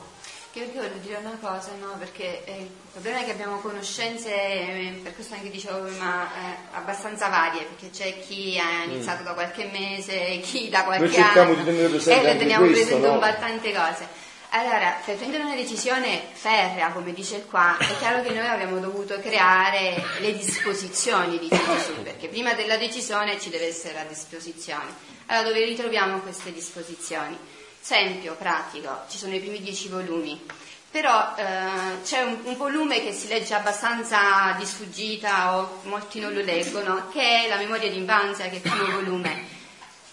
Che 0.51 0.59
io 0.59 0.81
voglio 0.81 0.99
dire 1.01 1.15
una 1.15 1.37
cosa, 1.39 1.69
no? 1.79 1.95
Perché 1.97 2.43
eh, 2.43 2.59
il 2.59 2.69
problema 2.91 3.21
è 3.21 3.23
che 3.23 3.31
abbiamo 3.31 3.59
conoscenze, 3.59 4.33
eh, 4.33 4.99
per 5.01 5.15
questo 5.15 5.33
anche 5.33 5.49
dicevo 5.49 5.83
prima, 5.83 6.25
eh, 6.25 6.55
abbastanza 6.73 7.29
varie, 7.29 7.63
perché 7.63 7.89
c'è 7.89 8.19
chi 8.19 8.59
ha 8.59 8.83
iniziato 8.83 9.21
mm. 9.21 9.25
da 9.25 9.33
qualche 9.33 9.69
mese, 9.71 10.41
chi 10.43 10.67
da 10.67 10.83
qualche 10.83 11.05
Noi 11.05 11.13
cerchiamo 11.13 11.51
anno. 11.51 11.57
di 11.57 11.63
tenere 11.63 11.87
presente 11.87 12.21
e 12.21 12.27
anche 12.27 12.39
teniamo 12.39 12.65
questo, 12.65 12.83
presente 12.83 13.07
no? 13.07 13.13
un 13.13 13.19
po' 13.19 13.39
tante 13.39 13.73
cose. 13.73 14.07
Allora, 14.53 14.99
per 15.05 15.15
prendere 15.15 15.43
una 15.43 15.55
decisione 15.55 16.21
ferrea, 16.33 16.91
come 16.91 17.13
dice 17.13 17.45
qua, 17.45 17.77
è 17.77 17.97
chiaro 17.99 18.21
che 18.21 18.33
noi 18.33 18.45
abbiamo 18.45 18.79
dovuto 18.79 19.17
creare 19.21 20.03
le 20.19 20.37
disposizioni 20.37 21.39
di 21.39 21.47
Gesù, 21.47 22.01
perché 22.03 22.27
prima 22.27 22.53
della 22.53 22.75
decisione 22.75 23.39
ci 23.39 23.49
deve 23.49 23.67
essere 23.67 23.93
la 23.93 24.03
disposizione. 24.03 24.93
Allora, 25.27 25.47
dove 25.47 25.63
ritroviamo 25.63 26.19
queste 26.19 26.51
disposizioni? 26.51 27.37
Esempio 27.81 28.35
pratico, 28.35 29.03
ci 29.07 29.17
sono 29.17 29.33
i 29.33 29.39
primi 29.39 29.61
dieci 29.61 29.87
volumi, 29.87 30.45
però 30.91 31.33
eh, 31.37 32.01
c'è 32.03 32.21
un, 32.21 32.39
un, 32.43 32.57
volume 32.57 33.01
che 33.01 33.13
si 33.13 33.29
legge 33.29 33.53
abbastanza 33.53 34.53
di 34.59 34.65
sfuggita 34.65 35.59
o 35.59 35.79
molti 35.83 36.19
non 36.19 36.33
lo 36.33 36.41
leggono, 36.41 37.07
che 37.07 37.45
è 37.45 37.47
la 37.47 37.55
memoria 37.55 37.89
d'infanzia, 37.89 38.49
che 38.49 38.51
è 38.51 38.55
il 38.55 38.61
primo 38.61 38.85
volume. 38.91 39.59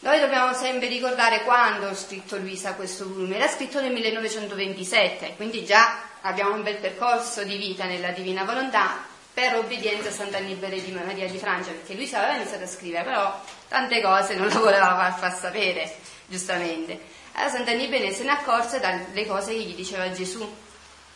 Noi 0.00 0.20
dobbiamo 0.20 0.54
sempre 0.54 0.86
ricordare 0.86 1.42
quando 1.42 1.88
ha 1.88 1.94
scritto 1.94 2.36
Luisa 2.36 2.74
questo 2.74 3.08
volume, 3.08 3.36
l'ha 3.36 3.48
scritto 3.48 3.80
nel 3.80 3.90
1927, 3.90 5.34
quindi 5.34 5.64
già 5.64 6.02
abbiamo 6.20 6.54
un 6.54 6.62
bel 6.62 6.76
percorso 6.76 7.42
di 7.42 7.56
vita 7.56 7.84
nella 7.84 8.10
Divina 8.10 8.44
Volontà 8.44 9.04
per 9.34 9.56
obbedienza 9.56 10.10
a 10.10 10.12
Sant'Annibale 10.12 10.80
di 10.80 10.92
Maria 10.92 11.28
di 11.28 11.36
Francia, 11.36 11.72
perché 11.72 11.94
Luisa 11.94 12.18
aveva 12.18 12.36
iniziato 12.36 12.62
a 12.62 12.68
scrivere, 12.68 13.02
però 13.02 13.42
tante 13.66 14.00
cose 14.00 14.36
non 14.36 14.46
lo 14.54 14.60
voleva 14.60 14.86
far, 14.94 15.18
far 15.18 15.36
sapere, 15.36 15.92
giustamente. 16.26 17.00
Allora 17.32 17.50
Sant'Annibale 17.50 18.12
se 18.12 18.22
ne 18.22 18.30
accorse 18.30 18.78
dalle 18.78 19.26
cose 19.26 19.52
che 19.52 19.62
gli 19.62 19.74
diceva 19.74 20.12
Gesù 20.12 20.48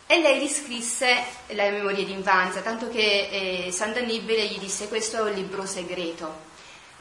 e 0.07 0.21
lei 0.21 0.41
riscrisse 0.41 1.23
la 1.51 1.71
memoria 1.71 2.05
d'infanzia, 2.05 2.63
tanto 2.63 2.91
che 2.91 3.67
eh, 3.67 3.71
Sant'Annibale 3.71 4.47
gli 4.47 4.59
disse 4.59 4.89
questo 4.89 5.19
è 5.19 5.21
un 5.21 5.33
libro 5.33 5.67
segreto. 5.67 6.51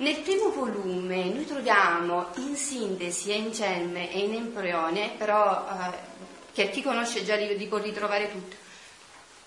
Nel 0.01 0.21
primo 0.21 0.49
volume 0.49 1.25
noi 1.25 1.45
troviamo 1.45 2.29
in 2.37 2.55
sintesi 2.55 3.29
e 3.29 3.35
in 3.35 3.53
celme 3.53 4.11
e 4.11 4.21
in 4.21 4.33
embrione, 4.33 5.11
però 5.15 5.63
eh, 5.69 5.95
che 6.53 6.71
chi 6.71 6.81
conosce 6.81 7.23
già 7.23 7.35
li, 7.35 7.55
li 7.55 7.67
può 7.67 7.77
ritrovare 7.77 8.31
tutto, 8.31 8.55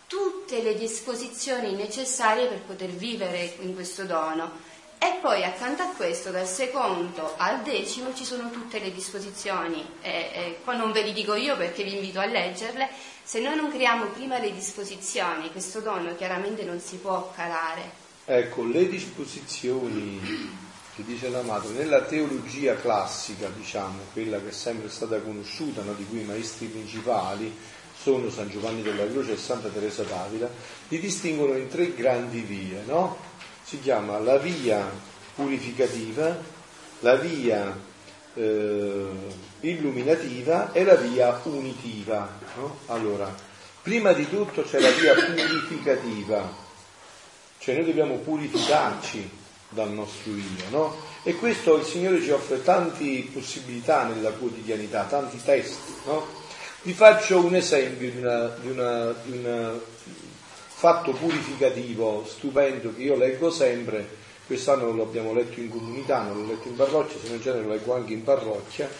tutte 0.07 0.63
le 0.63 0.77
disposizioni 0.77 1.73
necessarie 1.73 2.47
per 2.47 2.61
poter 2.61 2.91
vivere 2.91 3.57
in 3.63 3.75
questo 3.75 4.05
dono. 4.05 4.73
E 4.99 5.19
poi 5.21 5.43
accanto 5.43 5.83
a 5.83 5.89
questo, 5.89 6.31
dal 6.31 6.47
secondo 6.47 7.35
al 7.37 7.63
decimo, 7.63 8.15
ci 8.15 8.25
sono 8.25 8.49
tutte 8.51 8.79
le 8.79 8.93
disposizioni. 8.93 9.85
E, 10.03 10.11
e, 10.33 10.59
qua 10.63 10.77
non 10.77 10.93
ve 10.93 11.03
li 11.03 11.13
dico 11.13 11.35
io 11.35 11.57
perché 11.57 11.83
vi 11.83 11.97
invito 11.97 12.21
a 12.21 12.27
leggerle. 12.27 12.89
Se 13.25 13.41
noi 13.41 13.57
non 13.57 13.73
creiamo 13.73 14.05
prima 14.07 14.39
le 14.39 14.53
disposizioni, 14.53 15.51
questo 15.51 15.81
dono 15.81 16.15
chiaramente 16.15 16.63
non 16.63 16.79
si 16.79 16.99
può 16.99 17.33
calare. 17.35 18.04
Ecco, 18.27 18.65
le 18.65 18.89
disposizioni 18.89 20.19
che 20.95 21.05
dice 21.05 21.29
la 21.29 21.43
madre, 21.43 21.73
nella 21.73 22.03
teologia 22.03 22.75
classica, 22.77 23.49
diciamo, 23.49 23.99
quella 24.13 24.39
che 24.41 24.49
è 24.49 24.53
sempre 24.53 24.89
stata 24.89 25.19
conosciuta, 25.19 25.83
no, 25.83 25.93
di 25.93 26.07
cui 26.07 26.21
i 26.21 26.25
maestri 26.25 26.67
principali 26.67 27.55
sono 28.01 28.31
San 28.31 28.49
Giovanni 28.49 28.81
della 28.81 29.07
Croce 29.11 29.33
e 29.33 29.37
Santa 29.37 29.69
Teresa 29.69 30.05
d'Avila, 30.05 30.49
li 30.89 31.01
distinguono 31.01 31.57
in 31.57 31.69
tre 31.69 31.95
grandi 31.95 32.41
vie, 32.41 32.83
no? 32.87 33.17
si 33.63 33.81
chiama 33.81 34.19
la 34.19 34.39
via 34.39 34.89
purificativa, 35.35 36.39
la 37.01 37.17
via 37.17 37.77
eh, 38.35 39.07
illuminativa 39.61 40.73
e 40.73 40.85
la 40.85 40.95
via 40.95 41.41
unitiva. 41.45 42.39
No? 42.57 42.79
Allora, 42.87 43.35
prima 43.83 44.13
di 44.13 44.29
tutto 44.29 44.63
c'è 44.63 44.81
la 44.81 44.91
via 44.91 45.15
purificativa, 45.15 46.64
cioè 47.65 47.77
noi 47.77 47.87
dobbiamo 47.87 48.17
purificarci 48.17 49.27
dal 49.71 49.91
nostro 49.91 50.33
io, 50.33 50.69
no? 50.69 50.95
E 51.23 51.35
questo 51.37 51.79
il 51.79 51.85
Signore 51.85 52.21
ci 52.21 52.29
offre 52.29 52.63
tante 52.63 53.27
possibilità 53.33 54.05
nella 54.05 54.33
quotidianità, 54.33 55.05
tanti 55.05 55.41
testi, 55.43 55.95
no? 56.05 56.27
Vi 56.83 56.93
faccio 56.93 57.43
un 57.43 57.55
esempio 57.55 58.11
di 58.11 58.19
una, 58.19 58.49
di 58.61 58.69
una, 58.69 59.15
di 59.25 59.39
una 59.39 59.81
fatto 60.75 61.13
purificativo 61.13 62.27
stupendo 62.27 62.95
che 62.95 63.01
io 63.01 63.17
leggo 63.17 63.51
sempre, 63.51 64.07
quest'anno 64.47 64.93
lo 64.93 65.05
abbiamo 65.05 65.33
letto 65.33 65.59
in 65.59 65.71
comunità, 65.71 66.21
non 66.21 66.43
l'ho 66.43 66.49
letto 66.49 66.69
in 66.69 66.77
parrocchia, 66.77 67.19
se 67.19 67.31
non 67.31 67.41
genere 67.41 67.65
lo 67.65 67.71
leggo 67.71 67.95
anche 67.95 68.13
in 68.13 68.25
parrocchia, 68.25 68.91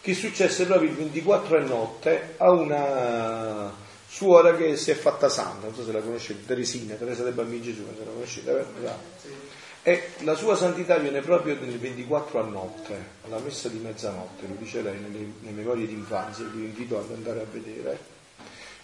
che 0.00 0.14
successe 0.14 0.64
proprio 0.64 0.88
il 0.88 0.96
24 0.96 1.58
e 1.58 1.60
notte 1.60 2.34
a 2.38 2.50
una 2.50 3.88
suora 4.10 4.56
che 4.56 4.76
si 4.76 4.90
è 4.90 4.94
fatta 4.94 5.28
santa, 5.28 5.66
non 5.66 5.74
so 5.74 5.84
se 5.84 5.92
la 5.92 6.00
conoscete, 6.00 6.44
Teresina, 6.44 6.96
Teresa 6.96 7.22
del 7.22 7.34
Bambino 7.34 7.62
Gesù, 7.62 7.84
se 7.96 8.04
la 8.04 8.10
conoscete, 8.10 8.52
vero? 8.52 8.98
E 9.82 10.08
la 10.18 10.34
sua 10.34 10.56
santità 10.56 10.96
viene 10.96 11.20
proprio 11.20 11.56
nel 11.58 11.78
24 11.78 12.40
a 12.40 12.44
notte, 12.44 13.04
alla 13.24 13.38
messa 13.38 13.68
di 13.68 13.78
mezzanotte, 13.78 14.46
lo 14.46 14.56
dice 14.58 14.82
lei 14.82 14.98
nelle, 14.98 15.32
nelle 15.40 15.56
memorie 15.56 15.86
d'infanzia, 15.86 16.44
vi 16.52 16.64
invito 16.64 16.98
ad 16.98 17.10
andare 17.10 17.40
a 17.40 17.46
vedere 17.50 18.18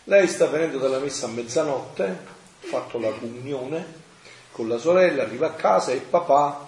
lei 0.09 0.29
sta 0.29 0.47
venendo 0.47 0.79
dalla 0.79 1.01
messa 1.01 1.27
a 1.27 1.31
mezzanotte, 1.31 2.05
ha 2.05 2.67
fatto 2.69 3.01
la 3.01 3.11
comunione 3.11 4.05
con 4.53 4.69
la 4.69 4.79
sorella, 4.79 5.25
arriva 5.25 5.49
a 5.49 5.55
casa 5.55 5.91
e 5.91 5.97
papà 5.97 6.65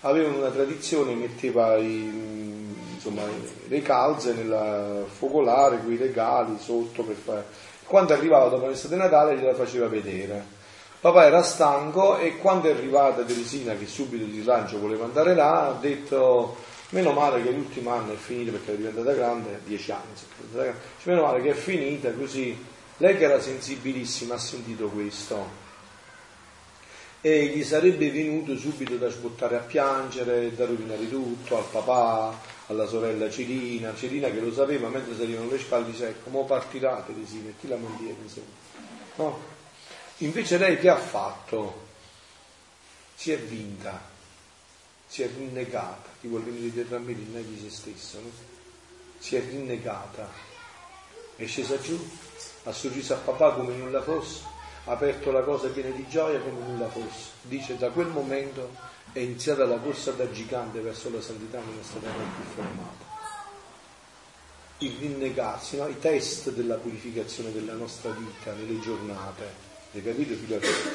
aveva 0.00 0.28
una 0.28 0.50
tradizione, 0.50 1.14
metteva 1.14 1.78
i, 1.78 2.74
insomma, 2.92 3.22
le 3.68 3.80
calze 3.80 4.34
nel 4.34 5.06
focolare, 5.08 5.78
quei 5.78 5.96
regali 5.96 6.58
sotto 6.58 7.04
per 7.04 7.16
fare. 7.16 7.44
Quando 7.86 8.12
arrivava 8.12 8.48
dopo 8.48 8.70
di 8.70 8.96
Natale 8.96 9.36
gliela 9.36 9.54
faceva 9.54 9.88
vedere. 9.88 10.62
Papà 11.00 11.26
era 11.26 11.42
stanco 11.42 12.16
e 12.18 12.38
quando 12.38 12.68
è 12.68 12.72
arrivata 12.72 13.22
Teresina, 13.22 13.74
che 13.74 13.86
subito 13.86 14.24
di 14.24 14.40
slancio 14.40 14.78
voleva 14.78 15.04
andare 15.04 15.34
là, 15.34 15.66
ha 15.66 15.72
detto 15.78 16.56
meno 16.90 17.12
male 17.12 17.42
che 17.42 17.50
l'ultimo 17.50 17.90
anno 17.90 18.12
è 18.12 18.16
finito 18.16 18.52
perché 18.52 18.72
è 18.72 18.76
diventata 18.76 19.12
grande, 19.12 19.60
dieci 19.64 19.90
anni, 19.90 20.72
meno 21.02 21.22
male 21.22 21.42
che 21.42 21.50
è 21.50 21.54
finita 21.54 22.10
così 22.12 22.56
lei 22.98 23.16
che 23.16 23.24
era 23.24 23.40
sensibilissima 23.40 24.34
ha 24.34 24.38
sentito 24.38 24.88
questo 24.88 25.62
e 27.20 27.46
gli 27.46 27.64
sarebbe 27.64 28.10
venuto 28.10 28.56
subito 28.56 28.96
da 28.96 29.08
sbottare 29.08 29.56
a 29.56 29.60
piangere, 29.60 30.54
da 30.54 30.66
rovinare 30.66 31.08
tutto, 31.08 31.56
al 31.56 31.64
papà, 31.70 32.38
alla 32.66 32.86
sorella 32.86 33.30
Cirina, 33.30 33.94
Cirina 33.94 34.30
che 34.30 34.40
lo 34.40 34.52
sapeva 34.52 34.88
mentre 34.88 35.14
salivano 35.14 35.50
le 35.50 35.58
scale 35.58 35.84
dice 35.84 36.08
ecco, 36.08 36.30
mo 36.30 36.44
partirà 36.44 37.02
Teresina, 37.02 37.52
chi 37.60 37.68
la 37.68 37.76
mantiene 37.76 38.16
insomma. 38.22 38.46
No? 39.16 39.40
Invece 40.18 40.58
lei 40.58 40.78
che 40.78 40.88
ha 40.88 40.96
fatto? 40.96 41.82
Si 43.14 43.30
è 43.30 43.38
vinta, 43.38 44.00
si 45.06 45.22
è 45.22 45.28
rinnegata, 45.28 46.08
ti 46.20 46.26
vuol 46.26 46.42
venire 46.42 46.70
dietro 46.70 46.96
a 46.96 46.98
me, 46.98 47.12
rinneghi 47.12 47.60
se 47.60 47.70
stesso, 47.70 48.20
no? 48.20 48.30
si 49.18 49.36
è 49.36 49.40
rinnegata, 49.40 50.28
è 51.36 51.46
scesa 51.46 51.78
giù, 51.80 51.98
ha 52.64 52.72
sorriso 52.72 53.14
a 53.14 53.18
papà 53.18 53.54
come 53.54 53.74
nulla 53.74 54.02
fosse, 54.02 54.42
aperto 54.86 55.30
la 55.30 55.42
cosa 55.42 55.68
piena 55.68 55.94
di 55.94 56.06
gioia 56.08 56.40
come 56.40 56.66
nulla 56.66 56.88
fosse. 56.88 57.30
Dice 57.42 57.76
da 57.76 57.90
quel 57.90 58.08
momento 58.08 58.70
è 59.14 59.20
iniziata 59.20 59.64
la 59.64 59.76
corsa 59.76 60.10
da 60.10 60.28
gigante 60.32 60.80
verso 60.80 61.08
la 61.08 61.20
santità 61.20 61.60
non 61.60 61.78
è 61.80 61.84
stata 61.84 62.08
mai 62.08 62.26
più 62.34 62.44
fermata. 62.52 63.12
Il 64.78 64.96
rinnegarsi, 64.98 65.76
no? 65.76 65.86
i 65.86 66.00
test 66.00 66.50
della 66.50 66.74
purificazione 66.74 67.52
della 67.52 67.74
nostra 67.74 68.10
vita, 68.10 68.52
nelle 68.52 68.80
giornate. 68.80 69.72
Hai 69.92 70.02
capito? 70.02 70.34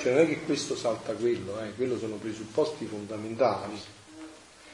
Cioè 0.01 0.11
non 0.11 0.23
è 0.23 0.27
che 0.27 0.41
questo 0.41 0.75
salta 0.75 1.13
quello, 1.13 1.61
eh? 1.61 1.73
quello 1.75 1.97
sono 1.97 2.15
presupposti 2.15 2.85
fondamentali. 2.87 3.79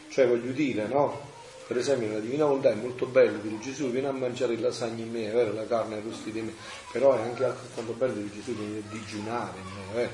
Cioè 0.10 0.28
voglio 0.28 0.52
dire, 0.52 0.88
no? 0.88 1.34
Per 1.68 1.78
esempio 1.78 2.08
nella 2.08 2.22
Divina 2.22 2.46
Volontà 2.46 2.72
è 2.72 2.76
molto 2.76 3.06
bello 3.06 3.38
dire 3.38 3.60
Gesù 3.60 3.92
viene 3.92 4.08
a 4.08 4.12
mangiare 4.12 4.54
il 4.54 4.62
lasagna 4.62 5.04
in 5.04 5.12
me, 5.12 5.30
è 5.30 5.34
vero, 5.34 5.54
la 5.54 5.68
carne 5.68 5.98
arrostita 5.98 6.40
in 6.40 6.46
me, 6.46 6.54
però 6.92 7.16
è 7.16 7.22
anche 7.22 7.44
altrettanto 7.44 7.94
bello 7.94 8.14
dire 8.14 8.32
Gesù 8.32 8.56
viene 8.56 8.80
a 8.80 8.92
digiunare 8.92 9.58
in 9.60 9.94
me, 9.94 10.02
eh? 10.02 10.10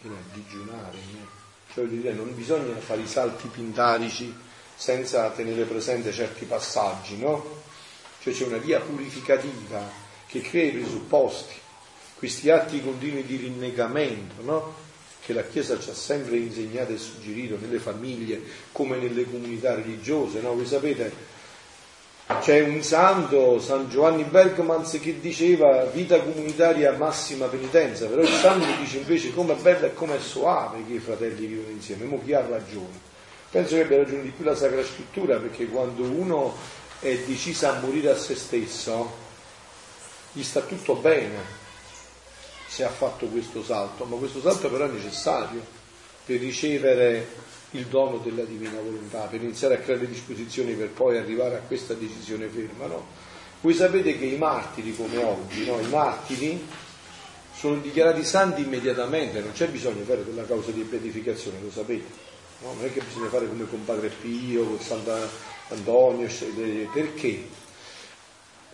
viene 0.00 0.16
a 0.16 0.34
digiunare 0.34 0.96
in 0.96 1.12
me. 1.12 1.35
Cioè 1.76 1.84
dire, 1.88 2.14
non 2.14 2.34
bisogna 2.34 2.74
fare 2.76 3.02
i 3.02 3.06
salti 3.06 3.48
pindarici 3.48 4.34
senza 4.74 5.28
tenere 5.28 5.64
presente 5.64 6.10
certi 6.10 6.46
passaggi, 6.46 7.18
no? 7.18 7.64
Cioè 8.22 8.32
c'è 8.32 8.46
una 8.46 8.56
via 8.56 8.80
purificativa 8.80 9.86
che 10.26 10.40
crea 10.40 10.70
i 10.70 10.70
presupposti, 10.70 11.52
questi 12.14 12.48
atti 12.48 12.82
continui 12.82 13.26
di 13.26 13.36
rinnegamento, 13.36 14.42
no? 14.42 14.74
che 15.20 15.34
la 15.34 15.42
Chiesa 15.42 15.78
ci 15.78 15.90
ha 15.90 15.94
sempre 15.94 16.38
insegnato 16.38 16.92
e 16.92 16.96
suggerito 16.96 17.58
nelle 17.60 17.78
famiglie 17.78 18.40
come 18.72 18.96
nelle 18.96 19.26
comunità 19.26 19.74
religiose. 19.74 20.40
No? 20.40 20.54
Voi 20.54 20.64
sapete, 20.64 21.12
c'è 22.26 22.60
un 22.60 22.82
santo, 22.82 23.60
San 23.60 23.88
Giovanni 23.88 24.24
Bergmans, 24.24 24.98
che 25.00 25.20
diceva 25.20 25.84
vita 25.84 26.20
comunitaria 26.20 26.92
massima 26.92 27.46
penitenza, 27.46 28.06
però 28.06 28.22
il 28.22 28.28
santo 28.28 28.66
dice 28.80 28.98
invece 28.98 29.32
com'è 29.32 29.54
bella 29.54 29.86
e 29.86 29.94
com'è 29.94 30.18
soave 30.18 30.84
che 30.86 30.94
i 30.94 30.98
fratelli 30.98 31.46
vivono 31.46 31.70
insieme, 31.70 32.04
mo 32.04 32.20
chi 32.24 32.32
ha 32.32 32.44
ragione? 32.44 33.14
Penso 33.48 33.76
che 33.76 33.82
abbia 33.82 33.98
ragione 33.98 34.22
di 34.22 34.30
più 34.30 34.44
la 34.44 34.56
Sacra 34.56 34.82
Scrittura, 34.82 35.38
perché 35.38 35.66
quando 35.66 36.02
uno 36.02 36.54
è 36.98 37.16
deciso 37.26 37.68
a 37.68 37.78
morire 37.78 38.10
a 38.10 38.16
se 38.16 38.34
stesso, 38.34 39.24
gli 40.32 40.42
sta 40.42 40.62
tutto 40.62 40.96
bene, 40.96 41.38
se 42.66 42.82
ha 42.82 42.90
fatto 42.90 43.26
questo 43.26 43.62
salto, 43.62 44.04
ma 44.04 44.16
questo 44.16 44.40
salto 44.40 44.68
però 44.68 44.86
è 44.86 44.90
necessario 44.90 45.64
per 46.24 46.40
ricevere 46.40 47.26
il 47.76 47.86
dono 47.86 48.18
della 48.18 48.44
divina 48.44 48.80
volontà, 48.80 49.20
per 49.22 49.42
iniziare 49.42 49.74
a 49.74 49.78
creare 49.78 50.08
disposizioni 50.08 50.74
per 50.74 50.90
poi 50.90 51.16
arrivare 51.18 51.56
a 51.56 51.60
questa 51.60 51.94
decisione 51.94 52.48
ferma. 52.48 52.86
No? 52.86 53.06
Voi 53.60 53.74
sapete 53.74 54.18
che 54.18 54.24
i 54.24 54.36
martiri 54.36 54.94
come 54.94 55.16
oggi, 55.18 55.66
no? 55.66 55.80
i 55.80 55.88
martiri 55.88 56.66
sono 57.54 57.76
dichiarati 57.76 58.24
santi 58.24 58.62
immediatamente, 58.62 59.40
non 59.40 59.52
c'è 59.52 59.68
bisogno 59.68 60.00
di 60.00 60.04
fare 60.04 60.22
quella 60.22 60.44
causa 60.44 60.70
di 60.70 60.82
beatificazione, 60.82 61.58
lo 61.62 61.70
sapete. 61.70 62.04
No? 62.62 62.72
Non 62.74 62.84
è 62.84 62.92
che 62.92 63.02
bisogna 63.02 63.28
fare 63.28 63.48
come 63.48 63.68
con 63.68 63.84
Padre 63.84 64.08
Pio, 64.08 64.64
con 64.64 64.80
Sant'Antonio, 64.80 66.28
perché? 66.92 67.64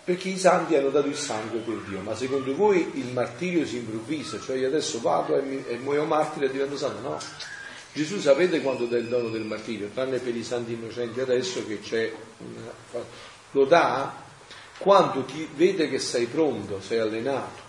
perché 0.05 0.31
i 0.31 0.39
santi 0.39 0.75
hanno 0.75 0.89
dato 0.89 1.07
il 1.07 1.17
sangue 1.17 1.61
per 1.61 1.77
Dio, 1.89 2.01
ma 2.01 2.15
secondo 2.17 2.55
voi 2.57 2.91
il 2.95 3.13
martirio 3.13 3.65
si 3.65 3.77
improvvisa, 3.77 4.41
cioè 4.41 4.57
io 4.57 4.67
adesso 4.67 5.01
vado 5.01 5.37
e, 5.37 5.43
mi, 5.43 5.65
e 5.65 5.77
muoio 5.77 6.05
martire 6.05 6.47
e 6.47 6.51
divento 6.51 6.77
santo? 6.77 7.09
No. 7.09 7.19
Gesù 7.93 8.19
sapete 8.21 8.61
quando 8.63 8.87
dà 8.87 8.97
il 8.97 9.09
dono 9.09 9.29
del 9.29 9.45
martirio, 9.45 9.91
tranne 9.93 10.19
per 10.19 10.35
i 10.35 10.43
santi 10.43 10.73
innocenti 10.73 11.21
adesso 11.21 11.67
che 11.67 11.81
c'è 11.81 12.13
una... 12.39 13.05
lo 13.51 13.65
dà 13.67 14.15
quando 14.79 15.25
ti 15.25 15.49
vede 15.55 15.89
che 15.89 15.99
sei 15.99 16.27
pronto, 16.27 16.81
sei 16.81 16.99
allenato. 16.99 17.61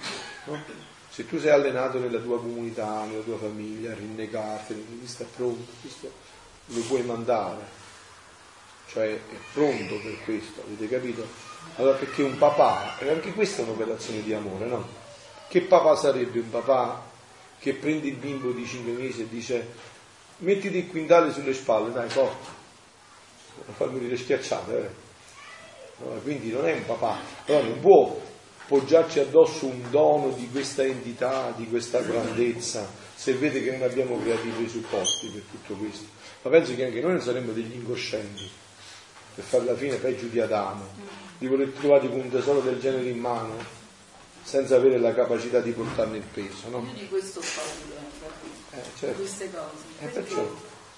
No? 0.46 0.64
Se 1.10 1.28
tu 1.28 1.40
sei 1.40 1.52
allenato 1.52 2.00
nella 2.00 2.20
tua 2.20 2.40
comunità, 2.40 3.04
nella 3.04 3.22
tua 3.22 3.38
famiglia, 3.38 3.92
a 3.92 3.96
rinnegarti, 3.96 5.00
ti 5.02 5.08
sta 5.08 5.26
pronto, 5.36 5.72
questo 5.82 6.12
lo 6.68 6.80
puoi 6.82 7.04
mandare. 7.04 7.82
Cioè 8.88 9.14
è 9.14 9.20
pronto 9.54 10.00
per 10.00 10.24
questo, 10.24 10.64
avete 10.66 10.88
capito? 10.88 11.28
Allora 11.76 11.98
perché 11.98 12.24
un 12.24 12.38
papà, 12.38 12.98
e 12.98 13.10
anche 13.10 13.34
questa 13.34 13.62
è 13.62 13.66
un'operazione 13.66 14.24
di 14.24 14.34
amore, 14.34 14.66
no? 14.66 14.88
Che 15.50 15.62
papà 15.62 15.96
sarebbe 15.96 16.40
un 16.40 16.50
papà 16.50 17.12
che 17.60 17.74
prende 17.74 18.08
il 18.08 18.16
bimbo 18.16 18.52
di 18.52 18.66
5 18.66 18.92
mesi 18.94 19.22
e 19.22 19.30
dice 19.30 19.68
mettiti 20.44 20.78
il 20.78 20.88
quintale 20.88 21.32
sulle 21.32 21.54
spalle, 21.54 21.92
dai, 21.92 22.10
forza, 22.10 22.52
non 23.66 23.76
farmi 23.76 24.00
dire 24.00 24.18
schiacciate, 24.18 24.78
eh? 24.78 26.04
no, 26.04 26.20
quindi 26.22 26.52
non 26.52 26.68
è 26.68 26.74
un 26.74 26.86
papà, 26.86 27.18
però 27.46 27.62
non 27.64 27.80
può 27.80 28.22
poggiarci 28.68 29.20
addosso 29.20 29.66
un 29.66 29.90
dono 29.90 30.30
di 30.30 30.50
questa 30.50 30.84
entità, 30.84 31.54
di 31.56 31.68
questa 31.68 32.02
grandezza, 32.02 32.88
se 33.16 33.34
vede 33.34 33.64
che 33.64 33.72
non 33.72 33.84
abbiamo 33.84 34.20
creati 34.22 34.48
i 34.48 34.52
presupposti 34.52 35.28
per 35.30 35.44
tutto 35.50 35.76
questo. 35.76 36.06
Ma 36.42 36.50
penso 36.50 36.76
che 36.76 36.86
anche 36.86 37.00
noi 37.00 37.12
non 37.14 37.22
saremmo 37.22 37.52
degli 37.52 37.74
incoscienti 37.74 38.50
per 39.36 39.44
fare 39.44 39.66
la 39.66 39.76
fine 39.76 39.96
peggio 39.96 40.28
di 40.28 40.40
Adamo 40.40 40.86
di 41.38 41.48
voler 41.48 41.70
trovare 41.70 42.08
un 42.08 42.30
tesoro 42.30 42.60
del 42.62 42.80
genere 42.80 43.10
in 43.10 43.20
mano 43.20 43.82
senza 44.44 44.76
avere 44.76 45.00
la 45.00 45.14
capacità 45.14 45.60
di 45.62 45.72
portarne 45.72 46.18
il 46.18 46.24
peso. 46.32 46.70
No? 46.70 46.80
Io 46.80 46.94
di 46.94 47.08
questo 47.08 47.40
ho 47.40 47.44
paura, 47.56 48.32
eh, 48.76 48.82
certo. 48.98 49.22
queste 49.22 49.52
cose. 49.52 49.84
Eh, 50.00 50.06
perciò, 50.08 50.46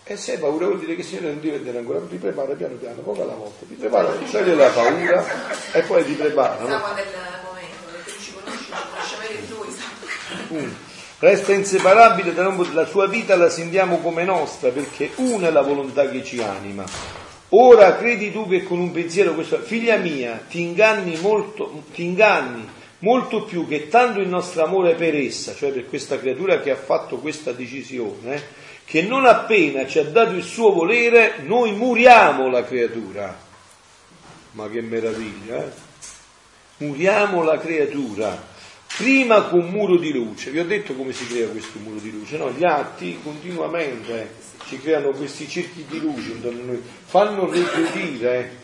e 0.07 0.17
se 0.17 0.33
hai 0.33 0.37
paura 0.37 0.67
vuol 0.67 0.79
dire 0.79 0.93
che 0.93 1.01
il 1.01 1.07
Signore 1.07 1.29
non 1.29 1.39
ti 1.39 1.49
vedere 1.49 1.79
ancora, 1.79 1.99
ti 2.07 2.17
prepara 2.17 2.53
piano 2.53 2.75
piano, 2.75 3.01
poco 3.01 3.23
alla 3.23 3.33
volta, 3.33 3.65
ti 3.67 3.73
prepara, 3.73 4.13
scioglie 4.25 4.53
la 4.53 4.69
paura 4.69 5.25
e 5.71 5.81
poi 5.81 6.05
ti 6.05 6.13
prepara. 6.13 6.59
No? 6.59 6.79
quando 6.79 7.01
è 7.01 7.05
il 7.05 7.11
momento, 7.43 7.75
perché 7.91 8.11
tu 8.11 8.21
ci 8.21 8.33
conosci, 8.33 8.65
ci 8.65 8.71
conosci 8.71 9.15
avere 9.15 9.47
tu, 9.47 10.53
mm. 10.53 10.73
Resta 11.17 11.53
inseparabile 11.53 12.33
la 12.73 12.85
sua 12.85 13.07
vita, 13.07 13.35
la 13.35 13.49
sentiamo 13.49 13.99
come 13.99 14.23
nostra, 14.25 14.69
perché 14.69 15.11
una 15.15 15.47
è 15.47 15.51
la 15.51 15.61
volontà 15.61 16.07
che 16.07 16.23
ci 16.23 16.39
anima, 16.39 16.83
Ora 17.49 17.95
credi 17.95 18.31
tu 18.31 18.47
che 18.49 18.63
con 18.63 18.79
un 18.79 18.91
pensiero 18.91 19.33
questo, 19.33 19.59
figlia 19.59 19.97
mia, 19.97 20.43
ti 20.49 20.61
inganni 20.61 21.17
molto, 21.21 21.83
ti 21.93 22.03
inganni 22.03 22.67
molto 23.05 23.43
più 23.43 23.67
che 23.67 23.87
tanto 23.87 24.19
il 24.19 24.27
nostro 24.27 24.63
amore 24.63 24.95
per 24.95 25.15
essa, 25.15 25.53
cioè 25.53 25.69
per 25.69 25.87
questa 25.87 26.17
creatura 26.19 26.59
che 26.59 26.71
ha 26.71 26.75
fatto 26.75 27.17
questa 27.17 27.51
decisione, 27.51 28.41
che 28.83 29.03
non 29.03 29.25
appena 29.25 29.85
ci 29.85 29.99
ha 29.99 30.03
dato 30.03 30.33
il 30.33 30.43
suo 30.43 30.73
volere, 30.73 31.35
noi 31.43 31.73
muriamo 31.73 32.49
la 32.49 32.65
creatura. 32.65 33.43
Ma 34.53 34.67
che 34.69 34.81
meraviglia, 34.81 35.63
eh? 35.63 35.71
Muriamo 36.77 37.43
la 37.43 37.59
creatura. 37.59 38.53
Prima 38.97 39.43
con 39.43 39.69
muro 39.69 39.97
di 39.97 40.11
luce. 40.11 40.49
Vi 40.49 40.59
ho 40.59 40.65
detto 40.65 40.95
come 40.95 41.13
si 41.13 41.27
crea 41.27 41.47
questo 41.47 41.77
muro 41.79 41.99
di 41.99 42.11
luce, 42.11 42.37
no? 42.37 42.49
Gli 42.51 42.63
atti 42.63 43.19
continuamente 43.21 44.43
ci 44.67 44.79
creano 44.79 45.11
questi 45.11 45.47
cerchi 45.47 45.85
di 45.87 45.99
luce 45.99 46.31
intorno 46.31 46.61
a 46.61 46.65
noi, 46.65 46.81
fanno 47.05 47.47
regredire 47.47 48.63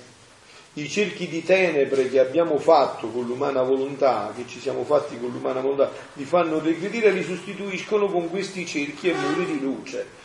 i 0.74 0.88
cerchi 0.88 1.28
di 1.28 1.44
tenebre 1.44 2.10
che 2.10 2.20
abbiamo 2.20 2.58
fatto 2.58 3.08
con 3.10 3.26
l'umana 3.26 3.62
volontà, 3.62 4.32
che 4.36 4.46
ci 4.48 4.60
siamo 4.60 4.84
fatti 4.84 5.20
con 5.20 5.30
l'umana 5.32 5.60
volontà, 5.60 5.92
li 6.14 6.24
fanno 6.24 6.60
regredire 6.60 7.12
li 7.12 7.24
sostituiscono 7.24 8.08
con 8.08 8.30
questi 8.30 8.66
cerchi 8.66 9.10
e 9.10 9.14
muri 9.14 9.46
di 9.46 9.60
luce. 9.60 10.20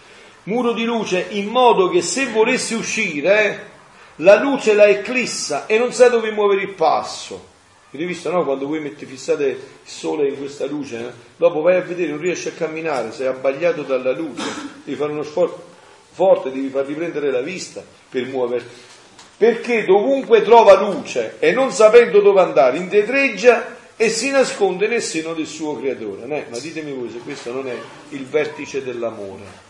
Muro 0.45 0.73
di 0.73 0.85
luce 0.85 1.27
in 1.31 1.49
modo 1.49 1.89
che 1.89 2.03
se 2.03 2.27
volesse 2.27 2.77
uscire, 2.77 3.75
la 4.17 4.41
luce 4.41 4.75
la 4.75 4.87
eclissa 4.87 5.67
e 5.67 5.79
non 5.79 5.93
sa 5.93 6.09
dove 6.09 6.31
muovere 6.31 6.63
il 6.63 6.75
passo. 6.75 7.55
Avete 7.89 8.07
visto, 8.07 8.31
no? 8.31 8.45
Quando 8.45 8.67
voi 8.67 8.81
metti, 8.81 9.05
fissate 9.05 9.47
il 9.47 9.59
sole 9.83 10.29
in 10.29 10.39
questa 10.39 10.67
luce, 10.67 10.99
eh? 10.99 11.13
dopo 11.37 11.61
vai 11.61 11.77
a 11.77 11.81
vedere, 11.81 12.11
non 12.11 12.21
riesci 12.21 12.49
a 12.49 12.53
camminare, 12.53 13.11
sei 13.11 13.27
abbagliato 13.27 13.83
dalla 13.83 14.13
luce, 14.13 14.45
devi 14.85 14.97
fare 14.97 15.13
uno 15.13 15.23
sforzo 15.23 15.75
forte, 16.17 16.51
devi 16.51 16.69
far 16.69 16.87
riprendere 16.87 17.31
la 17.31 17.43
vista 17.43 17.85
per 18.09 18.25
muoverti. 18.27 18.95
Perché 19.37 19.85
dovunque 19.85 20.43
trova 20.43 20.81
luce 20.81 21.37
e 21.39 21.53
non 21.53 21.71
sapendo 21.71 22.21
dove 22.21 22.41
andare, 22.41 22.79
indietreggia 22.79 23.77
e 23.97 24.11
si 24.11 24.31
nasconde 24.31 24.89
nel 24.89 25.03
seno 25.03 25.35
del 25.35 25.47
suo 25.47 25.79
creatore. 25.79 26.25
Eh? 26.25 26.47
Ma 26.49 26.59
ditemi 26.59 26.93
voi 26.93 27.11
se 27.11 27.19
questo 27.19 27.53
non 27.53 27.69
è 27.69 27.77
il 28.11 28.25
vertice 28.25 28.83
dell'amore. 28.83 29.65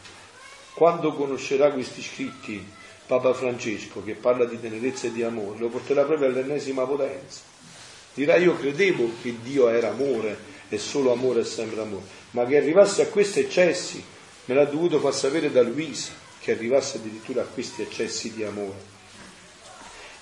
Quando 0.74 1.14
conoscerà 1.14 1.70
questi 1.70 2.02
scritti 2.02 2.64
Papa 3.06 3.32
Francesco, 3.32 4.02
che 4.04 4.14
parla 4.14 4.44
di 4.44 4.60
tenerezza 4.60 5.06
e 5.06 5.12
di 5.12 5.22
amore, 5.22 5.58
lo 5.58 5.68
porterà 5.68 6.02
proprio 6.04 6.28
all'ennesima 6.28 6.84
potenza. 6.84 7.40
Dirà 8.14 8.36
io 8.36 8.56
credevo 8.56 9.10
che 9.22 9.36
Dio 9.42 9.68
era 9.68 9.90
amore 9.90 10.36
e 10.68 10.78
solo 10.78 11.12
amore 11.12 11.40
è 11.40 11.44
sempre 11.44 11.80
amore, 11.80 12.04
ma 12.32 12.44
che 12.44 12.56
arrivasse 12.56 13.02
a 13.02 13.06
questi 13.06 13.40
eccessi 13.40 14.02
me 14.46 14.54
l'ha 14.54 14.64
dovuto 14.64 14.98
far 14.98 15.14
sapere 15.14 15.52
da 15.52 15.62
Luisa 15.62 16.12
che 16.40 16.52
arrivasse 16.52 16.98
addirittura 16.98 17.42
a 17.42 17.46
questi 17.46 17.82
eccessi 17.82 18.32
di 18.32 18.42
amore. 18.42 18.95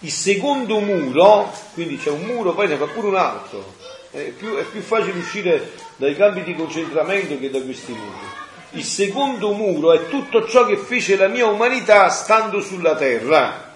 Il 0.04 0.12
secondo 0.12 0.80
muro, 0.80 1.50
quindi 1.72 1.96
c'è 1.96 2.10
un 2.10 2.24
muro, 2.24 2.52
poi 2.52 2.68
ne 2.68 2.76
fa 2.76 2.84
pure 2.84 3.06
un 3.06 3.16
altro, 3.16 3.72
è 4.10 4.20
più, 4.36 4.54
è 4.56 4.64
più 4.64 4.82
facile 4.82 5.18
uscire 5.18 5.72
dai 5.96 6.14
campi 6.14 6.42
di 6.42 6.54
concentramento 6.54 7.38
che 7.38 7.50
da 7.50 7.62
questi 7.62 7.92
muri. 7.92 8.26
Il 8.72 8.84
secondo 8.84 9.52
muro 9.52 9.94
è 9.94 10.08
tutto 10.08 10.46
ciò 10.46 10.66
che 10.66 10.76
fece 10.76 11.16
la 11.16 11.28
mia 11.28 11.46
umanità 11.46 12.10
stando 12.10 12.60
sulla 12.60 12.94
terra. 12.96 13.72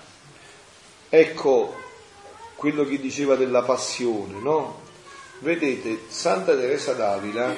Ecco 1.09 1.74
quello 2.56 2.84
che 2.84 3.00
diceva 3.00 3.34
della 3.34 3.62
passione, 3.62 4.38
no? 4.38 4.82
Vedete, 5.38 6.02
Santa 6.09 6.55
Teresa 6.55 6.92
d'Avila 6.92 7.55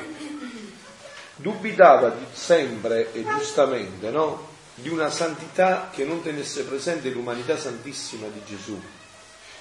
dubitava 1.35 2.15
sempre 2.33 3.13
e 3.15 3.25
giustamente 3.25 4.11
no? 4.11 4.50
Di 4.81 4.89
una 4.89 5.11
santità 5.11 5.91
che 5.93 6.05
non 6.05 6.23
tenesse 6.23 6.65
presente 6.65 7.11
l'umanità 7.11 7.57
santissima 7.57 8.27
di 8.29 8.41
Gesù. 8.47 8.81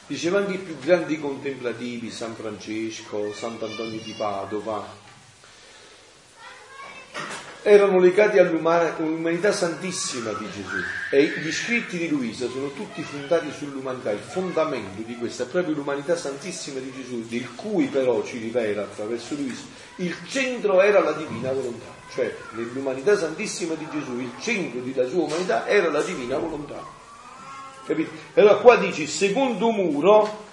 Diceva 0.08 0.40
anche 0.40 0.54
i 0.54 0.60
più 0.60 0.80
grandi 0.80 1.20
contemplativi, 1.20 2.10
San 2.10 2.36
Francesco, 2.36 3.34
Sant'Antonio 3.34 4.00
di 4.00 4.14
Padova, 4.14 5.08
erano 7.62 8.00
legati 8.00 8.38
all'umanità 8.40 9.52
santissima 9.52 10.32
di 10.32 10.46
Gesù 10.50 10.78
e 11.12 11.24
gli 11.42 11.52
scritti 11.52 11.98
di 11.98 12.08
Luisa 12.08 12.48
sono 12.48 12.72
tutti 12.72 13.02
fondati 13.02 13.52
sull'umanità, 13.52 14.12
il 14.12 14.20
fondamento 14.20 15.02
di 15.02 15.18
questa 15.18 15.44
è 15.44 15.46
proprio 15.48 15.76
l'umanità 15.76 16.16
santissima 16.16 16.80
di 16.80 16.94
Gesù, 16.96 17.26
del 17.28 17.54
cui 17.56 17.86
però 17.88 18.24
ci 18.24 18.38
rivela 18.38 18.84
attraverso 18.84 19.36
Luisa, 19.36 19.64
il 19.98 20.16
centro 20.28 20.82
era 20.82 21.02
la 21.02 21.12
divina 21.12 21.52
volontà, 21.52 21.88
cioè 22.14 22.34
nell'umanità 22.52 23.18
santissima 23.18 23.74
di 23.74 23.88
Gesù 23.92 24.18
il 24.20 24.32
centro 24.40 24.80
della 24.80 25.08
sua 25.08 25.24
umanità 25.24 25.68
era 25.68 25.90
la 25.90 26.02
divina 26.02 26.38
volontà. 26.38 26.98
Capito? 27.86 28.12
Allora 28.36 28.58
qua 28.58 28.76
dici, 28.78 29.02
il 29.02 29.10
secondo 29.10 29.72
muro 29.72 30.46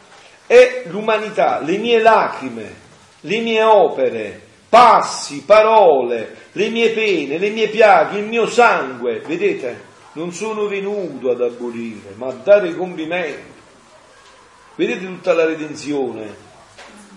è 0.47 0.85
l'umanità, 0.87 1.61
le 1.61 1.77
mie 1.77 2.01
lacrime, 2.01 2.75
le 3.21 3.41
mie 3.41 3.63
opere, 3.63 4.46
passi, 4.69 5.43
parole, 5.43 6.37
le 6.53 6.69
mie 6.69 6.91
pene, 6.91 7.39
le 7.39 7.51
mie 7.51 7.69
piaghe, 7.69 8.19
il 8.19 8.25
mio 8.27 8.47
sangue. 8.47 9.21
Vedete? 9.21 9.95
Non 10.13 10.33
sono 10.33 10.67
venuto 10.67 11.31
ad 11.31 11.41
abolire, 11.43 12.15
ma 12.17 12.29
a 12.29 12.33
dare 12.33 12.75
compimento. 12.75 13.55
Vedete 14.75 15.05
tutta 15.07 15.33
la 15.33 15.45
redenzione 15.45 16.35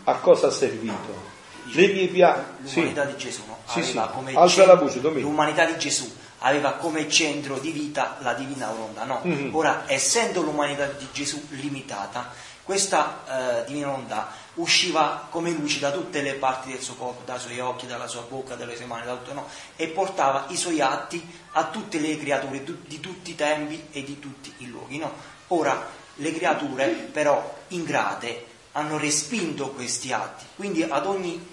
a 0.05 0.13
cosa 0.15 0.47
ha 0.47 0.51
servito? 0.51 1.27
Le 1.71 1.88
mie 1.88 2.07
piaghe. 2.07 2.43
Sì. 2.63 2.76
L'umanità 2.80 3.03
di 3.05 3.17
Gesù? 3.17 3.41
Sì, 3.65 3.80
aveva 3.80 4.07
sì. 4.07 4.13
come 4.13 4.34
Alza 4.34 4.65
la 4.65 4.76
voce, 4.76 5.01
Domenico. 5.01 5.27
l'umanità 5.30 5.65
di 5.65 5.77
Gesù 5.77 6.11
aveva 6.39 6.71
come 6.73 7.07
centro 7.09 7.57
di 7.59 7.71
vita 7.71 8.15
la 8.21 8.34
divina 8.34 8.67
volontà. 8.71 9.03
No, 9.03 9.19
Mhm. 9.23 9.53
ora 9.53 9.84
essendo 9.85 10.41
l'umanità 10.41 10.85
di 10.85 11.07
Gesù 11.11 11.41
limitata, 11.49 12.31
questa 12.69 13.61
eh, 13.61 13.65
divina 13.65 13.87
volontà 13.87 14.29
usciva 14.53 15.25
come 15.31 15.49
luce 15.49 15.79
da 15.79 15.89
tutte 15.89 16.21
le 16.21 16.33
parti 16.33 16.69
del 16.69 16.79
suo 16.79 16.93
corpo, 16.93 17.23
dai 17.25 17.39
suoi 17.39 17.59
occhi, 17.59 17.87
dalla 17.87 18.05
sua 18.05 18.21
bocca, 18.21 18.53
dalle 18.53 18.75
sue 18.75 18.85
mani, 18.85 19.07
da 19.07 19.15
tutto, 19.15 19.33
no? 19.33 19.47
e 19.75 19.87
portava 19.87 20.45
i 20.49 20.55
suoi 20.55 20.79
atti 20.79 21.27
a 21.53 21.65
tutte 21.65 21.97
le 21.97 22.15
creature 22.19 22.63
di 22.85 22.99
tutti 22.99 23.31
i 23.31 23.35
tempi 23.35 23.87
e 23.89 24.03
di 24.03 24.19
tutti 24.19 24.53
i 24.57 24.67
luoghi. 24.67 24.99
no? 24.99 25.11
Ora, 25.47 25.83
le 26.13 26.31
creature 26.31 26.89
però 27.11 27.57
ingrate 27.69 28.45
hanno 28.73 28.99
respinto 28.99 29.69
questi 29.69 30.13
atti, 30.13 30.45
quindi 30.55 30.83
ad 30.83 31.07
ogni 31.07 31.43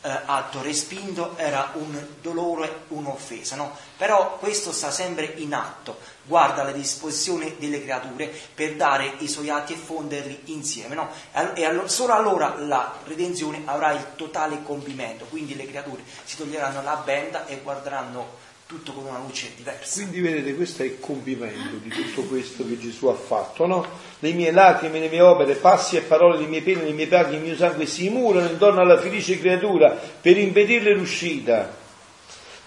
eh, 0.00 0.10
atto 0.24 0.60
respinto 0.60 1.36
era 1.36 1.70
un 1.74 2.04
dolore, 2.20 2.80
un'offesa, 2.88 3.54
no? 3.54 3.76
Però 3.96 4.38
questo 4.38 4.72
sta 4.72 4.90
sempre 4.90 5.34
in 5.36 5.54
atto, 5.54 5.98
guarda 6.26 6.62
la 6.62 6.72
disposizione 6.72 7.54
delle 7.58 7.82
creature 7.82 8.32
per 8.54 8.74
dare 8.74 9.14
i 9.18 9.28
suoi 9.28 9.50
atti 9.50 9.74
e 9.74 9.76
fonderli 9.76 10.40
insieme, 10.46 10.94
no? 10.94 11.08
E 11.32 11.38
all- 11.38 11.62
allo- 11.62 11.88
solo 11.88 12.12
allora 12.12 12.56
la 12.58 12.94
redenzione 13.04 13.62
avrà 13.64 13.92
il 13.92 14.04
totale 14.16 14.60
compimento, 14.62 15.26
quindi 15.28 15.54
le 15.56 15.66
creature 15.66 16.02
si 16.24 16.36
toglieranno 16.36 16.82
la 16.82 17.00
benda 17.04 17.46
e 17.46 17.60
guarderanno 17.62 18.42
tutto 18.66 18.92
con 18.92 19.04
una 19.04 19.18
luce 19.18 19.52
diversa. 19.56 20.00
Quindi 20.00 20.20
vedete, 20.22 20.54
questo 20.54 20.82
è 20.82 20.86
il 20.86 20.98
compimento 20.98 21.76
di 21.76 21.90
tutto 21.90 22.22
questo 22.22 22.66
che 22.66 22.78
Gesù 22.78 23.06
ha 23.08 23.14
fatto, 23.14 23.66
no? 23.66 23.86
Le 24.20 24.32
mie 24.32 24.50
lacrime, 24.52 24.98
le 25.00 25.10
mie 25.10 25.20
opere, 25.20 25.54
passi 25.54 25.96
e 25.96 26.00
parole, 26.00 26.38
le 26.38 26.46
mie 26.46 26.62
pene, 26.62 26.82
le 26.84 26.92
mie 26.92 27.06
piaghe, 27.06 27.36
il 27.36 27.42
mio 27.42 27.56
sangue 27.56 27.84
si 27.84 28.08
murano 28.08 28.48
intorno 28.48 28.80
alla 28.80 28.98
felice 28.98 29.38
creatura 29.38 29.90
per 29.90 30.38
impedirle 30.38 30.94
l'uscita. 30.94 31.82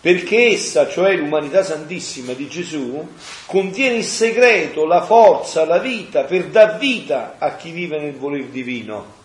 Perché 0.07 0.51
essa, 0.53 0.87
cioè 0.87 1.17
l'umanità 1.17 1.63
santissima 1.63 2.31
di 2.31 2.47
Gesù, 2.47 3.05
contiene 3.45 3.97
il 3.97 4.05
segreto, 4.05 4.85
la 4.85 5.03
forza, 5.03 5.65
la 5.65 5.79
vita 5.79 6.23
per 6.23 6.45
dar 6.45 6.77
vita 6.77 7.35
a 7.37 7.57
chi 7.57 7.71
vive 7.71 7.99
nel 7.99 8.15
voler 8.15 8.45
divino. 8.45 9.15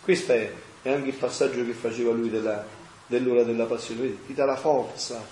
Questo 0.00 0.32
è, 0.32 0.52
anche 0.82 1.10
il 1.10 1.14
passaggio 1.14 1.64
che 1.64 1.70
faceva 1.70 2.10
lui 2.10 2.30
della- 2.30 2.66
dell'ora 3.06 3.44
della 3.44 3.66
passione, 3.66 4.26
ti 4.26 4.34
dà 4.34 4.44
la 4.44 4.56
forza, 4.56 5.24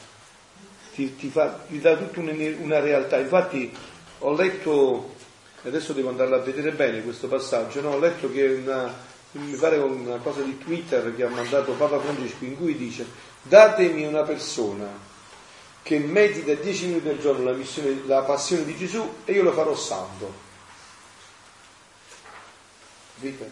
ti, 0.94 1.16
ti 1.16 1.30
fa- 1.30 1.58
ti 1.68 1.80
dà 1.80 1.96
tutta 1.96 2.20
una, 2.20 2.32
una 2.60 2.78
realtà. 2.78 3.18
Infatti 3.18 3.72
ho 4.20 4.32
letto, 4.36 5.16
adesso 5.64 5.92
devo 5.92 6.10
andarla 6.10 6.36
a 6.36 6.42
vedere 6.42 6.70
bene 6.70 7.02
questo 7.02 7.26
passaggio, 7.26 7.80
no? 7.80 7.90
ho 7.90 7.98
letto 7.98 8.30
che 8.30 8.46
una, 8.46 8.94
mi 9.32 9.56
pare 9.56 9.78
una 9.78 10.18
cosa 10.18 10.42
di 10.42 10.56
Twitter 10.58 11.12
che 11.16 11.24
ha 11.24 11.28
mandato 11.28 11.72
Papa 11.72 11.98
Francesco 11.98 12.44
in 12.44 12.56
cui 12.56 12.76
dice 12.76 13.04
datemi 13.42 14.04
una 14.04 14.22
persona 14.22 15.06
che 15.82 15.98
medita 15.98 16.52
10 16.52 16.86
minuti 16.86 17.08
al 17.08 17.18
giorno 17.18 17.44
la, 17.44 17.56
missione- 17.56 18.02
la 18.06 18.20
passione 18.22 18.64
di 18.64 18.76
Gesù 18.76 19.20
e 19.24 19.32
io 19.32 19.42
lo 19.42 19.52
farò 19.52 19.74
santo. 19.74 20.46
Capite? 23.14 23.50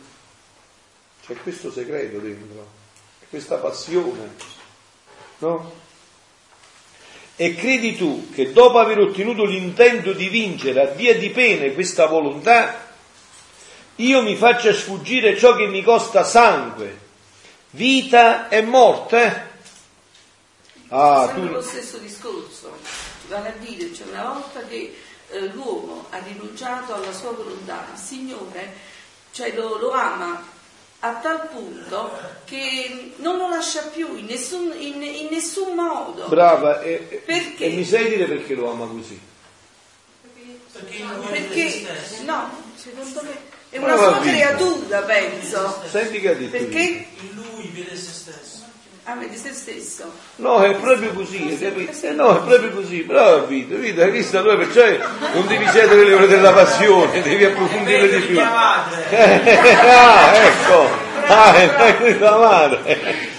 C'è 1.25 1.35
questo 1.43 1.73
segreto 1.73 2.19
dentro, 2.19 2.67
questa 3.31 3.57
passione, 3.57 4.35
no? 5.39 5.73
E 7.35 7.55
credi 7.55 7.97
tu 7.97 8.31
che 8.33 8.53
dopo 8.53 8.79
aver 8.79 8.99
ottenuto 9.01 9.45
l'intento 9.45 10.13
di 10.13 10.29
vincere 10.29 10.83
a 10.83 10.93
via 10.93 11.17
di 11.17 11.31
pene 11.31 11.75
questa 11.75 12.07
volontà, 12.07 12.87
io 13.97 14.23
mi 14.23 14.37
faccia 14.37 14.73
sfuggire 14.73 15.37
ciò 15.39 15.55
che 15.57 15.67
mi 15.67 15.83
costa 15.83 16.23
sangue, 16.23 16.99
vita 17.71 18.49
e 18.49 18.63
morte? 18.63 19.46
Ah, 20.89 21.27
Sempre 21.27 21.47
tu... 21.49 21.53
lo 21.55 21.63
stesso 21.63 21.99
discorso, 21.99 22.77
vale 23.29 23.49
a 23.49 23.53
dire, 23.59 23.93
cioè 23.95 24.07
una 24.09 24.33
volta 24.33 24.61
che 24.67 24.97
eh, 25.31 25.41
l'uomo 25.49 26.07
ha 26.11 26.19
rinunciato 26.19 26.95
alla 26.95 27.13
sua 27.13 27.33
volontà, 27.33 27.87
il 27.93 27.99
Signore 27.99 28.73
cioè, 29.33 29.53
lo, 29.55 29.79
lo 29.79 29.91
ama 29.91 30.43
a 31.01 31.15
tal 31.17 31.49
punto 31.49 32.11
che 32.45 33.13
non 33.17 33.37
lo 33.37 33.49
lascia 33.49 33.83
più 33.83 34.17
in 34.17 34.25
nessun, 34.27 34.73
in- 34.79 35.03
in 35.03 35.29
nessun 35.31 35.75
modo. 35.75 36.27
Brava, 36.29 36.81
e, 36.81 37.23
Perché? 37.25 37.65
e 37.67 37.71
mi 37.71 37.85
sai 37.85 38.09
dire 38.09 38.25
perché 38.27 38.55
lo 38.55 38.71
ama 38.71 38.87
così? 38.87 39.21
Perché 40.73 41.87
no, 42.25 42.51
secondo 42.77 43.23
me 43.23 43.37
è 43.71 43.79
una 43.79 43.97
sua 43.97 44.21
creatura, 44.21 45.03
penso. 45.03 45.83
Senti 45.89 46.21
che 46.21 46.31
ha 46.31 46.35
detto 46.35 46.51
Perché 46.51 47.07
In 47.21 47.31
lui 47.35 47.69
vede 47.69 47.97
se 47.97 48.13
stesso. 48.13 48.56
Ama 49.07 49.25
di 49.27 49.37
se 49.37 49.53
stesso. 49.53 50.11
No, 50.37 50.63
è 50.63 50.75
proprio 50.75 51.13
così, 51.13 51.37
hai 51.49 51.59
capito? 51.59 51.93
Eh, 52.07 52.11
no, 52.11 52.37
è 52.39 52.47
proprio 52.47 52.71
così, 52.73 53.03
bravo 53.03 53.47
Vito, 53.47 53.77
Vito, 53.77 54.03
hai 54.03 54.11
visto? 54.11 54.39
Allora 54.39 54.57
perciò 54.57 54.85
non 55.33 55.47
devi 55.47 55.65
cedere 55.67 56.05
le 56.05 56.15
ore 56.15 56.27
della 56.27 56.53
passione, 56.53 57.23
devi 57.23 57.45
approfondire 57.45 58.09
di 58.09 58.27
più. 58.27 58.41
Ah, 58.41 58.85
ecco, 60.35 60.89
ah, 61.29 61.55
è 61.55 61.97
qui 61.97 62.19
tua 62.19 62.39
madre. 62.39 63.35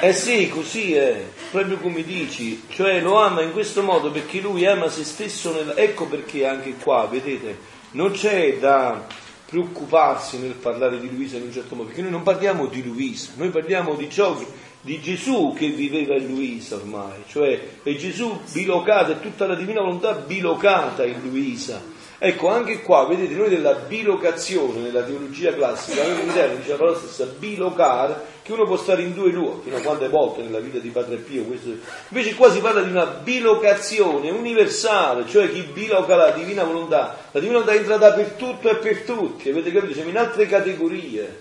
Eh 0.00 0.12
sì, 0.12 0.48
così 0.48 0.94
è, 0.94 1.22
proprio 1.50 1.78
come 1.78 2.02
dici, 2.02 2.64
cioè 2.70 3.00
lo 3.00 3.18
ama 3.20 3.42
in 3.42 3.52
questo 3.52 3.82
modo 3.82 4.10
perché 4.10 4.40
lui 4.40 4.66
ama 4.66 4.88
se 4.90 5.04
stesso, 5.04 5.52
nella- 5.52 5.76
ecco 5.76 6.06
perché 6.06 6.46
anche 6.46 6.74
qua, 6.82 7.06
vedete, 7.10 7.56
non 7.92 8.10
c'è 8.10 8.58
da 8.58 9.06
preoccuparsi 9.46 10.38
nel 10.38 10.52
parlare 10.52 10.98
di 10.98 11.08
Luisa 11.14 11.36
in 11.36 11.42
un 11.44 11.52
certo 11.52 11.74
modo, 11.76 11.88
perché 11.88 12.02
noi 12.02 12.10
non 12.10 12.22
parliamo 12.22 12.66
di 12.66 12.82
Luisa, 12.82 13.30
noi 13.36 13.50
parliamo 13.50 13.94
di 13.94 14.10
ciò 14.10 14.36
che- 14.36 14.46
di 14.82 15.00
Gesù 15.00 15.54
che 15.56 15.68
viveva 15.68 16.16
in 16.16 16.26
Luisa 16.26 16.74
ormai, 16.74 17.22
cioè 17.28 17.58
è 17.82 17.94
Gesù 17.94 18.40
bilocato, 18.50 19.12
è 19.12 19.20
tutta 19.20 19.46
la 19.46 19.54
divina 19.54 19.80
volontà 19.80 20.12
bilocata 20.12 21.04
in 21.04 21.20
Luisa. 21.22 21.80
Ecco, 22.24 22.50
anche 22.50 22.82
qua, 22.82 23.04
vedete, 23.06 23.34
noi 23.34 23.48
della 23.48 23.72
bilocazione, 23.72 24.78
nella 24.78 25.02
teologia 25.02 25.52
classica, 25.54 26.04
noi 26.04 26.22
in 26.22 26.28
Italia 26.28 26.54
dice 26.54 26.70
la 26.70 26.76
parola 26.76 26.96
stessa, 26.96 27.24
bilocare, 27.24 28.14
che 28.42 28.52
uno 28.52 28.64
può 28.64 28.76
stare 28.76 29.02
in 29.02 29.12
due 29.12 29.30
luoghi, 29.32 29.62
fino 29.64 29.76
a 29.76 29.80
quante 29.80 30.08
volte 30.08 30.42
nella 30.42 30.60
vita 30.60 30.78
di 30.78 30.90
Padre 30.90 31.16
Pio, 31.16 31.42
questo... 31.42 31.70
invece 32.10 32.36
qua 32.36 32.48
si 32.52 32.60
parla 32.60 32.82
di 32.82 32.90
una 32.90 33.06
bilocazione 33.06 34.30
universale, 34.30 35.26
cioè 35.26 35.50
chi 35.50 35.62
biloca 35.62 36.14
la 36.14 36.30
divina 36.30 36.62
volontà, 36.62 37.18
la 37.32 37.40
divina 37.40 37.58
volontà 37.58 37.80
entra 37.80 37.96
dappertutto 37.96 38.68
e 38.68 38.76
per 38.76 39.02
tutti, 39.02 39.48
avete 39.50 39.72
capito? 39.72 39.94
Siamo 39.94 40.10
in 40.10 40.18
altre 40.18 40.46
categorie, 40.46 41.40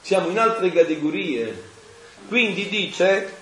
siamo 0.00 0.30
in 0.30 0.38
altre 0.38 0.72
categorie, 0.72 1.69
quindi 2.30 2.68
dice, 2.68 3.34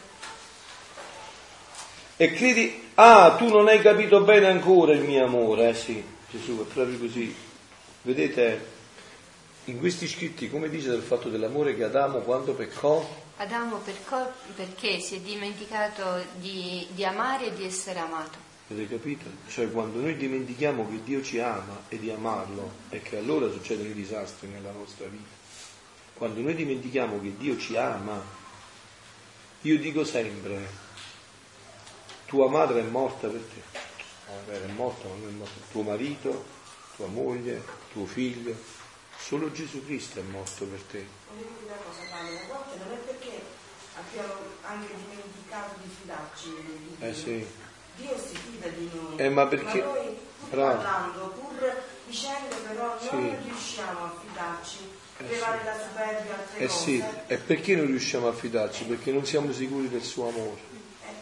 e 2.17 2.33
credi, 2.33 2.89
ah, 2.95 3.35
tu 3.37 3.49
non 3.49 3.69
hai 3.69 3.83
capito 3.83 4.23
bene 4.23 4.47
ancora 4.47 4.95
il 4.95 5.03
mio 5.03 5.27
amore, 5.27 5.69
eh 5.69 5.75
sì, 5.75 6.03
Gesù 6.31 6.59
è 6.63 6.73
proprio 6.73 6.97
così. 6.97 7.37
Vedete, 8.01 8.67
in 9.65 9.79
questi 9.79 10.09
scritti, 10.09 10.49
come 10.49 10.71
dice 10.71 10.89
del 10.89 11.03
fatto 11.03 11.29
dell'amore 11.29 11.77
che 11.77 11.85
Adamo 11.85 12.21
quando 12.21 12.55
peccò, 12.55 13.07
Adamo 13.37 13.77
perco- 13.77 14.33
perché 14.57 15.01
si 15.01 15.17
è 15.17 15.21
dimenticato 15.21 16.25
di, 16.37 16.87
di 16.93 17.05
amare 17.05 17.49
e 17.49 17.53
di 17.53 17.67
essere 17.67 17.99
amato. 17.99 18.39
avete 18.71 18.97
capito? 18.97 19.27
Cioè 19.49 19.71
quando 19.71 20.01
noi 20.01 20.17
dimentichiamo 20.17 20.89
che 20.89 21.03
Dio 21.05 21.23
ci 21.23 21.41
ama 21.41 21.83
e 21.91 21.99
di 21.99 22.11
amarlo, 22.11 22.71
è 22.89 23.03
che 23.03 23.19
allora 23.19 23.51
succedono 23.51 23.91
i 23.91 23.93
disastri 23.93 24.49
nella 24.49 24.73
nostra 24.73 25.07
vita. 25.09 25.37
Quando 26.15 26.41
noi 26.41 26.55
dimentichiamo 26.55 27.21
che 27.21 27.35
Dio 27.37 27.59
ci 27.59 27.77
ama 27.77 28.47
Io 29.63 29.79
dico 29.79 30.05
sempre, 30.05 30.69
tua 32.27 32.49
madre 32.49 32.81
è 32.81 32.85
morta 32.85 33.27
per 33.29 33.41
te. 33.41 33.63
Magari 34.47 34.71
è 34.71 34.73
morta, 34.75 35.09
ma 35.09 35.15
non 35.15 35.29
è 35.29 35.33
morta. 35.33 35.55
Tuo 35.73 35.83
marito, 35.83 36.45
tua 36.97 37.07
moglie, 37.09 37.63
tuo 37.93 38.07
figlio. 38.07 38.55
Solo 39.19 39.51
Gesù 39.51 39.85
Cristo 39.85 40.21
è 40.21 40.23
morto 40.23 40.65
per 40.67 40.81
te. 40.83 41.07
Una 41.35 41.75
cosa, 41.85 42.01
Paolo, 42.09 42.29
a 42.39 42.47
volte 42.47 42.79
non 42.85 42.93
è 42.95 42.97
perché 42.99 43.43
abbiamo 43.97 44.35
anche 44.63 44.95
dimenticato 44.95 45.75
di 45.83 45.91
fidarci 46.01 46.49
di 46.65 46.95
Dio. 46.97 47.07
Eh 47.09 47.15
sì. 47.15 47.47
Dio 47.97 48.17
si 48.17 48.37
fida 48.37 48.69
di 48.69 48.89
noi. 48.95 49.17
Eh, 49.17 49.29
ma 49.29 49.47
perché- 49.49 49.83
noi, 49.83 50.17
pur 50.39 50.49
Bravo. 50.51 50.77
parlando, 50.77 51.29
pur 51.31 51.83
dicendo, 52.07 52.55
però 52.65 52.97
Sì. 53.01 53.09
non 53.13 53.43
riusciamo 53.43 54.05
a 54.05 54.15
fidarci. 54.25 54.77
Eh 55.21 55.29
Levare 55.29 55.65
la 55.65 55.75
superbia 55.77 56.35
altre 56.39 56.59
Eh 56.65 56.67
cose. 56.67 56.79
sì, 56.79 57.03
e 57.27 57.37
perché 57.39 57.75
non 57.75 57.87
riusciamo 57.87 58.29
a 58.29 58.33
fidarci? 58.33 58.85
Perché 58.85 59.11
non 59.11 59.27
siamo 59.27 59.53
sicuri 59.53 59.89
del 59.89 60.03
suo 60.03 60.29
amore. 60.29 60.61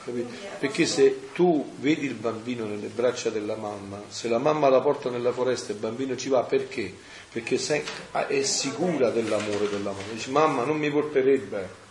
capito? 0.05 0.29
Perché 0.59 0.85
se 0.87 1.31
tu 1.33 1.73
vedi 1.79 2.05
il 2.07 2.15
bambino 2.15 2.65
nelle 2.67 2.89
braccia 2.89 3.31
della 3.31 3.57
mamma, 3.57 4.03
se 4.09 4.29
la 4.29 4.39
mamma 4.39 4.69
la 4.69 4.81
porta 4.81 5.09
nella 5.11 5.33
foresta 5.33 5.71
e 5.71 5.75
il 5.75 5.81
bambino 5.81 6.15
ci 6.17 6.29
va, 6.29 6.43
perché? 6.43 6.95
Perché 7.33 7.57
se- 7.59 7.83
è 8.13 8.43
sicura 8.43 9.11
dell'amore 9.11 9.69
della 9.69 9.91
mamma. 9.93 10.13
Dice 10.13 10.31
mamma 10.31 10.65
non 10.65 10.77
mi 10.77 10.91
porterebbe. 10.91 11.85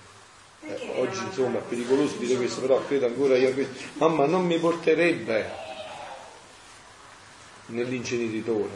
Eh, 0.67 0.91
oggi 0.97 1.23
insomma 1.23 1.57
è 1.59 1.61
pericoloso 1.61 2.15
dire 2.17 2.35
questo, 2.37 2.61
però 2.61 2.83
credo 2.85 3.05
ancora 3.07 3.35
io 3.35 3.49
a 3.49 3.51
questo. 3.51 3.73
Mamma 3.93 4.25
non 4.25 4.45
mi 4.45 4.57
porterebbe 4.59 5.63
nell'inceneritore, 7.67 8.69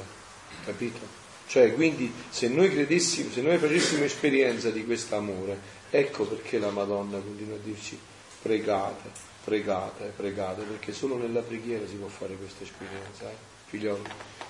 capito? 0.65 1.17
Cioè, 1.49 1.73
quindi 1.73 2.13
se 2.29 2.47
noi 2.47 2.69
credessimo, 2.69 3.31
se 3.31 3.41
noi 3.41 3.57
facessimo 3.57 4.03
esperienza 4.03 4.69
di 4.69 4.85
questo 4.85 5.15
amore, 5.15 5.57
ecco 5.89 6.25
perché 6.25 6.59
la 6.59 6.69
Madonna 6.69 7.17
continua 7.17 7.55
a 7.55 7.59
dirci 7.63 7.97
pregate, 8.39 9.09
pregate, 9.43 10.13
pregate, 10.15 10.61
perché 10.61 10.93
solo 10.93 11.17
nella 11.17 11.41
preghiera 11.41 11.87
si 11.87 11.95
può 11.95 12.07
fare 12.07 12.35
questa 12.35 12.61
esperienza, 12.61 13.31
eh? 13.31 13.35
figlioli. 13.65 14.03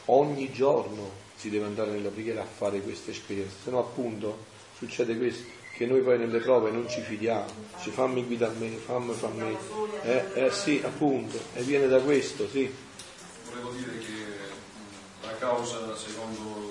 Ogni 0.07 0.51
giorno 0.51 1.09
si 1.37 1.49
deve 1.49 1.67
andare 1.67 1.91
nella 1.91 2.09
preghiera 2.09 2.41
a 2.41 2.45
fare 2.45 2.81
questa 2.81 3.11
esperienza, 3.11 3.55
se 3.63 3.69
no 3.69 3.79
appunto 3.79 4.47
succede 4.77 5.15
questo, 5.15 5.47
che 5.73 5.85
noi 5.85 6.01
poi 6.01 6.17
nelle 6.17 6.39
prove 6.39 6.69
non 6.69 6.89
ci 6.89 6.99
fidiamo, 6.99 7.47
ci 7.81 7.91
fammi 7.91 8.25
guida 8.25 8.47
a 8.47 8.53
me, 8.57 8.71
fammi, 8.71 9.13
fammi. 9.13 9.57
Eh, 10.03 10.25
eh 10.33 10.51
sì, 10.51 10.81
appunto, 10.83 11.39
e 11.53 11.61
viene 11.61 11.87
da 11.87 12.01
questo, 12.01 12.45
sì. 12.49 12.69
Volevo 13.45 13.71
dire 13.71 13.97
che 13.99 14.11
mh, 14.11 15.25
la 15.25 15.37
causa, 15.37 15.95
secondo 15.95 16.68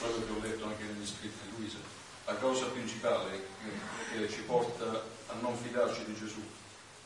quello 0.00 0.24
che 0.24 0.32
ho 0.32 0.40
letto 0.42 0.64
anche 0.64 0.84
negli 0.84 1.06
scritti 1.06 1.38
di 1.44 1.56
Luisa, 1.58 1.78
la 2.26 2.36
causa 2.36 2.66
principale 2.66 3.30
che, 3.62 4.18
che 4.18 4.30
ci 4.30 4.40
porta 4.40 5.04
a 5.26 5.34
non 5.40 5.56
fidarci 5.56 6.04
di 6.04 6.14
Gesù 6.14 6.40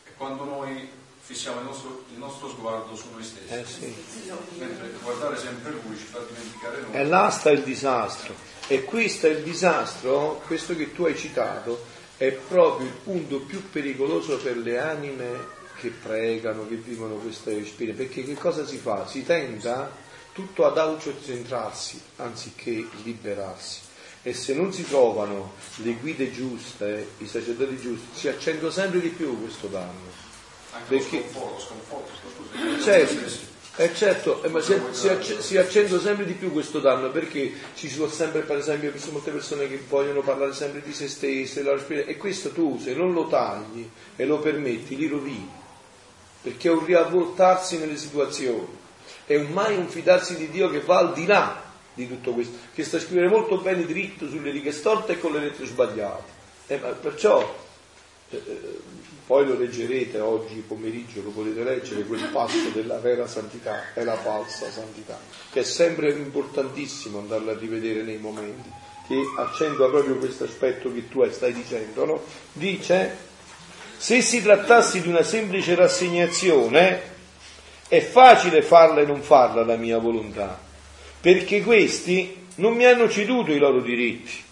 è 0.04 0.10
quando 0.16 0.44
noi 0.44 0.88
fissiamo 1.20 1.60
il 1.60 1.64
nostro, 1.66 2.04
il 2.12 2.18
nostro 2.18 2.50
sguardo 2.50 2.94
su 2.94 3.06
noi 3.10 3.24
stessi. 3.24 3.52
Eh 3.52 3.64
sì. 3.64 3.94
Mentre 4.58 4.90
guardare 5.02 5.38
sempre 5.38 5.72
Lui 5.72 5.96
ci 5.96 6.04
fa 6.04 6.18
dimenticare 6.18 6.80
noi. 6.82 6.92
E 6.92 7.04
là 7.04 7.30
sta 7.30 7.50
il 7.50 7.62
disastro. 7.62 8.34
E 8.66 8.84
qui 8.84 9.08
sta 9.08 9.28
il 9.28 9.42
disastro, 9.42 10.42
questo 10.46 10.76
che 10.76 10.92
tu 10.92 11.04
hai 11.04 11.16
citato, 11.16 11.84
è 12.18 12.30
proprio 12.30 12.86
il 12.86 12.94
punto 12.94 13.40
più 13.40 13.70
pericoloso 13.70 14.36
per 14.36 14.58
le 14.58 14.78
anime 14.78 15.62
che 15.76 15.88
pregano, 15.88 16.66
che 16.68 16.76
vivono 16.76 17.14
questa 17.14 17.50
esperienza. 17.50 18.02
Perché 18.02 18.24
che 18.24 18.34
cosa 18.34 18.66
si 18.66 18.76
fa? 18.76 19.06
Si 19.06 19.24
tenta 19.24 19.90
tutto 20.34 20.66
ad 20.66 20.76
autocentrarsi 20.76 22.00
anziché 22.16 22.86
liberarsi. 23.04 23.80
E 24.22 24.34
se 24.34 24.54
non 24.54 24.72
si 24.72 24.86
trovano 24.86 25.52
le 25.76 25.92
guide 25.94 26.32
giuste, 26.32 27.10
i 27.18 27.26
sacerdoti 27.26 27.78
giusti, 27.78 28.06
si 28.18 28.28
accende 28.28 28.70
sempre 28.70 29.00
di 29.00 29.10
più 29.10 29.40
questo 29.40 29.68
danno. 29.68 30.22
Anche 30.72 30.96
Perché- 30.96 31.18
lo 31.18 31.30
sconforto, 31.30 31.54
lo 31.54 31.60
sconforto, 31.60 32.12
scusa, 32.52 32.82
Certo, 32.82 33.52
eh 33.76 33.94
certo, 33.94 34.42
eh, 34.42 34.48
ma 34.48 34.60
si, 34.60 34.80
si 34.92 35.08
acc- 35.08 35.40
si 35.40 35.56
accende 35.56 36.00
sempre 36.00 36.24
di 36.24 36.32
più 36.32 36.52
questo 36.52 36.80
danno 36.80 37.10
perché 37.10 37.52
ci 37.74 37.88
sono 37.88 38.08
sempre, 38.08 38.40
per 38.42 38.56
esempio, 38.58 38.92
ci 38.92 38.98
sono 38.98 39.12
molte 39.14 39.30
persone 39.30 39.68
che 39.68 39.82
vogliono 39.88 40.22
parlare 40.22 40.52
sempre 40.54 40.80
di 40.82 40.92
se 40.92 41.06
stesse, 41.08 41.62
e 42.06 42.16
questo 42.16 42.50
tu 42.50 42.78
se 42.82 42.94
non 42.94 43.12
lo 43.12 43.26
tagli 43.28 43.88
e 44.16 44.24
lo 44.24 44.38
permetti, 44.38 44.96
li 44.96 45.06
rovini, 45.06 45.50
perché 46.42 46.68
è 46.68 46.72
un 46.72 46.84
riavvoltarsi 46.84 47.78
nelle 47.78 47.96
situazioni, 47.96 48.82
è 49.26 49.38
mai 49.38 49.76
un 49.76 49.88
fidarsi 49.88 50.36
di 50.36 50.50
Dio 50.50 50.70
che 50.70 50.80
va 50.80 50.98
al 50.98 51.12
di 51.12 51.26
là 51.26 51.62
di 51.94 52.08
tutto 52.08 52.32
questo, 52.32 52.56
che 52.74 52.84
sta 52.84 52.96
a 52.96 53.00
scrivere 53.00 53.28
molto 53.28 53.58
bene 53.58 53.86
dritto 53.86 54.28
sulle 54.28 54.50
righe 54.50 54.72
storte 54.72 55.12
e 55.12 55.20
con 55.20 55.32
le 55.32 55.40
lettere 55.40 55.66
sbagliate. 55.66 56.32
Eh, 56.66 56.78
ma 56.78 56.88
perciò 56.88 57.62
eh, 58.30 58.80
poi 59.26 59.46
lo 59.46 59.56
leggerete 59.56 60.20
oggi 60.20 60.62
pomeriggio, 60.66 61.22
lo 61.22 61.30
potete 61.30 61.62
leggere, 61.62 62.02
quel 62.02 62.28
passo 62.30 62.68
della 62.72 62.98
vera 62.98 63.26
santità 63.26 63.94
e 63.94 64.04
la 64.04 64.16
falsa 64.16 64.70
santità, 64.70 65.18
che 65.50 65.60
è 65.60 65.64
sempre 65.64 66.10
importantissimo 66.10 67.20
andarla 67.20 67.52
a 67.52 67.58
rivedere 67.58 68.02
nei 68.02 68.18
momenti, 68.18 68.70
che 69.06 69.22
accentua 69.38 69.88
proprio 69.88 70.16
questo 70.16 70.44
aspetto 70.44 70.92
che 70.92 71.08
tu 71.08 71.26
stai 71.30 71.54
dicendo, 71.54 72.04
no? 72.04 72.22
Dice, 72.52 73.16
se 73.96 74.20
si 74.20 74.42
trattasse 74.42 75.00
di 75.00 75.08
una 75.08 75.22
semplice 75.22 75.74
rassegnazione, 75.74 77.12
è 77.88 78.00
facile 78.00 78.62
farla 78.62 79.00
e 79.00 79.06
non 79.06 79.20
farla 79.20 79.64
la 79.64 79.76
mia 79.76 79.98
volontà, 79.98 80.58
perché 81.20 81.62
questi 81.62 82.46
non 82.56 82.74
mi 82.74 82.84
hanno 82.84 83.08
ceduto 83.08 83.52
i 83.52 83.58
loro 83.58 83.80
diritti. 83.80 84.42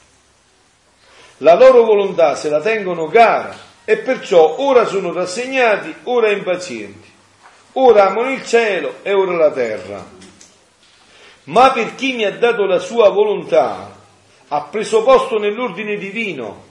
La 1.38 1.54
loro 1.54 1.84
volontà 1.84 2.36
se 2.36 2.48
la 2.48 2.60
tengono 2.60 3.06
cara 3.06 3.56
e 3.84 3.96
perciò 3.98 4.56
ora 4.58 4.86
sono 4.86 5.12
rassegnati, 5.12 5.94
ora 6.04 6.30
impazienti, 6.30 7.10
ora 7.72 8.08
amano 8.08 8.30
il 8.30 8.44
cielo 8.44 8.96
e 9.02 9.12
ora 9.12 9.36
la 9.36 9.50
terra. 9.50 10.20
Ma 11.44 11.72
per 11.72 11.94
chi 11.96 12.12
mi 12.12 12.24
ha 12.24 12.36
dato 12.36 12.64
la 12.64 12.78
sua 12.78 13.08
volontà, 13.08 13.98
ha 14.48 14.62
preso 14.62 15.02
posto 15.02 15.38
nell'ordine 15.38 15.96
divino, 15.96 16.70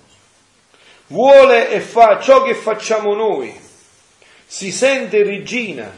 vuole 1.08 1.70
e 1.70 1.82
fa 1.82 2.20
ciò 2.22 2.44
che 2.44 2.56
facciamo 2.56 3.14
noi, 3.14 3.54
si 4.46 4.72
sente 4.72 5.24
regina, 5.24 5.92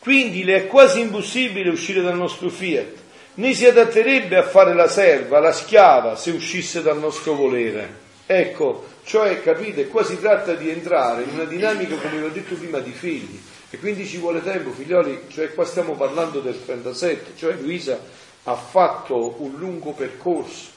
quindi 0.00 0.44
le 0.44 0.56
è 0.56 0.66
quasi 0.66 1.00
impossibile 1.00 1.68
uscire 1.68 2.00
dal 2.00 2.16
nostro 2.16 2.48
fiat, 2.48 2.94
né 3.34 3.54
si 3.54 3.66
adatterebbe 3.66 4.36
a 4.36 4.42
fare 4.42 4.74
la 4.74 4.88
serva, 4.88 5.38
la 5.40 5.52
schiava, 5.52 6.16
se 6.16 6.30
uscisse 6.30 6.82
dal 6.82 6.98
nostro 6.98 7.34
volere. 7.34 8.08
Ecco, 8.26 8.86
cioè, 9.04 9.42
capite, 9.42 9.88
qua 9.88 10.02
si 10.02 10.18
tratta 10.18 10.54
di 10.54 10.70
entrare 10.70 11.24
in 11.24 11.30
una 11.34 11.44
dinamica, 11.44 11.96
come 11.96 12.18
vi 12.18 12.24
ho 12.24 12.30
detto 12.30 12.54
prima, 12.54 12.78
di 12.78 12.92
figli. 12.92 13.40
E 13.70 13.78
quindi 13.78 14.06
ci 14.06 14.16
vuole 14.16 14.42
tempo, 14.42 14.70
figlioli, 14.70 15.24
cioè 15.28 15.52
qua 15.52 15.64
stiamo 15.64 15.94
parlando 15.94 16.40
del 16.40 16.64
37, 16.64 17.32
cioè 17.36 17.54
Luisa 17.54 18.00
ha 18.44 18.56
fatto 18.56 19.36
un 19.42 19.56
lungo 19.58 19.92
percorso. 19.92 20.70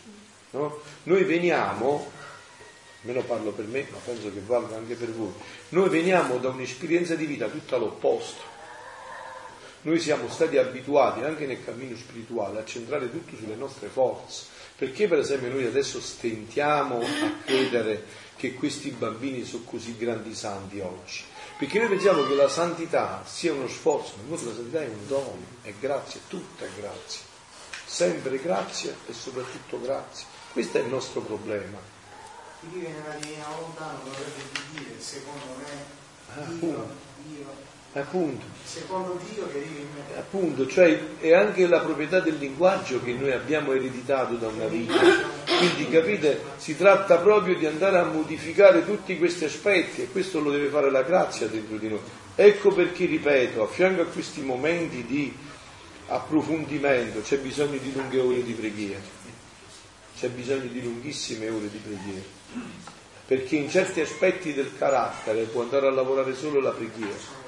no? 0.52 0.80
Noi 1.04 1.24
veniamo, 1.24 2.12
almeno 3.02 3.22
parlo 3.22 3.52
per 3.52 3.66
me, 3.66 3.88
ma 3.90 3.98
penso 4.04 4.32
che 4.32 4.42
valga 4.46 4.76
anche 4.76 4.96
per 4.96 5.12
voi, 5.12 5.32
noi 5.70 5.90
veniamo 5.90 6.38
da 6.38 6.50
un'esperienza 6.50 7.16
di 7.16 7.26
vita 7.26 7.48
tutta 7.48 7.78
all'opposto. 7.78 8.53
Noi 9.84 10.00
siamo 10.00 10.30
stati 10.30 10.58
abituati 10.58 11.22
anche 11.24 11.46
nel 11.46 11.64
cammino 11.64 11.96
spirituale 11.96 12.60
a 12.60 12.66
centrare 12.66 13.12
tutto 13.12 13.36
sulle 13.36 13.56
nostre 13.56 13.88
forze. 13.88 14.46
Perché 14.76 15.08
per 15.08 15.20
esempio 15.20 15.50
noi 15.50 15.66
adesso 15.66 16.02
stentiamo 16.02 17.00
a 17.00 17.32
credere 17.46 18.06
che 18.36 18.54
questi 18.54 18.90
bambini 18.90 19.46
sono 19.46 19.64
così 19.64 19.96
grandi 19.98 20.34
santi 20.34 20.80
oggi? 20.80 21.24
Perché 21.58 21.80
noi 21.80 21.90
pensiamo 21.90 22.26
che 22.26 22.34
la 22.34 22.50
santità 22.50 23.24
sia 23.26 23.54
uno 23.54 23.68
sforzo, 23.68 24.14
ma 24.18 24.24
invece 24.24 24.46
la 24.46 24.54
santità 24.56 24.82
è 24.82 24.88
un 24.88 25.08
dono, 25.08 25.38
è 25.62 25.74
grazia, 25.80 26.20
tutta 26.28 26.66
è 26.66 26.70
grazia. 26.80 27.22
Sempre 27.86 28.40
grazia 28.40 28.96
e 29.08 29.14
soprattutto 29.14 29.80
grazia. 29.80 30.26
Questo 30.52 30.78
è 30.78 30.82
il 30.82 30.88
nostro 30.88 31.22
problema. 31.22 31.78
Chi 32.60 32.68
vive 32.68 32.90
nella 32.90 33.16
divina 33.16 33.46
volontà 33.56 33.92
non 33.92 34.04
dovrebbe 34.06 34.44
dire 34.72 35.00
secondo 35.00 35.46
me 35.58 36.02
Ah, 36.36 36.50
Dio, 36.50 37.73
appunto. 38.00 38.46
Secondo 38.64 39.20
Dio 39.32 39.48
che 39.52 39.60
vive 39.60 39.80
in 39.80 39.88
me. 39.94 40.18
Appunto, 40.18 40.68
cioè 40.68 41.00
è 41.20 41.34
anche 41.34 41.68
la 41.68 41.80
proprietà 41.80 42.20
del 42.20 42.38
linguaggio 42.38 43.02
che 43.04 43.14
noi 43.14 43.32
abbiamo 43.32 43.74
ereditato 43.74 44.36
da 44.36 44.48
una 44.48 44.66
vita. 44.66 45.00
Quindi 45.58 45.90
capite, 45.90 46.42
si 46.58 46.76
tratta 46.76 47.18
proprio 47.18 47.56
di 47.56 47.66
andare 47.66 47.98
a 48.00 48.06
modificare 48.06 48.86
tutti 48.86 49.18
questi 49.18 49.46
aspetti 49.46 50.02
e 50.02 50.10
questo 50.12 50.40
lo 50.40 50.52
deve 50.52 50.68
fare 50.68 50.90
la 50.90 51.04
grazia 51.04 51.48
dentro 51.48 51.78
di 51.78 51.90
noi. 51.90 52.02
Ecco 52.36 52.74
perché, 52.74 53.06
ripeto, 53.06 53.64
a 53.64 53.68
fianco 53.68 54.02
a 54.02 54.06
questi 54.06 54.42
momenti 54.42 55.06
di 55.06 55.36
approfondimento 56.08 57.22
c'è 57.22 57.38
bisogno 57.38 57.78
di 57.78 57.94
lunghe 57.94 58.20
ore 58.20 58.44
di 58.44 58.54
preghiera, 58.54 59.00
c'è 60.18 60.30
bisogno 60.30 60.68
di 60.68 60.82
lunghissime 60.82 61.50
ore 61.50 61.70
di 61.70 61.78
preghiera, 61.78 62.26
perché 63.26 63.56
in 63.56 63.70
certi 63.70 64.02
aspetti 64.02 64.54
del 64.54 64.72
carattere 64.78 65.44
può 65.44 65.62
andare 65.62 65.88
a 65.88 65.92
lavorare 65.92 66.36
solo 66.36 66.60
la 66.60 66.72
preghiera. 66.72 67.42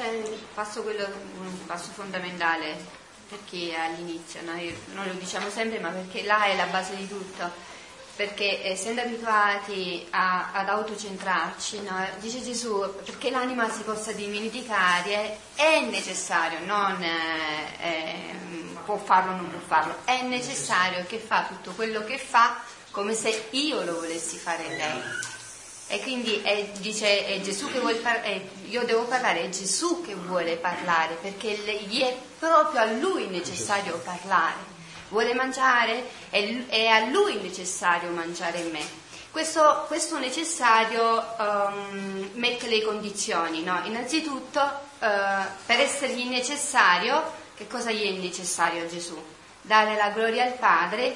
Il 0.00 0.46
passo, 0.54 0.82
quello, 0.82 1.04
un 1.38 1.66
passo 1.66 1.90
fondamentale 1.92 3.00
perché 3.28 3.74
all'inizio, 3.74 4.40
noi, 4.42 4.74
noi 4.94 5.06
lo 5.08 5.14
diciamo 5.14 5.48
sempre, 5.50 5.78
ma 5.80 5.88
perché 5.90 6.22
là 6.24 6.44
è 6.44 6.56
la 6.56 6.66
base 6.66 6.96
di 6.96 7.06
tutto. 7.08 7.70
perché 8.14 8.62
essendo 8.62 9.00
abituati 9.00 10.06
a- 10.10 10.50
ad 10.52 10.68
autocentrarci, 10.68 11.80
no, 11.80 12.06
dice 12.20 12.42
Gesù, 12.42 12.78
perché 13.04 13.30
l'anima 13.30 13.70
si 13.70 13.82
possa 13.82 14.12
dimenticare 14.12 15.38
è 15.54 15.80
necessario, 15.80 16.58
non 16.66 17.02
eh, 17.02 17.76
ehm, 17.80 18.78
può 18.84 18.98
farlo 18.98 19.32
o 19.32 19.36
non 19.36 19.48
può 19.50 19.60
farlo, 19.66 19.96
è 20.04 20.22
necessario 20.22 21.04
che 21.06 21.18
fa 21.18 21.46
tutto 21.48 21.72
quello 21.72 22.04
che 22.04 22.18
fa 22.18 22.60
come 22.90 23.14
se 23.14 23.48
io 23.52 23.82
lo 23.82 23.94
volessi 23.94 24.36
fare 24.36 24.68
lei. 24.68 25.02
E 25.92 26.00
quindi 26.00 26.40
è, 26.40 26.70
dice 26.78 27.26
è 27.26 27.38
Gesù 27.42 27.70
che 27.70 27.78
vuole 27.78 27.96
parlare, 27.96 28.48
io 28.64 28.82
devo 28.84 29.04
parlare, 29.04 29.42
è 29.42 29.48
Gesù 29.50 30.00
che 30.00 30.14
vuole 30.14 30.56
parlare, 30.56 31.18
perché 31.20 31.52
gli 31.86 32.00
è 32.00 32.16
proprio 32.38 32.80
a 32.80 32.86
lui 32.86 33.26
necessario 33.26 33.98
parlare. 33.98 34.56
Vuole 35.10 35.34
mangiare? 35.34 36.08
È, 36.30 36.66
è 36.68 36.86
a 36.86 37.04
lui 37.10 37.38
necessario 37.42 38.08
mangiare 38.08 38.60
in 38.60 38.70
me. 38.70 38.80
Questo, 39.30 39.84
questo 39.86 40.18
necessario 40.18 41.36
ehm, 41.38 42.30
mette 42.36 42.68
le 42.68 42.82
condizioni, 42.82 43.62
no? 43.62 43.78
Innanzitutto, 43.84 44.62
eh, 44.98 45.06
per 45.66 45.78
essergli 45.78 46.26
necessario, 46.26 47.22
che 47.54 47.66
cosa 47.66 47.90
gli 47.90 48.06
è 48.06 48.18
necessario 48.18 48.84
a 48.84 48.88
Gesù? 48.88 49.22
Dare 49.60 49.94
la 49.96 50.08
gloria 50.08 50.44
al 50.44 50.54
Padre 50.54 51.14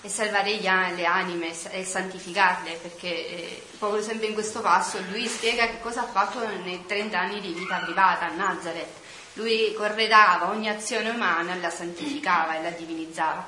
e 0.00 0.08
salvare 0.08 0.54
gli 0.54 0.62
le 0.62 1.04
anime 1.04 1.52
e 1.72 1.84
santificarle, 1.84 2.78
perché 2.80 3.08
eh, 3.08 3.62
proprio 3.78 4.02
sempre 4.02 4.26
in 4.26 4.34
questo 4.34 4.60
passo 4.60 4.98
lui 5.10 5.26
spiega 5.26 5.66
che 5.66 5.80
cosa 5.80 6.02
ha 6.02 6.06
fatto 6.06 6.46
nei 6.64 6.84
30 6.84 7.18
anni 7.18 7.40
di 7.40 7.52
vita 7.52 7.76
privata 7.78 8.26
a 8.26 8.34
Nazareth. 8.34 9.06
Lui 9.34 9.72
corredava 9.74 10.50
ogni 10.50 10.68
azione 10.68 11.10
umana 11.10 11.54
la 11.54 11.70
santificava 11.70 12.58
e 12.58 12.62
la 12.62 12.70
divinizzava. 12.70 13.46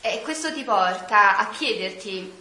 E 0.00 0.22
questo 0.22 0.52
ti 0.52 0.62
porta 0.62 1.36
a 1.36 1.48
chiederti, 1.48 2.32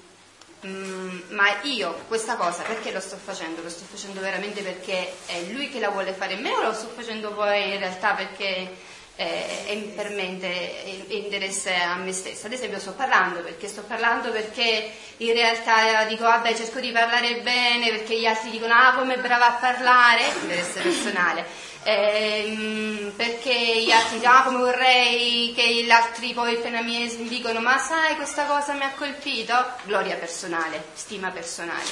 "Mm, 0.65 1.19
ma 1.29 1.61
io 1.63 2.03
questa 2.07 2.35
cosa 2.35 2.61
perché 2.61 2.91
lo 2.91 2.99
sto 2.99 3.17
facendo? 3.17 3.61
Lo 3.63 3.69
sto 3.69 3.85
facendo 3.89 4.21
veramente 4.21 4.61
perché 4.61 5.15
è 5.25 5.41
lui 5.51 5.69
che 5.69 5.79
la 5.79 5.89
vuole 5.89 6.13
fare 6.13 6.33
in 6.33 6.41
me 6.41 6.51
o 6.53 6.61
lo 6.61 6.73
sto 6.73 6.89
facendo 6.89 7.33
poi 7.33 7.73
in 7.73 7.79
realtà 7.79 8.13
perché 8.13 8.71
eh, 9.19 9.91
per 9.93 10.11
me 10.11 10.21
inter- 10.21 11.07
è 11.09 11.13
interesse 11.13 11.73
a 11.73 11.95
me 11.95 12.13
stessa? 12.13 12.47
Ad 12.47 12.53
esempio 12.53 12.79
sto 12.79 12.93
parlando 12.93 13.41
perché 13.41 13.67
sto 13.67 13.83
parlando 13.85 14.31
perché 14.31 14.89
in 15.17 15.33
realtà 15.33 16.05
dico 16.05 16.23
vabbè 16.23 16.55
cerco 16.55 16.79
di 16.79 16.91
parlare 16.91 17.41
bene 17.41 17.89
perché 17.89 18.17
gli 18.17 18.25
altri 18.25 18.49
dicono 18.49 18.73
ah 18.73 18.93
come 18.93 19.17
brava 19.17 19.47
a 19.47 19.59
parlare, 19.59 20.21
interesse 20.41 20.79
personale. 20.79 21.45
Ehm, 21.83 23.13
perché 23.15 23.83
gli 23.83 23.91
altri 23.91 24.17
dicono 24.17 24.35
ah 24.35 24.43
come 24.43 24.57
vorrei 24.57 25.53
che 25.55 25.83
gli 25.83 25.89
altri 25.89 26.33
poi 26.33 26.55
appena 26.55 26.81
mi 26.81 27.07
dicono 27.29 27.61
ma 27.61 27.77
sai 27.77 28.15
questa 28.17 28.43
cosa 28.45 28.73
mi 28.73 28.83
ha 28.83 28.91
colpito? 28.97 29.53
Gloria 29.83 30.17
personale 30.17 30.87
stima 30.93 31.29
personale. 31.29 31.87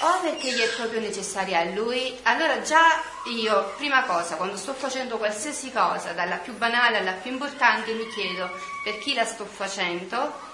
O 0.00 0.20
perché 0.20 0.52
gli 0.52 0.58
è 0.58 0.68
proprio 0.74 1.00
necessaria 1.00 1.60
a 1.60 1.64
lui? 1.64 2.18
Allora 2.24 2.60
già 2.60 3.02
io 3.34 3.72
prima 3.76 4.02
cosa 4.02 4.36
quando 4.36 4.56
sto 4.56 4.74
facendo 4.74 5.16
qualsiasi 5.16 5.72
cosa 5.72 6.12
dalla 6.12 6.36
più 6.36 6.54
banale 6.54 6.98
alla 6.98 7.12
più 7.12 7.30
importante 7.30 7.94
mi 7.94 8.08
chiedo 8.08 8.50
per 8.84 8.98
chi 8.98 9.14
la 9.14 9.24
sto 9.24 9.46
facendo? 9.46 10.50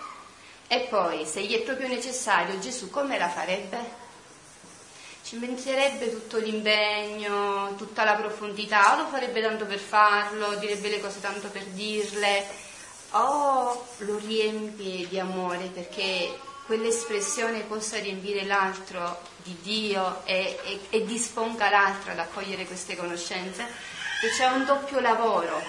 E 0.68 0.80
poi 0.88 1.26
se 1.26 1.42
gli 1.42 1.55
è 1.55 1.62
proprio 1.62 1.88
necessario 1.88 2.59
Gesù 2.60 2.90
come 2.90 3.18
la 3.18 3.28
farebbe? 3.28 3.98
Ci 5.28 5.36
metterebbe 5.36 6.10
tutto 6.10 6.38
l'impegno, 6.38 7.74
tutta 7.76 8.02
la 8.02 8.14
profondità, 8.14 8.94
o 8.94 9.02
lo 9.02 9.09
farebbe 9.09 9.42
tanto 9.42 9.66
per 9.66 9.78
farlo, 9.78 10.55
direbbe 10.55 10.88
le 10.88 11.00
cose 11.02 11.20
tanto 11.20 11.48
per 11.48 11.64
dirle, 11.64 12.46
o 13.10 13.86
lo 13.98 14.16
riempie 14.16 15.06
di 15.06 15.18
amore 15.18 15.66
perché 15.66 16.34
quell'espressione 16.64 17.60
possa 17.60 17.98
riempire 17.98 18.46
l'altro 18.46 19.20
di 19.42 19.55
Dio 19.60 20.24
e, 20.24 20.59
e- 20.64 20.80
e 20.88 21.05
disponga 21.05 21.68
l'altro 21.68 22.12
ad 22.12 22.20
accogliere 22.20 22.64
queste 22.64 22.96
conoscenze, 22.96 23.64
e 24.22 24.30
c'è 24.34 24.46
un 24.46 24.64
doppio 24.64 24.98
lavoro. 24.98 25.60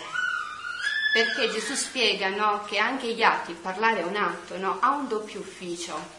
Perché 1.11 1.51
Gesù 1.51 1.73
spiega 1.73 2.29
no, 2.29 2.63
che 2.63 2.77
anche 2.77 3.13
gli 3.13 3.23
atti, 3.23 3.51
parlare 3.51 3.99
è 3.99 4.03
un 4.03 4.15
atto, 4.15 4.57
no, 4.57 4.77
ha 4.79 4.91
un 4.91 5.09
doppio 5.09 5.41
ufficio. 5.41 6.18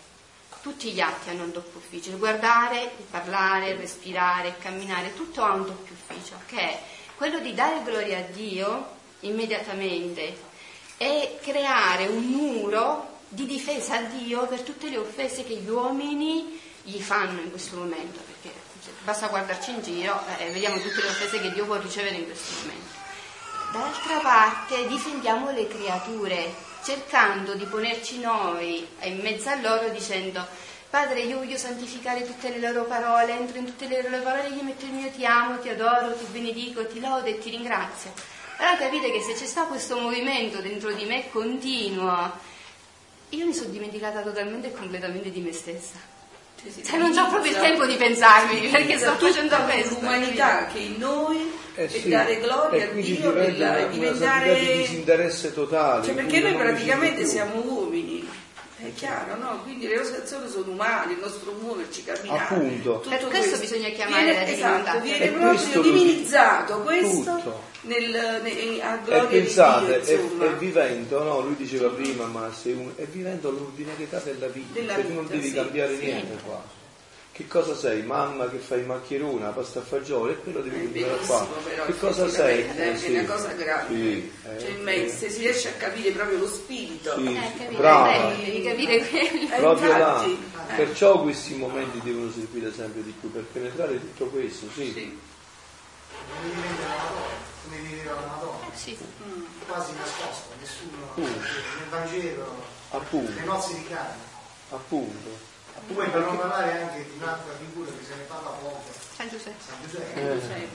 Tutti 0.63 0.91
gli 0.93 1.01
atti 1.01 1.31
hanno 1.31 1.45
un 1.45 1.53
doppio 1.53 1.79
ufficio, 1.79 2.11
il 2.11 2.19
guardare, 2.19 2.83
il 2.83 3.05
parlare, 3.11 3.71
il 3.71 3.79
respirare, 3.79 4.49
il 4.49 4.59
camminare, 4.59 5.15
tutto 5.15 5.43
ha 5.43 5.53
un 5.53 5.65
doppio 5.65 5.95
ufficio, 5.95 6.37
che 6.47 6.59
è 6.59 6.83
quello 7.17 7.39
di 7.39 7.55
dare 7.55 7.83
gloria 7.83 8.19
a 8.19 8.23
Dio 8.23 8.99
immediatamente 9.21 10.49
e 10.99 11.39
creare 11.41 12.07
un 12.07 12.25
muro 12.25 13.19
di 13.29 13.47
difesa 13.47 13.97
a 13.97 14.03
Dio 14.03 14.47
per 14.47 14.61
tutte 14.61 14.91
le 14.91 14.99
offese 14.99 15.45
che 15.45 15.55
gli 15.55 15.69
uomini 15.69 16.61
gli 16.83 17.01
fanno 17.01 17.41
in 17.41 17.51
questo 17.51 17.77
momento, 17.77 18.21
perché 18.21 18.59
basta 19.05 19.29
guardarci 19.29 19.71
in 19.71 19.83
giro 19.83 20.21
e 20.39 20.47
eh, 20.47 20.51
vediamo 20.51 20.79
tutte 20.81 21.01
le 21.01 21.09
offese 21.09 21.41
che 21.41 21.53
Dio 21.53 21.65
può 21.65 21.77
ricevere 21.77 22.17
in 22.17 22.25
questo 22.25 22.53
momento. 22.61 22.99
D'altra 23.73 24.19
parte 24.19 24.87
difendiamo 24.89 25.53
le 25.53 25.69
creature, 25.69 26.55
cercando 26.91 27.55
di 27.55 27.67
ponerci 27.67 28.19
noi 28.19 28.85
in 29.03 29.21
mezzo 29.21 29.49
a 29.49 29.61
loro 29.61 29.91
dicendo 29.91 30.45
Padre, 30.91 31.21
io 31.21 31.39
voglio 31.39 31.57
santificare 31.57 32.27
tutte 32.27 32.49
le 32.49 32.59
loro 32.59 32.85
parole, 32.85 33.39
entro 33.39 33.59
in 33.59 33.65
tutte 33.65 33.87
le 33.87 34.03
loro 34.03 34.25
parole, 34.25 34.51
gli 34.51 34.61
metto 34.61 34.87
il 34.87 34.91
mio 34.91 35.09
ti 35.11 35.25
amo, 35.25 35.61
ti 35.61 35.69
adoro, 35.69 36.13
ti 36.15 36.25
benedico, 36.33 36.85
ti 36.85 36.99
lodo 36.99 37.27
e 37.27 37.39
ti 37.39 37.51
ringrazio. 37.51 38.13
Allora 38.57 38.77
capite 38.77 39.13
che 39.13 39.21
se 39.21 39.35
c'è 39.35 39.47
stato 39.47 39.69
questo 39.69 40.01
movimento 40.01 40.61
dentro 40.61 40.93
di 40.93 41.05
me 41.05 41.31
continuo, 41.31 42.33
io 43.29 43.47
mi 43.47 43.55
sono 43.55 43.69
dimenticata 43.69 44.21
totalmente 44.23 44.67
e 44.67 44.75
completamente 44.75 45.31
di 45.31 45.41
me 45.41 45.53
stessa. 45.53 46.20
Cioè 46.85 46.99
non 46.99 47.17
ho 47.17 47.29
proprio 47.29 47.53
il 47.53 47.59
tempo 47.59 47.87
di 47.87 47.95
pensarmi 47.97 48.69
perché 48.69 48.99
sto 48.99 49.13
facendo 49.17 49.57
questo. 49.65 49.95
L'umanità 50.01 50.67
che 50.67 50.79
in 50.79 50.97
noi 50.99 51.51
Eh 51.75 51.85
e 51.85 51.89
sì, 51.89 52.09
dare 52.09 52.39
gloria 52.41 52.81
e 52.81 52.83
a 52.83 52.87
Dio 52.93 53.03
diventa 53.03 53.33
nella- 53.33 53.69
una, 53.71 53.79
e 53.79 53.83
una 53.85 53.89
santità 53.89 53.89
di 53.89 53.99
diventare 53.99 54.77
disinteresse 54.77 55.55
totale. 55.55 56.05
Cioè, 56.05 56.15
perché 56.15 56.41
noi 56.41 56.55
praticamente 56.55 57.25
siamo 57.25 57.61
uomini, 57.65 58.29
è 58.83 58.95
chiaro, 58.95 59.37
no? 59.37 59.61
Quindi 59.63 59.87
le 59.87 59.97
nostre 59.97 60.23
azioni 60.23 60.49
sono 60.49 60.71
umane, 60.73 61.13
il 61.13 61.19
nostro 61.21 61.53
muoverci, 61.61 62.05
camminare. 62.05 62.55
Appunto. 62.55 63.01
tutto 63.01 63.09
Per 63.09 63.29
questo 63.29 63.59
bisogna 63.59 63.89
chiamare 63.91 64.25
viene, 64.25 64.39
la 64.39 64.45
divinità. 64.45 64.81
esatto, 64.81 65.01
viene 65.01 65.25
E 65.25 65.29
proprio 65.29 65.49
questo 65.51 65.81
divinizzato 65.83 66.81
questo 66.81 67.37
Tutto. 67.37 67.63
nel, 67.83 68.11
ne- 68.43 68.83
a 68.83 68.95
E 68.95 69.05
gloria 69.05 69.25
pensate, 69.25 70.01
di 70.01 70.07
Dio, 70.07 70.43
è, 70.43 70.47
è 70.49 70.55
vivendo, 70.55 71.23
no? 71.23 71.41
Lui 71.41 71.57
diceva 71.57 71.89
prima, 71.89 72.25
ma 72.27 72.51
un, 72.65 72.93
è 72.97 73.05
vivendo 73.05 73.51
l'ordinarietà 73.51 74.19
della 74.21 74.47
vita, 74.47 74.73
Della 74.79 74.95
cioè 74.95 75.07
tu 75.07 75.13
non 75.15 75.23
vita, 75.25 75.35
devi 75.35 75.49
sì, 75.49 75.55
cambiare 75.55 75.97
sì. 75.97 76.05
niente 76.05 76.37
qua. 76.45 76.79
Che 77.41 77.47
cosa 77.49 77.75
sei? 77.75 78.03
Mamma 78.03 78.51
che 78.51 78.59
fai 78.59 78.85
la 79.41 79.49
pasta 79.49 79.79
a 79.79 79.83
fagioli, 79.83 80.33
e 80.35 80.37
quello 80.41 80.61
devi 80.61 80.77
È 80.77 80.83
continuare 80.83 81.13
a 81.15 81.17
fare. 81.25 81.47
bellissimo 81.47 81.69
però, 81.71 81.85
Che 81.87 81.97
cosa 81.99 82.29
sei? 82.29 82.59
Eh, 82.61 83.01
è 83.03 83.09
una 83.19 83.25
cosa 83.25 83.53
grande. 83.55 83.95
Sì, 83.95 84.33
eh, 84.45 84.59
cioè, 84.61 84.71
mezzo, 84.83 85.17
se 85.17 85.31
si 85.31 85.39
riesce 85.39 85.69
a 85.69 85.73
capire 85.73 86.11
proprio 86.11 86.37
lo 86.39 86.47
spirito. 86.47 87.15
Sì, 87.17 87.27
Eh, 87.35 87.41
capite? 87.57 87.77
brava. 87.77 88.31
Eh, 88.35 88.45
devi 88.45 88.63
capire 88.63 89.09
quello. 89.09 89.55
Eh, 89.55 89.57
proprio 89.57 89.97
là. 89.97 90.25
eh. 90.27 90.39
Perciò 90.77 91.23
questi 91.23 91.55
momenti 91.55 91.99
devono 92.03 92.31
servire 92.31 92.75
sempre 92.75 93.03
di 93.03 93.15
più 93.19 93.33
per 93.33 93.45
penetrare 93.45 93.99
tutto 93.99 94.27
questo, 94.27 94.67
sì. 94.75 94.93
Sì. 94.93 95.19
Come 96.29 97.79
viveva 97.81 98.13
la 98.21 98.27
Madonna, 98.27 98.37
Madonna, 98.37 98.75
Sì. 98.75 98.99
quasi 99.67 99.93
nascosta, 99.95 100.55
nessuno 100.61 101.05
Appunto. 101.09 101.39
nel 101.39 101.89
Vangelo, 101.89 102.55
Appunto, 102.91 103.33
le 103.35 103.45
nozze 103.47 103.75
di 103.77 103.87
Cana. 103.89 104.15
appunto. 104.73 105.49
Poi 105.95 106.09
per 106.09 106.21
non 106.21 106.37
parlare 106.39 106.83
anche 106.83 107.05
di 107.05 107.19
un'altra 107.21 107.53
figura 107.59 107.91
che 107.91 108.05
se 108.07 108.15
ne 108.15 108.23
parla 108.23 108.51
poco, 108.51 108.83
San 109.17 109.29
Giuseppe. 109.29 109.63
San 109.67 109.77
Giuseppe. 109.83 110.21
Eh, 110.21 110.69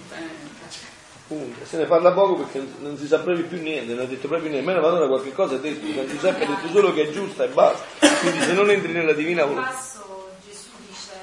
appunto. 1.17 1.65
Se 1.65 1.77
ne 1.77 1.85
parla 1.85 2.11
poco 2.11 2.43
perché 2.43 2.67
non 2.79 2.97
si 2.97 3.07
sa 3.07 3.19
proprio 3.19 3.45
più 3.45 3.61
niente, 3.61 3.93
non 3.93 4.03
ha 4.05 4.07
detto 4.07 4.27
proprio 4.27 4.49
niente. 4.49 4.65
Ma 4.65 4.73
la 4.75 4.81
Madonna 4.81 5.07
qualche 5.07 5.31
cosa 5.33 5.55
ha 5.55 5.59
detto, 5.59 5.85
San 5.93 6.07
Giuseppe 6.07 6.43
ha 6.43 6.47
detto 6.47 6.67
solo 6.69 6.93
che 6.93 7.03
è 7.07 7.11
giusta 7.11 7.43
e 7.45 7.47
basta. 7.47 7.85
Quindi 8.19 8.41
se 8.41 8.53
non 8.53 8.69
entri 8.69 8.91
nella 8.91 9.13
divina 9.13 9.43
Un 9.45 9.49
volontà. 9.49 9.69
passo 9.71 10.31
Gesù 10.45 10.69
dice, 10.87 11.13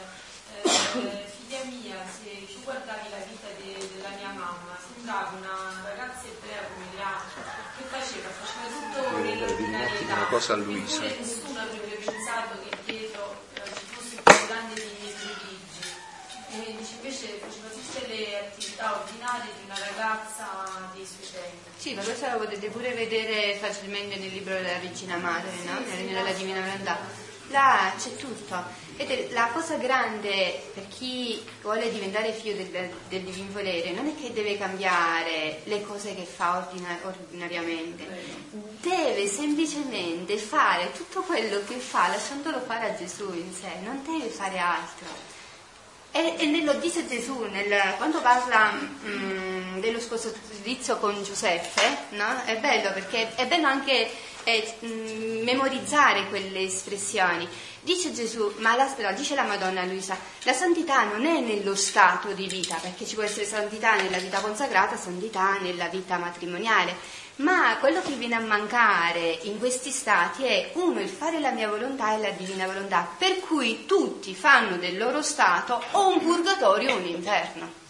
eh, 0.62 1.27
figlia 1.28 1.62
mia, 1.65 1.97
se 2.09 2.47
tu 2.53 2.62
guardavi 2.65 3.09
la 3.11 3.23
vita 3.28 3.49
de- 3.61 3.89
della 3.94 4.11
mia 4.16 4.28
mamma, 4.32 4.74
sembrava 4.81 5.32
una 5.39 5.82
ragazza 5.85 6.27
ebrea 6.27 6.62
come 6.73 6.86
le 6.94 7.03
altre, 7.03 7.43
che 7.77 7.85
faceva? 7.93 8.28
Faceva 8.40 8.66
tutto 8.73 9.19
nell'ordinarietà. 9.23 10.12
una 10.15 10.27
cosa 10.27 10.53
a 10.55 10.57
Luisa. 10.57 11.05
Eppure 11.05 11.19
nessuno 11.20 11.59
avrebbe 11.61 11.97
pensato 12.03 12.53
che 12.62 12.77
dietro 12.86 13.23
eh, 13.55 13.61
ci 13.78 13.85
fosse 13.94 14.16
più 14.23 14.47
grande 14.47 14.74
dei 14.74 14.90
miei 14.99 15.15
prodigi. 15.15 15.61
E 16.53 16.77
dice, 16.77 16.93
invece 17.01 17.27
faceva 17.40 17.69
tutte 17.73 18.07
le 18.09 18.53
ordinarie 18.91 19.51
di 19.59 19.65
una 19.65 19.79
ragazza 19.79 20.47
dei 20.95 21.07
suoi 21.07 21.29
tempi. 21.31 21.71
Sì, 21.77 21.95
ma 21.95 22.03
questo 22.03 22.31
lo 22.31 22.39
potete 22.39 22.69
pure 22.69 22.93
vedere 22.93 23.57
facilmente 23.61 24.17
nel 24.17 24.31
libro 24.31 24.55
della 24.55 24.79
Regina 24.79 25.17
Madre, 25.17 25.51
no? 25.65 25.79
Nella, 25.81 26.21
nella 26.21 26.33
Divina 26.33 26.61
Volontà. 26.61 26.99
là 27.49 27.93
c'è 27.99 28.17
tutto. 28.17 28.81
Ed 28.97 29.11
è 29.11 29.29
la 29.33 29.49
cosa 29.53 29.77
grande 29.77 30.71
per 30.75 30.87
chi 30.89 31.43
vuole 31.63 31.91
diventare 31.91 32.33
figlio 32.33 32.57
del, 32.57 32.91
del 33.09 33.23
divin 33.23 33.51
volere 33.53 33.91
non 33.93 34.07
è 34.07 34.15
che 34.15 34.33
deve 34.33 34.59
cambiare 34.59 35.61
le 35.65 35.83
cose 35.83 36.15
che 36.15 36.25
fa 36.25 36.59
ordina- 36.59 36.99
ordinariamente, 37.03 38.07
deve 38.81 39.27
semplicemente 39.27 40.37
fare 40.37 40.93
tutto 40.93 41.23
quello 41.23 41.63
che 41.67 41.77
fa 41.77 42.09
lasciandolo 42.09 42.61
fare 42.61 42.91
a 42.91 42.95
Gesù 42.95 43.33
in 43.33 43.53
sé, 43.53 43.71
non 43.83 44.03
deve 44.05 44.29
fare 44.29 44.59
altro. 44.59 45.32
E, 46.15 46.37
e 46.39 46.63
lo 46.63 46.75
dice 46.75 47.09
Gesù 47.09 47.45
nel- 47.51 47.95
quando 47.97 48.21
parla 48.21 48.71
mm, 48.71 49.79
dello 49.81 49.99
sposalizio 49.99 50.99
con 50.99 51.23
Giuseppe, 51.23 51.81
no? 52.11 52.45
È 52.45 52.59
bello 52.59 52.93
perché 52.93 53.35
è 53.35 53.47
bello 53.47 53.67
anche 53.67 54.11
eh, 54.45 54.75
mm, 54.85 55.43
memorizzare 55.43 56.29
quelle 56.29 56.61
espressioni. 56.61 57.49
Dice 57.81 58.13
Gesù, 58.13 58.53
ma 58.59 58.77
la, 58.77 58.95
no, 58.99 59.13
dice 59.15 59.35
la 59.35 59.43
Madonna 59.45 59.85
Luisa, 59.85 60.17
la 60.43 60.53
santità 60.53 61.03
non 61.05 61.25
è 61.25 61.41
nello 61.41 61.75
stato 61.75 62.33
di 62.33 62.47
vita, 62.47 62.77
perché 62.77 63.07
ci 63.07 63.15
può 63.15 63.25
essere 63.25 63.47
santità 63.47 63.95
nella 63.97 64.19
vita 64.19 64.41
consacrata, 64.41 64.97
santità 64.97 65.59
nella 65.61 65.89
vita 65.89 66.19
matrimoniale, 66.19 66.95
ma 67.43 67.77
quello 67.78 68.01
che 68.02 68.14
viene 68.14 68.36
a 68.36 68.40
mancare 68.40 69.39
in 69.43 69.59
questi 69.59 69.90
stati 69.90 70.44
è 70.44 70.70
uno 70.74 71.01
il 71.01 71.09
fare 71.09 71.40
la 71.40 71.51
mia 71.51 71.69
volontà 71.69 72.14
e 72.14 72.19
la 72.19 72.31
divina 72.31 72.66
volontà, 72.66 73.09
per 73.19 73.40
cui 73.40 73.85
tutti 73.85 74.35
fanno 74.35 74.77
del 74.77 74.97
loro 74.97 75.23
stato 75.23 75.82
o 75.93 76.09
un 76.09 76.20
purgatorio 76.20 76.94
o 76.94 76.97
un 76.97 77.06
inferno. 77.06 77.81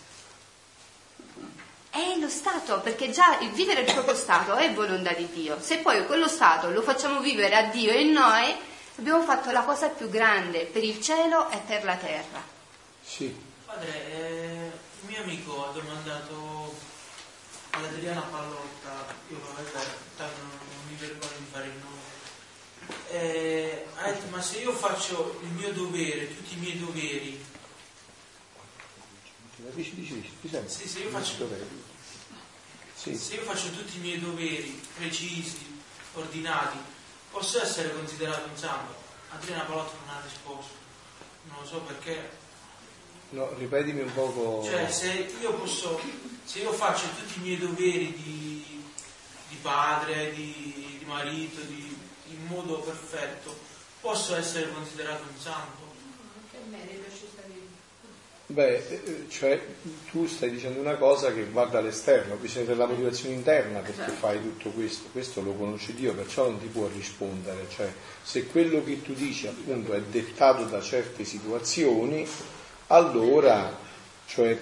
È 1.91 2.17
lo 2.19 2.29
stato, 2.31 2.81
perché 2.81 3.11
già 3.11 3.39
il 3.41 3.51
vivere 3.51 3.83
il 3.83 3.93
proprio 3.93 4.15
stato 4.15 4.55
è 4.55 4.73
volontà 4.73 5.13
di 5.13 5.29
Dio. 5.31 5.61
Se 5.61 5.79
poi 5.79 6.07
quello 6.07 6.27
stato 6.27 6.71
lo 6.71 6.81
facciamo 6.81 7.21
vivere 7.21 7.55
a 7.55 7.65
Dio 7.65 7.93
e 7.93 8.01
in 8.01 8.13
noi, 8.13 8.55
abbiamo 8.97 9.23
fatto 9.23 9.51
la 9.51 9.63
cosa 9.63 9.89
più 9.89 10.09
grande 10.09 10.65
per 10.65 10.83
il 10.83 11.03
cielo 11.03 11.51
e 11.51 11.59
per 11.59 11.85
la 11.85 11.97
terra. 11.97 12.43
Sì. 13.05 13.37
Padre, 13.67 14.11
eh, 14.11 14.71
un 15.03 15.09
mio 15.09 15.21
amico 15.21 15.69
ha 15.69 15.73
domandato 15.73 16.62
alla 17.73 17.89
Adriana 17.89 18.21
Pallotta, 18.21 19.15
io 19.29 19.39
vabbè, 19.39 19.87
non, 20.19 20.51
mi 20.89 20.97
vergogno 20.97 21.39
di 21.39 21.47
fare 21.51 21.67
il 21.67 21.73
nome, 21.73 23.01
eh, 23.11 23.87
ha 23.97 24.11
detto 24.11 24.27
ma 24.29 24.41
se 24.43 24.59
io 24.59 24.73
faccio 24.73 25.39
il 25.43 25.49
mio 25.49 25.73
dovere, 25.73 26.35
tutti 26.37 26.55
i 26.55 26.59
miei 26.59 26.79
doveri, 26.79 27.51
Dici, 29.75 29.95
dici, 29.95 30.15
dici, 30.15 30.31
ti 30.41 30.49
senti? 30.49 30.73
Sì, 30.73 30.89
sì, 30.89 31.03
io 31.03 31.11
faccio-? 31.11 31.49
Sì. 32.95 33.17
se 33.17 33.35
io 33.37 33.43
faccio 33.43 33.71
tutti 33.71 33.97
i 33.97 34.01
miei 34.01 34.19
doveri 34.19 34.81
precisi, 34.97 35.81
ordinati, 36.15 36.79
posso 37.31 37.63
essere 37.63 37.95
considerato 37.95 38.49
un 38.49 38.57
santo? 38.57 38.95
Adriana 39.31 39.63
Pallotta 39.63 39.97
non 40.05 40.17
ha 40.17 40.21
risposto, 40.21 40.75
non 41.45 41.61
lo 41.61 41.67
so 41.67 41.81
perché. 41.81 42.41
No, 43.33 43.49
ripetimi 43.59 44.01
un 44.01 44.13
poco. 44.13 44.63
Cioè, 44.65 44.91
se 44.91 45.33
io 45.41 45.55
posso, 45.55 45.99
se 46.45 46.59
io 46.61 46.73
faccio 46.73 47.07
tutti 47.19 47.39
i 47.39 47.43
miei 47.43 47.59
doveri 47.59 48.13
di, 48.13 48.83
di 49.49 49.57
padre, 49.63 50.33
di, 50.35 50.99
di 50.99 51.05
marito, 51.07 51.61
di- 51.63 51.97
in 52.29 52.47
modo 52.47 52.81
perfetto, 52.81 53.57
posso 54.01 54.35
essere 54.37 54.71
considerato 54.73 55.23
un 55.23 55.39
santo? 55.41 55.81
Che 56.51 56.59
merito 56.71 57.05
ci 57.11 57.27
sta 57.33 57.41
vivendo. 57.47 57.71
Beh, 58.49 58.87
eh, 58.89 59.27
cioè 59.31 59.67
tu 60.11 60.27
stai 60.27 60.51
dicendo 60.51 60.81
una 60.81 60.97
cosa 60.97 61.33
che 61.33 61.47
va 61.47 61.65
dall'esterno, 61.65 62.35
bisogna 62.35 62.65
avere 62.65 62.79
la 62.81 62.87
motivazione 62.87 63.35
interna 63.35 63.79
perché 63.79 64.11
fai 64.13 64.43
tutto 64.43 64.69
questo, 64.71 65.09
questo 65.11 65.41
lo 65.41 65.55
conosci 65.55 65.95
Dio, 65.95 66.13
perciò 66.13 66.51
non 66.51 66.61
ti 66.61 66.67
può 66.67 66.87
rispondere, 66.89 67.67
cioè 67.75 67.91
se 68.23 68.45
quello 68.47 68.85
che 68.85 69.01
tu 69.01 69.15
dici 69.15 69.47
appunto 69.47 69.95
è 69.95 70.01
dettato 70.03 70.65
da 70.65 70.83
certe 70.83 71.25
situazioni, 71.25 72.29
allora 72.89 73.79
cioè 74.27 74.59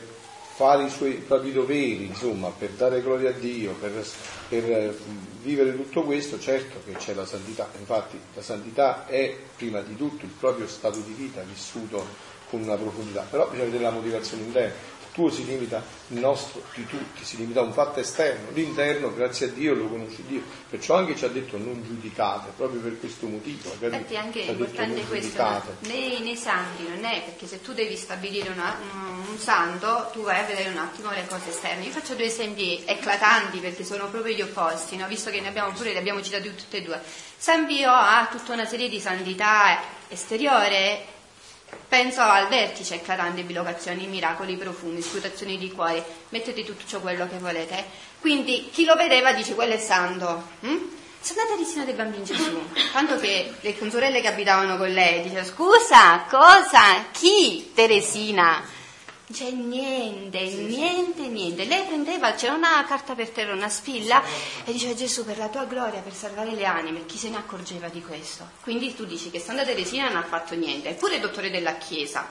fare 0.60 0.84
i 0.84 0.90
suoi 0.90 1.14
propri 1.14 1.52
doveri, 1.52 2.04
insomma, 2.04 2.50
per 2.50 2.68
dare 2.72 3.00
gloria 3.00 3.30
a 3.30 3.32
Dio, 3.32 3.72
per, 3.72 4.04
per, 4.46 4.70
eh, 4.70 4.98
vivere 5.40 5.74
tutto 5.74 6.02
questo, 6.02 6.38
certo 6.38 6.82
che 6.84 6.92
c'è 6.98 7.14
la 7.14 7.24
santità, 7.24 7.66
infatti 7.78 8.20
la 8.34 8.42
santità 8.42 9.06
è 9.06 9.34
prima 9.56 9.80
di 9.80 9.96
tutto 9.96 10.26
il 10.26 10.30
proprio 10.38 10.66
stato 10.66 10.98
di 10.98 11.14
vita 11.14 11.40
vissuto 11.40 12.04
con 12.50 12.60
una 12.60 12.76
profondità, 12.76 13.22
però 13.22 13.48
bisogna 13.48 13.64
vedere 13.70 13.84
la 13.84 13.90
motivazione 13.90 14.42
interna. 14.42 14.74
Tuo 15.12 15.28
si 15.28 15.44
limita, 15.44 15.82
il 16.08 16.18
nostro 16.18 16.62
di 16.74 16.86
tutti, 16.86 17.24
si 17.24 17.36
limita 17.36 17.60
a 17.60 17.64
un 17.64 17.72
fatto 17.72 17.98
esterno, 17.98 18.50
l'interno, 18.52 19.12
grazie 19.12 19.46
a 19.46 19.48
Dio, 19.50 19.74
lo 19.74 19.88
conosce 19.88 20.22
Dio, 20.26 20.40
perciò 20.68 20.96
anche 20.96 21.16
ci 21.16 21.24
ha 21.24 21.28
detto 21.28 21.58
non 21.58 21.82
giudicate, 21.84 22.52
proprio 22.56 22.80
per 22.80 22.98
questo 23.00 23.26
motivo. 23.26 23.72
Infatti 23.80 24.14
è 24.14 24.16
anche 24.16 24.40
detto 24.40 24.52
importante 24.52 25.02
questo, 25.06 25.62
nei, 25.80 26.20
nei 26.20 26.36
santi 26.36 26.86
non 26.88 27.04
è 27.04 27.22
perché 27.24 27.46
se 27.48 27.60
tu 27.60 27.72
devi 27.72 27.96
stabilire 27.96 28.50
una- 28.50 28.76
un, 28.92 29.24
un 29.30 29.38
santo 29.38 30.10
tu 30.12 30.22
vai 30.22 30.40
a 30.40 30.44
vedere 30.44 30.68
un 30.70 30.78
attimo 30.78 31.10
le 31.10 31.26
cose 31.28 31.48
esterne. 31.50 31.84
Io 31.84 31.90
faccio 31.90 32.14
due 32.14 32.26
esempi 32.26 32.82
eclatanti 32.84 33.58
perché 33.58 33.84
sono 33.84 34.08
proprio 34.08 34.34
gli 34.34 34.42
opposti, 34.42 34.96
no? 34.96 35.06
visto 35.08 35.30
che 35.30 35.40
ne 35.40 35.48
abbiamo 35.48 35.72
pure, 35.72 35.90
li 35.90 35.98
abbiamo 35.98 36.22
citati 36.22 36.54
tutti 36.54 36.76
e 36.76 36.82
due. 36.82 37.00
San 37.36 37.66
Pio 37.66 37.90
ha 37.90 38.28
tutta 38.30 38.52
una 38.52 38.64
serie 38.66 38.88
di 38.88 39.00
santità 39.00 39.80
esteriore, 40.08 41.04
penso 41.88 42.20
al 42.20 42.48
vertice 42.48 42.96
eclatante, 42.96 43.42
bilocazioni, 43.42 44.06
miracoli, 44.06 44.56
profumi, 44.56 45.02
scrutazioni 45.02 45.58
di 45.58 45.72
cuori, 45.72 46.02
mettete 46.30 46.64
tutto 46.64 46.84
ciò 46.86 47.00
quello 47.00 47.28
che 47.28 47.38
volete. 47.38 47.84
Quindi 48.20 48.68
chi 48.72 48.84
lo 48.84 48.94
vedeva 48.94 49.32
dice 49.32 49.54
quello 49.54 49.74
è 49.74 49.78
santo. 49.78 50.42
hm? 50.60 50.76
Santa 51.22 51.44
Teresina 51.46 51.84
del 51.84 51.96
Bambino 51.96 52.24
Gesù, 52.24 52.58
tanto 52.92 53.18
che 53.18 53.52
le 53.60 53.78
consorelle 53.78 54.22
che 54.22 54.28
abitavano 54.28 54.78
con 54.78 54.88
lei 54.88 55.20
dicevano 55.20 55.46
scusa, 55.46 56.24
cosa? 56.30 57.04
Chi? 57.12 57.72
Teresina. 57.74 58.62
Dice 59.30 59.52
niente, 59.52 60.40
niente, 60.40 61.28
niente. 61.28 61.64
Lei 61.64 61.86
prendeva, 61.86 62.32
c'era 62.32 62.54
una 62.54 62.84
carta 62.84 63.14
per 63.14 63.28
terra, 63.28 63.52
una 63.52 63.68
spilla 63.68 64.20
e 64.64 64.72
diceva 64.72 64.92
Gesù 64.92 65.24
per 65.24 65.38
la 65.38 65.46
tua 65.46 65.66
gloria, 65.66 66.00
per 66.00 66.12
salvare 66.12 66.50
le 66.50 66.64
anime, 66.64 67.06
chi 67.06 67.16
se 67.16 67.28
ne 67.28 67.36
accorgeva 67.36 67.86
di 67.86 68.02
questo? 68.02 68.50
Quindi 68.60 68.92
tu 68.92 69.04
dici 69.04 69.30
che 69.30 69.38
Santa 69.38 69.62
Teresina 69.62 70.08
non 70.08 70.16
ha 70.16 70.24
fatto 70.24 70.56
niente, 70.56 70.88
eppure 70.88 71.14
è 71.14 71.20
dottore 71.20 71.48
della 71.48 71.76
Chiesa. 71.76 72.28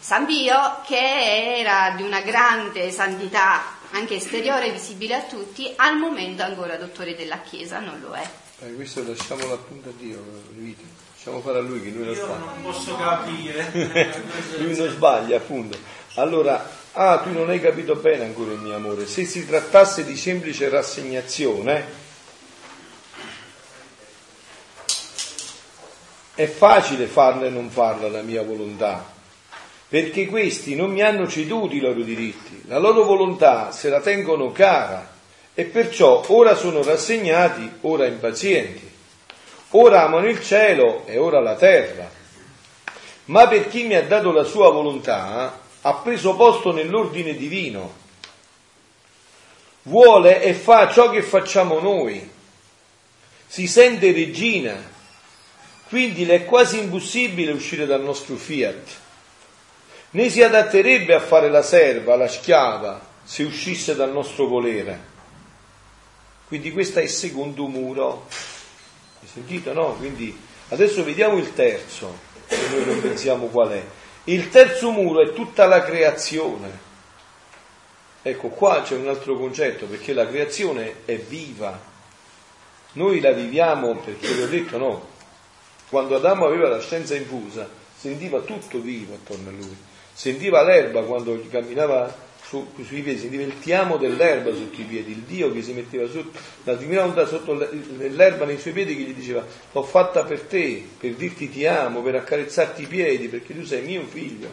San 0.00 0.26
Pio, 0.26 0.80
che 0.84 1.58
era 1.60 1.94
di 1.96 2.02
una 2.02 2.22
grande 2.22 2.90
santità 2.90 3.62
anche 3.92 4.16
esteriore, 4.16 4.72
visibile 4.72 5.14
a 5.14 5.22
tutti, 5.22 5.72
al 5.76 5.96
momento 5.96 6.42
ancora 6.42 6.76
dottore 6.76 7.14
della 7.14 7.38
Chiesa 7.38 7.78
non 7.78 8.00
lo 8.00 8.14
è. 8.14 8.28
Eh, 8.58 8.74
questo 8.74 9.06
lasciamolo 9.06 9.54
appunto 9.54 9.90
a 9.90 9.92
Dio, 9.96 10.20
Vita. 10.50 10.93
Lasciamo 11.24 11.40
fare 11.40 11.60
a 11.60 11.62
lui 11.62 11.80
che 11.80 11.88
lui 11.88 12.04
non 12.04 12.14
Io 12.14 12.22
sbaglia. 12.22 12.44
non 12.44 12.62
posso 12.62 12.96
capire. 12.96 13.70
lui 14.58 14.76
non 14.76 14.88
sbaglia, 14.90 15.36
appunto. 15.38 15.78
Allora, 16.16 16.70
ah, 16.92 17.18
tu 17.20 17.32
non 17.32 17.48
hai 17.48 17.60
capito 17.62 17.94
bene 17.94 18.24
ancora 18.24 18.52
il 18.52 18.58
mio 18.58 18.74
amore. 18.74 19.06
Se 19.06 19.24
si 19.24 19.46
trattasse 19.46 20.04
di 20.04 20.18
semplice 20.18 20.68
rassegnazione, 20.68 21.86
è 26.34 26.46
facile 26.46 27.06
farla 27.06 27.46
e 27.46 27.50
non 27.50 27.70
farla 27.70 28.08
la 28.08 28.20
mia 28.20 28.42
volontà, 28.42 29.10
perché 29.88 30.26
questi 30.26 30.74
non 30.74 30.90
mi 30.90 31.00
hanno 31.00 31.26
ceduto 31.26 31.74
i 31.74 31.80
loro 31.80 32.02
diritti, 32.02 32.64
la 32.66 32.78
loro 32.78 33.02
volontà 33.04 33.72
se 33.72 33.88
la 33.88 34.00
tengono 34.00 34.52
cara 34.52 35.10
e 35.54 35.64
perciò 35.64 36.22
ora 36.26 36.54
sono 36.54 36.82
rassegnati, 36.82 37.78
ora 37.80 38.04
impazienti, 38.04 38.92
ora 39.76 40.04
amano 40.04 40.28
il 40.28 40.42
cielo 40.42 41.04
e 41.06 41.18
ora 41.18 41.40
la 41.40 41.54
terra. 41.54 42.10
Ma 43.26 43.48
per 43.48 43.68
chi 43.68 43.84
mi 43.84 43.94
ha 43.94 44.02
dato 44.02 44.32
la 44.32 44.44
sua 44.44 44.70
volontà 44.70 45.60
ha 45.80 45.94
preso 45.94 46.34
posto 46.34 46.72
nell'ordine 46.72 47.34
divino, 47.34 48.02
vuole 49.82 50.42
e 50.42 50.54
fa 50.54 50.90
ciò 50.90 51.10
che 51.10 51.22
facciamo 51.22 51.78
noi, 51.78 52.30
si 53.46 53.66
sente 53.66 54.12
regina, 54.12 54.92
quindi 55.88 56.24
le 56.24 56.36
è 56.36 56.44
quasi 56.44 56.78
impossibile 56.78 57.52
uscire 57.52 57.86
dal 57.86 58.02
nostro 58.02 58.36
fiat. 58.36 59.02
Né 60.10 60.30
si 60.30 60.42
adatterebbe 60.42 61.14
a 61.14 61.20
fare 61.20 61.50
la 61.50 61.62
serva, 61.62 62.16
la 62.16 62.28
schiava, 62.28 63.00
se 63.22 63.42
uscisse 63.42 63.94
dal 63.94 64.12
nostro 64.12 64.46
volere. 64.46 65.12
Quindi 66.46 66.72
questo 66.72 67.00
è 67.00 67.02
il 67.02 67.08
secondo 67.08 67.66
muro. 67.66 68.26
Hai 69.34 69.42
sentito, 69.42 69.72
no? 69.72 69.94
Quindi 69.94 70.36
adesso 70.68 71.02
vediamo 71.02 71.38
il 71.38 71.52
terzo, 71.54 72.16
che 72.46 72.56
noi 72.70 72.84
non 72.84 73.00
pensiamo 73.00 73.46
qual 73.46 73.70
è. 73.70 73.82
Il 74.24 74.48
terzo 74.48 74.92
muro 74.92 75.22
è 75.22 75.32
tutta 75.32 75.66
la 75.66 75.82
creazione. 75.82 76.92
Ecco, 78.22 78.48
qua 78.48 78.82
c'è 78.82 78.94
un 78.94 79.08
altro 79.08 79.36
concetto, 79.36 79.86
perché 79.86 80.12
la 80.12 80.26
creazione 80.28 81.02
è 81.04 81.16
viva. 81.16 81.78
Noi 82.92 83.20
la 83.20 83.32
viviamo 83.32 83.96
perché 83.96 84.32
vi 84.32 84.42
ho 84.42 84.46
detto 84.46 84.78
no. 84.78 85.08
Quando 85.88 86.14
Adamo 86.14 86.46
aveva 86.46 86.68
la 86.68 86.80
scienza 86.80 87.16
infusa, 87.16 87.68
sentiva 87.96 88.40
tutto 88.40 88.78
vivo 88.78 89.14
attorno 89.14 89.48
a 89.48 89.52
lui. 89.52 89.76
Sentiva 90.12 90.62
l'erba 90.62 91.02
quando 91.02 91.44
camminava 91.50 92.23
su- 92.54 92.84
sui 92.84 93.02
piedi, 93.02 93.18
sentiva 93.18 93.42
il 93.42 93.58
tiamo 93.58 93.96
dell'erba 93.96 94.52
sotto 94.54 94.80
i 94.80 94.84
piedi, 94.84 95.10
il 95.10 95.22
Dio 95.22 95.52
che 95.52 95.62
si 95.62 95.72
metteva 95.72 96.08
sotto, 96.08 96.38
la 96.62 96.74
divina 96.74 97.00
volontà 97.00 97.26
sotto 97.26 97.54
l'erba 97.54 98.44
nei 98.44 98.58
suoi 98.58 98.72
piedi 98.72 98.94
che 98.96 99.02
gli 99.02 99.14
diceva 99.14 99.44
l'ho 99.72 99.82
fatta 99.82 100.22
per 100.22 100.42
te, 100.42 100.86
per 100.96 101.14
dirti 101.14 101.50
ti 101.50 101.66
amo, 101.66 102.00
per 102.02 102.14
accarezzarti 102.14 102.82
i 102.82 102.86
piedi, 102.86 103.28
perché 103.28 103.54
tu 103.54 103.64
sei 103.64 103.82
mio 103.82 104.04
figlio, 104.06 104.48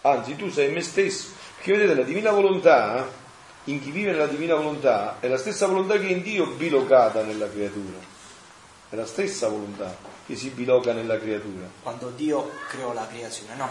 anzi 0.00 0.34
tu 0.36 0.48
sei 0.48 0.72
me 0.72 0.80
stesso, 0.80 1.28
perché 1.56 1.72
vedete 1.72 1.94
la 1.94 2.04
divina 2.04 2.30
volontà, 2.30 3.20
in 3.64 3.80
chi 3.80 3.90
vive 3.90 4.12
nella 4.12 4.26
divina 4.26 4.54
volontà, 4.54 5.18
è 5.20 5.28
la 5.28 5.36
stessa 5.36 5.66
volontà 5.66 5.98
che 5.98 6.06
in 6.06 6.22
Dio 6.22 6.46
bilocata 6.46 7.22
nella 7.22 7.50
creatura, 7.50 7.98
è 8.88 8.96
la 8.96 9.06
stessa 9.06 9.48
volontà 9.48 9.94
che 10.26 10.36
si 10.36 10.48
biloca 10.48 10.92
nella 10.92 11.18
creatura. 11.18 11.68
quando 11.82 12.10
Dio 12.16 12.50
creò 12.68 12.92
la 12.92 13.06
creazione, 13.06 13.54
no, 13.56 13.70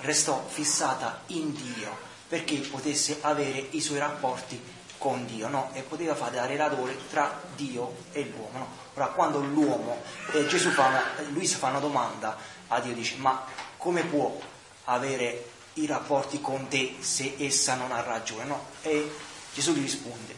restò 0.00 0.44
fissata 0.48 1.22
in 1.28 1.52
Dio 1.52 2.07
perché 2.28 2.56
potesse 2.58 3.18
avere 3.22 3.68
i 3.70 3.80
suoi 3.80 3.98
rapporti 3.98 4.60
con 4.98 5.24
Dio, 5.26 5.48
no? 5.48 5.70
E 5.72 5.82
poteva 5.82 6.14
fare 6.14 6.36
da 6.36 6.46
relatore 6.46 6.96
tra 7.08 7.40
Dio 7.54 7.94
e 8.12 8.24
l'uomo, 8.24 8.58
no? 8.58 8.68
Ora 8.94 9.06
quando 9.06 9.38
l'uomo, 9.38 10.02
eh, 10.32 10.46
Gesù 10.46 10.70
fa 10.70 10.86
una, 10.86 11.02
lui 11.28 11.46
si 11.46 11.54
fa 11.54 11.68
una 11.68 11.78
domanda 11.78 12.36
a 12.68 12.80
Dio, 12.80 12.92
dice, 12.92 13.16
ma 13.16 13.44
come 13.76 14.02
può 14.02 14.38
avere 14.84 15.50
i 15.74 15.86
rapporti 15.86 16.40
con 16.40 16.66
te 16.68 16.96
se 16.98 17.36
essa 17.38 17.74
non 17.74 17.92
ha 17.92 18.02
ragione, 18.02 18.44
no? 18.44 18.66
E 18.82 19.10
Gesù 19.54 19.72
gli 19.72 19.80
risponde, 19.80 20.34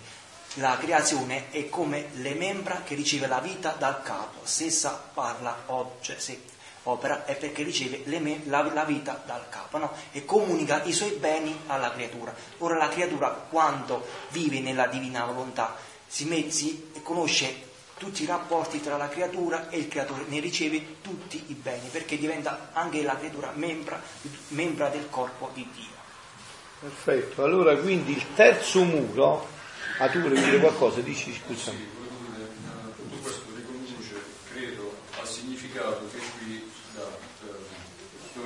la 0.54 0.76
creazione 0.76 1.50
è 1.50 1.68
come 1.68 2.08
le 2.14 2.34
membra 2.34 2.82
che 2.82 2.94
riceve 2.94 3.26
la 3.26 3.40
vita 3.40 3.70
dal 3.78 4.02
capo, 4.02 4.40
se 4.44 4.66
essa 4.66 4.90
parla, 5.12 5.62
o, 5.66 5.96
cioè 6.00 6.18
se 6.18 6.42
opera, 6.84 7.24
è 7.24 7.36
perché 7.36 7.62
riceve 7.62 8.02
le 8.04 8.18
me- 8.20 8.42
la, 8.46 8.62
la 8.72 8.84
vita 8.84 9.22
dal 9.26 9.48
capo 9.48 9.78
no? 9.78 9.92
e 10.12 10.24
comunica 10.24 10.82
i 10.84 10.92
suoi 10.92 11.10
beni 11.12 11.56
alla 11.66 11.92
creatura. 11.92 12.34
Ora 12.58 12.76
la 12.76 12.88
creatura 12.88 13.28
quando 13.28 14.06
vive 14.30 14.60
nella 14.60 14.86
divina 14.86 15.24
volontà 15.24 15.76
si, 16.06 16.24
met- 16.24 16.48
si 16.48 16.90
conosce 17.02 17.68
tutti 17.98 18.22
i 18.22 18.26
rapporti 18.26 18.80
tra 18.80 18.96
la 18.96 19.08
creatura 19.10 19.68
e 19.68 19.76
il 19.76 19.86
creatore, 19.88 20.24
ne 20.28 20.40
riceve 20.40 21.02
tutti 21.02 21.44
i 21.48 21.52
beni 21.54 21.88
perché 21.90 22.16
diventa 22.16 22.70
anche 22.72 23.02
la 23.02 23.14
creatura 23.16 23.52
membra, 23.54 24.00
membra 24.48 24.88
del 24.88 25.08
corpo 25.10 25.50
di 25.52 25.68
Dio. 25.74 25.98
Perfetto, 26.80 27.44
allora 27.44 27.76
quindi 27.76 28.12
il 28.12 28.24
terzo 28.34 28.82
muro, 28.84 29.46
ah 29.98 30.08
tu 30.08 30.18
volevi 30.20 30.42
dire 30.42 30.58
qualcosa, 30.60 31.00
dici 31.00 31.30
Sì, 31.30 31.40
scusami. 31.44 31.86
volevo 31.94 32.16
dire, 32.34 32.48
eh, 32.48 32.96
tutto 32.96 33.16
questo 33.20 33.42
riconduce, 33.54 34.14
credo, 34.50 34.94
al 35.20 35.28
significato 35.28 36.08
che 36.10 36.20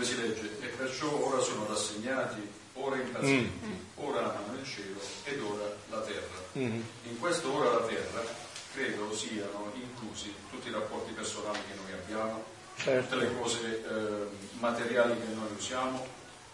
dove 0.05 0.07
si 0.07 0.21
legge, 0.21 0.51
e 0.61 0.67
perciò 0.67 1.11
ora 1.11 1.41
sono 1.41 1.67
rassegnati, 1.67 2.47
ora 2.75 2.97
impazienti, 2.97 3.67
ora 3.95 4.21
amano 4.21 4.59
il 4.61 4.67
cielo 4.67 5.01
ed 5.25 5.41
ora 5.41 5.75
la 5.89 6.01
terra. 6.01 6.43
Mm. 6.59 6.81
In 7.05 7.19
questo 7.19 7.53
ora 7.53 7.81
la 7.81 7.87
terra 7.87 8.23
credo 8.75 9.15
siano 9.15 9.73
inclusi 9.75 10.35
tutti 10.51 10.69
i 10.69 10.73
rapporti 10.73 11.13
personali 11.13 11.59
che 11.69 11.75
noi 11.83 11.93
abbiamo, 11.93 12.45
Certo. 12.77 13.15
tutte 13.15 13.25
le 13.25 13.39
cose 13.39 13.85
eh, 13.85 14.27
materiali 14.59 15.15
che 15.15 15.33
noi 15.33 15.49
usiamo, 15.57 16.07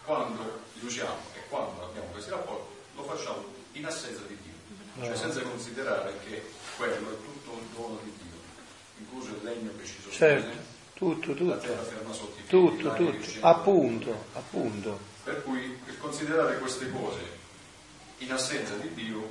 quando 0.05 0.61
li 0.73 0.85
usiamo 0.85 1.19
e 1.33 1.39
quando 1.49 1.83
abbiamo 1.83 2.07
questi 2.07 2.29
rapporti 2.29 2.73
lo 2.95 3.03
facciamo 3.03 3.43
in 3.73 3.85
assenza 3.85 4.21
di 4.27 4.37
Dio, 4.41 5.03
cioè 5.05 5.15
senza 5.15 5.41
considerare 5.41 6.13
che 6.25 6.43
quello 6.77 7.11
è 7.11 7.15
tutto 7.23 7.51
un 7.51 7.65
dono 7.73 7.99
di 8.03 8.11
Dio, 8.21 8.39
incluso 8.97 9.29
il 9.29 9.43
legno 9.43 9.71
che 9.77 9.85
ci 9.85 9.95
sostiene, 10.01 10.41
Certo, 10.41 10.70
tutto, 11.01 11.33
tutto, 11.33 11.57
tutto, 12.47 12.93
tutto, 12.93 13.13
appunto, 13.39 14.25
appunto. 14.33 14.99
Per 15.23 15.41
cui 15.43 15.79
considerare 15.97 16.59
queste 16.59 16.91
cose 16.91 17.19
in 18.19 18.31
assenza 18.31 18.75
di 18.75 18.93
Dio 18.93 19.27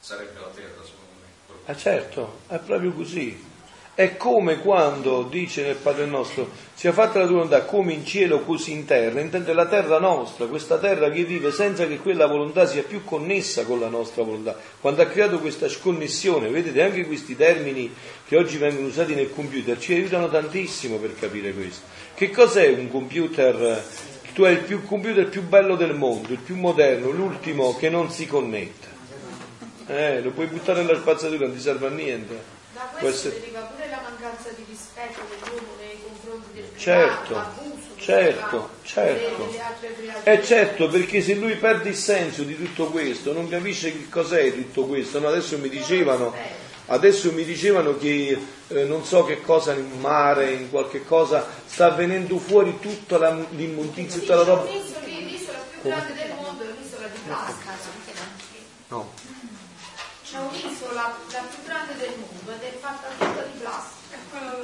sarebbe 0.00 0.40
la 0.40 0.48
terra, 0.54 0.82
secondo 0.82 1.12
me. 1.20 1.54
Ah 1.66 1.76
certo, 1.76 2.38
è 2.46 2.58
proprio 2.58 2.92
così. 2.92 3.54
È 3.92 4.16
come 4.16 4.58
quando 4.60 5.22
dice 5.22 5.62
nel 5.62 5.76
Padre 5.76 6.06
nostro, 6.06 6.50
sia 6.74 6.92
fatta 6.92 7.18
la 7.18 7.24
tua 7.24 7.36
volontà 7.36 7.64
come 7.64 7.94
in 7.94 8.04
cielo 8.04 8.40
così 8.40 8.72
in 8.72 8.84
terra, 8.84 9.20
intende 9.20 9.54
la 9.54 9.66
terra 9.66 9.98
nostra, 9.98 10.46
questa 10.46 10.76
terra 10.78 11.10
che 11.10 11.24
vive 11.24 11.50
senza 11.50 11.86
che 11.86 11.98
quella 11.98 12.26
volontà 12.26 12.66
sia 12.66 12.82
più 12.82 13.04
connessa 13.04 13.64
con 13.64 13.80
la 13.80 13.88
nostra 13.88 14.22
volontà. 14.22 14.54
Quando 14.80 15.00
ha 15.00 15.06
creato 15.06 15.40
questa 15.40 15.68
sconnessione, 15.70 16.50
vedete 16.50 16.82
anche 16.82 17.06
questi 17.06 17.36
termini 17.36 17.94
che 18.26 18.36
oggi 18.36 18.56
vengono 18.56 18.88
usati 18.88 19.14
nel 19.14 19.32
computer 19.32 19.78
ci 19.78 19.92
aiutano 19.94 20.28
tantissimo 20.28 20.96
per 20.96 21.14
capire 21.18 21.52
questo. 21.52 21.84
Che 22.14 22.30
cos'è 22.30 22.68
un 22.68 22.90
computer? 22.90 23.84
Tu 24.34 24.42
hai 24.44 24.54
il 24.54 24.60
più 24.60 24.84
computer 24.84 25.26
più 25.28 25.42
bello 25.42 25.76
del 25.76 25.94
mondo, 25.94 26.32
il 26.32 26.38
più 26.38 26.56
moderno, 26.56 27.10
l'ultimo 27.10 27.76
che 27.76 27.88
non 27.88 28.10
si 28.10 28.26
connette. 28.26 28.94
Eh, 29.86 30.20
lo 30.20 30.30
puoi 30.30 30.46
buttare 30.46 30.82
nella 30.82 30.98
spazzatura, 30.98 31.46
non 31.46 31.54
ti 31.54 31.60
serve 31.62 31.86
a 31.86 31.90
niente. 31.90 32.54
Da 32.74 32.90
questo 32.98 33.28
essere- 33.28 33.40
deriva 33.40 33.60
pure 33.60 33.88
la 33.88 34.00
mancanza 34.02 34.50
di 34.50 34.64
rispetto 34.68 35.20
dell'uomo 35.30 35.76
nei 35.78 35.96
confronti 36.02 36.48
del 36.52 36.64
Certo, 36.76 37.24
privato, 37.24 37.62
certo, 37.96 38.36
privato, 38.36 38.70
certo. 38.82 39.42
altre 39.62 39.94
creature. 39.94 40.32
Eh 40.32 40.44
certo, 40.44 40.88
perché 40.88 41.22
se 41.22 41.34
lui 41.34 41.54
perde 41.54 41.88
il 41.90 41.94
senso 41.94 42.42
di 42.42 42.56
tutto 42.56 42.86
questo, 42.86 43.32
non 43.32 43.48
capisce 43.48 43.92
che 43.92 44.08
cos'è 44.10 44.52
tutto 44.52 44.84
questo. 44.84 45.20
No, 45.20 45.28
adesso 45.28 45.56
mi 45.56 45.70
dicevano, 45.70 46.34
adesso 46.86 47.32
mi 47.32 47.44
dicevano 47.44 47.96
che 47.96 48.38
eh, 48.68 48.84
non 48.84 49.04
so 49.04 49.24
che 49.24 49.40
cosa 49.40 49.72
in 49.74 50.00
mare, 50.00 50.52
in 50.52 50.70
qualche 50.70 51.04
cosa, 51.04 51.46
sta 51.66 51.90
venendo 51.90 52.38
fuori 52.38 52.78
tutta 52.80 53.18
la- 53.18 53.36
l'immondizia, 53.50 54.20
tutta 54.20 54.34
la 54.36 54.42
roba. 54.42 54.64
l'isola 54.70 55.58
più 55.70 55.82
grande 55.82 56.14
del 56.14 56.32
mondo 56.34 56.62
è 56.62 56.66
un'isola 56.70 57.06
di 57.06 57.18
plastica. 57.26 57.70
No. 58.88 59.12
C'è 60.24 60.38
un'isola 60.38 61.16
la 61.32 61.40
più 61.40 61.62
grande 61.64 61.96
del 61.96 62.14
mondo 62.18 62.52
ed 62.52 62.62
è 62.62 62.76
fatta 62.78 63.08
tutta 63.18 63.42
di 63.42 63.58
plastica. 63.58 63.94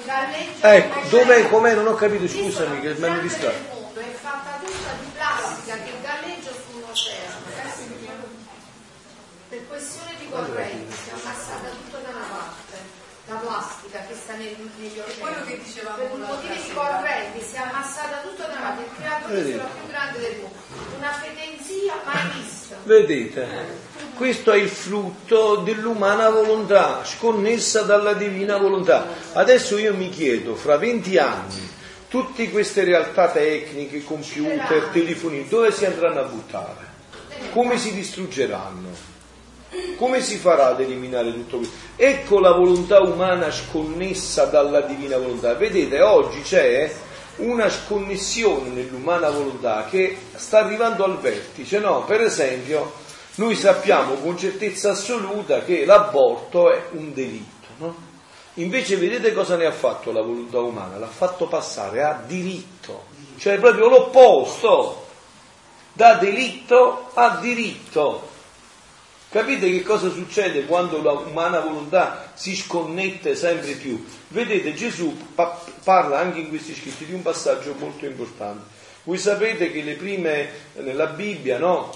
Galleggia 0.04 0.74
Ecco, 0.74 0.94
come 0.94 1.08
dov'è, 1.08 1.48
com'è? 1.48 1.74
Non 1.74 1.86
ho 1.86 1.94
capito, 1.94 2.22
l'isola 2.22 2.44
scusami, 2.44 2.80
che 2.80 2.90
più 2.92 3.00
mi 3.00 3.06
hanno 3.08 3.20
grande 3.20 3.22
distratto. 3.22 3.58
del 3.58 3.68
mondo 3.72 4.00
è 4.00 4.12
fatta 4.20 4.58
tutta 4.58 4.90
di 5.00 5.08
plastica 5.14 5.74
che 5.82 5.92
galleggia 6.02 6.50
su 6.50 6.76
un 6.76 6.82
oceano. 6.90 7.40
Per 9.48 9.68
questione 9.68 10.16
di 10.18 10.28
corrente 10.30 10.94
si 10.96 11.10
è 11.10 11.12
ammassata 11.12 11.68
tutta 11.68 11.98
da 11.98 12.08
una 12.08 12.26
parte, 12.26 12.76
la 13.26 13.34
plastica 13.36 13.98
che 14.08 14.14
sta 14.14 14.30
nel, 14.42 14.56
negli 14.78 14.98
oceani. 14.98 15.20
quello 15.20 15.44
che 15.46 15.60
dicevamo 15.62 15.96
per 15.96 16.18
motivi 16.18 16.72
corrente 16.74 17.42
si 17.42 17.54
è 17.54 17.58
ammassata 17.58 18.20
tutta 18.22 18.46
da 18.46 18.52
una 18.52 18.60
parte, 18.60 18.82
il 18.82 18.90
creatore 18.96 19.42
l'isola 19.42 19.64
più 19.64 19.88
grande 19.88 20.18
del 20.18 20.36
mondo. 20.40 20.56
Una 20.98 21.12
fedenzia 21.12 21.94
mai 22.04 22.42
vista. 22.42 22.76
Vedete, 22.82 23.46
questo 24.14 24.52
è 24.52 24.56
il 24.56 24.68
frutto 24.68 25.56
dell'umana 25.56 26.28
volontà, 26.30 27.04
sconnessa 27.04 27.82
dalla 27.82 28.14
divina 28.14 28.56
volontà. 28.56 29.06
Adesso 29.32 29.78
io 29.78 29.94
mi 29.94 30.08
chiedo, 30.10 30.54
fra 30.56 30.76
20 30.76 31.18
anni, 31.18 31.70
tutte 32.08 32.50
queste 32.50 32.84
realtà 32.84 33.30
tecniche, 33.30 34.04
computer, 34.04 34.88
telefoni, 34.92 35.46
dove 35.48 35.70
si 35.72 35.84
andranno 35.86 36.20
a 36.20 36.24
buttare? 36.24 36.90
Come 37.52 37.78
si 37.78 37.94
distruggeranno? 37.94 39.11
Come 39.96 40.20
si 40.20 40.36
farà 40.36 40.68
ad 40.68 40.80
eliminare 40.80 41.32
tutto 41.32 41.58
questo? 41.58 41.74
Ecco 41.96 42.40
la 42.40 42.52
volontà 42.52 43.00
umana 43.00 43.50
sconnessa 43.50 44.44
dalla 44.44 44.82
divina 44.82 45.16
volontà. 45.16 45.54
Vedete, 45.54 46.00
oggi 46.00 46.42
c'è 46.42 46.92
una 47.36 47.70
sconnessione 47.70 48.68
nell'umana 48.68 49.30
volontà 49.30 49.86
che 49.88 50.16
sta 50.34 50.58
arrivando 50.58 51.04
al 51.04 51.18
vertice, 51.18 51.78
no? 51.78 52.04
Per 52.04 52.20
esempio, 52.20 52.92
noi 53.36 53.54
sappiamo 53.54 54.14
con 54.16 54.36
certezza 54.36 54.90
assoluta 54.90 55.62
che 55.62 55.86
l'aborto 55.86 56.70
è 56.70 56.88
un 56.90 57.14
delitto, 57.14 57.68
no? 57.78 58.10
Invece 58.54 58.96
vedete 58.96 59.32
cosa 59.32 59.56
ne 59.56 59.64
ha 59.64 59.72
fatto 59.72 60.12
la 60.12 60.20
volontà 60.20 60.58
umana? 60.58 60.98
L'ha 60.98 61.06
fatto 61.06 61.46
passare 61.46 62.02
a 62.02 62.20
diritto, 62.26 63.04
cioè 63.38 63.58
proprio 63.58 63.88
l'opposto, 63.88 65.06
da 65.94 66.14
delitto 66.14 67.08
a 67.14 67.38
diritto. 67.40 68.28
Capite 69.32 69.70
che 69.70 69.82
cosa 69.82 70.10
succede 70.10 70.66
quando 70.66 70.98
l'umana 70.98 71.60
volontà 71.60 72.32
si 72.34 72.54
sconnette 72.54 73.34
sempre 73.34 73.72
più? 73.72 74.04
Vedete, 74.28 74.74
Gesù 74.74 75.16
pa- 75.34 75.58
parla 75.82 76.18
anche 76.18 76.40
in 76.40 76.50
questi 76.50 76.74
scritti 76.74 77.06
di 77.06 77.14
un 77.14 77.22
passaggio 77.22 77.74
molto 77.78 78.04
importante. 78.04 78.66
Voi 79.04 79.16
sapete 79.16 79.72
che 79.72 79.80
le 79.80 79.94
prime, 79.94 80.50
nella 80.74 81.06
Bibbia, 81.06 81.56
no? 81.56 81.90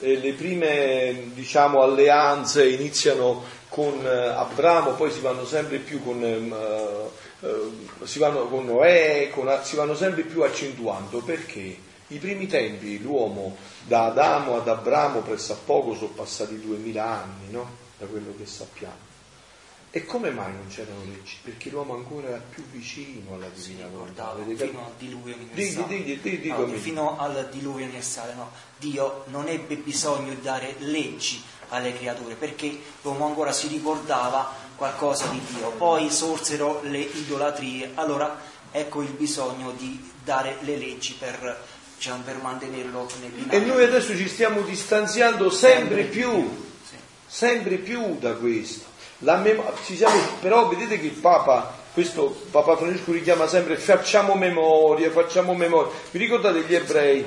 Eh, 0.00 0.16
le 0.16 0.32
prime, 0.32 1.30
diciamo, 1.32 1.80
alleanze 1.80 2.68
iniziano 2.68 3.44
con 3.68 4.04
eh, 4.04 4.08
Abramo, 4.08 4.94
poi 4.94 5.12
si 5.12 5.20
vanno 5.20 5.44
sempre 5.44 5.78
più 5.78 6.02
con, 6.02 6.20
ehm, 6.24 6.52
eh, 6.52 7.46
eh, 7.46 8.06
si 8.06 8.18
vanno 8.18 8.48
con 8.48 8.64
Noè, 8.64 9.30
con- 9.30 9.60
si 9.62 9.76
vanno 9.76 9.94
sempre 9.94 10.22
più 10.22 10.42
accentuando. 10.42 11.20
Perché? 11.20 11.88
I 12.12 12.18
primi 12.18 12.46
tempi 12.48 13.00
l'uomo 13.00 13.56
da 13.84 14.06
Adamo 14.06 14.56
ad 14.56 14.66
Abramo 14.68 15.20
pressappoco 15.20 15.94
sono 15.94 16.08
passati 16.08 16.60
duemila 16.60 17.04
anni, 17.22 17.50
no? 17.50 17.68
Da 17.98 18.06
quello 18.06 18.34
che 18.36 18.46
sappiamo. 18.46 19.08
E 19.92 20.04
come 20.04 20.30
mai 20.30 20.52
non 20.52 20.66
c'erano 20.68 21.02
leggi? 21.04 21.36
Perché 21.42 21.68
l'uomo 21.70 21.94
ancora 21.94 22.28
era 22.28 22.42
più 22.48 22.64
vicino 22.70 23.34
alla 23.34 23.48
divina 23.48 23.86
volontà. 23.88 24.32
Ricordavo, 24.36 24.42
Avete 24.42 24.66
fino 24.68 24.84
al 24.86 24.92
diluvio 24.98 25.34
universale. 25.36 25.86
digli, 25.88 26.20
digli, 26.20 26.38
digli 26.40 26.54
come- 26.54 26.76
fino 26.78 27.18
al 27.18 27.48
diluvio 27.50 27.84
universale, 27.84 28.34
no? 28.34 28.50
Dio 28.78 29.24
non 29.28 29.48
ebbe 29.48 29.76
bisogno 29.76 30.30
di 30.34 30.40
dare 30.40 30.76
leggi 30.78 31.42
alle 31.70 31.92
creature 31.92 32.34
perché 32.34 32.76
l'uomo 33.02 33.26
ancora 33.26 33.52
si 33.52 33.66
ricordava 33.68 34.52
qualcosa 34.76 35.26
di 35.26 35.40
Dio. 35.54 35.70
Poi 35.72 36.10
sorsero 36.10 36.80
le 36.84 36.98
idolatrie, 37.00 37.90
allora 37.94 38.40
ecco 38.72 39.02
il 39.02 39.10
bisogno 39.10 39.72
di 39.72 40.12
dare 40.22 40.56
le 40.60 40.76
leggi 40.76 41.14
per, 41.14 41.64
diciamo, 42.00 42.22
per 42.22 42.36
mantenerlo 42.38 43.06
nei 43.20 43.44
E 43.50 43.58
noi 43.58 43.84
adesso 43.84 44.16
ci 44.16 44.26
stiamo 44.26 44.62
distanziando 44.62 45.50
sempre 45.50 45.68
Sempre 46.00 46.04
più, 46.04 46.58
Sì. 46.88 46.94
sempre 47.26 47.76
più 47.76 48.16
da 48.18 48.32
questo. 48.36 48.86
La 49.18 49.36
mem- 49.36 49.62
ci 49.84 49.96
siamo- 49.96 50.18
però 50.40 50.66
vedete 50.68 50.98
che 50.98 51.04
il 51.08 51.12
Papa, 51.12 51.76
questo 51.92 52.28
Papa 52.50 52.78
Francesco 52.78 53.12
richiama 53.12 53.46
sempre 53.46 53.76
facciamo 53.76 54.34
memoria, 54.34 55.10
facciamo 55.10 55.52
memoria. 55.54 55.92
Vi 56.10 56.18
ricordate 56.18 56.64
gli 56.64 56.74
ebrei? 56.74 57.26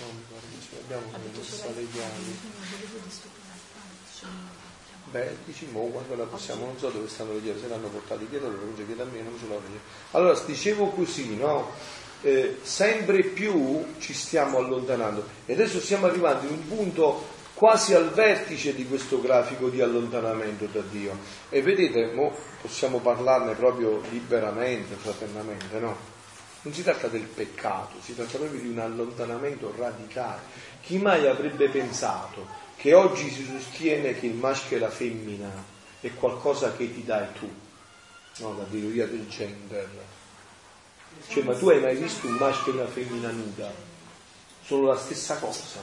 No, 0.00 0.06
mi 0.06 1.30
pare 1.60 1.86
che 1.92 2.59
Beh, 5.10 5.36
dici 5.44 5.66
mo 5.72 5.86
quando 5.86 6.14
la 6.14 6.24
possiamo, 6.24 6.66
non 6.66 6.78
so 6.78 6.88
dove 6.88 7.08
stanno 7.08 7.32
le 7.32 7.42
chiavi, 7.42 7.58
se 7.58 7.66
l'hanno 7.66 7.88
portate 7.88 8.28
dietro, 8.28 8.46
allora 8.46 8.62
non 8.62 8.74
chiede 8.76 9.02
a 9.02 9.04
me, 9.04 9.22
non 9.22 9.36
ce 9.38 9.46
l'ho 9.48 9.54
io. 9.54 9.80
Allora, 10.12 10.38
dicevo 10.46 10.86
così, 10.90 11.36
no? 11.36 11.72
Eh, 12.22 12.58
sempre 12.62 13.24
più 13.24 13.94
ci 13.98 14.12
stiamo 14.12 14.58
allontanando 14.58 15.24
e 15.46 15.54
adesso 15.54 15.80
stiamo 15.80 16.06
arrivando 16.06 16.46
in 16.46 16.52
un 16.52 16.68
punto 16.68 17.38
quasi 17.54 17.94
al 17.94 18.10
vertice 18.10 18.74
di 18.74 18.86
questo 18.86 19.20
grafico 19.20 19.68
di 19.68 19.80
allontanamento 19.80 20.66
da 20.66 20.80
Dio. 20.88 21.16
E 21.48 21.60
vedete, 21.60 22.12
mo 22.12 22.32
possiamo 22.60 22.98
parlarne 22.98 23.54
proprio 23.54 24.00
liberamente, 24.10 24.94
fraternamente, 24.94 25.78
no? 25.78 25.96
Non 26.62 26.72
si 26.72 26.82
tratta 26.82 27.08
del 27.08 27.22
peccato, 27.22 27.96
si 28.00 28.14
tratta 28.14 28.38
proprio 28.38 28.60
di 28.60 28.68
un 28.68 28.78
allontanamento 28.78 29.74
radicale. 29.76 30.40
Chi 30.82 30.98
mai 30.98 31.26
avrebbe 31.26 31.68
pensato 31.68 32.46
che 32.80 32.94
oggi 32.94 33.28
si 33.30 33.44
sostiene 33.44 34.18
che 34.18 34.24
il 34.24 34.32
maschio 34.32 34.78
e 34.78 34.80
la 34.80 34.88
femmina 34.88 35.52
è 36.00 36.10
qualcosa 36.14 36.72
che 36.72 36.90
ti 36.94 37.04
dai 37.04 37.26
tu? 37.38 37.46
No, 38.38 38.56
la 38.56 38.64
teoria 38.64 39.06
del 39.06 39.28
gender. 39.28 39.86
Cioè, 41.28 41.42
ma 41.42 41.54
tu 41.54 41.68
hai 41.68 41.78
mai 41.78 41.96
visto 41.96 42.26
un 42.26 42.34
maschio 42.34 42.72
e 42.72 42.76
una 42.76 42.86
femmina 42.86 43.30
nuda? 43.32 43.70
Sono 44.64 44.86
la 44.86 44.96
stessa 44.96 45.36
cosa. 45.36 45.80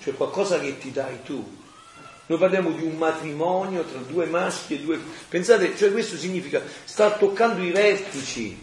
Cioè 0.00 0.14
qualcosa 0.14 0.60
che 0.60 0.78
ti 0.78 0.92
dai 0.92 1.20
tu. 1.24 1.62
Noi 2.26 2.38
parliamo 2.38 2.70
di 2.70 2.84
un 2.84 2.96
matrimonio 2.96 3.82
tra 3.82 3.98
due 3.98 4.26
maschi 4.26 4.74
e 4.74 4.80
due... 4.82 5.00
Pensate, 5.28 5.76
cioè 5.76 5.90
questo 5.90 6.16
significa 6.16 6.62
star 6.84 7.14
toccando 7.14 7.60
i 7.60 7.72
vertici 7.72 8.56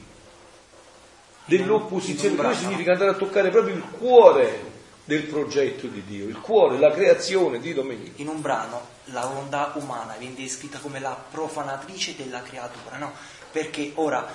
dell'opposizione, 1.43 2.35
questo 2.35 2.63
significa 2.63 2.93
andare 2.93 3.11
a 3.11 3.15
toccare 3.15 3.49
proprio 3.49 3.75
il 3.75 3.83
cuore 3.83 4.70
del 5.11 5.23
progetto 5.23 5.87
di 5.87 6.01
Dio, 6.05 6.25
il 6.25 6.39
cuore, 6.39 6.79
la 6.79 6.89
creazione 6.89 7.59
di 7.59 7.73
Domenico. 7.73 8.21
in 8.21 8.29
un 8.29 8.39
brano 8.39 8.99
la 9.05 9.25
volontà 9.25 9.73
umana 9.75 10.15
viene 10.17 10.35
descritta 10.35 10.79
come 10.79 11.01
la 11.01 11.21
profanatrice 11.29 12.15
della 12.15 12.41
creatura, 12.41 12.95
no? 12.95 13.11
Perché 13.51 13.91
ora 13.95 14.25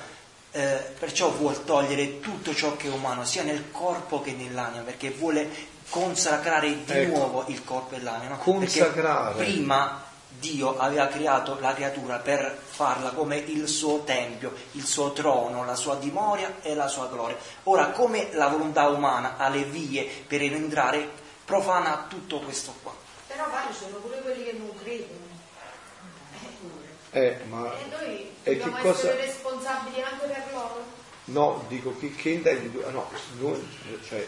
eh, 0.51 0.93
perciò 0.99 1.31
vuol 1.31 1.65
togliere 1.65 2.21
tutto 2.21 2.55
ciò 2.55 2.77
che 2.77 2.89
è 2.89 2.91
umano, 2.91 3.25
sia 3.25 3.43
nel 3.43 3.71
corpo 3.71 4.21
che 4.21 4.33
nell'anima, 4.33 4.83
perché 4.83 5.09
vuole 5.09 5.49
consacrare 5.89 6.85
di 6.85 6.93
Ecco. 6.93 7.17
nuovo 7.17 7.45
il 7.47 7.65
corpo 7.65 7.95
e 7.95 8.03
l'anima. 8.03 8.37
Consacrare. 8.37 9.35
Perché 9.35 9.53
prima 9.53 10.05
Dio 10.39 10.77
aveva 10.79 11.07
creato 11.07 11.59
la 11.61 11.73
creatura 11.75 12.19
per 12.19 12.59
farla 12.65 13.11
come 13.11 13.37
il 13.37 13.67
suo 13.69 14.03
tempio, 14.05 14.53
il 14.73 14.85
suo 14.85 15.13
trono, 15.13 15.65
la 15.65 15.75
sua 15.77 15.95
dimora 15.97 16.61
e 16.63 16.75
la 16.75 16.89
sua 16.89 17.07
gloria. 17.07 17.37
Ora, 17.65 17.91
come 17.91 18.29
la 18.33 18.49
volontà 18.49 18.89
umana 18.89 19.37
ha 19.39 19.49
le 19.49 19.65
vie 19.65 20.05
per 20.27 20.43
entrare, 20.43 21.09
profana 21.45 22.07
tutto 22.09 22.41
questo 22.41 22.75
qua. 22.83 22.95
Però 23.27 23.49
pare 23.51 23.73
ci 23.73 23.79
sono 23.85 23.97
pure 23.97 24.21
quelli 24.21 24.45
che 24.45 24.53
non 24.53 24.71
credono. 24.83 25.25
Eh, 27.13 27.39
ma 27.49 27.73
E 27.79 27.85
noi 27.99 28.31
E 28.43 28.57
dobbiamo 28.57 28.77
che 28.77 28.83
cosa- 28.83 29.09
essere 29.11 29.25
responsabili 29.27 30.03
anche 30.03 30.27
per 30.27 30.43
loro. 30.53 30.85
no, 31.27 31.65
dico 31.69 31.97
che, 31.99 32.15
che 32.15 32.31
intendi 32.31 32.71
tu? 32.73 32.83
Ah, 32.87 32.91
No, 32.91 33.09
noi, 33.39 33.69
cioè, 34.07 34.27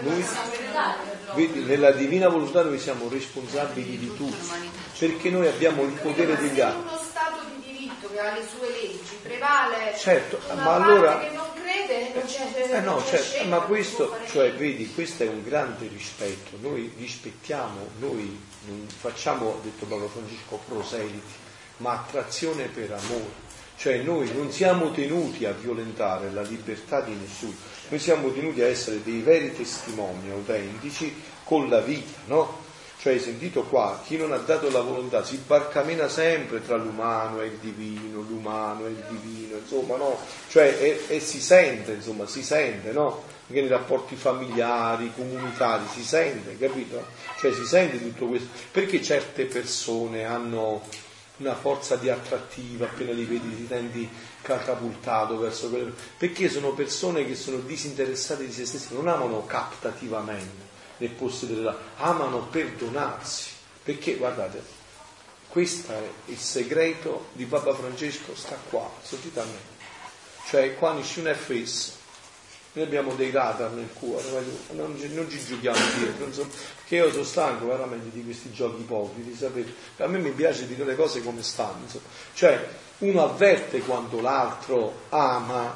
noi, 0.00 1.64
nella 1.64 1.92
divina 1.92 2.28
volontà 2.28 2.62
noi 2.62 2.78
siamo 2.78 3.08
responsabili 3.08 3.98
di 3.98 4.14
tutto, 4.14 4.54
perché 4.98 5.30
noi 5.30 5.46
abbiamo 5.46 5.82
il 5.84 5.92
potere 5.92 6.36
degli 6.36 6.60
altri. 6.60 6.80
uno 6.80 7.00
Stato 7.02 7.40
di 7.54 7.72
diritto 7.72 8.10
che 8.10 8.18
ha 8.20 8.32
le 8.32 8.44
sue 8.46 8.70
leggi 8.70 9.18
prevale 9.22 9.94
Certo, 9.98 10.40
ma 10.54 10.74
allora- 10.74 11.20
che 11.20 11.30
non 11.30 11.46
crede, 11.54 12.12
non 12.14 12.24
c'è 12.24 12.76
Eh 12.76 12.80
no, 12.80 12.96
c'è 12.96 13.22
certo, 13.22 13.48
ma 13.48 13.58
questo, 13.60 14.16
cioè, 14.30 14.52
vedi, 14.54 14.92
questo 14.92 15.22
è 15.22 15.28
un 15.28 15.42
grande 15.44 15.88
rispetto, 15.88 16.56
noi 16.60 16.92
rispettiamo, 16.96 17.88
noi 17.98 18.40
non 18.66 18.86
facciamo, 18.88 19.50
ha 19.50 19.62
detto 19.62 19.84
Paolo 19.86 20.08
Francesco, 20.08 20.60
proseliti, 20.66 21.42
ma 21.78 21.92
attrazione 21.92 22.64
per 22.66 22.92
amore, 22.92 23.42
cioè 23.76 23.98
noi 23.98 24.32
non 24.34 24.50
siamo 24.50 24.90
tenuti 24.90 25.44
a 25.44 25.52
violentare 25.52 26.30
la 26.30 26.42
libertà 26.42 27.00
di 27.00 27.14
nessuno, 27.14 27.54
noi 27.88 27.98
siamo 27.98 28.32
tenuti 28.32 28.62
a 28.62 28.66
essere 28.66 29.02
dei 29.02 29.20
veri 29.20 29.54
testimoni 29.54 30.30
autentici 30.30 31.14
con 31.44 31.68
la 31.68 31.80
vita, 31.80 32.18
no? 32.26 32.62
Cioè 33.04 33.18
sentito 33.18 33.64
qua, 33.64 34.00
chi 34.02 34.16
non 34.16 34.32
ha 34.32 34.38
dato 34.38 34.70
la 34.70 34.80
volontà 34.80 35.22
si 35.22 35.36
barcamena 35.46 36.08
sempre 36.08 36.64
tra 36.64 36.76
l'umano 36.76 37.42
e 37.42 37.48
il 37.48 37.58
divino, 37.60 38.22
l'umano 38.22 38.86
e 38.86 38.90
il 38.90 39.04
divino, 39.10 39.58
insomma, 39.58 39.96
no? 39.96 40.18
Cioè, 40.48 40.78
e, 40.80 41.14
e 41.14 41.20
si 41.20 41.38
sente, 41.38 41.92
insomma, 41.92 42.26
si 42.26 42.42
sente, 42.42 42.92
no? 42.92 43.24
Anche 43.46 43.60
nei 43.60 43.68
rapporti 43.68 44.16
familiari, 44.16 45.12
comunitari, 45.14 45.84
si 45.92 46.02
sente, 46.02 46.56
capito? 46.56 47.04
Cioè 47.38 47.52
si 47.52 47.66
sente 47.66 48.00
tutto 48.00 48.24
questo. 48.24 48.48
Perché 48.70 49.02
certe 49.02 49.44
persone 49.44 50.24
hanno 50.24 50.80
una 51.36 51.54
forza 51.54 51.96
di 51.96 52.08
attrattiva, 52.08 52.86
appena 52.86 53.12
li 53.12 53.24
vedi 53.24 53.54
ti 53.54 53.66
senti 53.68 54.08
catapultato 54.44 55.38
verso 55.38 55.70
quelle... 55.70 55.92
Perché 56.18 56.50
sono 56.50 56.72
persone 56.72 57.26
che 57.26 57.34
sono 57.34 57.58
disinteressate 57.58 58.44
di 58.44 58.52
se 58.52 58.66
stesse, 58.66 58.92
non 58.92 59.08
amano 59.08 59.46
captativamente 59.46 60.72
nel 60.98 61.10
possedere 61.10 61.74
amano 61.96 62.46
perdonarsi. 62.46 63.50
Perché, 63.82 64.16
guardate, 64.16 64.62
questo 65.48 65.92
è 65.92 66.02
il 66.26 66.38
segreto 66.38 67.28
di 67.32 67.46
Papa 67.46 67.74
Francesco, 67.74 68.34
sta 68.34 68.56
qua, 68.68 68.90
sentite 69.02 69.40
a 69.40 69.44
me. 69.44 69.72
Cioè 70.48 70.74
qua 70.76 70.92
nessuno 70.92 71.30
è 71.30 71.34
fesso. 71.34 72.02
Noi 72.72 72.84
abbiamo 72.84 73.14
dei 73.14 73.30
radar 73.30 73.70
nel 73.70 73.88
cuore, 73.92 74.28
non 74.72 74.96
non 75.12 75.30
ci 75.30 75.44
giochiamo 75.44 75.78
dietro, 75.96 76.26
insomma, 76.26 76.50
che 76.86 76.96
io 76.96 77.10
sono 77.12 77.22
stanco 77.22 77.66
veramente 77.66 78.10
di 78.10 78.24
questi 78.24 78.52
giochi 78.52 78.80
ipocriti, 78.80 79.36
sapete? 79.36 79.72
A 79.98 80.08
me 80.08 80.18
mi 80.18 80.32
piace 80.32 80.66
dire 80.66 80.84
le 80.84 80.96
cose 80.96 81.22
come 81.22 81.44
stanno, 81.44 81.82
insomma. 81.84 82.06
Cioè, 82.34 82.68
uno 82.98 83.24
avverte 83.24 83.80
quando 83.80 84.20
l'altro 84.20 84.92
ama 85.10 85.74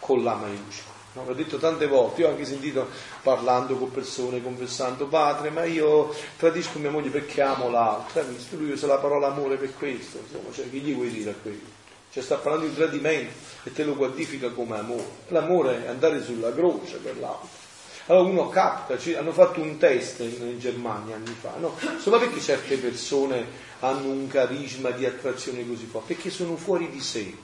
con 0.00 0.22
la 0.22 0.34
maiuscola. 0.34 0.94
No, 1.14 1.24
l'ho 1.24 1.32
detto 1.32 1.56
tante 1.56 1.86
volte, 1.86 2.20
io 2.20 2.26
ho 2.26 2.30
anche 2.30 2.44
sentito 2.44 2.88
parlando 3.22 3.76
con 3.76 3.90
persone, 3.90 4.42
confessando, 4.42 5.06
padre, 5.06 5.48
ma 5.48 5.64
io 5.64 6.14
tradisco 6.36 6.78
mia 6.78 6.90
moglie 6.90 7.08
perché 7.08 7.40
amo 7.40 7.70
l'altro, 7.70 8.20
hai 8.20 8.26
visto? 8.26 8.56
Lui 8.56 8.72
usa 8.72 8.86
la 8.86 8.98
parola 8.98 9.28
amore 9.28 9.56
per 9.56 9.74
questo, 9.74 10.18
insomma, 10.18 10.52
cioè, 10.52 10.68
che 10.70 10.76
gli 10.76 10.94
vuoi 10.94 11.08
dire 11.08 11.30
a 11.30 11.34
quello? 11.40 11.84
Cioè 12.10 12.22
sta 12.22 12.36
parlando 12.36 12.66
di 12.66 12.74
tradimento 12.74 13.32
e 13.64 13.72
te 13.72 13.84
lo 13.84 13.94
qualifica 13.94 14.50
come 14.50 14.78
amore. 14.78 15.04
L'amore 15.28 15.84
è 15.84 15.88
andare 15.88 16.22
sulla 16.22 16.52
croce 16.52 16.96
per 16.96 17.18
l'altro. 17.18 17.48
Allora 18.06 18.28
uno 18.28 18.48
capta, 18.48 18.96
hanno 19.18 19.32
fatto 19.32 19.60
un 19.60 19.78
test 19.78 20.20
in, 20.20 20.58
Germania 20.58 21.16
anni 21.16 21.34
fa, 21.38 21.54
no? 21.58 21.76
Insomma 21.92 22.18
perché 22.18 22.40
certe 22.40 22.76
persone 22.76 23.44
hanno 23.80 24.08
un 24.08 24.26
carisma 24.28 24.90
di 24.90 25.04
attrazione 25.06 25.66
così 25.66 25.86
forte? 25.86 26.14
Perché 26.14 26.30
sono 26.30 26.56
fuori 26.56 26.90
di 26.90 27.00
sé, 27.00 27.34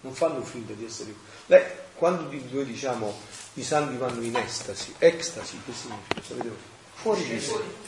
non 0.00 0.14
fanno 0.14 0.42
finta 0.42 0.72
di 0.72 0.84
essere. 0.84 1.14
Beh, 1.46 1.86
quando 1.94 2.28
di- 2.28 2.44
noi 2.50 2.64
diciamo 2.64 3.16
i 3.54 3.62
santi 3.62 3.96
vanno 3.96 4.22
in 4.22 4.36
estasi, 4.36 4.94
estasi, 4.98 5.60
che 5.64 5.72
significa? 5.72 6.22
Sapete? 6.22 6.50
Fuori 6.94 7.24
di 7.26 7.40
sé. 7.40 7.86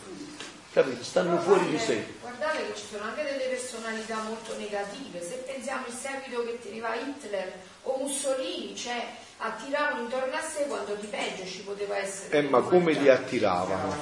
Capito? 0.73 1.03
Stanno 1.03 1.41
fuori 1.41 1.69
di 1.69 1.79
sé. 1.79 2.05
Guardate 2.21 2.67
che 2.67 2.77
ci 2.79 2.85
sono 2.93 3.05
anche 3.05 3.25
delle 3.25 3.45
personalità 3.49 4.23
molto 4.23 4.57
negative, 4.57 5.21
se 5.21 5.35
pensiamo 5.47 5.85
il 5.87 5.93
seguito 5.93 6.45
che 6.45 6.59
teneva 6.61 6.95
Hitler 6.95 7.53
o 7.83 7.99
Mussolini, 7.99 8.77
cioè 8.77 9.05
attiravano 9.39 10.03
intorno 10.03 10.35
a 10.35 10.41
sé 10.43 10.67
quando 10.69 10.95
di 10.95 11.07
peggio 11.09 11.45
ci 11.47 11.63
poteva 11.63 11.97
essere. 11.97 12.39
Eh, 12.39 12.43
ma 12.43 12.61
come 12.61 12.93
li 12.93 13.09
attiravano? 13.09 13.97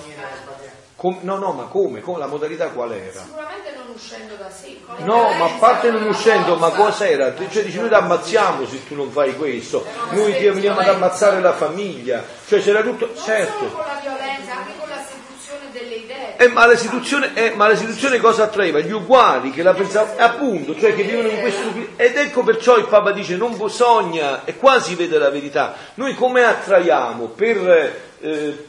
Com- 0.98 1.18
no, 1.20 1.36
no, 1.36 1.52
ma 1.52 1.62
come? 1.66 2.00
Come? 2.00 2.18
La 2.18 2.26
modalità 2.26 2.70
qual 2.70 2.92
era? 2.92 3.20
Sicuramente 3.20 3.72
non 3.76 3.94
uscendo 3.94 4.34
da 4.34 4.50
sé. 4.50 4.78
No, 5.04 5.32
ma 5.38 5.44
a 5.44 5.50
parte 5.56 5.92
non 5.92 6.02
uscendo, 6.02 6.56
ma 6.56 6.70
cos'era? 6.70 7.32
Cioè 7.36 7.62
dici 7.62 7.78
noi 7.78 7.86
ti 7.86 7.94
ammazziamo 7.94 8.66
se 8.66 8.84
tu 8.84 8.96
non 8.96 9.08
fai 9.12 9.36
questo, 9.36 9.86
noi 10.10 10.36
ti 10.36 10.48
veniamo 10.48 10.80
ad 10.80 10.88
ammazzare 10.88 11.40
la 11.40 11.52
famiglia, 11.52 12.24
cioè 12.48 12.60
c'era 12.60 12.82
tutto, 12.82 13.14
certo. 13.14 13.66
con 13.66 13.84
la 13.86 14.00
violenza, 14.02 14.56
anche 14.56 14.72
con. 14.76 14.88
Eh, 16.40 16.48
ma, 16.48 16.66
la 16.66 16.76
seduzione, 16.76 17.30
eh, 17.34 17.50
ma 17.54 17.68
la 17.68 17.76
seduzione 17.76 18.18
cosa 18.18 18.44
attraeva? 18.44 18.80
Gli 18.80 18.92
uguali 18.92 19.50
che 19.50 19.62
la 19.62 19.74
pensavano, 19.74 20.18
appunto, 20.18 20.78
cioè 20.78 20.94
che 20.94 21.02
vivono 21.02 21.28
in 21.28 21.40
questo. 21.40 21.72
Ed 21.96 22.16
ecco 22.16 22.42
perciò 22.42 22.76
il 22.76 22.86
Papa 22.86 23.12
dice: 23.12 23.36
non 23.36 23.56
bisogna, 23.56 24.44
e 24.44 24.56
qua 24.56 24.80
si 24.80 24.94
vede 24.94 25.18
la 25.18 25.30
verità. 25.30 25.74
Noi 25.94 26.14
come 26.14 26.44
attraiamo? 26.44 27.26
Per, 27.26 27.96
eh, 28.20 28.67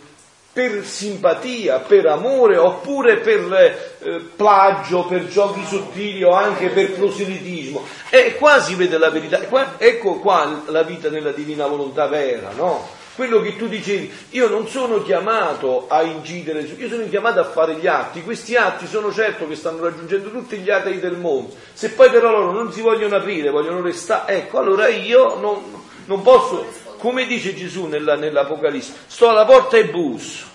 per 0.52 0.84
simpatia, 0.84 1.80
per 1.80 2.08
amore, 2.08 2.58
oppure 2.58 3.18
per 3.18 3.54
eh, 4.00 4.20
plagio, 4.36 5.06
per 5.06 5.28
giochi 5.28 5.64
sottili 5.66 6.24
o 6.24 6.32
anche 6.32 6.70
per 6.70 6.94
proselitismo. 6.94 7.86
E 8.10 8.36
qua 8.36 8.60
si 8.60 8.76
vede 8.76 8.98
la 8.98 9.10
verità. 9.10 9.40
Qua- 9.42 9.76
ecco 9.78 10.16
qua 10.16 10.64
la 10.68 10.84
vita 10.84 11.10
nella 11.10 11.32
divina 11.32 11.68
volontà 11.68 12.08
vera, 12.08 12.52
no? 12.56 12.98
Quello 13.20 13.42
che 13.42 13.58
tu 13.58 13.68
dicevi, 13.68 14.10
io 14.30 14.48
non 14.48 14.66
sono 14.70 15.04
chiamato 15.04 15.88
a 15.90 16.04
incidere, 16.04 16.62
io 16.62 16.88
sono 16.88 17.06
chiamato 17.10 17.42
a 17.42 17.44
fare 17.44 17.76
gli 17.76 17.86
atti, 17.86 18.24
questi 18.24 18.56
atti 18.56 18.88
sono 18.88 19.12
certo 19.12 19.46
che 19.46 19.56
stanno 19.56 19.84
raggiungendo 19.84 20.32
tutti 20.32 20.56
gli 20.56 20.70
atei 20.70 21.02
del 21.02 21.18
mondo, 21.18 21.54
se 21.74 21.90
poi 21.90 22.10
però 22.10 22.32
loro 22.32 22.54
non 22.54 22.72
si 22.72 22.80
vogliono 22.80 23.18
aprire, 23.18 23.50
vogliono 23.50 23.82
restare, 23.82 24.38
ecco, 24.38 24.60
allora 24.60 24.88
io 24.88 25.38
non, 25.38 25.62
non 26.06 26.22
posso, 26.22 26.66
come 27.00 27.26
dice 27.26 27.56
Gesù 27.56 27.86
nella- 27.86 28.16
nell'Apocalisse, 28.16 28.94
sto 29.08 29.30
alla 29.30 29.46
porta 29.46 29.78
e 29.78 29.86
busso, 29.86 30.46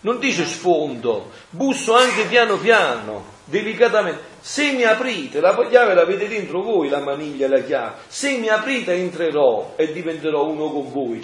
non 0.00 0.18
dice 0.18 0.44
sfondo, 0.46 1.30
busso 1.50 1.94
anche 1.94 2.24
piano 2.24 2.56
piano, 2.56 3.36
delicatamente. 3.44 4.36
Se 4.40 4.72
mi 4.72 4.84
aprite, 4.84 5.40
la 5.40 5.56
chiave 5.68 5.94
l'avete 5.94 6.28
dentro 6.28 6.62
voi, 6.62 6.88
la 6.88 7.00
maniglia 7.00 7.46
e 7.46 7.48
la 7.48 7.62
chiave. 7.62 7.96
Se 8.06 8.38
mi 8.38 8.48
aprite 8.48 8.92
entrerò 8.92 9.74
e 9.76 9.92
diventerò 9.92 10.46
uno 10.46 10.70
con 10.70 10.90
voi. 10.90 11.20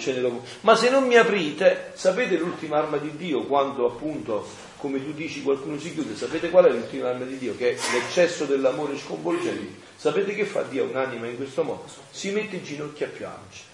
Ma 0.61 0.75
se 0.75 0.89
non 0.89 1.05
mi 1.05 1.15
aprite, 1.15 1.91
sapete 1.93 2.37
l'ultima 2.37 2.77
arma 2.77 2.97
di 2.97 3.15
Dio 3.15 3.43
quando 3.45 3.87
appunto, 3.87 4.45
come 4.77 5.03
tu 5.03 5.13
dici, 5.13 5.41
qualcuno 5.41 5.79
si 5.79 5.93
chiude, 5.93 6.15
sapete 6.15 6.49
qual 6.49 6.65
è 6.65 6.71
l'ultima 6.71 7.09
arma 7.09 7.25
di 7.25 7.37
Dio? 7.37 7.55
Che 7.55 7.71
è 7.71 7.77
l'eccesso 7.93 8.45
dell'amore 8.45 8.97
sconvolgente. 8.97 9.83
Sapete 9.95 10.35
che 10.35 10.45
fa 10.45 10.61
Dio 10.63 10.83
un'anima 10.83 11.25
in 11.25 11.37
questo 11.37 11.63
modo? 11.63 11.85
Si 12.11 12.29
mette 12.31 12.57
in 12.57 12.63
ginocchio 12.63 13.05
a 13.05 13.09
piangere. 13.09 13.73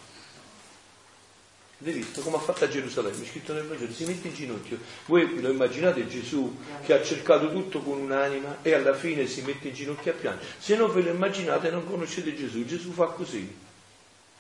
Visto 1.84 2.22
come 2.22 2.36
ha 2.36 2.40
fatto 2.40 2.64
a 2.64 2.68
Gerusalemme? 2.68 3.26
Scritto 3.26 3.54
nel 3.54 3.66
Vangelo, 3.66 3.92
si 3.92 4.06
mette 4.06 4.28
in 4.28 4.36
ginocchio. 4.36 4.78
Voi 5.08 5.42
lo 5.42 5.50
immaginate 5.50 6.08
Gesù 6.08 6.56
che 6.86 6.94
ha 6.94 7.02
cercato 7.02 7.52
tutto 7.52 7.80
con 7.80 8.00
un'anima 8.00 8.58
e 8.62 8.74
alla 8.74 8.94
fine 8.94 9.26
si 9.26 9.42
mette 9.42 9.70
in 9.70 9.74
ginocchio 9.74 10.12
a 10.12 10.16
piangere? 10.16 10.46
Se 10.60 10.76
non 10.76 10.94
ve 10.94 11.02
lo 11.02 11.10
immaginate 11.10 11.72
non 11.72 11.84
conoscete 11.88 12.36
Gesù, 12.36 12.64
Gesù 12.66 12.92
fa 12.92 13.06
così. 13.06 13.70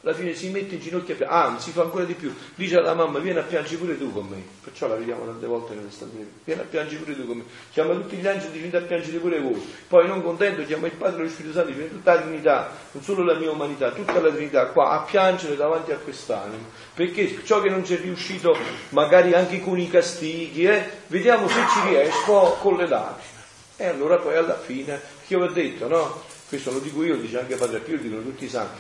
Alla 0.04 0.16
fine 0.16 0.34
si 0.34 0.50
mette 0.50 0.76
in 0.76 0.82
ginocchio 0.82 1.16
a 1.28 1.44
anzi 1.46 1.70
fa 1.70 1.84
ancora 1.84 2.06
di 2.06 2.16
più, 2.16 2.34
dice 2.56 2.78
alla 2.78 2.96
mamma 2.96 3.20
vieni 3.20 3.38
a 3.38 3.44
piangere 3.44 3.78
pure 3.78 3.98
tu 4.00 4.12
con 4.12 4.26
me, 4.28 4.42
perciò 4.64 4.88
la 4.88 4.96
vediamo 4.96 5.26
tante 5.26 5.46
volte 5.46 5.76
nelle 5.76 5.92
Stati 5.92 6.16
Uniti, 6.16 6.32
vieni 6.44 6.62
a 6.62 6.64
piangere 6.64 7.04
pure 7.04 7.16
tu 7.16 7.28
con 7.28 7.38
me, 7.38 7.44
chiama 7.72 7.94
tutti 7.94 8.16
gli 8.16 8.26
angeli 8.26 8.68
e 8.72 8.78
a 8.78 8.82
piangere 8.82 9.20
pure 9.20 9.40
voi, 9.40 9.62
poi 9.88 10.08
non 10.08 10.24
contento 10.24 10.66
chiama 10.66 10.88
il 10.88 10.94
Padre 10.94 11.22
e 11.22 11.24
lo 11.26 11.30
Spirito 11.30 11.54
Santo, 11.54 11.72
dice 11.72 11.90
tutta 11.90 12.16
la 12.16 12.22
Trinità, 12.22 12.72
non 12.94 13.04
solo 13.04 13.24
la 13.24 13.36
mia 13.36 13.52
umanità, 13.52 13.92
tutta 13.92 14.20
la 14.20 14.32
Trinità 14.32 14.66
qua 14.68 14.90
a 14.90 15.02
piangere 15.02 15.56
davanti 15.56 15.92
a 15.92 15.98
quest'anima, 15.98 16.66
perché 16.96 17.44
ciò 17.44 17.62
che 17.62 17.70
non 17.70 17.86
ci 17.86 17.94
è 17.94 18.00
riuscito 18.00 18.58
magari 18.90 19.36
anche 19.36 19.60
con 19.60 19.78
i 19.78 19.88
castighi, 19.88 20.66
eh, 20.66 20.84
vediamo 21.08 21.48
se 21.48 21.60
ci 21.74 21.90
riesco 21.90 22.58
con 22.60 22.76
le 22.76 22.88
lacrime. 22.88 23.40
E 23.78 23.86
allora 23.86 24.18
poi 24.18 24.36
alla 24.36 24.58
fine, 24.58 25.00
che 25.28 25.36
ho 25.36 25.48
detto, 25.48 25.88
no? 25.88 26.24
Questo 26.52 26.74
lo 26.74 26.80
dico 26.80 27.02
io, 27.02 27.16
dice 27.16 27.40
anche 27.40 27.56
Padre 27.56 27.80
Pio, 27.80 27.96
lo 27.96 28.02
dicono 28.02 28.24
tutti 28.24 28.44
i 28.44 28.50
santi. 28.50 28.78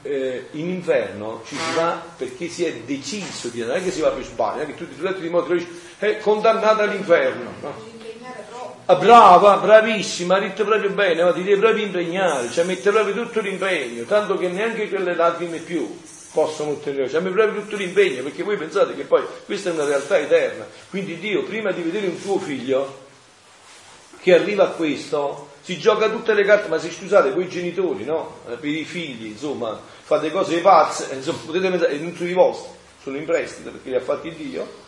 Eh, 0.00 0.46
in 0.52 0.70
inferno 0.70 1.42
ci 1.44 1.56
si 1.56 1.74
va 1.74 2.02
perché 2.16 2.48
si 2.48 2.64
è 2.64 2.72
deciso 2.86 3.48
di 3.48 3.60
andare, 3.60 3.80
non 3.80 3.86
è 3.86 3.90
che 3.90 3.94
si 3.94 4.00
va 4.00 4.08
per 4.08 4.24
sbaglio, 4.24 4.56
non 4.56 4.62
è 4.62 4.66
che 4.66 4.74
tu 4.76 4.88
ti 4.88 4.98
letti 4.98 5.20
di 5.20 5.28
modo 5.28 5.52
dici, 5.52 5.68
è 5.98 6.16
condannata 6.20 6.84
all'inferno. 6.84 7.50
No? 7.60 7.90
Ah, 8.86 8.94
brava, 8.94 9.58
bravissima, 9.58 10.36
ha 10.36 10.40
detto 10.40 10.64
proprio 10.64 10.88
bene, 10.88 11.22
ma 11.22 11.34
ti 11.34 11.42
devi 11.42 11.60
proprio 11.60 11.84
impegnare, 11.84 12.50
cioè 12.50 12.64
mette 12.64 12.90
proprio 12.90 13.14
tutto 13.14 13.40
l'impegno, 13.40 14.04
tanto 14.04 14.38
che 14.38 14.48
neanche 14.48 14.88
quelle 14.88 15.14
lacrime 15.14 15.58
più 15.58 16.00
possono 16.32 16.70
ottenere, 16.70 17.10
cioè 17.10 17.20
mette 17.20 17.34
proprio 17.34 17.60
tutto 17.60 17.76
l'impegno, 17.76 18.22
perché 18.22 18.42
voi 18.42 18.56
pensate 18.56 18.94
che 18.94 19.02
poi 19.02 19.22
questa 19.44 19.68
è 19.68 19.74
una 19.74 19.84
realtà 19.84 20.18
eterna, 20.18 20.66
quindi 20.88 21.18
Dio 21.18 21.42
prima 21.42 21.72
di 21.72 21.82
vedere 21.82 22.06
un 22.06 22.16
suo 22.16 22.38
figlio 22.38 23.00
che 24.18 24.32
arriva 24.32 24.64
a 24.64 24.68
questo, 24.68 25.50
si 25.62 25.78
gioca 25.78 26.10
tutte 26.10 26.34
le 26.34 26.44
carte, 26.44 26.68
ma 26.68 26.78
se 26.78 26.90
scusate, 26.90 27.30
voi 27.30 27.48
genitori, 27.48 28.04
no? 28.04 28.40
Eh, 28.48 28.56
Per 28.56 28.68
i 28.68 28.84
figli, 28.84 29.26
insomma, 29.26 29.80
fate 30.02 30.30
cose 30.32 30.58
pazze, 30.58 31.08
insomma, 31.14 31.38
potete 31.46 31.70
pensare, 31.70 31.98
non 31.98 32.14
sono 32.16 32.28
i 32.28 32.34
vostri, 32.34 32.70
sono 33.02 33.16
in 33.16 33.24
prestito 33.24 33.70
perché 33.70 33.88
li 33.90 33.96
ha 33.96 34.00
fatti 34.00 34.34
Dio. 34.34 34.80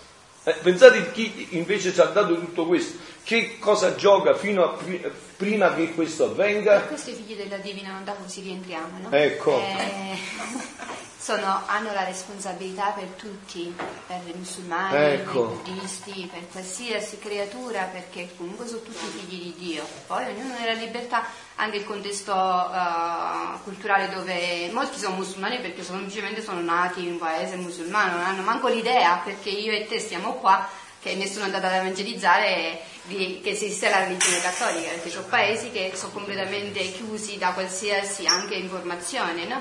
Eh, 0.43 0.55
pensate 0.63 1.13
chi 1.13 1.49
invece 1.51 1.93
ci 1.93 2.01
ha 2.01 2.07
dato 2.07 2.35
tutto 2.39 2.67
questo, 2.67 2.99
che 3.25 3.59
cosa 3.59 3.95
gioca 3.95 4.35
fino 4.35 4.65
a 4.65 4.69
pri- 4.69 5.11
prima 5.37 5.75
che 5.75 5.95
questo 5.95 6.25
avvenga? 6.27 6.75
Per 6.81 6.89
questo 6.89 7.11
i 7.11 7.15
figli 7.15 7.35
della 7.37 7.57
divina 7.57 7.89
volontà 7.89 8.13
così 8.13 8.43
rientriamo, 8.43 8.99
no? 9.03 9.11
Ecco. 9.11 9.59
Eh, 9.61 10.19
sono- 11.19 11.63
hanno 11.65 11.91
la 11.95 12.05
responsabilità 12.05 12.91
per 12.91 13.07
tutti, 13.17 13.75
per 14.07 14.21
i 14.27 14.33
musulmani, 14.37 14.97
Ecco. 15.15 15.47
per 15.47 15.73
i 15.73 15.73
buddisti, 15.75 16.29
per 16.31 16.43
qualsiasi 16.53 17.19
creatura, 17.19 17.85
perché 17.85 18.29
comunque 18.37 18.67
sono 18.67 18.83
tutti 18.83 19.07
figli 19.07 19.43
di 19.43 19.55
Dio. 19.57 19.87
Poi 20.07 20.27
ognuno 20.27 20.55
nella 20.59 20.75
libertà, 20.75 21.25
anche 21.57 21.79
il 21.79 21.85
contesto 21.87 22.31
eh, 22.35 23.59
culturale 23.63 24.11
dove 24.15 24.69
molti 24.71 24.99
sono 24.99 25.15
musulmani 25.17 25.61
perché 25.61 25.83
semplicemente 25.83 26.43
sono 26.43 26.61
nati 26.61 27.05
in 27.07 27.13
un 27.13 27.19
paese 27.19 27.57
musulmano, 27.57 28.17
non 28.19 28.25
hanno 28.27 28.43
manco 28.43 28.69
l'idea 28.69 29.21
perché 29.25 29.49
io 29.49 29.73
e 29.73 29.87
te 29.87 29.99
stiamo 29.99 30.35
qua 30.35 30.69
che 31.01 31.15
nessuno 31.15 31.43
è 31.43 31.47
andato 31.47 31.67
ad 31.67 31.73
evangelizzare 31.75 32.81
di- 33.05 33.41
che 33.43 33.51
esiste 33.51 33.89
la 33.89 34.05
religione 34.05 34.41
cattolica, 34.41 34.91
perché 34.91 35.11
sono 35.11 35.27
paesi 35.27 35.71
che 35.71 35.93
sono 35.95 36.13
completamente 36.13 36.81
chiusi 36.93 37.39
da 37.39 37.51
qualsiasi 37.51 38.27
anche 38.27 38.55
informazione, 38.55 39.47
no? 39.47 39.61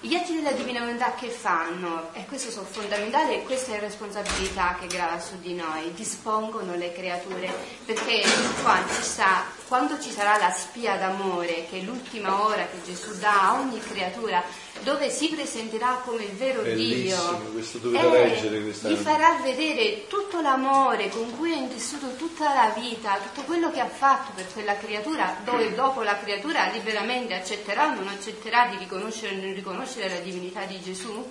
Gli 0.00 0.14
atti 0.14 0.32
della 0.32 0.52
divina 0.52 0.78
volontà 0.78 1.14
che 1.14 1.28
fanno, 1.28 2.10
e 2.12 2.24
questo 2.26 2.52
sono 2.52 2.66
fondamentali 2.70 3.34
e 3.34 3.42
questa 3.42 3.72
è 3.72 3.74
la 3.74 3.80
responsabilità 3.80 4.76
che 4.78 4.86
grava 4.86 5.18
su 5.18 5.40
di 5.40 5.54
noi, 5.54 5.92
dispongono 5.92 6.76
le 6.76 6.92
creature, 6.92 7.52
perché 7.84 8.22
qua 8.62 8.80
ci 8.94 9.02
sta, 9.02 9.44
quando 9.66 10.00
ci 10.00 10.12
sarà 10.12 10.38
la 10.38 10.52
spia 10.52 10.94
d'amore, 10.94 11.66
che 11.68 11.80
è 11.80 11.82
l'ultima 11.82 12.44
ora 12.44 12.64
che 12.66 12.80
Gesù 12.84 13.18
dà 13.18 13.48
a 13.48 13.54
ogni 13.54 13.80
creatura, 13.80 14.40
dove 14.82 15.10
si 15.10 15.28
presenterà 15.28 16.00
come 16.04 16.24
il 16.24 16.32
vero 16.32 16.62
Bellissimo, 16.62 17.32
Dio, 17.32 17.50
questo 17.52 17.78
dovete 17.78 18.08
leggere 18.08 18.62
questa 18.62 18.88
gli 18.88 18.96
farà 18.96 19.38
vedere 19.42 20.06
tutto 20.06 20.40
l'amore 20.40 21.08
con 21.08 21.36
cui 21.36 21.52
ha 21.52 21.56
intessuto 21.56 22.14
tutta 22.16 22.54
la 22.54 22.72
vita, 22.74 23.18
tutto 23.18 23.42
quello 23.42 23.70
che 23.70 23.80
ha 23.80 23.88
fatto 23.88 24.32
per 24.34 24.46
quella 24.52 24.76
creatura, 24.76 25.36
dove 25.44 25.74
dopo 25.74 26.02
la 26.02 26.18
creatura 26.18 26.70
liberamente 26.70 27.34
accetterà 27.34 27.88
o 27.88 27.94
non 27.94 28.08
accetterà 28.08 28.66
di 28.66 28.76
riconoscere 28.76 29.36
o 29.36 29.40
non 29.40 29.54
riconoscere 29.54 30.08
la 30.08 30.20
divinità 30.20 30.64
di 30.64 30.80
Gesù. 30.80 31.30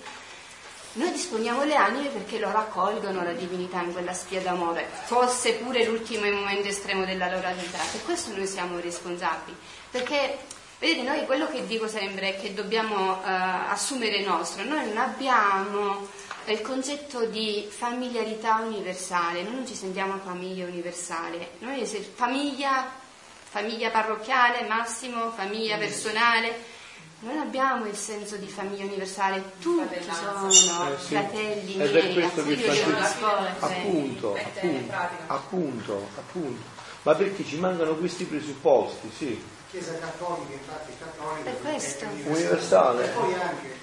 Noi 0.94 1.12
disponiamo 1.12 1.64
le 1.64 1.76
anime 1.76 2.08
perché 2.08 2.38
loro 2.38 2.58
accolgono 2.58 3.22
la 3.22 3.32
divinità 3.32 3.82
in 3.82 3.92
quella 3.92 4.14
spia 4.14 4.40
d'amore, 4.40 4.88
fosse 5.04 5.54
pure 5.54 5.84
l'ultimo 5.84 6.28
momento 6.30 6.68
estremo 6.68 7.04
della 7.04 7.30
loro 7.30 7.48
vita. 7.54 7.78
Per 7.92 8.02
questo 8.04 8.34
noi 8.34 8.46
siamo 8.46 8.80
responsabili. 8.80 9.56
Perché, 9.90 10.38
vedete, 10.78 11.02
noi 11.02 11.24
quello 11.26 11.48
che 11.48 11.66
dico 11.66 11.88
sempre 11.88 12.36
è 12.36 12.40
che 12.40 12.54
dobbiamo 12.54 13.22
eh, 13.24 13.28
assumere 13.68 14.20
nostro. 14.22 14.64
Noi 14.64 14.86
non 14.88 14.96
abbiamo 14.98 16.06
il 16.46 16.60
concetto 16.62 17.26
di 17.26 17.66
familiarità 17.68 18.56
universale, 18.64 19.42
noi 19.42 19.54
non 19.54 19.66
ci 19.66 19.74
sentiamo 19.74 20.18
famiglia 20.24 20.64
universale. 20.64 21.50
Noi 21.58 21.84
se- 21.86 22.00
famiglia, 22.00 22.90
famiglia 23.44 23.90
parrocchiale, 23.90 24.66
massimo, 24.66 25.30
famiglia 25.30 25.76
personale. 25.76 26.76
Non 27.20 27.36
abbiamo 27.38 27.84
il 27.86 27.96
senso 27.96 28.36
di 28.36 28.46
famiglia 28.46 28.84
universale, 28.84 29.54
tutti 29.60 29.98
sono 30.08 30.46
Eh, 30.48 30.98
sì. 31.00 31.06
fratelli 31.08 31.74
Ed 31.74 31.96
è 31.96 32.02
miei, 32.02 32.14
questo 32.14 32.44
che 32.44 32.54
rispondere. 32.54 33.56
appunto, 33.58 34.36
appunto, 34.36 34.94
appunto, 35.26 36.08
appunto, 36.16 36.62
ma 37.02 37.14
perché 37.16 37.44
ci 37.44 37.58
mancano 37.58 37.96
questi 37.96 38.24
presupposti, 38.24 39.10
sì. 39.16 39.44
Chiesa 39.70 39.98
cattolica, 39.98 40.52
infatti, 40.52 40.92
cattolica. 40.98 41.50
Per 41.50 41.60
questo. 41.60 42.04
è 42.04 42.08
Universale. 42.08 43.04
E 43.04 43.08
poi 43.08 43.34
anche 43.34 43.76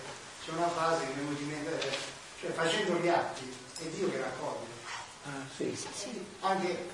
c'è 0.44 0.52
una 0.52 0.68
frase 0.70 1.06
che 1.06 1.14
è 1.14 1.24
mente 1.46 1.70
adesso, 1.74 1.98
cioè 2.40 2.52
facendo 2.52 2.94
gli 3.00 3.08
atti 3.08 3.54
è 3.80 3.84
Dio 3.86 4.10
che 4.10 4.18
raccoglie. 4.18 4.74
sì. 5.96 6.26
Anche, 6.42 6.90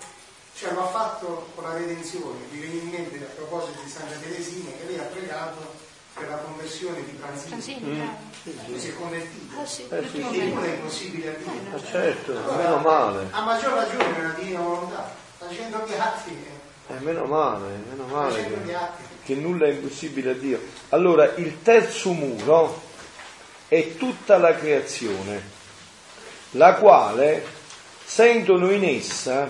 cioè 0.56 0.74
lo 0.74 0.84
ha 0.84 0.88
fatto 0.88 1.50
con 1.56 1.64
la 1.64 1.74
redenzione, 1.74 2.40
mi 2.50 2.60
viene 2.60 2.76
in 2.76 2.90
mente 2.90 3.24
a 3.26 3.30
proposito 3.36 3.80
di 3.82 3.90
Santa 3.90 4.16
Teresina 4.16 4.72
che 4.72 4.84
lei 4.86 5.00
ha 5.00 5.04
pregato 5.04 5.90
per 6.14 6.28
la 6.30 6.38
conversione 6.38 7.04
di. 7.06 7.18
Franzini, 7.18 7.96
bravo. 7.96 8.30
Lui 8.68 8.80
si 8.80 8.90
è 8.90 8.94
convertito. 8.96 9.60
Ah, 9.60 9.66
sì, 9.66 9.82
Eh, 9.90 10.02
sì, 10.10 10.18
pezzo. 10.18 10.30
nulla 10.32 10.66
è 10.66 10.74
impossibile 10.74 11.30
a 11.30 11.38
Dio. 11.38 11.52
Ma 11.72 11.84
certo, 11.84 12.34
meno 12.58 12.78
male. 12.78 13.28
A 13.32 13.42
maggior 13.42 13.74
ragione 13.74 14.12
nella 14.18 14.34
divina 14.34 14.60
volontà, 14.60 15.14
facendo 15.38 15.86
gli 15.88 15.94
atti, 15.94 16.46
Eh, 16.92 17.00
meno 17.00 17.26
male, 17.26 17.68
meno 17.90 18.06
male 18.08 18.46
che, 18.46 18.76
che 19.24 19.36
nulla 19.36 19.66
è 19.66 19.70
impossibile 19.70 20.32
a 20.32 20.34
Dio. 20.34 20.60
Allora, 20.90 21.36
il 21.36 21.62
terzo 21.62 22.12
muro 22.12 22.82
è 23.68 23.96
tutta 23.96 24.38
la 24.38 24.54
creazione, 24.56 25.42
la 26.52 26.74
quale 26.76 27.44
sentono 28.04 28.70
in 28.72 28.84
essa, 28.84 29.50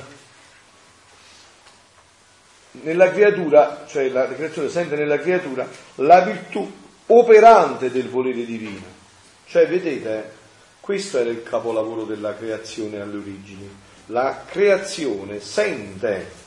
nella 2.71 3.09
creatura, 3.09 3.85
cioè 3.87 4.09
la 4.09 4.27
creazione 4.27 4.69
sente 4.69 4.95
nella 4.95 5.17
creatura 5.19 5.67
la 5.95 6.21
virtù 6.21 6.71
operante 7.07 7.89
del 7.89 8.07
volere 8.07 8.45
divino. 8.45 8.99
Cioè, 9.47 9.67
vedete, 9.67 10.31
questo 10.79 11.17
era 11.17 11.31
il 11.31 11.41
capolavoro 11.41 12.03
della 12.03 12.35
creazione 12.35 13.01
alle 13.01 13.17
origini. 13.17 13.69
La 14.07 14.43
creazione 14.45 15.39
sente 15.39 16.40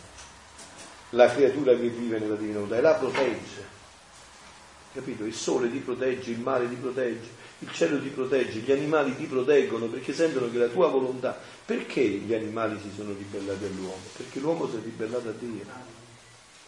la 1.15 1.33
creatura 1.33 1.73
che 1.77 1.89
vive 1.89 2.19
nella 2.19 2.35
divina 2.35 2.55
volontà 2.55 2.77
e 2.77 2.81
la 2.81 2.95
protegge. 2.95 3.73
Capito? 4.93 5.25
Il 5.25 5.35
sole 5.35 5.71
ti 5.71 5.79
protegge, 5.79 6.31
il 6.31 6.39
mare 6.39 6.69
ti 6.69 6.77
protegge, 6.77 7.29
il 7.61 7.73
cielo 7.73 8.01
ti 8.01 8.09
protegge, 8.09 8.61
gli 8.61 8.71
animali 8.71 9.17
ti 9.17 9.25
proteggono 9.25 9.87
perché 9.87 10.13
sentono 10.13 10.51
che 10.51 10.59
la 10.59 10.69
tua 10.69 10.89
volontà. 10.89 11.39
Perché 11.65 12.03
gli 12.03 12.35
animali 12.35 12.79
si 12.81 12.91
sono 12.95 13.13
ribellati 13.13 13.65
all'uomo? 13.65 14.03
Perché 14.17 14.39
l'uomo 14.39 14.69
si 14.69 14.77
è 14.77 14.81
ribellato 14.83 15.29
a 15.29 15.33
Dio. 15.39 15.65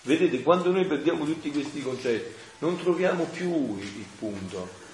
Vedete, 0.03 0.43
quando 0.43 0.71
noi 0.71 0.87
perdiamo 0.87 1.25
tutti 1.25 1.51
questi 1.51 1.83
concetti, 1.83 2.33
non 2.59 2.79
troviamo 2.79 3.25
più 3.25 3.79
il 3.79 4.07
punto. 4.19 4.85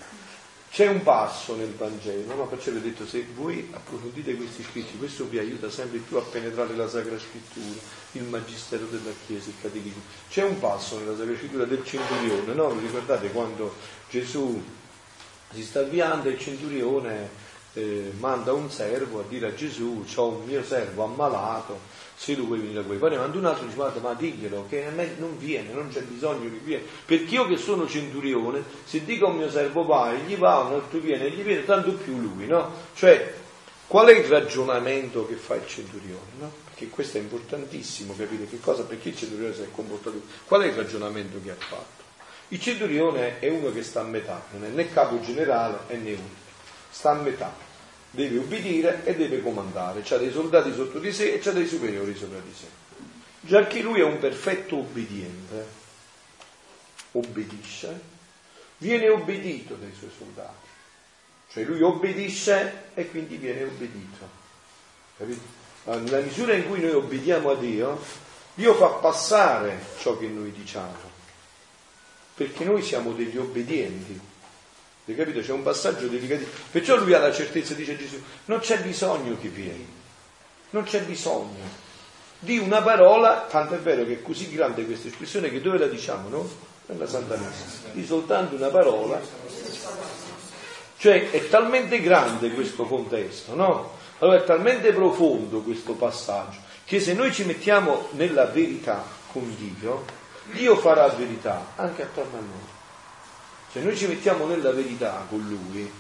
C'è 0.73 0.89
un 0.89 1.03
passo 1.03 1.55
nel 1.55 1.75
Vangelo, 1.75 2.35
no? 2.35 2.47
perciò 2.47 2.71
vi 2.71 2.79
ho 2.79 2.81
detto, 2.81 3.07
se 3.07 3.27
voi 3.35 3.69
approfondite 3.75 4.35
questi 4.37 4.63
scritti, 4.63 4.97
questo 4.97 5.27
vi 5.27 5.39
aiuta 5.39 5.69
sempre 5.69 5.99
più 5.99 6.17
a 6.17 6.23
penetrare 6.23 6.75
la 6.75 6.89
Sacra 6.89 7.19
Scrittura, 7.19 7.79
il 8.13 8.23
Magistero 8.23 8.87
della 8.87 9.13
Chiesa, 9.27 9.51
il 9.51 9.57
Catechismo. 9.61 10.01
C'è 10.31 10.43
un 10.45 10.59
passo 10.59 10.99
nella 10.99 11.15
Sacra 11.15 11.37
Scrittura 11.37 11.67
del 11.67 11.85
centurione, 11.85 12.55
no? 12.55 12.71
Vi 12.71 12.87
ricordate 12.87 13.31
quando 13.33 13.75
Gesù 14.09 14.65
si 15.53 15.63
sta 15.63 15.81
avviando 15.81 16.31
e 16.31 16.33
il 16.33 16.39
centurione 16.39 17.29
eh, 17.75 18.13
manda 18.19 18.53
un 18.53 18.71
servo 18.71 19.21
a 19.21 19.25
dire 19.29 19.49
a 19.49 19.55
Gesù, 19.55 20.05
ho 20.15 20.27
un 20.29 20.45
mio 20.45 20.63
servo 20.63 21.05
ammalato, 21.05 21.79
se 22.15 22.37
tu 22.37 22.47
vuoi 22.47 22.59
venire 22.59 22.81
da 22.81 22.87
qui. 22.87 22.97
Poi 22.97 23.11
ne 23.11 23.17
manda 23.17 23.39
un 23.39 23.45
altro 23.47 23.63
e 23.63 23.67
dice, 23.67 23.77
guarda, 23.77 24.01
ma 24.01 24.15
diglielo 24.15 24.67
che 24.69 24.87
a 24.87 24.91
me 24.91 25.15
non 25.19 25.39
viene, 25.39 25.73
non 25.73 25.89
c'è 25.89 26.03
bisogno 26.03 26.51
che 26.51 26.61
viene. 26.63 26.85
Perché 27.05 27.35
io 27.35 27.47
che 27.47 27.57
sono 27.57 27.89
centurione, 27.89 28.63
se 28.85 29.05
dico 29.05 29.27
a 29.27 29.31
un 29.31 29.39
mio 29.39 29.51
servo 29.51 29.85
vai, 29.85 30.21
gli 30.21 30.37
va, 30.37 30.59
un 30.59 30.75
altro 30.75 30.99
viene, 30.99 31.31
gli 31.31 31.43
viene, 31.43 31.65
tanto 31.65 31.93
più 31.93 32.19
lui, 32.19 32.47
no? 32.47 32.71
Cioè, 32.95 33.35
qual 33.87 34.09
è 34.09 34.17
il 34.17 34.25
ragionamento 34.25 35.27
che 35.27 35.35
fa 35.35 35.55
il 35.55 35.67
centurione, 35.67 36.31
no? 36.39 36.53
Perché 36.65 36.89
questo 36.89 37.19
è 37.19 37.21
importantissimo 37.21 38.15
capire 38.17 38.47
che 38.47 38.61
cosa, 38.61 38.85
perché 38.85 39.09
il 39.11 39.17
centurione 39.17 39.55
si 39.55 39.63
è 39.63 39.69
comportato. 39.71 40.21
Qual 40.45 40.63
è 40.63 40.67
il 40.67 40.75
ragionamento 40.75 41.41
che 41.43 41.51
ha 41.51 41.57
fatto? 41.57 42.01
Il 42.49 42.61
centurione 42.61 43.39
è 43.39 43.49
uno 43.49 43.73
che 43.73 43.83
sta 43.83 44.01
a 44.01 44.05
metà, 44.05 44.45
non 44.53 44.65
è 44.65 44.69
né 44.69 44.93
capo 44.93 45.19
generale 45.21 45.79
né 45.89 46.11
unico, 46.11 46.42
sta 46.93 47.11
a 47.11 47.15
metà 47.15 47.71
deve 48.13 48.37
ubbidire 48.37 49.05
e 49.05 49.17
deve 49.17 49.41
comandare, 49.41 50.03
c'ha 50.03 50.19
dei 50.19 50.31
soldati 50.31 50.73
sotto 50.75 50.99
di 50.99 51.13
sé 51.13 51.33
e 51.33 51.39
c'ha 51.39 51.51
dei 51.51 51.67
superiori 51.67 52.15
sopra 52.15 52.39
di 52.41 52.53
sé. 52.55 52.67
Già 53.41 53.67
che 53.67 53.81
lui 53.81 54.01
è 54.01 54.05
un 54.05 54.19
perfetto 54.19 54.77
obbediente, 54.77 55.67
obbedisce, 57.13 58.01
viene 58.77 59.09
obbedito 59.09 59.75
dai 59.75 59.93
suoi 59.99 60.11
soldati. 60.17 60.69
Cioè 61.53 61.65
lui 61.65 61.81
obbedisce 61.81 62.91
e 62.95 63.11
quindi 63.11 63.37
viene 63.37 63.65
obbedito. 63.65 64.29
Capito? 65.17 65.61
Nella 65.85 66.21
misura 66.21 66.55
in 66.55 66.69
cui 66.69 66.81
noi 66.81 66.93
obbediamo 66.93 67.51
a 67.51 67.57
Dio, 67.57 68.01
Dio 68.55 68.75
fa 68.75 68.89
passare 68.89 69.87
ciò 69.99 70.19
che 70.19 70.27
noi 70.27 70.53
diciamo, 70.53 71.11
perché 72.35 72.65
noi 72.65 72.83
siamo 72.83 73.13
degli 73.13 73.39
obbedienti. 73.39 74.21
Hai 75.05 75.17
capito? 75.17 75.41
C'è 75.41 75.53
un 75.53 75.63
passaggio 75.63 76.07
delicatissimo. 76.07 76.55
Perciò 76.71 76.97
lui 76.97 77.13
ha 77.15 77.19
la 77.19 77.33
certezza, 77.33 77.75
dice 77.75 77.97
Gesù, 77.97 78.23
non 78.47 78.61
c'è 78.61 78.81
bisogno 78.81 79.37
che 79.41 79.49
vieni, 79.49 79.87
non 80.71 80.85
c'è 80.85 81.03
bisogno 81.03 81.91
di 82.39 82.59
una 82.59 82.83
parola, 82.83 83.47
tanto 83.49 83.75
è 83.75 83.79
vero 83.79 84.05
che 84.05 84.15
è 84.15 84.23
così 84.23 84.51
grande 84.51 84.85
questa 84.85 85.09
espressione 85.09 85.51
che 85.51 85.61
dove 85.61 85.79
la 85.79 85.87
diciamo, 85.87 86.29
no? 86.29 86.51
Nella 86.87 87.07
Santa 87.07 87.37
Messa. 87.37 87.91
Di 87.93 88.05
soltanto 88.05 88.57
una 88.57 88.69
parola. 88.69 89.21
Cioè 90.97 91.31
è 91.31 91.49
talmente 91.49 92.01
grande 92.01 92.51
questo 92.51 92.85
contesto, 92.85 93.55
no? 93.55 93.99
Allora 94.19 94.39
è 94.39 94.45
talmente 94.45 94.93
profondo 94.93 95.63
questo 95.63 95.95
passaggio 95.95 96.59
che 96.85 97.01
se 97.01 97.15
noi 97.15 97.33
ci 97.33 97.45
mettiamo 97.45 98.09
nella 98.13 98.47
verità 98.47 99.05
con 99.33 99.55
Dio, 99.57 100.05
Dio 100.53 100.77
farà 100.77 101.09
verità 101.09 101.73
anche 101.77 102.03
attorno 102.03 102.39
a 102.39 102.41
noi. 102.41 102.72
Se 103.73 103.81
noi 103.81 103.97
ci 103.97 104.07
mettiamo 104.07 104.47
nella 104.47 104.71
verità 104.73 105.25
con 105.29 105.41
Lui, 105.49 105.91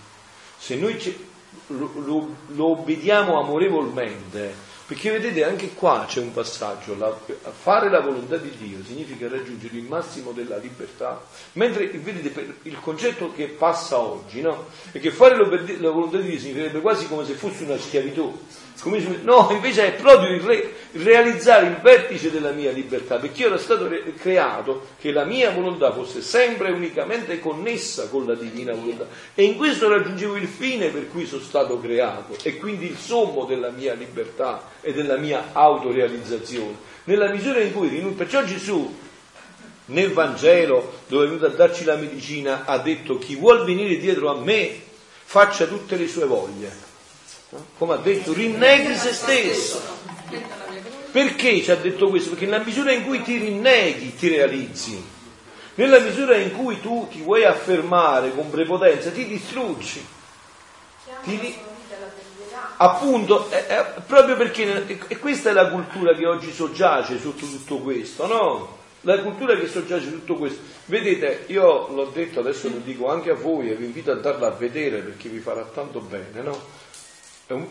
se 0.58 0.76
noi 0.76 1.00
ci- 1.00 1.30
lo, 1.68 1.90
lo- 2.04 2.36
lo 2.48 2.70
obbediamo 2.72 3.40
amorevolmente, 3.40 4.54
perché 4.86 5.10
vedete 5.10 5.42
anche 5.44 5.72
qua 5.72 6.04
c'è 6.06 6.20
un 6.20 6.32
passaggio, 6.32 6.94
la- 6.98 7.16
fare 7.50 7.88
la 7.88 8.00
volontà 8.00 8.36
di 8.36 8.50
Dio 8.58 8.84
significa 8.84 9.26
raggiungere 9.28 9.76
il 9.76 9.84
massimo 9.84 10.32
della 10.32 10.58
libertà, 10.58 11.22
mentre 11.52 11.86
vedete 11.88 12.56
il 12.64 12.78
concetto 12.80 13.32
che 13.32 13.46
passa 13.46 13.98
oggi, 13.98 14.42
no? 14.42 14.66
È 14.90 14.98
che 15.00 15.10
fare 15.10 15.36
la 15.36 15.90
volontà 15.90 16.18
di 16.18 16.28
Dio 16.28 16.38
significherebbe 16.38 16.80
quasi 16.80 17.08
come 17.08 17.24
se 17.24 17.32
fosse 17.34 17.64
una 17.64 17.78
schiavitù. 17.78 18.38
No, 19.22 19.48
invece 19.52 19.86
è 19.86 19.92
proprio 19.92 20.34
il, 20.34 20.40
re- 20.40 20.74
realizzare 20.92 21.66
il 21.66 21.76
vertice 21.80 22.32
della 22.32 22.50
mia 22.50 22.72
libertà, 22.72 23.16
perché 23.16 23.42
io 23.42 23.46
ero 23.48 23.58
stato 23.58 23.86
re- 23.86 24.12
creato 24.14 24.88
che 24.98 25.12
la 25.12 25.24
mia 25.24 25.50
volontà 25.50 25.92
fosse 25.92 26.20
sempre 26.20 26.68
e 26.68 26.72
unicamente 26.72 27.38
connessa 27.38 28.08
con 28.08 28.26
la 28.26 28.34
divina 28.34 28.72
volontà 28.72 29.06
e 29.34 29.44
in 29.44 29.56
questo 29.56 29.88
raggiungevo 29.88 30.36
il 30.36 30.48
fine 30.48 30.88
per 30.88 31.08
cui 31.08 31.26
sono 31.26 31.42
stato 31.42 31.78
creato 31.78 32.36
e 32.42 32.56
quindi 32.56 32.86
il 32.86 32.96
sommo 32.96 33.44
della 33.44 33.70
mia 33.70 33.94
libertà 33.94 34.70
e 34.80 34.92
della 34.92 35.16
mia 35.16 35.50
autorealizzazione. 35.52 36.90
Nella 37.04 37.30
misura 37.30 37.60
in 37.60 37.72
cui 37.72 37.88
perciò 38.16 38.42
Gesù 38.42 38.98
nel 39.86 40.12
Vangelo 40.12 41.00
dove 41.06 41.24
è 41.24 41.28
venuto 41.28 41.46
a 41.46 41.50
darci 41.50 41.84
la 41.84 41.96
medicina 41.96 42.64
ha 42.64 42.78
detto 42.78 43.18
chi 43.18 43.36
vuol 43.36 43.64
venire 43.64 43.96
dietro 43.96 44.30
a 44.30 44.40
me 44.40 44.80
faccia 45.24 45.66
tutte 45.66 45.96
le 45.96 46.08
sue 46.08 46.26
voglie. 46.26 46.91
Come 47.78 47.94
ha 47.94 47.98
detto, 47.98 48.32
rinneghi 48.32 48.94
se 48.94 49.12
stesso. 49.12 49.80
Perché 51.10 51.62
ci 51.62 51.70
ha 51.70 51.76
detto 51.76 52.08
questo? 52.08 52.30
Perché 52.30 52.46
nella 52.46 52.64
misura 52.64 52.92
in 52.92 53.04
cui 53.04 53.22
ti 53.22 53.36
rinneghi 53.36 54.14
ti 54.14 54.28
realizzi. 54.28 55.04
Nella 55.74 56.00
misura 56.00 56.36
in 56.36 56.52
cui 56.52 56.80
tu 56.80 57.08
ti 57.10 57.20
vuoi 57.20 57.44
affermare 57.44 58.34
con 58.34 58.50
prepotenza 58.50 59.10
ti 59.10 59.26
distruggi. 59.26 60.04
Ti 61.24 61.56
Appunto, 62.78 63.48
è- 63.50 63.66
è 63.66 63.94
proprio 64.06 64.36
perché 64.36 64.98
e 65.08 65.18
questa 65.18 65.50
è 65.50 65.52
la 65.52 65.68
cultura 65.68 66.14
che 66.14 66.26
oggi 66.26 66.52
soggiace 66.52 67.18
sotto 67.18 67.46
tutto 67.46 67.78
questo, 67.78 68.26
no? 68.26 68.78
La 69.02 69.20
cultura 69.20 69.56
che 69.56 69.66
soggiace 69.66 70.10
tutto 70.10 70.34
questo. 70.36 70.60
Vedete, 70.86 71.44
io 71.46 71.88
l'ho 71.88 72.10
detto, 72.12 72.40
adesso 72.40 72.68
lo 72.68 72.78
dico 72.78 73.08
anche 73.08 73.30
a 73.30 73.34
voi 73.34 73.70
e 73.70 73.74
vi 73.74 73.84
invito 73.84 74.10
a 74.10 74.14
andarla 74.14 74.48
a 74.48 74.50
vedere 74.50 74.98
perché 74.98 75.28
vi 75.28 75.38
farà 75.38 75.62
tanto 75.62 76.00
bene, 76.00 76.40
no? 76.42 76.58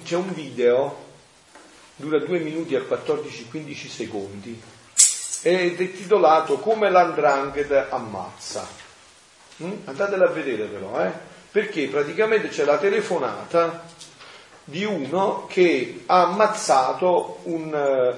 C'è 0.03 0.15
un 0.15 0.33
video, 0.33 0.95
dura 1.95 2.19
2 2.19 2.39
minuti 2.39 2.75
e 2.75 2.81
14-15 2.81 3.89
secondi, 3.89 4.61
ed 5.41 5.81
è 5.81 5.91
titolato 5.91 6.59
Come 6.59 6.91
l'andrangheta 6.91 7.89
ammazza. 7.89 8.67
Mm? 9.63 9.71
Andatela 9.85 10.25
a 10.25 10.31
vedere 10.31 10.65
però, 10.65 11.03
eh? 11.03 11.11
Perché 11.51 11.87
praticamente 11.87 12.49
c'è 12.49 12.63
la 12.63 12.77
telefonata 12.77 13.83
di 14.63 14.83
uno 14.83 15.47
che 15.47 16.03
ha 16.05 16.27
ammazzato 16.27 17.39
un 17.43 17.73
eh, 17.73 18.17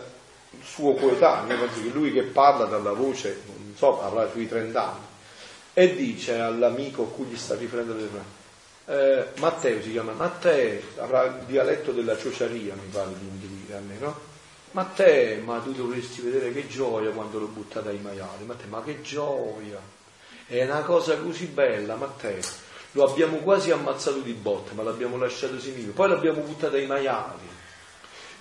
suo 0.61 0.93
coetaneo, 0.95 1.69
lui 1.93 2.11
che 2.11 2.23
parla 2.23 2.65
dalla 2.65 2.91
voce, 2.91 3.41
non 3.45 3.73
so, 3.75 4.03
avrà 4.03 4.29
sui 4.29 4.47
30 4.47 4.83
anni, 4.85 5.05
e 5.73 5.95
dice 5.95 6.39
all'amico 6.39 7.03
a 7.03 7.07
cui 7.07 7.25
gli 7.25 7.37
sta 7.37 7.55
riferendo 7.55 7.93
le 7.93 8.09
eh, 8.85 9.25
Matteo 9.39 9.81
si 9.81 9.91
chiama 9.91 10.11
Matteo, 10.11 10.81
avrà 10.97 11.23
il 11.25 11.43
dialetto 11.45 11.91
della 11.91 12.17
ciociaria, 12.17 12.73
mi 12.73 12.89
pare 12.91 13.11
di 13.17 13.27
indicare 13.27 13.79
a 13.79 13.81
me, 13.81 13.97
no? 13.99 14.31
Matteo, 14.71 15.43
ma 15.43 15.59
tu 15.59 15.71
dovresti 15.71 16.21
vedere 16.21 16.51
che 16.51 16.67
gioia 16.67 17.11
quando 17.11 17.39
l'ho 17.39 17.47
buttata 17.47 17.89
ai 17.89 17.99
maiali. 17.99 18.43
Matteo, 18.45 18.69
ma 18.69 18.83
che 18.83 19.01
gioia! 19.01 19.79
È 20.47 20.63
una 20.63 20.81
cosa 20.81 21.15
così 21.17 21.45
bella, 21.45 21.95
Matteo. 21.95 22.41
Lo 22.91 23.05
abbiamo 23.05 23.37
quasi 23.37 23.71
ammazzato 23.71 24.19
di 24.19 24.33
botte, 24.33 24.73
ma 24.73 24.83
l'abbiamo 24.83 25.17
lasciato 25.17 25.59
semivivo. 25.59 25.93
Poi 25.93 26.09
l'abbiamo 26.09 26.41
buttato 26.41 26.75
ai 26.75 26.87
maiali. 26.87 27.51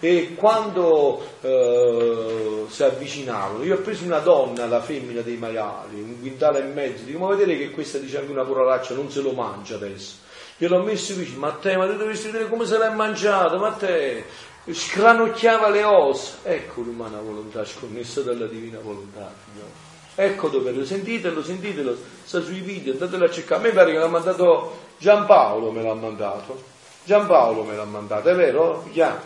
E 0.01 0.35
quando 0.35 1.25
eh, 1.43 2.65
si 2.69 2.83
avvicinavano, 2.83 3.63
io 3.63 3.77
ho 3.77 3.81
preso 3.81 4.05
una 4.05 4.19
donna, 4.19 4.67
la 4.67 4.81
femmina 4.81 5.21
dei 5.21 5.37
maiali, 5.37 6.01
un 6.01 6.19
quintale 6.19 6.59
e 6.59 6.63
mezzo, 6.63 7.05
dico, 7.05 7.19
ma 7.19 7.29
vedere 7.29 7.57
che 7.57 7.71
questa 7.71 7.99
dice 7.99 8.19
anche 8.19 8.33
una 8.33 8.45
parolaccia, 8.45 8.95
non 8.95 9.11
se 9.11 9.21
lo 9.21 9.33
mangia 9.33 9.77
adesso. 9.77 10.17
Gliel'ho 10.63 10.85
messo 10.85 11.17
vicino, 11.17 11.41
ma 11.41 11.51
te, 11.51 11.77
ma 11.77 11.89
tu 11.89 11.97
dovresti 11.97 12.27
vedere 12.27 12.49
come 12.49 12.65
se 12.65 12.79
l'hai 12.79 12.95
mangiato, 12.95 13.59
ma 13.59 13.73
te, 13.73 14.25
scranocchiava 14.71 15.69
le 15.69 15.83
ossa. 15.83 16.37
Ecco 16.45 16.83
l'umana 16.83 17.19
volontà 17.21 17.65
sconnessa 17.65 18.21
dalla 18.21 18.47
divina 18.47 18.79
volontà, 18.79 19.29
figliolo. 19.45 19.71
Ecco 20.15 20.47
dove 20.47 20.71
lo 20.71 20.85
sentitelo, 20.85 21.43
sentitelo, 21.43 21.97
sta 22.23 22.41
sui 22.41 22.61
video, 22.61 22.93
andatelo 22.93 23.25
a 23.25 23.31
cercare. 23.33 23.61
A 23.61 23.65
me 23.65 23.71
pare 23.73 23.91
che 23.91 23.99
l'ha 23.99 24.07
mandato 24.07 24.79
Giampaolo, 24.99 25.73
me 25.73 25.83
l'ha 25.83 25.95
mandato. 25.95 26.63
Giampaolo 27.03 27.65
me 27.65 27.75
l'ha 27.75 27.85
mandato, 27.85 28.29
è 28.29 28.35
vero? 28.37 28.89
Chiaro. 28.93 29.21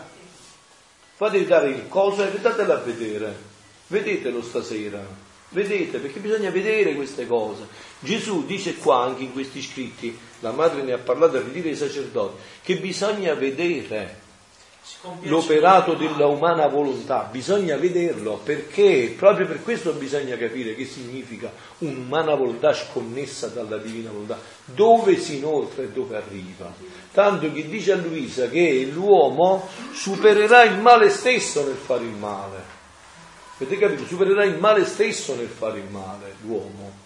Fatevi 1.17 1.45
dare 1.45 1.69
il 1.69 1.87
coso 1.87 2.23
e 2.23 2.31
datelo 2.41 2.73
a 2.73 2.77
vedere. 2.77 3.35
Vedetelo 3.85 4.41
stasera. 4.41 5.05
Vedete, 5.49 5.99
perché 5.99 6.19
bisogna 6.19 6.49
vedere 6.49 6.93
queste 6.93 7.25
cose. 7.25 7.67
Gesù 7.99 8.45
dice 8.45 8.75
qua 8.75 9.03
anche 9.03 9.23
in 9.23 9.31
questi 9.31 9.61
scritti, 9.61 10.17
la 10.41 10.51
madre 10.51 10.83
ne 10.83 10.91
ha 10.91 10.97
parlato 10.97 11.37
a 11.37 11.41
ridire 11.41 11.69
ai 11.69 11.75
sacerdoti, 11.75 12.41
che 12.61 12.77
bisogna 12.77 13.33
vedere 13.33 14.25
l'operato 15.21 15.93
della 15.93 16.27
umana 16.27 16.67
volontà, 16.67 17.27
bisogna 17.29 17.75
vederlo 17.75 18.39
perché 18.41 19.13
proprio 19.17 19.45
per 19.45 19.61
questo 19.61 19.91
bisogna 19.93 20.37
capire 20.37 20.75
che 20.75 20.85
significa 20.85 21.51
un'umana 21.79 22.35
volontà 22.35 22.73
sconnessa 22.73 23.47
dalla 23.47 23.77
divina 23.77 24.11
volontà, 24.11 24.39
dove 24.65 25.17
si 25.17 25.37
inoltra 25.37 25.83
e 25.83 25.89
dove 25.89 26.15
arriva. 26.15 26.73
Tanto 27.11 27.51
che 27.51 27.67
dice 27.67 27.93
a 27.93 27.95
Luisa 27.95 28.49
che 28.49 28.89
l'uomo 28.91 29.67
supererà 29.93 30.63
il 30.63 30.79
male 30.79 31.09
stesso 31.09 31.65
nel 31.65 31.75
fare 31.75 32.03
il 32.03 32.11
male. 32.11 32.76
Avete 33.59 33.77
capito? 33.79 34.05
Supererà 34.05 34.43
il 34.43 34.59
male 34.59 34.85
stesso 34.85 35.33
nel 35.33 35.47
fare 35.47 35.79
il 35.79 35.89
male, 35.89 36.35
l'uomo. 36.41 37.05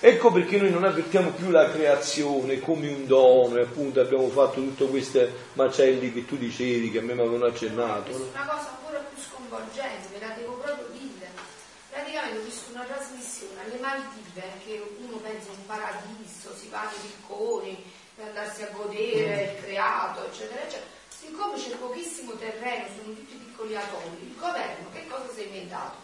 Ecco 0.00 0.32
perché 0.32 0.56
noi 0.56 0.70
non 0.70 0.82
avvertiamo 0.82 1.30
più 1.30 1.50
la 1.50 1.70
creazione 1.70 2.58
come 2.58 2.88
un 2.88 3.06
dono, 3.06 3.56
e 3.56 3.62
appunto 3.62 4.00
abbiamo 4.00 4.28
fatto 4.30 4.54
tutte 4.54 4.88
queste 4.88 5.32
macelli 5.52 6.12
che 6.12 6.24
tu 6.24 6.36
dicevi, 6.36 6.90
che 6.90 6.98
a 6.98 7.02
me 7.02 7.14
mi 7.14 7.20
avevano 7.20 7.44
accennato. 7.44 8.10
Una 8.10 8.44
cosa 8.44 8.70
ancora 8.76 8.98
più 8.98 9.22
sconvolgente, 9.22 10.08
ve 10.12 10.26
la 10.26 10.34
devo 10.34 10.54
proprio 10.54 10.86
dire. 10.90 11.30
Praticamente 11.88 12.38
ho 12.38 12.42
visto 12.42 12.74
una 12.74 12.82
trasmissione 12.82 13.60
alle 13.64 13.78
Maldive 13.78 14.42
che 14.64 14.82
uno 15.06 15.18
pensa 15.18 15.50
un 15.50 15.66
paradiso, 15.66 16.50
si 16.58 16.68
va 16.68 16.82
nei 16.82 16.98
picconi 16.98 17.84
per 18.16 18.26
andarsi 18.26 18.62
a 18.64 18.70
godere 18.74 19.54
il 19.54 19.64
creato, 19.64 20.26
eccetera, 20.26 20.62
eccetera. 20.62 21.00
Siccome 21.22 21.54
c'è 21.54 21.76
pochissimo 21.76 22.32
terreno, 22.32 22.88
sono 22.96 23.14
tutti 23.14 23.34
piccoli 23.34 23.76
atolli, 23.76 24.26
il 24.26 24.36
governo 24.36 24.90
che 24.92 25.06
cosa 25.06 25.32
si 25.32 25.42
è 25.42 25.44
inventato? 25.44 25.94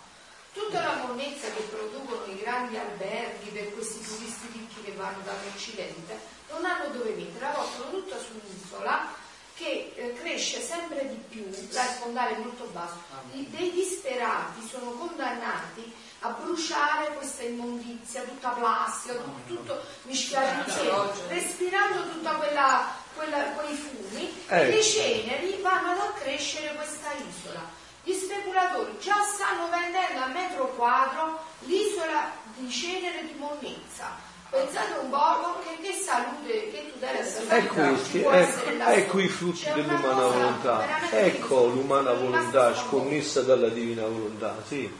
Tutta 0.52 0.80
la 0.80 0.94
monnezza 1.04 1.48
che 1.48 1.62
producono 1.62 2.24
i 2.26 2.38
grandi 2.38 2.76
alberghi 2.76 3.50
per 3.50 3.74
questi 3.74 4.00
turisti 4.00 4.46
ricchi 4.52 4.80
che 4.84 4.92
vanno 4.92 5.18
dall'Occidente 5.24 6.16
non 6.52 6.64
hanno 6.64 6.92
dove 6.92 7.10
mettere, 7.10 7.46
la 7.46 7.50
portano 7.50 7.90
tutta 7.90 8.16
su 8.16 8.40
un'isola 8.40 9.12
che 9.56 9.92
eh, 9.96 10.12
cresce 10.14 10.60
sempre 10.60 11.08
di 11.08 11.16
più, 11.28 11.44
la 11.72 11.82
fondale 11.82 12.36
è 12.36 12.38
molto 12.38 12.66
basso. 12.72 13.02
I- 13.32 13.50
dei 13.50 13.72
disperati 13.72 14.64
sono 14.68 14.92
condannati 14.92 15.92
a 16.20 16.28
bruciare 16.30 17.12
questa 17.14 17.42
immondizia, 17.42 18.22
tutta 18.22 18.50
plastica, 18.50 19.14
tutto, 19.14 19.40
tutto 19.46 19.80
mischiato 20.02 20.70
insieme, 20.70 21.10
respirando 21.26 22.08
tutta 22.10 22.34
quella, 22.34 22.94
quella- 23.18 23.50
quei 23.58 23.74
fumi 23.74 24.30
e 24.46 24.56
Ecco. 24.56 24.76
le 24.76 24.82
ceneri 24.82 25.58
vanno 25.60 25.90
ad 25.90 25.98
accrescere 25.98 26.72
questa 26.74 27.10
isola. 27.12 27.66
Gli 28.04 28.12
speculatori 28.14 28.96
già 29.00 29.16
stanno 29.22 29.68
vendendo 29.68 30.22
a 30.22 30.26
metro 30.28 30.68
quadro 30.68 31.42
l'isola 31.66 32.30
di 32.56 32.70
cenere 32.70 33.26
di 33.26 33.34
Monnezza. 33.36 34.26
Pensate 34.50 34.98
un 35.02 35.10
po' 35.10 35.60
che, 35.62 35.76
che 35.82 35.92
salute, 35.92 36.70
che 36.70 36.90
tutela 36.90 37.18
E 37.18 37.24
salute 37.24 37.66
questi, 37.66 38.10
ci 38.12 38.18
può 38.20 38.30
essere 38.32 38.72
ecco, 38.78 38.90
ecco 38.90 39.18
i 39.18 39.28
frutti 39.28 39.60
C'è 39.64 39.72
dell'umana 39.74 40.22
volontà. 40.26 40.86
Ecco 41.10 41.66
l'umana 41.66 42.12
volontà 42.14 42.74
sconnessa 42.74 43.42
dalla 43.42 43.68
divina 43.68 44.02
volontà, 44.06 44.56
sì. 44.66 44.90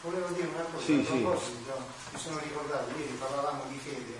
Volevo 0.00 0.26
dire 0.34 0.48
una 0.52 0.64
cosa, 0.72 0.84
Sì, 0.84 0.92
a 0.94 1.04
sì. 1.08 1.18
proposito, 1.20 1.78
mi 2.10 2.18
sono 2.18 2.38
ricordato, 2.42 2.90
ieri 2.98 3.12
parlavamo 3.12 3.62
di 3.68 3.78
fede, 3.78 4.18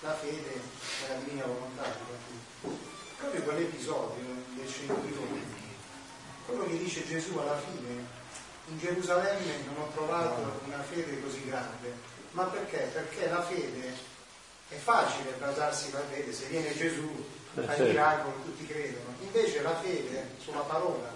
la 0.00 0.14
fede 0.14 0.60
è 1.06 1.08
la 1.08 1.14
divina 1.14 1.44
volontà, 1.46 1.82
proprio 3.22 3.42
quell'episodio 3.42 4.24
del 4.56 4.66
centurione, 4.68 5.40
quello 6.46 6.64
che 6.64 6.78
dice 6.78 7.06
Gesù 7.06 7.38
alla 7.38 7.56
fine, 7.58 8.04
in 8.66 8.78
Gerusalemme 8.78 9.52
non 9.66 9.84
ho 9.84 9.90
trovato 9.94 10.60
una 10.66 10.82
fede 10.82 11.22
così 11.22 11.44
grande, 11.46 11.94
ma 12.32 12.44
perché? 12.44 12.90
Perché 12.92 13.28
la 13.30 13.42
fede 13.42 13.94
è 14.68 14.74
facile 14.76 15.34
basarsi 15.38 15.92
la 15.92 16.00
fede, 16.10 16.32
se 16.32 16.46
viene 16.46 16.74
Gesù 16.76 17.08
Eh, 17.54 17.60
fa 17.62 17.74
i 17.74 17.76
certo. 17.76 17.92
miracoli, 17.92 18.34
tutti 18.44 18.66
credono, 18.66 19.14
invece 19.20 19.60
la 19.62 19.74
fede 19.76 20.30
sulla 20.38 20.60
parola, 20.60 21.12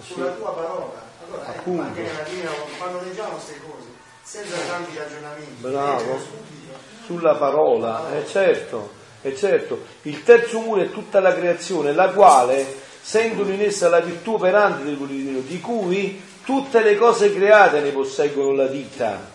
sulla 0.00 0.30
tua 0.30 0.54
parola, 0.54 1.02
allora 1.26 1.48
ecco, 1.50 1.58
Appunto. 1.58 1.82
anche 1.82 2.02
nella 2.02 2.22
Volontà, 2.22 2.76
quando 2.78 3.00
leggiamo 3.00 3.30
queste 3.32 3.60
cose, 3.60 3.86
senza 4.22 4.56
tanti 4.68 4.96
ragionamenti, 4.96 5.60
Bravo. 5.60 6.18
subito, 6.20 6.72
Sulla 7.06 7.34
parola, 7.36 8.12
è 8.16 8.24
certo, 8.24 8.92
è 9.24 9.34
certo. 9.34 9.84
Il 10.02 10.22
terzo 10.22 10.60
muro 10.60 10.82
è 10.82 10.90
tutta 10.90 11.18
la 11.18 11.34
creazione, 11.34 11.94
la 11.94 12.10
quale 12.10 12.66
sentono 13.00 13.50
in 13.50 13.62
essa 13.62 13.88
la 13.88 14.00
virtù 14.00 14.34
operante 14.34 14.84
del 14.84 14.96
Dio, 14.96 15.40
di 15.40 15.60
cui 15.62 16.20
tutte 16.44 16.82
le 16.82 16.94
cose 16.98 17.32
create 17.32 17.80
ne 17.80 17.88
posseggono 17.88 18.52
la 18.52 18.66
vita. 18.66 19.32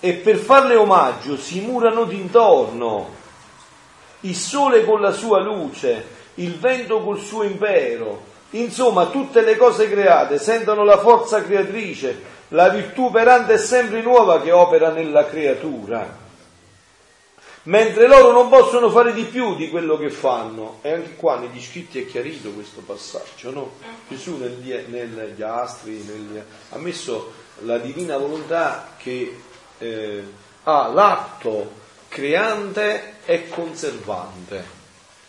E 0.00 0.14
per 0.14 0.36
farle 0.36 0.74
omaggio 0.74 1.36
si 1.36 1.60
murano 1.60 2.04
d'intorno. 2.04 3.18
Il 4.20 4.34
sole 4.34 4.86
con 4.86 5.02
la 5.02 5.12
sua 5.12 5.40
luce, 5.40 6.02
il 6.36 6.58
vento 6.58 7.02
col 7.02 7.18
suo 7.18 7.42
impero. 7.42 8.22
Insomma, 8.52 9.08
tutte 9.08 9.42
le 9.42 9.58
cose 9.58 9.90
create 9.90 10.38
sentono 10.38 10.82
la 10.82 10.98
forza 10.98 11.42
creatrice, 11.42 12.22
la 12.48 12.70
virtù 12.70 13.04
operante 13.04 13.52
è 13.52 13.58
sempre 13.58 14.00
nuova 14.00 14.40
che 14.40 14.50
opera 14.50 14.88
nella 14.88 15.26
creatura 15.26 16.19
mentre 17.64 18.06
loro 18.06 18.32
non 18.32 18.48
possono 18.48 18.90
fare 18.90 19.12
di 19.12 19.24
più 19.24 19.56
di 19.56 19.68
quello 19.68 19.98
che 19.98 20.10
fanno. 20.10 20.78
E 20.82 20.92
anche 20.92 21.16
qua 21.16 21.38
negli 21.38 21.60
scritti 21.60 22.02
è 22.02 22.06
chiarito 22.06 22.50
questo 22.50 22.80
passaggio, 22.80 23.50
no? 23.50 23.72
Gesù 24.08 24.36
nel- 24.36 24.86
negli 24.88 25.42
astri 25.42 26.02
negli- 26.02 26.42
ha 26.70 26.78
messo 26.78 27.32
la 27.60 27.78
divina 27.78 28.16
volontà 28.16 28.94
che 28.96 29.40
eh, 29.78 30.24
ha 30.64 30.88
l'atto 30.88 31.72
creante 32.08 33.16
e 33.24 33.48
conservante 33.48 34.78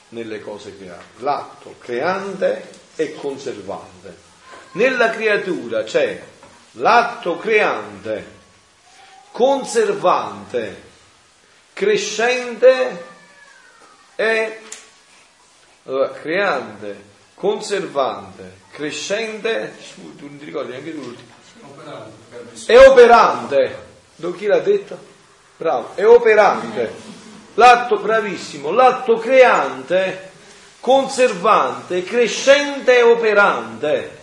nelle 0.09 0.41
cose 0.41 0.77
create. 0.77 1.03
L'atto 1.17 1.75
creante 1.79 2.69
e 2.95 3.15
conservante. 3.15 4.29
Nella 4.73 5.09
creatura 5.09 5.83
c'è 5.83 6.21
l'atto 6.73 7.37
creante, 7.37 8.39
conservante, 9.31 10.89
crescente 11.81 13.03
e 14.15 14.59
allora, 15.85 16.11
creante, 16.11 17.03
conservante, 17.33 18.57
crescente, 18.69 19.73
tu 19.95 20.27
non 20.27 20.37
ti 20.37 20.45
ricordi 20.45 20.69
neanche 20.69 20.93
tu 20.93 21.01
l'ultimo, 21.01 21.29
e 22.67 22.77
operante. 22.77 23.89
Do 24.15 24.31
chi 24.35 24.45
l'ha 24.45 24.59
detto? 24.59 24.95
Bravo, 25.57 25.95
è 25.95 26.05
operante. 26.05 26.93
L'atto 27.55 27.97
bravissimo, 27.97 28.69
l'atto 28.69 29.17
creante, 29.17 30.29
conservante, 30.79 32.03
crescente 32.03 32.99
e 32.99 33.01
operante. 33.01 34.19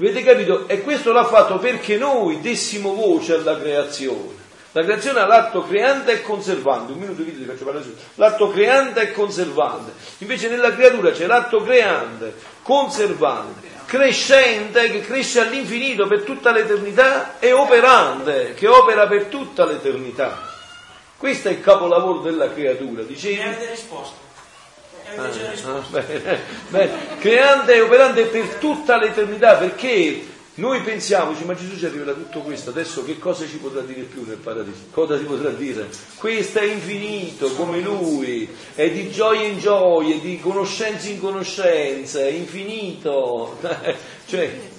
Avete 0.00 0.24
capito? 0.24 0.66
E 0.66 0.80
questo 0.82 1.12
l'ha 1.12 1.24
fatto 1.24 1.58
perché 1.58 1.96
noi 1.96 2.40
dessimo 2.40 2.94
voce 2.94 3.34
alla 3.34 3.56
creazione. 3.56 4.43
La 4.76 4.82
creazione 4.82 5.20
ha 5.20 5.26
l'atto 5.26 5.62
creante 5.62 6.10
e 6.12 6.22
conservante. 6.22 6.90
Un 6.92 6.98
minuto 6.98 7.22
video 7.22 7.38
ti 7.38 7.44
faccio 7.48 7.62
parlare 7.64 7.84
su. 7.84 7.94
L'atto 8.16 8.50
creante 8.50 9.02
e 9.02 9.12
conservante. 9.12 9.92
Invece 10.18 10.48
nella 10.48 10.74
creatura 10.74 11.12
c'è 11.12 11.26
l'atto 11.26 11.62
creante, 11.62 12.34
conservante, 12.60 13.68
crescente, 13.86 14.90
che 14.90 15.00
cresce 15.02 15.38
all'infinito 15.40 16.08
per 16.08 16.22
tutta 16.22 16.50
l'eternità, 16.50 17.38
e 17.38 17.52
operante, 17.52 18.54
che 18.54 18.66
opera 18.66 19.06
per 19.06 19.26
tutta 19.26 19.64
l'eternità. 19.64 20.40
Questo 21.16 21.48
è 21.48 21.52
il 21.52 21.60
capolavoro 21.60 22.18
della 22.18 22.52
creatura. 22.52 23.02
Mi 23.02 23.06
Dicevi? 23.06 23.40
avete 23.42 23.70
risposto. 23.70 24.16
Mi 25.12 25.18
avete 25.18 25.38
già 25.38 25.46
Ah, 25.46 25.50
risposto. 25.52 25.90
bene, 25.92 26.40
bene. 26.68 26.92
creante 27.20 27.74
e 27.74 27.80
operante 27.80 28.24
per 28.24 28.46
tutta 28.56 28.96
l'eternità 28.96 29.54
perché 29.54 30.32
Noi 30.56 30.82
pensiamoci, 30.82 31.44
ma 31.44 31.54
Gesù 31.54 31.76
ci 31.76 31.84
ha 31.84 31.88
rivelato 31.88 32.20
tutto 32.20 32.40
questo, 32.42 32.70
adesso 32.70 33.04
che 33.04 33.18
cosa 33.18 33.44
ci 33.44 33.56
potrà 33.56 33.80
dire 33.80 34.02
più 34.02 34.24
nel 34.24 34.36
paradiso? 34.36 34.82
Cosa 34.92 35.18
ci 35.18 35.24
potrà 35.24 35.50
dire? 35.50 35.88
Questo 36.16 36.60
è 36.60 36.64
infinito 36.64 37.50
come 37.54 37.80
Lui, 37.80 38.48
è 38.74 38.88
di 38.88 39.10
gioia 39.10 39.48
in 39.48 39.58
gioia, 39.58 40.16
di 40.18 40.38
conoscenza 40.38 41.08
in 41.08 41.18
conoscenza, 41.18 42.20
è 42.20 42.28
infinito. 42.28 43.58
cioè, 44.26 44.72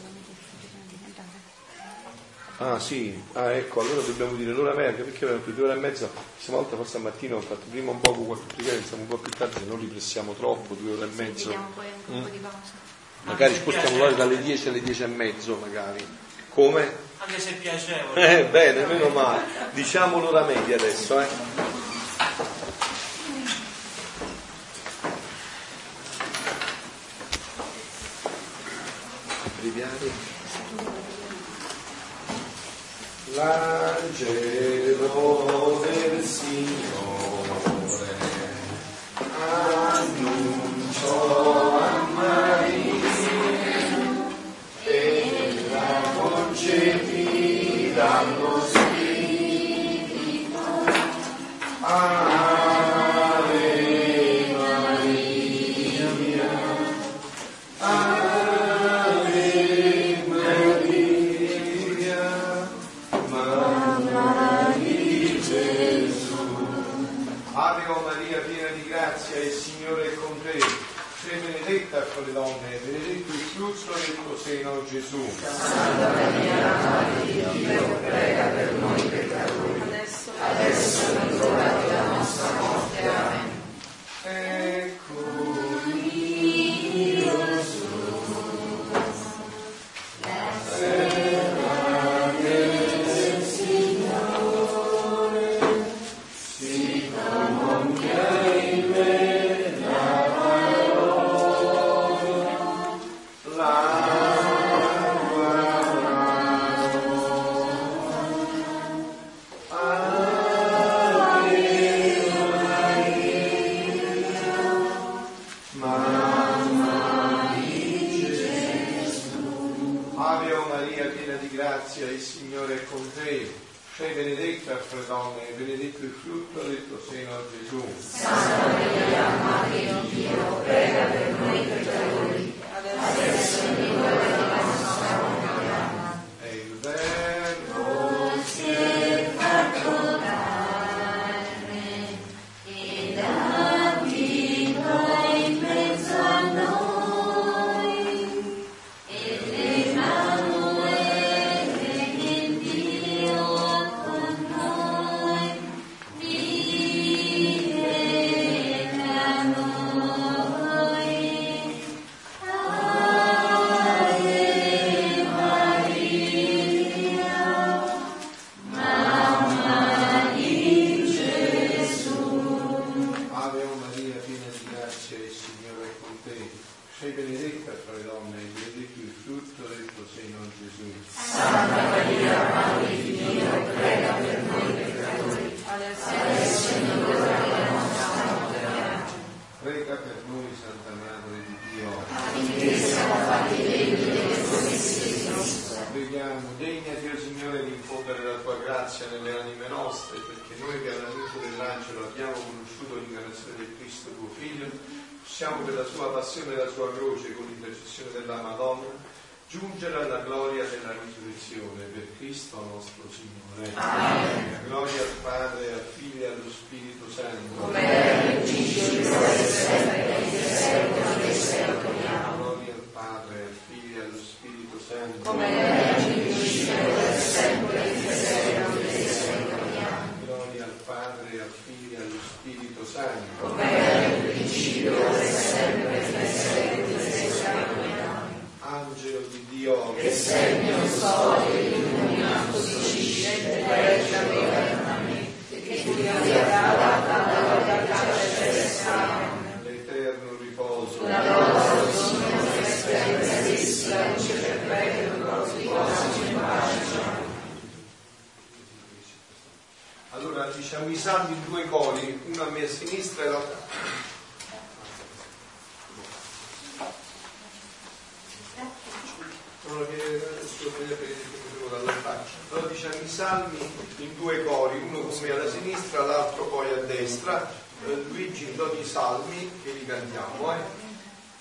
Ah 2.59 2.79
sì, 2.79 3.21
ah 3.33 3.51
ecco, 3.51 3.81
allora 3.81 3.99
dobbiamo 3.99 4.33
dire 4.35 4.53
l'ora 4.53 4.73
media, 4.73 5.03
perché 5.03 5.25
abbiamo 5.25 5.41
più 5.41 5.53
due 5.53 5.65
ore 5.65 5.73
e 5.73 5.81
mezza, 5.81 6.07
questa 6.07 6.53
volta 6.53 6.77
forse 6.77 6.95
al 6.95 7.03
mattino 7.03 7.35
ho 7.35 7.41
fatto 7.41 7.65
prima 7.69 7.91
un 7.91 7.99
po' 7.99 8.13
qualche 8.13 8.45
preghiera, 8.53 8.77
iniziamo 8.77 9.03
un 9.03 9.09
po' 9.09 9.17
più 9.17 9.31
tardi, 9.33 9.59
se 9.59 9.65
non 9.65 9.77
li 9.77 9.87
pressiamo 9.87 10.31
troppo, 10.31 10.73
due 10.75 10.93
ore 10.93 11.03
e 11.03 11.15
mezzo. 11.15 11.49
Vediamo 11.49 11.71
poi 11.75 11.87
un 12.07 12.23
po' 12.23 12.29
di 12.29 12.37
pausa. 12.37 12.84
Magari 13.25 13.55
spostiamo 13.55 13.97
l'ora 13.97 14.11
dalle 14.11 14.41
10 14.41 14.69
alle 14.69 14.81
10 14.81 15.03
e 15.03 15.07
mezzo, 15.07 15.57
magari. 15.59 16.05
Come? 16.49 17.03
Anche 17.17 17.39
se 17.39 17.49
è 17.49 17.53
piacevole. 17.53 18.39
Eh, 18.39 18.45
bene, 18.45 18.85
meno 18.85 19.09
male. 19.09 19.43
Diciamo 19.71 20.19
l'ora 20.19 20.43
media 20.43 20.75
adesso, 20.75 21.19
eh. 21.19 21.27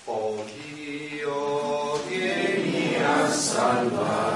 Oh 0.07 0.37
Dio, 0.45 1.97
vieni 2.07 2.95
a 2.97 3.27
salvar. 3.27 4.34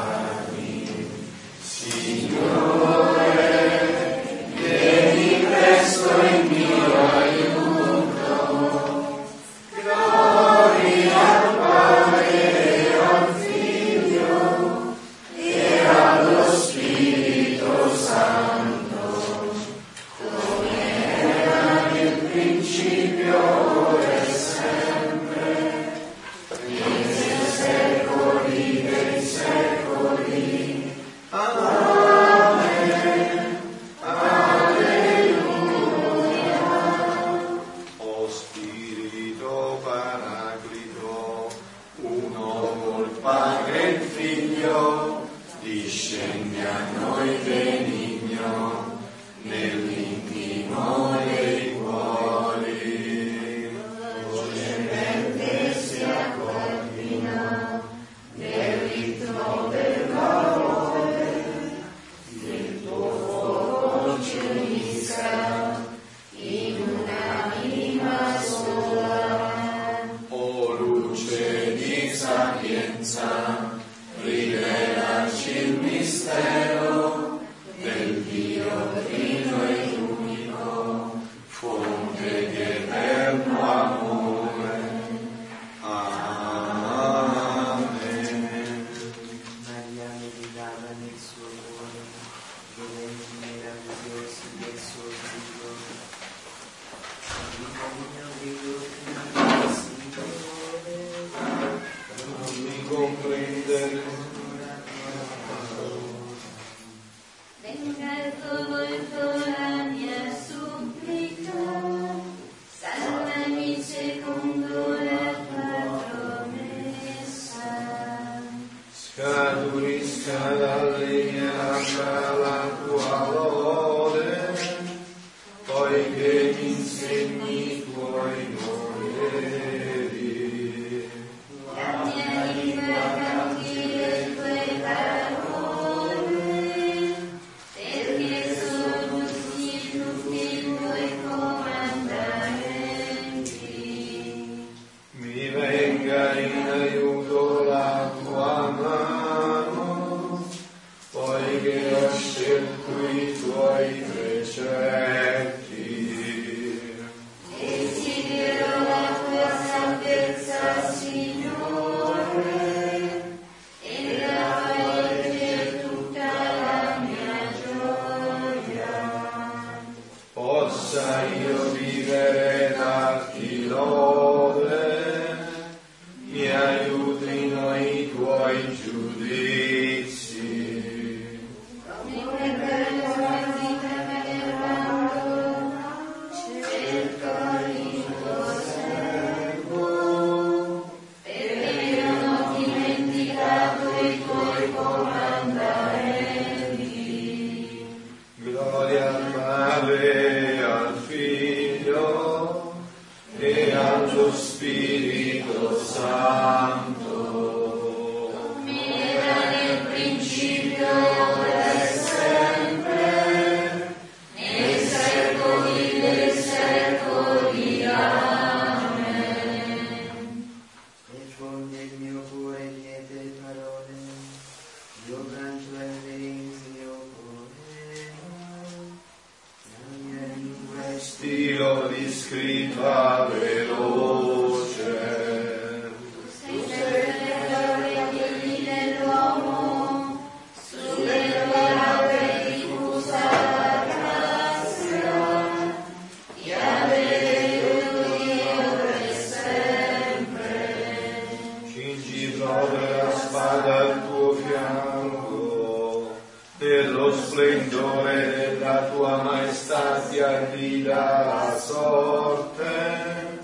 sia 260.19 260.47
grida 260.51 261.23
la 261.31 261.57
sorte, 261.57 263.39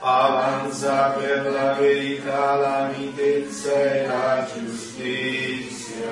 avanza 0.00 1.10
per 1.10 1.48
la 1.52 1.74
verità, 1.74 2.56
la 2.56 2.90
mitezza 2.96 3.70
e 3.70 4.06
la 4.08 4.44
giustizia. 4.52 6.10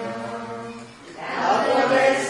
La 1.16 1.64
promessa 1.66 2.25